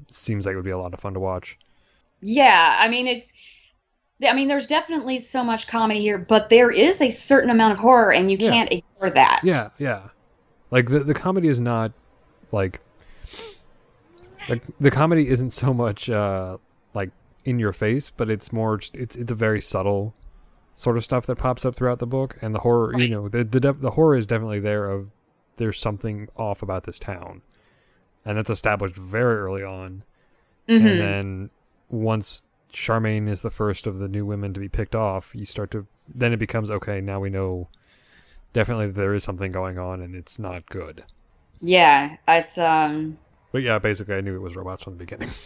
seems 0.09 0.44
like 0.44 0.55
it 0.55 0.56
would 0.56 0.64
be 0.64 0.72
a 0.72 0.78
lot 0.78 0.92
of 0.92 1.01
fun 1.01 1.14
to 1.14 1.20
watch. 1.20 1.56
Yeah, 2.20 2.76
I 2.78 2.88
mean 2.88 3.06
it's, 3.06 3.32
I 4.28 4.34
mean 4.34 4.48
there's 4.48 4.66
definitely 4.66 5.20
so 5.20 5.44
much 5.44 5.68
comedy 5.68 6.01
here, 6.01 6.18
but 6.18 6.48
there 6.48 6.70
is 6.70 7.01
a 7.01 7.10
certain 7.10 7.51
amount 7.51 7.74
of 7.74 7.78
horror, 7.78 8.12
and 8.12 8.30
you 8.30 8.36
yeah. 8.38 8.51
can't 8.51 8.72
ignore 8.72 9.10
that. 9.14 9.40
Yeah, 9.44 9.68
yeah. 9.78 10.02
Like 10.72 10.88
the 10.88 11.01
the 11.01 11.14
comedy 11.14 11.47
is 11.47 11.60
not 11.60 11.92
like 12.51 12.80
like 14.48 14.62
the 14.80 14.90
comedy 14.90 15.28
isn't 15.28 15.51
so 15.52 15.72
much 15.72 16.10
uh 16.10 16.59
like 16.94 17.10
in 17.44 17.60
your 17.60 17.72
face, 17.72 18.10
but 18.16 18.28
it's 18.28 18.52
more 18.52 18.80
it's 18.92 19.14
it's 19.16 19.30
a 19.30 19.34
very 19.36 19.60
subtle 19.60 20.14
sort 20.74 20.97
of 20.97 21.05
stuff 21.05 21.26
that 21.26 21.36
pops 21.36 21.64
up 21.64 21.76
throughout 21.76 22.01
the 22.01 22.06
book 22.09 22.36
and 22.42 22.55
the 22.55 22.59
horror 22.59 22.90
right. 22.90 23.02
you 23.02 23.09
know 23.09 23.28
the, 23.28 23.44
the 23.44 23.72
the 23.74 23.90
horror 23.90 24.16
is 24.16 24.26
definitely 24.26 24.59
there 24.60 24.88
of 24.90 25.10
there's 25.61 25.78
something 25.78 26.27
off 26.37 26.62
about 26.62 26.85
this 26.85 26.99
town. 26.99 27.43
And 28.24 28.37
that's 28.37 28.51
established 28.51 28.97
very 28.97 29.37
early 29.37 29.62
on. 29.62 30.03
Mm-hmm. 30.69 30.87
And 30.87 31.01
then 31.01 31.51
once 31.91 32.43
Charmaine 32.73 33.28
is 33.28 33.43
the 33.43 33.51
first 33.51 33.87
of 33.87 33.99
the 33.99 34.09
new 34.09 34.24
women 34.27 34.55
to 34.55 34.61
be 34.61 34.69
picked 34.70 34.95
off, 34.97 35.32
you 35.35 35.45
start 35.45 35.70
to 35.73 35.87
then 36.12 36.32
it 36.32 36.39
becomes 36.39 36.70
okay, 36.70 37.01
now 37.01 37.20
we 37.20 37.31
know 37.31 37.69
definitely 38.53 38.89
there 38.91 39.15
is 39.15 39.23
something 39.23 39.53
going 39.53 39.78
on 39.78 40.01
and 40.01 40.16
it's 40.16 40.39
not 40.39 40.65
good. 40.70 41.05
Yeah, 41.61 42.16
it's 42.27 42.57
um 42.57 43.19
But 43.53 43.62
yeah, 43.62 43.78
basically 43.78 44.15
I 44.16 44.23
knew 44.23 44.35
it 44.35 44.41
was 44.43 44.57
robots 44.57 44.82
from 44.82 44.95
the 44.95 44.99
beginning. 45.05 45.31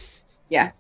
Yeah. 0.51 0.73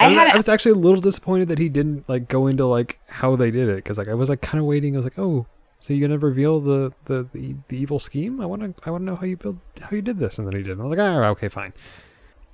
I, 0.00 0.08
had, 0.08 0.28
I 0.28 0.36
was 0.36 0.48
actually 0.48 0.72
a 0.72 0.76
little 0.76 0.98
disappointed 1.00 1.48
that 1.48 1.58
he 1.58 1.68
didn't 1.68 2.08
like 2.08 2.26
go 2.26 2.46
into 2.46 2.66
like 2.66 2.98
how 3.06 3.36
they 3.36 3.50
did 3.50 3.68
it 3.68 3.76
because 3.76 3.98
like 3.98 4.08
I 4.08 4.14
was 4.14 4.30
like 4.30 4.40
kind 4.40 4.58
of 4.58 4.64
waiting. 4.66 4.96
I 4.96 4.98
was 4.98 5.04
like, 5.06 5.18
oh, 5.18 5.46
so 5.80 5.92
you 5.92 6.04
are 6.04 6.08
gonna 6.08 6.18
reveal 6.18 6.60
the, 6.60 6.92
the, 7.04 7.28
the, 7.32 7.54
the 7.68 7.76
evil 7.76 7.98
scheme? 8.00 8.40
I 8.40 8.46
wanna 8.46 8.74
I 8.84 8.90
wanna 8.90 9.04
know 9.04 9.16
how 9.16 9.26
you 9.26 9.36
build 9.36 9.58
how 9.80 9.90
you 9.92 10.02
did 10.02 10.18
this, 10.18 10.38
and 10.38 10.46
then 10.48 10.56
he 10.56 10.62
did. 10.62 10.78
not 10.78 10.84
I 10.84 10.86
was 10.88 10.98
like, 10.98 11.06
ah, 11.06 11.28
okay, 11.28 11.48
fine. 11.48 11.72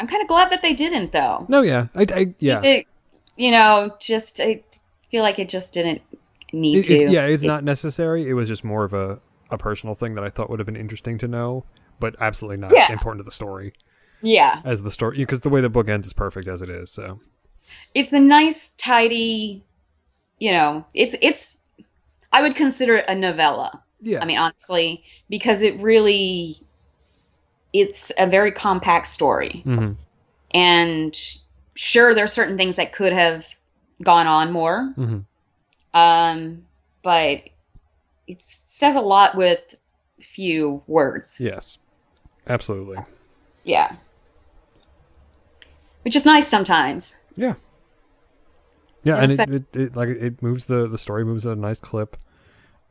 I'm 0.00 0.06
kind 0.08 0.22
of 0.22 0.26
glad 0.28 0.50
that 0.50 0.62
they 0.62 0.74
didn't, 0.74 1.12
though. 1.12 1.46
No, 1.48 1.62
yeah, 1.62 1.86
I, 1.94 2.06
I 2.12 2.34
yeah. 2.38 2.60
It, 2.62 2.86
you 3.36 3.50
know, 3.52 3.94
just 4.00 4.40
I 4.40 4.62
feel 5.10 5.22
like 5.22 5.38
it 5.38 5.48
just 5.48 5.72
didn't 5.72 6.02
need 6.52 6.78
it, 6.78 6.84
to. 7.06 7.12
yeah, 7.12 7.24
it's 7.26 7.44
it, 7.44 7.46
not 7.46 7.62
necessary. 7.64 8.28
It 8.28 8.32
was 8.34 8.48
just 8.48 8.64
more 8.64 8.84
of 8.84 8.92
a 8.92 9.20
a 9.50 9.58
personal 9.58 9.94
thing 9.94 10.14
that 10.16 10.24
I 10.24 10.28
thought 10.28 10.50
would 10.50 10.58
have 10.58 10.66
been 10.66 10.76
interesting 10.76 11.18
to 11.18 11.28
know, 11.28 11.64
but 12.00 12.16
absolutely 12.20 12.56
not 12.56 12.72
yeah. 12.74 12.90
important 12.90 13.20
to 13.20 13.24
the 13.24 13.30
story. 13.30 13.72
Yeah, 14.20 14.60
as 14.64 14.82
the 14.82 14.90
story, 14.90 15.18
because 15.18 15.40
the 15.42 15.48
way 15.48 15.60
the 15.60 15.70
book 15.70 15.88
ends 15.88 16.06
is 16.08 16.12
perfect 16.12 16.48
as 16.48 16.60
it 16.62 16.70
is. 16.70 16.90
So, 16.90 17.20
it's 17.94 18.12
a 18.12 18.20
nice, 18.20 18.72
tidy. 18.76 19.62
You 20.40 20.50
know, 20.52 20.84
it's 20.94 21.14
it's 21.22 21.58
I 22.32 22.40
would 22.42 22.56
consider 22.56 22.96
it 22.96 23.04
a 23.08 23.14
novella. 23.14 23.82
Yeah. 24.00 24.20
I 24.22 24.24
mean, 24.24 24.38
honestly, 24.38 25.04
because 25.28 25.62
it 25.62 25.80
really, 25.82 26.56
it's 27.72 28.10
a 28.18 28.26
very 28.26 28.50
compact 28.52 29.06
story. 29.06 29.62
Mm-hmm. 29.66 29.92
And 30.54 31.16
sure, 31.74 32.14
there 32.14 32.24
are 32.24 32.28
certain 32.28 32.56
things 32.56 32.76
that 32.76 32.92
could 32.92 33.12
have 33.12 33.46
gone 34.02 34.26
on 34.26 34.50
more. 34.50 34.92
Mm-hmm. 34.96 35.18
Um, 35.98 36.64
but 37.02 37.40
it 38.26 38.40
says 38.40 38.96
a 38.96 39.00
lot 39.00 39.34
with 39.34 39.74
few 40.20 40.82
words. 40.86 41.40
Yes. 41.40 41.78
Absolutely. 42.46 42.98
Yeah. 43.64 43.94
Which 46.02 46.16
is 46.16 46.24
nice 46.24 46.48
sometimes. 46.48 47.16
Yeah. 47.36 47.54
Yeah, 49.04 49.16
and, 49.16 49.32
it, 49.32 49.40
it, 49.50 49.64
it, 49.76 49.96
like 49.96 50.08
it 50.10 50.42
moves 50.42 50.66
the 50.66 50.86
the 50.88 50.98
story 50.98 51.24
moves 51.24 51.44
at 51.44 51.52
a 51.56 51.60
nice 51.60 51.80
clip. 51.80 52.16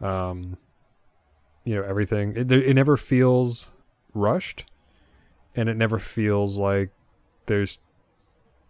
Um, 0.02 0.58
you 1.64 1.76
know 1.76 1.84
everything. 1.84 2.34
It, 2.36 2.52
it 2.52 2.74
never 2.74 2.98
feels 2.98 3.70
rushed, 4.14 4.66
and 5.56 5.70
it 5.70 5.78
never 5.78 6.00
feels 6.00 6.58
like 6.58 6.90
there's 7.46 7.80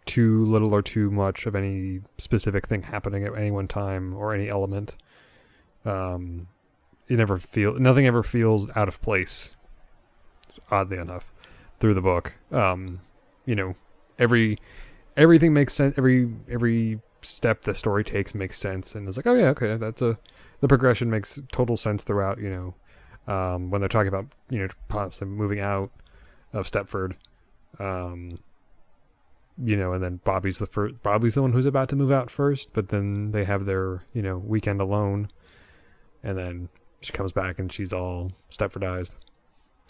too 0.05 0.45
little 0.45 0.73
or 0.73 0.81
too 0.81 1.09
much 1.09 1.45
of 1.47 1.55
any 1.55 2.01
specific 2.18 2.68
thing 2.68 2.84
happening 2.84 3.23
at 3.26 3.35
any 3.35 3.51
one 3.51 3.68
time 3.68 4.13
or 4.13 4.35
any 4.35 4.47
element. 4.47 4.95
Um, 5.84 6.47
it 7.07 7.18
never 7.18 7.39
feel 7.39 7.73
nothing 7.73 8.05
ever 8.05 8.22
feels 8.22 8.69
out 8.76 8.88
of 8.88 9.01
place. 9.01 9.55
Oddly 10.69 10.97
enough, 10.97 11.34
through 11.80 11.95
the 11.95 12.01
book, 12.01 12.34
um, 12.51 13.01
you 13.45 13.55
know, 13.55 13.73
every 14.19 14.59
everything 15.18 15.55
makes 15.55 15.73
sense. 15.73 15.97
Every 15.97 16.31
every 16.49 16.99
step 17.23 17.61
the 17.64 17.73
story 17.76 18.03
takes 18.03 18.34
makes 18.35 18.57
sense, 18.57 18.95
and 18.95 19.07
it's 19.07 19.18
like, 19.18 19.27
oh 19.27 19.34
yeah, 19.35 19.49
okay, 19.49 19.77
that's 19.77 20.02
a 20.02 20.18
the 20.60 20.68
progression 20.68 21.10
makes 21.10 21.39
total 21.52 21.77
sense 21.77 22.03
throughout. 22.03 22.39
You 22.39 22.76
know, 23.30 23.34
um, 23.34 23.69
when 23.69 23.81
they're 23.81 23.88
talking 23.88 24.07
about 24.10 24.27
you 24.49 24.60
know 24.60 24.68
possibly 24.88 25.27
moving 25.30 25.60
out 25.60 25.91
of 26.53 26.69
Stepford, 26.69 27.14
um, 27.80 28.39
you 29.64 29.76
know, 29.76 29.93
and 29.93 30.03
then 30.03 30.19
Bobby's 30.23 30.57
the 30.60 30.68
first, 30.68 31.02
Bobby's 31.03 31.35
the 31.35 31.41
one 31.41 31.53
who's 31.53 31.65
about 31.65 31.89
to 31.89 31.95
move 31.95 32.11
out 32.11 32.30
first, 32.30 32.73
but 32.73 32.89
then 32.89 33.31
they 33.31 33.43
have 33.45 33.65
their 33.65 34.03
you 34.14 34.22
know 34.22 34.38
weekend 34.38 34.81
alone, 34.81 35.30
and 36.23 36.38
then 36.38 36.69
she 37.02 37.11
comes 37.14 37.31
back 37.31 37.60
and 37.60 37.72
she's 37.72 37.93
all 37.93 38.31
Stepfordized. 38.52 39.15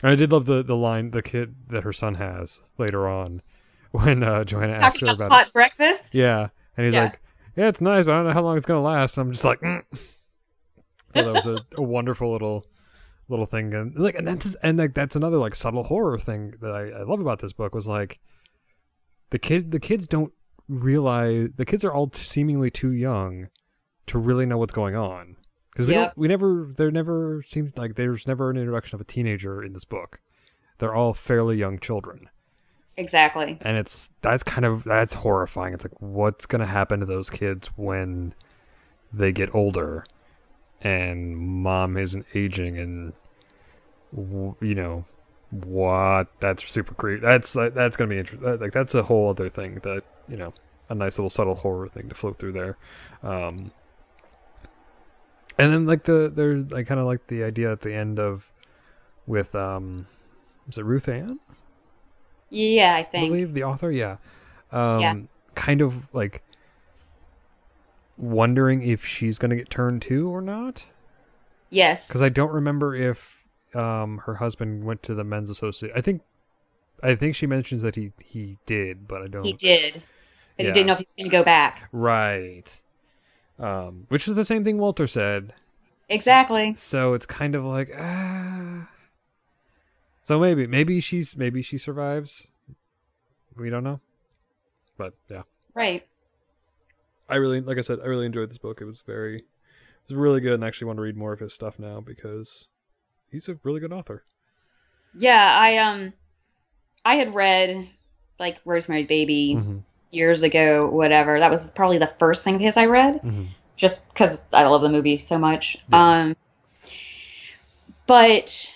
And 0.04 0.12
I 0.12 0.16
did 0.16 0.32
love 0.34 0.46
the 0.46 0.64
the 0.64 0.76
line 0.76 1.12
the 1.12 1.22
kid 1.22 1.56
that 1.70 1.84
her 1.84 1.94
son 1.94 2.16
has 2.16 2.62
later 2.78 3.08
on 3.08 3.42
when 3.92 4.22
uh, 4.24 4.44
Joanna 4.44 4.74
asked 4.74 5.00
her 5.02 5.06
about, 5.08 5.16
about 5.18 5.32
hot 5.32 5.54
breakfast. 5.54 6.16
Yeah, 6.16 6.48
and 6.78 6.86
he's 6.86 6.94
yeah. 6.94 7.04
like, 7.06 7.20
"Yeah, 7.56 7.68
it's 7.68 7.82
nice, 7.82 8.06
but 8.06 8.14
I 8.14 8.16
don't 8.18 8.28
know 8.28 8.34
how 8.34 8.42
long 8.42 8.58
it's 8.58 8.66
gonna 8.66 8.82
last." 8.82 9.18
And 9.18 9.28
I'm 9.28 9.32
just 9.34 9.46
like, 9.46 9.60
mm. 9.62 9.84
that 11.14 11.26
was 11.34 11.46
a, 11.46 11.58
a, 11.78 11.82
wonderful 11.82 12.32
little 12.32 12.66
little 13.30 13.46
thing. 13.46 13.74
And 13.74 13.98
like, 13.98 14.16
and 14.16 14.28
that's 14.28 14.56
and 14.64 14.78
like 14.78 14.94
that's 14.94 15.16
another 15.16 15.38
like 15.38 15.56
subtle 15.56 15.84
horror 15.84 16.18
thing 16.18 16.54
that 16.62 16.72
I, 16.72 17.00
I 17.00 17.04
love 17.04 17.20
about 17.20 17.40
this 17.40 17.54
book 17.54 17.76
was 17.76 17.88
like 17.88 18.20
the 19.32 19.40
kid 19.40 19.72
the 19.72 19.80
kids 19.80 20.08
don't 20.08 20.32
realize 20.68 21.50
the 21.58 21.66
kids 21.66 21.84
are 21.84 21.92
all 21.94 22.08
t- 22.08 22.20
seemingly 22.24 22.72
too 22.72 22.92
young 22.92 23.48
to 24.08 24.18
really 24.18 24.46
know 24.46 24.58
what's 24.58 24.74
going 24.74 24.96
on 24.96 25.36
because 25.72 25.86
we 25.88 25.94
yep. 25.94 26.10
don't 26.10 26.18
we 26.18 26.28
never 26.30 26.70
there 26.78 26.92
never 26.92 27.44
seems 27.46 27.78
like 27.78 27.96
there's 27.96 28.26
never 28.26 28.50
an 28.50 28.56
introduction 28.56 28.96
of 28.96 29.02
a 29.02 29.04
teenager 29.04 29.62
in 29.62 29.74
this 29.74 29.84
book 29.84 30.22
they're 30.78 30.94
all 30.94 31.14
fairly 31.14 31.58
young 31.58 31.78
children 31.78 32.30
Exactly. 32.98 33.58
And 33.62 33.78
it's 33.78 34.10
that's 34.22 34.44
kind 34.44 34.66
of 34.66 34.84
that's 34.84 35.14
horrifying. 35.14 35.74
It's 35.74 35.86
like 35.86 36.00
what's 36.02 36.46
going 36.46 36.60
to 36.60 36.66
happen 36.68 37.00
to 37.00 37.06
those 37.06 37.30
kids 37.30 37.68
when 37.76 38.34
they 39.14 39.32
get 39.32 39.54
older 39.56 40.06
and 40.82 41.38
mom 41.38 41.96
isn't 41.98 42.26
aging 42.34 42.78
and 42.78 43.14
you 44.16 44.76
know 44.76 45.06
what 45.52 46.28
that's 46.40 46.68
super 46.70 46.94
creepy. 46.94 47.22
That's 47.22 47.54
that's 47.54 47.96
going 47.98 48.08
to 48.10 48.14
be 48.14 48.20
interesting. 48.20 48.60
Like 48.60 48.74
that's 48.74 48.94
a 48.94 49.04
whole 49.04 49.30
other 49.30 49.50
thing 49.50 49.76
that, 49.84 50.04
you 50.28 50.36
know, 50.36 50.54
a 50.90 50.96
nice 50.96 51.18
little 51.18 51.30
subtle 51.30 51.56
horror 51.56 51.88
thing 51.88 52.10
to 52.10 52.16
float 52.16 52.38
through 52.40 52.54
there. 52.54 52.78
Um 53.24 53.72
and 55.58 55.72
then 55.72 55.86
like 55.86 56.04
the 56.04 56.30
there 56.34 56.66
I 56.78 56.84
kind 56.84 57.00
of 57.00 57.06
like 57.06 57.28
the 57.28 57.44
idea 57.44 57.72
at 57.72 57.82
the 57.82 57.94
end 57.94 58.20
of 58.20 58.52
with 59.28 59.56
um 59.56 60.08
is 60.70 60.78
it 60.78 60.84
Ruth 60.84 61.08
Ann? 61.08 61.40
Yeah, 62.52 62.96
I 62.96 63.04
think. 63.04 63.26
I 63.26 63.30
believe 63.30 63.54
the 63.54 63.64
author, 63.64 63.90
yeah. 63.92 64.18
Um, 64.72 65.00
yeah. 65.00 65.16
Kind 65.56 65.82
of 65.82 66.14
like 66.14 66.44
wondering 68.18 68.84
if 68.88 69.04
she's 69.04 69.40
going 69.40 69.50
to 69.50 69.56
get 69.56 69.70
turned 69.70 70.02
too 70.04 70.28
or 70.30 70.42
not. 70.42 70.86
Yes. 71.70 72.08
Because 72.08 72.22
I 72.22 72.30
don't 72.30 72.52
remember 72.52 72.94
if 72.94 73.44
um, 73.74 74.20
her 74.26 74.36
husband 74.36 74.84
went 74.84 75.02
to 75.04 75.16
the 75.16 75.24
men's 75.24 75.50
associate. 75.50 75.94
I 75.96 76.02
think, 76.02 76.22
I 77.02 77.16
think 77.16 77.36
she 77.36 77.48
mentions 77.48 77.82
that 77.82 77.96
he 77.96 78.12
he 78.24 78.58
did, 78.66 79.08
but 79.08 79.22
I 79.24 79.28
don't. 79.28 79.44
He 79.46 79.54
did, 79.54 80.04
but 80.58 80.64
yeah. 80.66 80.66
he 80.68 80.74
didn't 80.74 80.88
know 80.88 80.94
if 80.94 81.00
he 81.00 81.06
was 81.06 81.16
going 81.20 81.30
to 81.32 81.38
go 81.38 81.44
back. 81.44 81.88
Right. 81.94 82.82
Um, 83.60 84.06
which 84.10 84.28
is 84.28 84.34
the 84.36 84.46
same 84.46 84.64
thing 84.66 84.78
Walter 84.78 85.08
said. 85.08 85.54
Exactly. 86.10 86.74
So, 86.76 86.82
so 86.82 87.14
it's 87.14 87.26
kind 87.26 87.56
of 87.56 87.64
like 87.64 87.92
ah. 87.98 88.88
So 90.32 90.40
maybe 90.40 90.66
maybe 90.66 91.02
she's 91.02 91.36
maybe 91.36 91.62
she 91.62 91.78
survives. 91.78 92.48
We 93.58 93.70
don't 93.70 93.84
know. 93.84 94.00
But 94.98 95.14
yeah. 95.30 95.42
Right. 95.74 96.08
I 97.28 97.36
really 97.36 97.60
like 97.60 97.78
I 97.78 97.82
said, 97.82 98.00
I 98.02 98.06
really 98.06 98.26
enjoyed 98.26 98.50
this 98.50 98.58
book. 98.58 98.80
It 98.80 98.86
was 98.86 99.02
very 99.02 99.40
it 99.40 99.44
was 100.08 100.16
really 100.16 100.40
good 100.40 100.54
and 100.54 100.64
I 100.64 100.70
actually 100.70 100.88
want 100.88 101.00
to 101.00 101.04
read 101.04 101.18
more 101.18 101.34
of 101.34 101.42
his 101.42 101.54
stuff 101.54 101.78
now 101.78 102.00
because 102.00 102.70
he's 103.30 103.50
a 103.50 103.58
really 103.64 103.82
good 103.82 103.92
author. 103.92 104.24
Yeah, 105.18 105.54
I 105.54 105.80
um 105.80 106.14
I 107.04 107.16
had 107.18 107.36
read 107.36 107.90
like 108.40 108.62
Rosemary's 108.64 109.08
Baby 109.08 109.56
mm-hmm. 109.58 109.78
years 110.12 110.44
ago, 110.44 110.90
whatever. 110.90 111.42
That 111.42 111.52
was 111.52 111.70
probably 111.72 111.98
the 111.98 112.14
first 112.20 112.46
thing 112.46 112.56
of 112.56 112.62
his 112.62 112.78
I 112.78 112.86
read. 112.86 113.16
Mm-hmm. 113.22 113.46
Just 113.76 114.08
because 114.08 114.42
I 114.54 114.66
love 114.68 114.82
the 114.82 114.88
movie 114.88 115.18
so 115.18 115.38
much. 115.38 115.76
Yeah. 115.92 116.12
Um 116.22 116.38
but 118.08 118.72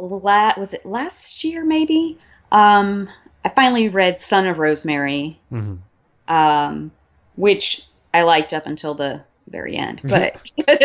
la- 0.00 0.54
was 0.56 0.74
it 0.74 0.84
last 0.84 1.44
year 1.44 1.64
maybe? 1.64 2.18
Um, 2.52 3.08
I 3.44 3.48
finally 3.50 3.88
read 3.88 4.18
Son 4.18 4.46
of 4.46 4.58
Rosemary, 4.58 5.38
mm-hmm. 5.52 6.34
um, 6.34 6.90
which 7.36 7.86
I 8.12 8.22
liked 8.22 8.52
up 8.52 8.66
until 8.66 8.94
the 8.94 9.22
very 9.48 9.76
end. 9.76 10.02
Mm-hmm. 10.02 10.08
But 10.08 10.50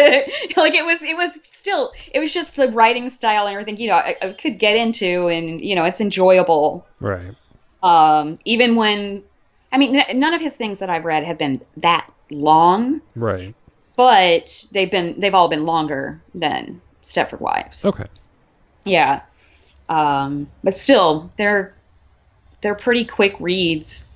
like 0.57 0.73
it 0.73 0.85
was, 0.85 1.01
it 1.03 1.15
was 1.17 1.33
still, 1.43 1.93
it 2.13 2.19
was 2.19 2.33
just 2.33 2.55
the 2.55 2.69
writing 2.69 3.09
style 3.09 3.47
and 3.47 3.53
everything. 3.57 3.77
You 3.81 3.89
know, 3.89 3.95
I, 3.95 4.15
I 4.21 4.33
could 4.33 4.59
get 4.59 4.75
into, 4.75 5.27
and 5.27 5.61
you 5.61 5.75
know, 5.75 5.83
it's 5.85 6.01
enjoyable. 6.01 6.85
Right. 6.99 7.31
Um, 7.83 8.37
even 8.45 8.75
when, 8.75 9.21
I 9.71 9.77
mean, 9.77 9.95
n- 9.95 10.19
none 10.19 10.33
of 10.33 10.41
his 10.41 10.55
things 10.55 10.79
that 10.79 10.89
I've 10.89 11.05
read 11.05 11.23
have 11.23 11.37
been 11.37 11.61
that 11.77 12.07
long. 12.31 13.01
Right. 13.15 13.53
But 13.95 14.65
they've 14.71 14.89
been, 14.91 15.15
they've 15.19 15.33
all 15.33 15.47
been 15.49 15.65
longer 15.65 16.21
than 16.33 16.81
Stepford 17.03 17.39
Wives. 17.39 17.85
Okay 17.85 18.03
yeah 18.85 19.21
um, 19.89 20.49
but 20.63 20.75
still 20.75 21.31
they're 21.37 21.75
they're 22.61 22.75
pretty 22.75 23.03
quick 23.05 23.35
reads 23.39 24.07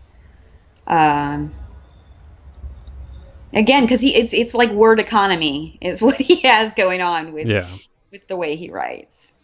um, 0.88 1.54
again 3.54 3.82
because 3.84 4.00
he 4.00 4.16
it's 4.16 4.34
it's 4.34 4.54
like 4.54 4.72
word 4.72 5.00
economy 5.00 5.78
is 5.82 6.02
what 6.02 6.16
he 6.16 6.38
has 6.42 6.74
going 6.76 7.02
on 7.02 7.34
with 7.34 7.48
yeah. 7.48 7.76
with 8.12 8.28
the 8.28 8.36
way 8.38 8.56
he 8.56 8.70
writes 8.70 9.36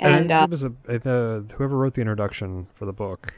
and, 0.00 0.14
and 0.14 0.32
uh, 0.32 0.44
it 0.48 0.50
was 0.50 0.62
a, 0.64 0.68
whoever 1.56 1.76
wrote 1.76 1.94
the 1.94 2.00
introduction 2.00 2.66
for 2.74 2.86
the 2.86 2.92
book 2.92 3.34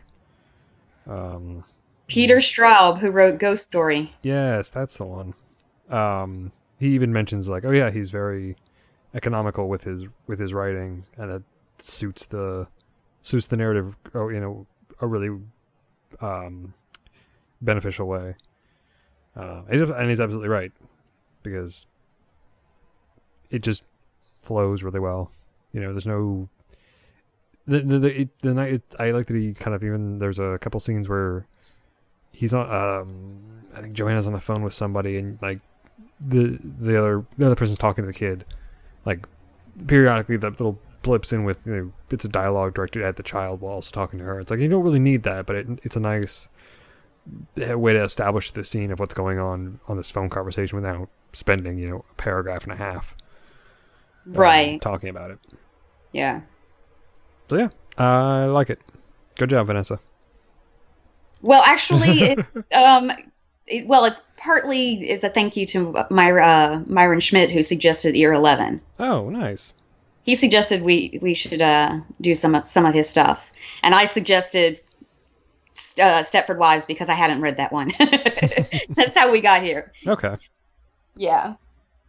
um, 1.09 1.65
peter 2.07 2.37
straub 2.37 2.99
who 2.99 3.11
wrote 3.11 3.39
ghost 3.39 3.67
story 3.67 4.13
yes 4.23 4.69
that's 4.71 4.97
the 4.97 5.05
one 5.05 5.35
um, 5.91 6.53
he 6.79 6.89
even 6.89 7.13
mentions 7.13 7.49
like 7.49 7.65
oh 7.65 7.71
yeah 7.71 7.91
he's 7.91 8.11
very 8.11 8.57
economical 9.15 9.69
with 9.69 9.85
his 9.85 10.05
with 10.27 10.39
his 10.39 10.53
writing, 10.53 11.05
and 11.17 11.31
it 11.31 11.43
suits 11.79 12.27
the 12.27 12.67
suits 13.23 13.47
the 13.47 13.57
narrative. 13.57 13.95
Oh, 14.15 14.29
you 14.29 14.41
know, 14.41 14.67
a 15.01 15.07
really 15.07 15.39
um, 16.21 16.75
beneficial 17.61 18.07
way. 18.07 18.35
Uh, 19.37 19.63
and 19.71 20.09
he's 20.11 20.21
absolutely 20.21 20.49
right 20.49 20.73
because 21.45 21.87
it 23.51 23.61
just 23.63 23.83
flows 24.41 24.83
really 24.83 24.99
well. 24.99 25.31
You 25.73 25.81
know, 25.81 25.93
there's 25.93 26.07
no 26.07 26.49
the 27.67 27.81
the 27.81 27.99
the, 28.01 28.21
it, 28.23 28.29
the 28.43 28.55
night. 28.55 28.73
It, 28.75 28.83
I 28.99 29.11
like 29.13 29.27
that 29.29 29.37
he 29.37 29.55
kind 29.55 29.75
of 29.75 29.83
even 29.85 30.19
there's 30.19 30.39
a 30.39 30.59
couple 30.61 30.81
scenes 30.81 31.09
where 31.09 31.47
he's 32.33 32.53
on. 32.55 32.71
Um, 32.71 33.41
I 33.75 33.83
think 33.83 33.95
Joanna's 33.95 34.27
on 34.27 34.33
the 34.33 34.41
phone 34.41 34.63
with 34.63 34.75
somebody, 34.75 35.17
and 35.17 35.41
like 35.41 35.61
the 36.21 36.59
the 36.63 36.99
other 36.99 37.25
the 37.39 37.47
other 37.47 37.55
person's 37.57 37.79
talking 37.79 38.03
to 38.03 38.07
the 38.07 38.13
kid, 38.13 38.45
like 39.05 39.27
periodically 39.87 40.37
that 40.37 40.53
little 40.61 40.79
blips 41.03 41.33
in 41.33 41.45
with 41.45 41.59
you 41.67 41.75
know, 41.75 41.93
bits 42.09 42.25
of 42.25 42.33
dialogue 42.33 42.75
directed 42.75 43.03
at 43.03 43.17
the 43.17 43.23
child 43.23 43.61
while 43.61 43.75
also 43.75 43.91
talking 43.93 44.19
to 44.19 44.25
her. 44.25 44.41
It's 44.41 44.51
like 44.51 44.61
you 44.61 44.69
don't 44.69 44.85
really 44.85 44.99
need 44.99 45.23
that, 45.25 45.47
but 45.47 45.57
it, 45.57 45.67
it's 45.83 45.97
a 45.97 46.01
nice 46.01 46.49
way 47.57 47.93
to 47.93 48.03
establish 48.03 48.51
the 48.51 48.65
scene 48.65 48.91
of 48.91 49.01
what's 49.01 49.15
going 49.15 49.39
on 49.39 49.81
on 49.89 49.97
this 49.97 50.11
phone 50.11 50.29
conversation 50.31 50.77
without 50.77 51.09
spending 51.33 51.79
you 51.79 51.89
know 51.89 52.05
a 52.11 52.15
paragraph 52.15 52.65
and 52.65 52.73
a 52.73 52.77
half 52.77 53.15
um, 54.27 54.33
right 54.35 54.81
talking 54.83 55.09
about 55.09 55.31
it. 55.31 55.39
Yeah. 56.13 56.43
So 57.49 57.57
yeah, 57.57 57.69
I 57.99 58.45
like 58.47 58.71
it. 58.71 58.81
Good 59.37 59.51
job, 59.51 59.67
Vanessa. 59.67 59.99
Well, 61.43 61.63
actually, 61.65 62.21
it, 62.21 62.47
um, 62.73 63.11
it, 63.67 63.87
well, 63.87 64.05
it's 64.05 64.21
partly 64.37 64.95
it's 65.11 65.25
a 65.25 65.29
thank 65.29 65.57
you 65.57 65.67
to 65.67 66.05
Myra, 66.11 66.47
uh, 66.47 66.83
Myron 66.87 67.21
Schmidt 67.21 67.51
who 67.51 67.63
suggested 67.63 68.17
Ira 68.21 68.41
Levin. 68.41 68.81
Oh, 68.99 69.29
nice. 69.29 69.73
He 70.25 70.35
suggested 70.37 70.83
we 70.83 71.19
we 71.23 71.35
should 71.35 71.63
uh, 71.63 72.01
do 72.21 72.35
some 72.35 72.55
of 72.55 72.67
some 72.67 72.85
of 72.85 72.95
his 72.95 73.09
stuff, 73.09 73.53
and 73.83 73.95
I 73.95 74.05
suggested 74.05 74.81
uh, 76.01 76.23
Stepford 76.23 76.59
Wives 76.59 76.87
because 76.87 77.09
I 77.09 77.15
hadn't 77.15 77.41
read 77.41 77.57
that 77.57 77.73
one. 77.73 77.93
That's 78.97 79.17
how 79.17 79.31
we 79.33 79.41
got 79.41 79.63
here. 79.63 79.93
Okay. 80.07 80.37
Yeah, 81.17 81.55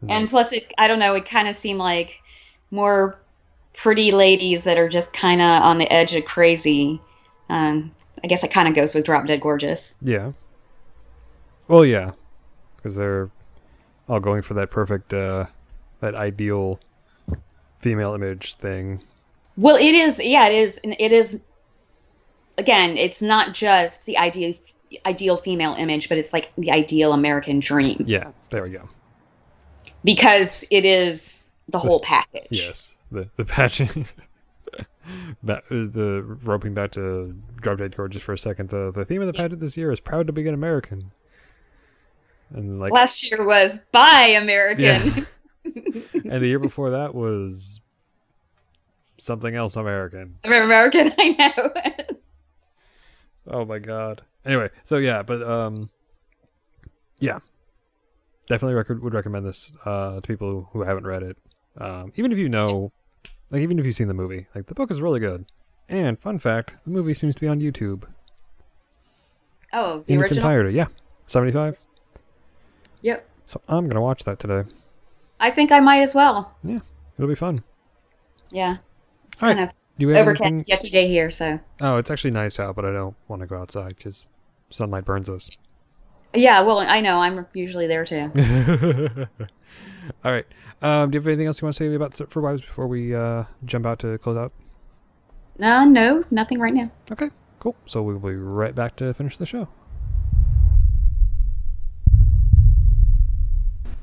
nice. 0.01 0.09
and 0.11 0.29
plus, 0.29 0.51
it, 0.51 0.71
I 0.77 0.87
don't 0.87 0.99
know. 0.99 1.15
It 1.15 1.25
kind 1.25 1.47
of 1.47 1.55
seemed 1.55 1.79
like 1.79 2.19
more 2.69 3.17
pretty 3.73 4.11
ladies 4.11 4.65
that 4.65 4.77
are 4.77 4.89
just 4.89 5.13
kind 5.13 5.41
of 5.41 5.47
on 5.63 5.77
the 5.77 5.91
edge 5.91 6.13
of 6.13 6.25
crazy. 6.25 7.01
Um, 7.49 7.93
I 8.23 8.27
guess 8.27 8.43
it 8.43 8.51
kind 8.51 8.67
of 8.67 8.75
goes 8.75 8.93
with 8.93 9.05
Drop 9.05 9.25
Dead 9.25 9.41
Gorgeous. 9.41 9.95
Yeah. 10.01 10.33
Well, 11.71 11.85
yeah, 11.85 12.11
because 12.75 12.97
they're 12.97 13.29
all 14.09 14.19
going 14.19 14.41
for 14.41 14.55
that 14.55 14.71
perfect, 14.71 15.13
uh, 15.13 15.45
that 16.01 16.15
ideal 16.15 16.81
female 17.79 18.13
image 18.13 18.55
thing. 18.55 19.01
Well, 19.55 19.77
it 19.77 19.95
is. 19.95 20.19
Yeah, 20.19 20.47
it 20.47 20.55
is. 20.59 20.81
It 20.83 21.13
is. 21.13 21.41
Again, 22.57 22.97
it's 22.97 23.21
not 23.21 23.53
just 23.53 24.05
the 24.05 24.17
ideal 24.17 24.53
ideal 25.05 25.37
female 25.37 25.75
image, 25.77 26.09
but 26.09 26.17
it's 26.17 26.33
like 26.33 26.53
the 26.57 26.71
ideal 26.71 27.13
American 27.13 27.61
dream. 27.61 28.03
Yeah, 28.05 28.31
there 28.49 28.63
we 28.63 28.71
go. 28.71 28.89
Because 30.03 30.65
it 30.71 30.83
is 30.83 31.47
the, 31.67 31.71
the 31.71 31.79
whole 31.79 32.01
package. 32.01 32.47
Yes, 32.49 32.97
the 33.13 33.29
the 33.37 33.45
patching. 33.45 34.05
that 35.43 35.63
the 35.69 36.37
roping 36.43 36.73
back 36.73 36.91
to 36.91 37.33
drop 37.61 37.77
dead 37.77 37.95
gorgeous 37.95 38.15
just 38.17 38.25
for 38.25 38.33
a 38.33 38.37
second. 38.37 38.67
The 38.67 38.91
the 38.91 39.05
theme 39.05 39.21
of 39.21 39.27
the 39.27 39.33
pageant 39.33 39.61
this 39.61 39.77
year 39.77 39.93
is 39.93 40.01
proud 40.01 40.27
to 40.27 40.33
be 40.33 40.45
an 40.45 40.53
American. 40.53 41.11
And 42.53 42.79
like 42.79 42.91
last 42.91 43.23
year 43.29 43.45
was 43.45 43.79
Buy 43.91 44.33
American. 44.37 44.83
Yeah. 44.83 45.21
and 45.65 46.41
the 46.43 46.47
year 46.47 46.59
before 46.59 46.91
that 46.91 47.13
was 47.15 47.79
something 49.17 49.55
else 49.55 49.75
American. 49.75 50.35
American, 50.43 51.13
I 51.17 51.29
know. 51.55 52.15
oh 53.47 53.65
my 53.65 53.79
god. 53.79 54.21
Anyway, 54.45 54.69
so 54.83 54.97
yeah, 54.97 55.23
but 55.23 55.41
um 55.43 55.89
yeah. 57.19 57.39
Definitely 58.47 58.73
record 58.75 59.01
would 59.03 59.13
recommend 59.13 59.45
this 59.45 59.71
uh 59.85 60.15
to 60.15 60.21
people 60.21 60.69
who 60.73 60.81
haven't 60.83 61.05
read 61.07 61.23
it. 61.23 61.37
Um 61.77 62.11
even 62.15 62.31
if 62.31 62.37
you 62.37 62.49
know 62.49 62.91
like 63.49 63.61
even 63.61 63.79
if 63.79 63.85
you've 63.85 63.95
seen 63.95 64.07
the 64.07 64.13
movie, 64.13 64.47
like 64.55 64.67
the 64.67 64.75
book 64.75 64.91
is 64.91 65.01
really 65.01 65.19
good. 65.19 65.45
And 65.89 66.19
fun 66.19 66.39
fact, 66.39 66.75
the 66.85 66.89
movie 66.91 67.13
seems 67.13 67.35
to 67.35 67.41
be 67.41 67.47
on 67.47 67.59
YouTube. 67.59 68.03
Oh, 69.73 69.99
the 70.05 70.13
in 70.13 70.19
original? 70.19 70.23
its 70.23 70.37
entirety, 70.37 70.73
yeah. 70.75 70.87
Seventy 71.27 71.51
five? 71.53 71.77
Yep. 73.01 73.27
So 73.47 73.61
I'm 73.67 73.87
gonna 73.87 74.01
watch 74.01 74.23
that 74.23 74.39
today. 74.39 74.69
I 75.39 75.49
think 75.49 75.71
I 75.71 75.79
might 75.79 76.01
as 76.01 76.13
well. 76.15 76.55
Yeah, 76.63 76.79
it'll 77.17 77.27
be 77.27 77.35
fun. 77.35 77.63
Yeah. 78.51 78.77
It's 79.33 79.41
All 79.43 79.49
kind 79.49 79.59
right. 79.59 79.69
of 79.69 79.75
Do 79.97 80.07
you 80.07 80.15
overcast, 80.15 80.45
anything? 80.69 80.77
yucky 80.77 80.91
day 80.91 81.07
here. 81.07 81.31
So. 81.31 81.59
Oh, 81.81 81.97
it's 81.97 82.11
actually 82.11 82.31
nice 82.31 82.59
out, 82.59 82.75
but 82.75 82.85
I 82.85 82.91
don't 82.91 83.15
want 83.27 83.41
to 83.41 83.47
go 83.47 83.57
outside 83.59 83.95
because 83.97 84.27
sunlight 84.69 85.05
burns 85.05 85.29
us. 85.29 85.49
Yeah, 86.33 86.61
well, 86.61 86.79
I 86.79 87.01
know. 87.01 87.17
I'm 87.21 87.45
usually 87.53 87.87
there 87.87 88.05
too. 88.05 88.31
All 90.25 90.31
right. 90.31 90.45
Um, 90.81 91.11
do 91.11 91.15
you 91.15 91.19
have 91.19 91.27
anything 91.27 91.47
else 91.47 91.61
you 91.61 91.65
want 91.65 91.75
to 91.75 91.83
say 91.89 91.93
about 91.93 92.29
for 92.31 92.41
wives 92.41 92.61
before 92.61 92.87
we 92.87 93.13
uh, 93.15 93.43
jump 93.65 93.85
out 93.85 93.99
to 93.99 94.17
close 94.19 94.37
out? 94.37 94.51
Uh, 95.61 95.85
no, 95.85 96.23
nothing 96.31 96.59
right 96.59 96.73
now. 96.73 96.89
Okay, 97.11 97.29
cool. 97.59 97.75
So 97.85 98.01
we'll 98.03 98.19
be 98.19 98.35
right 98.35 98.73
back 98.75 98.95
to 98.97 99.13
finish 99.13 99.37
the 99.37 99.45
show. 99.45 99.67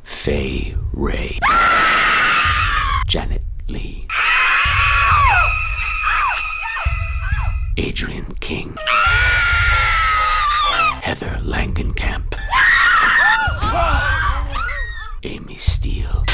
Fay 0.09 0.75
Wray. 0.93 1.39
Janet 3.07 3.43
Leigh. 3.69 4.09
Adrienne 7.79 8.35
King. 8.41 8.75
Heather 11.03 11.37
Langenkamp. 11.43 12.35
Amy 15.23 15.57
Steel. 15.57 16.25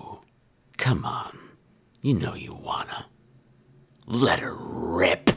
Come 0.80 1.04
on. 1.06 1.38
You 2.02 2.14
know 2.16 2.34
you 2.36 2.54
wanna. 2.54 3.06
Let 4.08 4.40
her 4.40 4.56
rip. 4.56 5.30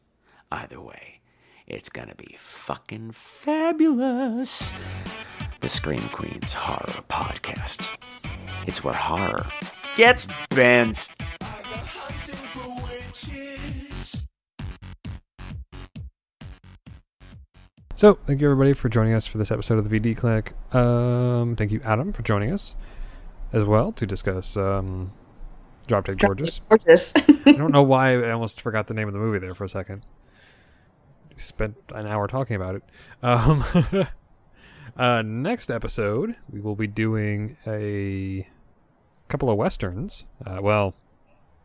Either 0.51 0.81
way, 0.81 1.18
it's 1.69 1.87
gonna 1.87 2.15
be 2.15 2.35
fucking 2.39 3.11
fabulous. 3.11 4.73
The 5.59 5.69
Scream 5.69 6.01
Queens 6.11 6.51
Horror 6.51 7.03
Podcast. 7.07 7.95
It's 8.67 8.83
where 8.83 8.95
horror 8.95 9.45
gets 9.95 10.25
bent. 10.49 11.09
So, 17.95 18.15
thank 18.25 18.41
you 18.41 18.49
everybody 18.49 18.73
for 18.73 18.89
joining 18.89 19.13
us 19.13 19.27
for 19.27 19.37
this 19.37 19.51
episode 19.51 19.77
of 19.77 19.87
the 19.87 19.99
VD 19.99 20.17
Clinic. 20.17 20.53
Um, 20.73 21.55
thank 21.55 21.69
you, 21.71 21.81
Adam, 21.83 22.13
for 22.13 22.23
joining 22.23 22.51
us 22.51 22.73
as 23.53 23.63
well 23.63 23.91
to 23.91 24.07
discuss 24.07 24.57
um, 24.57 25.11
Drop 25.85 26.05
Dead 26.05 26.17
Gorgeous. 26.17 26.61
Gorgeous. 26.67 27.13
I 27.15 27.21
don't 27.51 27.71
know 27.71 27.83
why 27.83 28.15
I 28.19 28.31
almost 28.31 28.59
forgot 28.59 28.87
the 28.87 28.95
name 28.95 29.07
of 29.07 29.13
the 29.13 29.19
movie 29.19 29.37
there 29.37 29.53
for 29.53 29.65
a 29.65 29.69
second 29.69 30.01
spent 31.41 31.75
an 31.95 32.05
hour 32.07 32.27
talking 32.27 32.55
about 32.55 32.75
it. 32.75 32.83
Um, 33.23 33.63
uh, 34.97 35.21
next 35.21 35.71
episode, 35.71 36.35
we 36.51 36.59
will 36.61 36.75
be 36.75 36.87
doing 36.87 37.57
a 37.67 38.47
couple 39.27 39.49
of 39.49 39.57
westerns. 39.57 40.25
Uh, 40.45 40.59
well, 40.61 40.93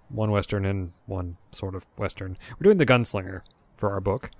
one 0.08 0.30
western 0.30 0.64
and 0.66 0.92
one 1.06 1.36
sort 1.52 1.74
of 1.74 1.86
western. 1.96 2.36
We're 2.58 2.64
doing 2.64 2.78
The 2.78 2.86
Gunslinger 2.86 3.42
for 3.76 3.90
our 3.90 4.00
book. 4.00 4.30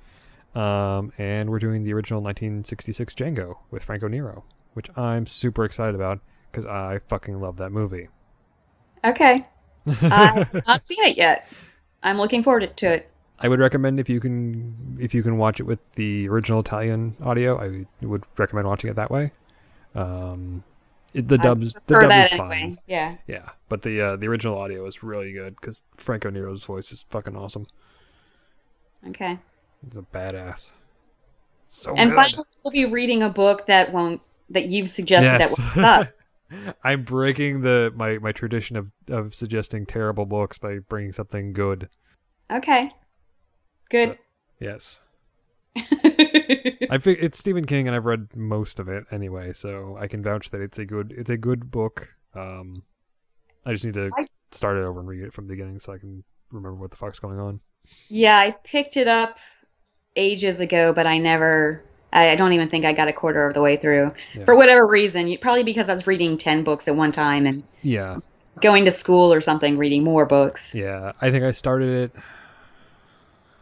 Um, 0.55 1.13
and 1.19 1.51
we're 1.51 1.59
doing 1.59 1.83
the 1.83 1.93
original 1.95 2.23
1966 2.23 3.15
Django 3.15 3.55
with 3.73 3.83
Franco 3.83 4.07
Nero, 4.07 4.45
which 4.75 4.87
I'm 4.97 5.27
super 5.27 5.65
excited 5.65 5.97
about 5.97 6.21
because 6.51 6.65
I 6.65 7.01
fucking 7.09 7.41
love 7.41 7.57
that 7.57 7.71
movie. 7.71 8.09
Okay. 9.05 9.45
I've 10.03 10.67
not 10.69 10.87
seen 10.87 11.03
it 11.05 11.17
yet. 11.17 11.49
I'm 12.05 12.19
looking 12.19 12.45
forward 12.45 12.77
to 12.77 12.87
it. 12.97 13.11
I 13.41 13.49
would 13.49 13.59
recommend 13.59 13.99
if 13.99 14.09
you 14.09 14.21
can 14.21 14.97
if 15.01 15.13
you 15.13 15.23
can 15.23 15.39
watch 15.39 15.59
it 15.61 15.65
with 15.65 15.81
the 15.95 16.29
original 16.29 16.61
Italian 16.61 17.17
audio, 17.23 17.59
I 17.61 17.85
would 18.07 18.25
recommend 18.37 18.69
watching 18.69 18.91
it 18.91 18.95
that 18.97 19.11
way. 19.11 19.33
Um, 19.95 20.63
it, 21.13 21.27
the 21.27 21.39
dubs 21.39 21.75
the 21.87 22.01
dub 22.03 22.11
is 22.13 22.39
fine. 22.39 22.53
Anyway. 22.53 22.77
Yeah. 22.87 23.17
Yeah, 23.27 23.49
but 23.69 23.83
the 23.83 24.01
uh, 24.01 24.17
the 24.17 24.29
original 24.29 24.57
audio 24.57 24.87
is 24.87 25.03
really 25.03 25.33
good 25.33 25.57
because 25.61 25.83
Franco 25.97 26.31
Nero's 26.31 26.63
voice 26.63 26.93
is 26.93 27.05
fucking 27.11 27.37
awesome. 27.37 27.67
Okay. 29.09 29.39
He's 29.85 29.97
a 29.99 30.03
badass. 30.15 30.71
So 31.67 31.93
and 31.97 32.13
finally, 32.15 32.45
we'll 32.63 32.71
be 32.73 32.85
reading 32.85 33.25
a 33.25 33.29
book 33.29 33.67
that 33.67 33.93
won't 33.93 34.21
that 34.51 34.67
you've 34.67 34.89
suggested 34.89 35.27
yes. 35.27 35.57
that 35.75 36.13
won't 36.55 36.75
I'm 36.85 37.03
breaking 37.03 37.63
the 37.63 37.93
my 37.97 38.19
my 38.19 38.31
tradition 38.31 38.77
of 38.77 38.93
of 39.09 39.35
suggesting 39.35 39.87
terrible 39.87 40.25
books 40.25 40.57
by 40.57 40.79
bringing 40.79 41.13
something 41.13 41.53
good. 41.53 41.89
Okay. 42.53 42.91
Good. 43.95 44.09
But, 44.09 44.19
yes. 44.59 45.03
I 45.77 46.99
think 46.99 47.21
it's 47.23 47.39
Stephen 47.39 47.65
King, 47.65 47.87
and 47.87 47.95
I've 47.95 48.05
read 48.07 48.35
most 48.35 48.81
of 48.81 48.89
it 48.89 49.05
anyway, 49.13 49.53
so 49.53 49.97
I 50.01 50.09
can 50.09 50.21
vouch 50.23 50.51
that 50.51 50.61
it's 50.61 50.81
a 50.81 50.85
good 50.85 51.15
it's 51.17 51.31
a 51.31 51.37
good 51.37 51.71
book. 51.71 52.09
Um, 52.35 52.83
I 53.65 53.73
just 53.73 53.85
need 53.85 53.95
to 53.95 54.11
I... 54.19 54.25
start 54.51 54.79
it 54.79 54.83
over 54.83 54.99
and 54.99 55.09
read 55.09 55.23
it 55.23 55.33
from 55.33 55.47
the 55.47 55.53
beginning 55.53 55.79
so 55.79 55.93
I 55.93 55.99
can 55.99 56.25
remember 56.51 56.75
what 56.75 56.91
the 56.91 56.97
fuck's 56.97 57.21
going 57.21 57.39
on. 57.39 57.61
Yeah, 58.09 58.37
I 58.39 58.51
picked 58.65 58.97
it 58.97 59.07
up 59.07 59.39
ages 60.17 60.59
ago, 60.59 60.93
but 60.93 61.07
I 61.07 61.19
never. 61.19 61.85
I, 62.17 62.37
don't 62.37 62.53
even 62.53 62.69
think 62.69 62.85
I 62.85 62.93
got 62.93 63.09
a 63.09 63.13
quarter 63.13 63.45
of 63.45 63.55
the 63.55 63.61
way 63.61 63.77
through 63.77 64.13
yeah. 64.37 64.45
for 64.45 64.55
whatever 64.55 64.87
reason. 64.87 65.37
Probably 65.41 65.65
because 65.65 65.89
I 65.89 65.93
was 65.93 66.07
reading 66.07 66.37
ten 66.37 66.63
books 66.65 66.87
at 66.89 66.95
one 66.97 67.11
time 67.13 67.45
and 67.47 67.63
yeah, 67.83 68.19
going 68.61 68.85
to 68.87 68.93
school 68.93 69.33
or 69.33 69.41
something, 69.41 69.77
reading 69.79 70.03
more 70.05 70.25
books. 70.27 70.75
Yeah, 70.77 71.13
I 71.21 71.31
think 71.33 71.43
I 71.45 71.51
started 71.53 71.89
it 71.91 72.13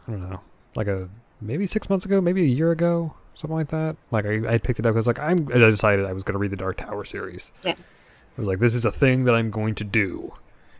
I 0.07 0.11
don't 0.11 0.29
know, 0.29 0.41
like 0.75 0.87
a 0.87 1.09
maybe 1.41 1.67
six 1.67 1.89
months 1.89 2.05
ago, 2.05 2.19
maybe 2.21 2.41
a 2.41 2.45
year 2.47 2.71
ago, 2.71 3.13
something 3.35 3.55
like 3.55 3.69
that. 3.69 3.95
Like 4.11 4.25
I, 4.25 4.55
I 4.55 4.57
picked 4.57 4.79
it 4.79 4.85
up. 4.85 4.93
I 4.93 4.95
was 4.95 5.07
like, 5.07 5.19
I'm. 5.19 5.47
I 5.53 5.57
decided 5.57 6.05
I 6.05 6.13
was 6.13 6.23
going 6.23 6.33
to 6.33 6.39
read 6.39 6.51
the 6.51 6.57
Dark 6.57 6.77
Tower 6.77 7.05
series. 7.05 7.51
Yeah. 7.63 7.71
I 7.73 8.37
was 8.41 8.47
like, 8.47 8.59
this 8.59 8.73
is 8.75 8.83
a 8.85 8.91
thing 8.91 9.25
that 9.25 9.35
I'm 9.35 9.51
going 9.51 9.75
to 9.75 9.83
do 9.83 10.33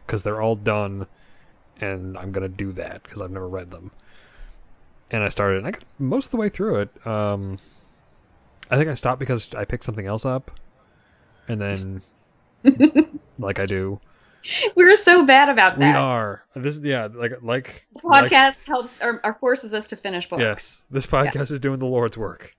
because 0.05 0.23
they're 0.23 0.41
all 0.41 0.55
done, 0.55 1.07
and 1.79 2.17
I'm 2.17 2.31
going 2.31 2.43
to 2.49 2.53
do 2.55 2.71
that 2.73 3.03
because 3.03 3.21
I've 3.21 3.31
never 3.31 3.47
read 3.47 3.71
them. 3.71 3.91
And 5.11 5.23
I 5.23 5.29
started, 5.29 5.59
and 5.59 5.67
I 5.67 5.71
got 5.71 5.83
most 5.99 6.25
of 6.25 6.31
the 6.31 6.37
way 6.37 6.49
through 6.49 6.81
it. 6.81 7.07
Um, 7.07 7.59
I 8.71 8.77
think 8.77 8.89
I 8.89 8.93
stopped 8.95 9.19
because 9.19 9.53
I 9.53 9.63
picked 9.63 9.83
something 9.85 10.07
else 10.07 10.25
up, 10.25 10.51
and 11.47 11.61
then, 11.61 12.01
like 13.39 13.59
I 13.59 13.65
do, 13.65 13.99
We're 14.75 14.95
so 14.95 15.25
bad 15.25 15.49
about 15.49 15.79
that. 15.79 15.93
We 15.95 15.99
are. 15.99 16.43
This 16.55 16.79
yeah, 16.79 17.07
like 17.13 17.31
like 17.41 17.87
the 17.93 18.01
podcast 18.01 18.29
like, 18.31 18.65
helps 18.65 18.93
or, 19.01 19.21
or, 19.23 19.33
forces 19.33 19.73
us 19.73 19.87
to 19.89 19.95
finish 19.95 20.27
books. 20.27 20.41
Yes. 20.41 20.81
This 20.91 21.07
podcast 21.07 21.35
yeah. 21.35 21.41
is 21.55 21.59
doing 21.59 21.79
the 21.79 21.85
Lord's 21.85 22.17
work. 22.17 22.55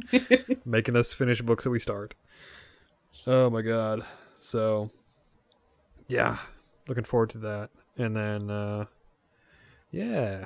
Making 0.64 0.96
us 0.96 1.12
finish 1.12 1.42
books 1.42 1.64
that 1.64 1.70
we 1.70 1.78
start. 1.78 2.14
Oh 3.26 3.50
my 3.50 3.62
god. 3.62 4.02
So 4.38 4.90
yeah, 6.08 6.38
looking 6.88 7.04
forward 7.04 7.30
to 7.30 7.38
that. 7.38 7.70
And 7.98 8.16
then 8.16 8.50
uh 8.50 8.84
yeah. 9.90 10.38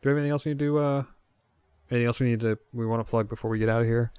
Do 0.00 0.08
we 0.08 0.10
have 0.10 0.16
anything 0.18 0.30
else 0.30 0.44
we 0.44 0.52
need 0.52 0.58
to 0.60 0.78
uh 0.78 1.02
anything 1.90 2.06
else 2.06 2.20
we 2.20 2.28
need 2.28 2.40
to 2.40 2.56
we 2.72 2.86
want 2.86 3.04
to 3.04 3.08
plug 3.08 3.28
before 3.28 3.50
we 3.50 3.58
get 3.58 3.68
out 3.68 3.80
of 3.80 3.86
here? 3.86 4.10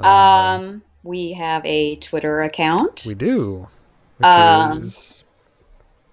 um, 0.00 0.04
um 0.04 0.82
we 1.06 1.32
have 1.34 1.64
a 1.64 1.96
Twitter 1.96 2.42
account. 2.42 3.04
We 3.06 3.14
do. 3.14 3.68
Which 4.18 4.26
um, 4.26 4.82
is 4.82 5.24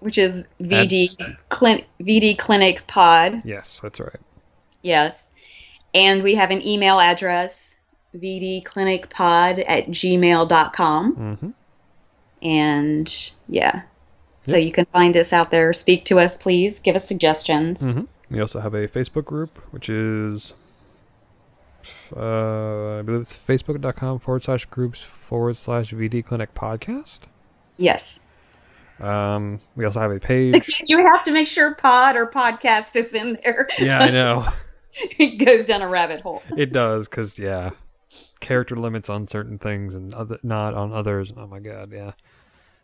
which 0.00 0.18
is 0.18 0.48
VD 0.60 1.20
at... 1.20 1.48
Clin- 1.50 1.84
VD 2.00 2.38
Clinic 2.38 2.86
Pod. 2.86 3.42
Yes, 3.44 3.80
that's 3.82 3.98
right. 4.00 4.20
Yes. 4.82 5.32
And 5.94 6.22
we 6.22 6.34
have 6.34 6.50
an 6.50 6.66
email 6.66 7.00
address, 7.00 7.76
vdclinicpod 8.14 9.64
at 9.66 9.86
gmail.com. 9.86 11.16
Mm-hmm. 11.16 11.50
And 12.42 13.30
yeah. 13.48 13.76
Yep. 13.76 13.84
So 14.42 14.56
you 14.56 14.72
can 14.72 14.84
find 14.86 15.16
us 15.16 15.32
out 15.32 15.50
there. 15.50 15.72
Speak 15.72 16.04
to 16.06 16.18
us, 16.20 16.36
please. 16.36 16.80
Give 16.80 16.96
us 16.96 17.08
suggestions. 17.08 17.82
Mm-hmm. 17.94 18.04
We 18.34 18.40
also 18.40 18.60
have 18.60 18.74
a 18.74 18.86
Facebook 18.88 19.24
group, 19.24 19.56
which 19.72 19.88
is 19.88 20.52
uh, 22.16 22.98
I 22.98 23.02
believe 23.02 23.20
it's 23.22 23.36
facebook.com 23.36 24.18
forward 24.18 24.42
slash 24.42 24.64
groups 24.66 25.02
forward 25.02 25.56
slash 25.56 25.92
VD 25.92 26.24
Clinic 26.24 26.54
podcast. 26.54 27.20
Yes. 27.76 28.20
Um, 29.00 29.60
we 29.76 29.84
also 29.84 30.00
have 30.00 30.12
a 30.12 30.20
page. 30.20 30.82
you 30.86 30.98
have 30.98 31.24
to 31.24 31.32
make 31.32 31.48
sure 31.48 31.74
pod 31.74 32.16
or 32.16 32.26
podcast 32.26 32.96
is 32.96 33.12
in 33.14 33.38
there. 33.42 33.68
Yeah, 33.78 34.00
I 34.00 34.10
know. 34.10 34.46
it 34.94 35.44
goes 35.44 35.66
down 35.66 35.82
a 35.82 35.88
rabbit 35.88 36.20
hole. 36.20 36.42
It 36.56 36.72
does, 36.72 37.08
because, 37.08 37.38
yeah, 37.38 37.70
character 38.40 38.76
limits 38.76 39.10
on 39.10 39.26
certain 39.26 39.58
things 39.58 39.94
and 39.94 40.14
other, 40.14 40.38
not 40.42 40.74
on 40.74 40.92
others. 40.92 41.32
Oh, 41.36 41.46
my 41.46 41.58
God, 41.58 41.90
yeah. 41.92 42.12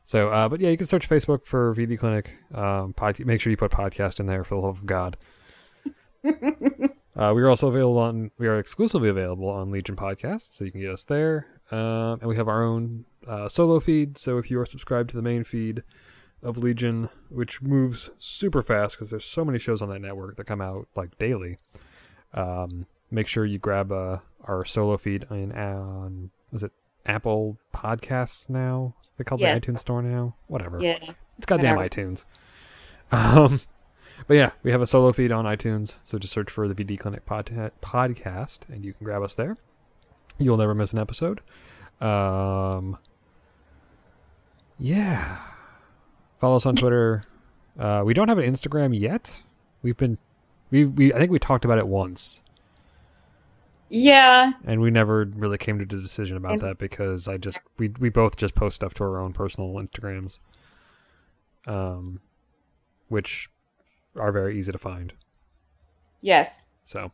So, 0.05 0.31
uh, 0.31 0.49
but 0.49 0.61
yeah, 0.61 0.71
you 0.71 0.77
can 0.77 0.87
search 0.87 1.09
Facebook 1.09 1.47
for 1.47 1.73
VD 1.75 1.97
Clinic. 1.99 2.33
Um, 2.53 2.93
pod- 2.95 3.21
make 3.21 3.41
sure 3.41 3.53
you 3.53 3.57
put 3.57 3.71
podcast 3.71 4.19
in 4.19 4.27
there 4.27 4.43
for 4.43 4.57
the 4.57 4.61
love 4.63 4.79
of 4.79 4.87
God. 4.87 5.17
Uh, 7.17 7.33
we 7.35 7.43
are 7.43 7.49
also 7.49 7.67
available 7.69 7.99
on, 7.99 8.31
we 8.39 8.47
are 8.47 8.59
exclusively 8.59 9.09
available 9.09 9.49
on 9.49 9.71
Legion 9.71 9.97
Podcasts, 9.97 10.53
so 10.53 10.65
you 10.65 10.71
can 10.71 10.81
get 10.81 10.91
us 10.93 11.05
there. 11.05 11.47
Um, 11.73 12.19
and 12.21 12.25
we 12.27 12.37
have 12.37 12.49
our 12.49 12.63
own 12.63 13.05
uh, 13.27 13.49
solo 13.49 13.81
feed, 13.81 14.17
so 14.17 14.39
if 14.39 14.51
you 14.51 14.61
are 14.61 14.67
subscribed 14.67 15.11
to 15.11 15.17
the 15.17 15.23
main 15.23 15.43
feed 15.45 15.83
of 16.43 16.57
Legion, 16.59 17.09
which 17.29 17.61
moves 17.63 18.11
super 18.19 18.63
fast 18.63 18.97
because 18.97 19.11
there's 19.11 19.25
so 19.25 19.45
many 19.45 19.59
shows 19.59 19.83
on 19.83 19.89
that 19.91 19.99
network 20.01 20.37
that 20.37 20.45
come 20.47 20.61
out 20.61 20.89
like 20.95 21.19
daily, 21.19 21.59
um, 22.35 22.87
make 23.11 23.27
sure 23.27 23.45
you 23.45 23.59
grab 23.59 23.91
uh, 23.91 24.19
our 24.45 24.65
solo 24.65 24.97
feed 24.97 25.27
in, 25.31 25.51
on, 25.53 26.31
was 26.53 26.63
it 26.63 26.71
Apple 27.07 27.59
Podcasts 27.75 28.49
now? 28.49 28.95
They 29.19 29.25
call 29.25 29.39
yes. 29.41 29.61
the 29.61 29.67
iTunes 29.73 29.81
Store 29.81 30.01
now? 30.01 30.37
Whatever. 30.47 30.81
Yeah. 30.81 30.99
It's 31.37 31.47
goddamn 31.47 31.77
Whatever. 31.77 31.89
iTunes. 32.13 32.25
Um, 33.13 33.61
but 34.27 34.35
yeah, 34.37 34.51
we 34.63 34.71
have 34.71 34.81
a 34.83 34.87
solo 34.87 35.13
feed 35.13 35.33
on 35.33 35.45
iTunes, 35.45 35.95
so 36.05 36.19
just 36.19 36.33
search 36.33 36.51
for 36.51 36.69
the 36.69 36.75
VD 36.75 36.99
Clinic 36.99 37.27
pod- 37.27 37.53
podcast, 37.81 38.61
and 38.69 38.85
you 38.85 38.93
can 38.93 39.05
grab 39.05 39.23
us 39.23 39.35
there. 39.35 39.57
You'll 40.39 40.57
never 40.57 40.75
miss 40.75 40.93
an 40.93 40.99
episode. 40.99 41.41
Um, 42.01 42.97
yeah, 44.79 45.39
follow 46.39 46.57
us 46.57 46.67
on 46.67 46.75
Twitter. 46.77 47.25
Uh, 47.79 48.03
we 48.05 48.15
don't 48.15 48.29
have 48.29 48.39
an 48.39 48.51
Instagram 48.53 48.99
yet. 48.99 49.43
We've 49.83 49.97
been, 49.97 50.19
we, 50.71 50.87
we 50.87 51.13
I 51.13 51.19
think 51.19 51.31
we 51.31 51.39
talked 51.39 51.65
about 51.65 51.79
it 51.79 51.87
once. 51.87 52.43
Yeah. 53.91 54.53
And 54.65 54.81
we 54.81 54.91
never 54.91 55.25
really 55.25 55.59
came 55.59 55.79
to 55.79 55.85
a 55.85 56.01
decision 56.01 56.37
about 56.37 56.53
and, 56.53 56.61
that 56.63 56.79
because 56.79 57.27
I 57.27 57.39
just 57.39 57.59
we 57.77 57.89
we 57.99 58.09
both 58.09 58.37
just 58.37 58.55
post 58.55 58.77
stuff 58.77 58.95
to 58.95 59.03
our 59.05 59.19
own 59.19 59.33
personal 59.33 59.71
Instagrams. 59.73 60.39
Um, 61.67 62.21
which 63.09 63.51
are 64.17 64.33
very 64.33 64.59
easy 64.59 64.73
to 64.73 64.79
find. 64.79 65.13
Yes. 66.21 66.67
So, 66.85 67.13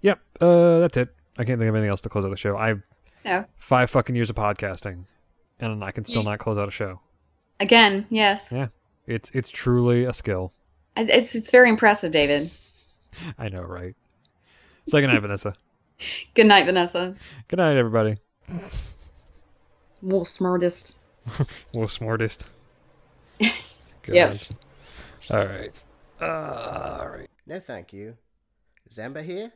yep, 0.00 0.20
yeah, 0.40 0.46
uh, 0.46 0.78
that's 0.80 0.96
it. 0.96 1.08
I 1.38 1.44
can't 1.44 1.58
think 1.58 1.68
of 1.68 1.74
anything 1.74 1.90
else 1.90 2.00
to 2.02 2.08
close 2.08 2.24
out 2.24 2.30
the 2.30 2.36
show. 2.36 2.56
I've 2.56 2.82
no. 3.24 3.44
five 3.56 3.90
fucking 3.90 4.14
years 4.14 4.30
of 4.30 4.36
podcasting, 4.36 5.04
and 5.60 5.82
I 5.84 5.92
can 5.92 6.04
still 6.04 6.22
not 6.22 6.38
close 6.38 6.58
out 6.58 6.68
a 6.68 6.72
show. 6.72 7.00
Again, 7.60 8.06
yes. 8.10 8.50
Yeah, 8.52 8.68
it's 9.06 9.30
it's 9.32 9.48
truly 9.48 10.04
a 10.04 10.12
skill. 10.12 10.52
It's 10.96 11.34
it's 11.34 11.50
very 11.50 11.68
impressive, 11.70 12.12
David. 12.12 12.50
I 13.38 13.48
know, 13.48 13.62
right? 13.62 13.94
So 14.88 15.00
good 15.00 15.06
night, 15.06 15.20
Vanessa. 15.22 15.54
Good 16.34 16.46
night, 16.46 16.66
Vanessa. 16.66 17.14
Good 17.48 17.58
night, 17.58 17.76
everybody. 17.76 18.18
Wolf 20.02 20.26
smartest. 20.28 21.02
Wolf 21.72 21.92
smartest. 21.92 22.44
yep. 24.08 24.34
All 25.30 25.46
right. 25.46 25.84
All 26.22 27.08
right. 27.18 27.28
No, 27.46 27.58
thank 27.58 27.92
you. 27.92 28.16
Zamba 28.88 29.22
here, 29.24 29.52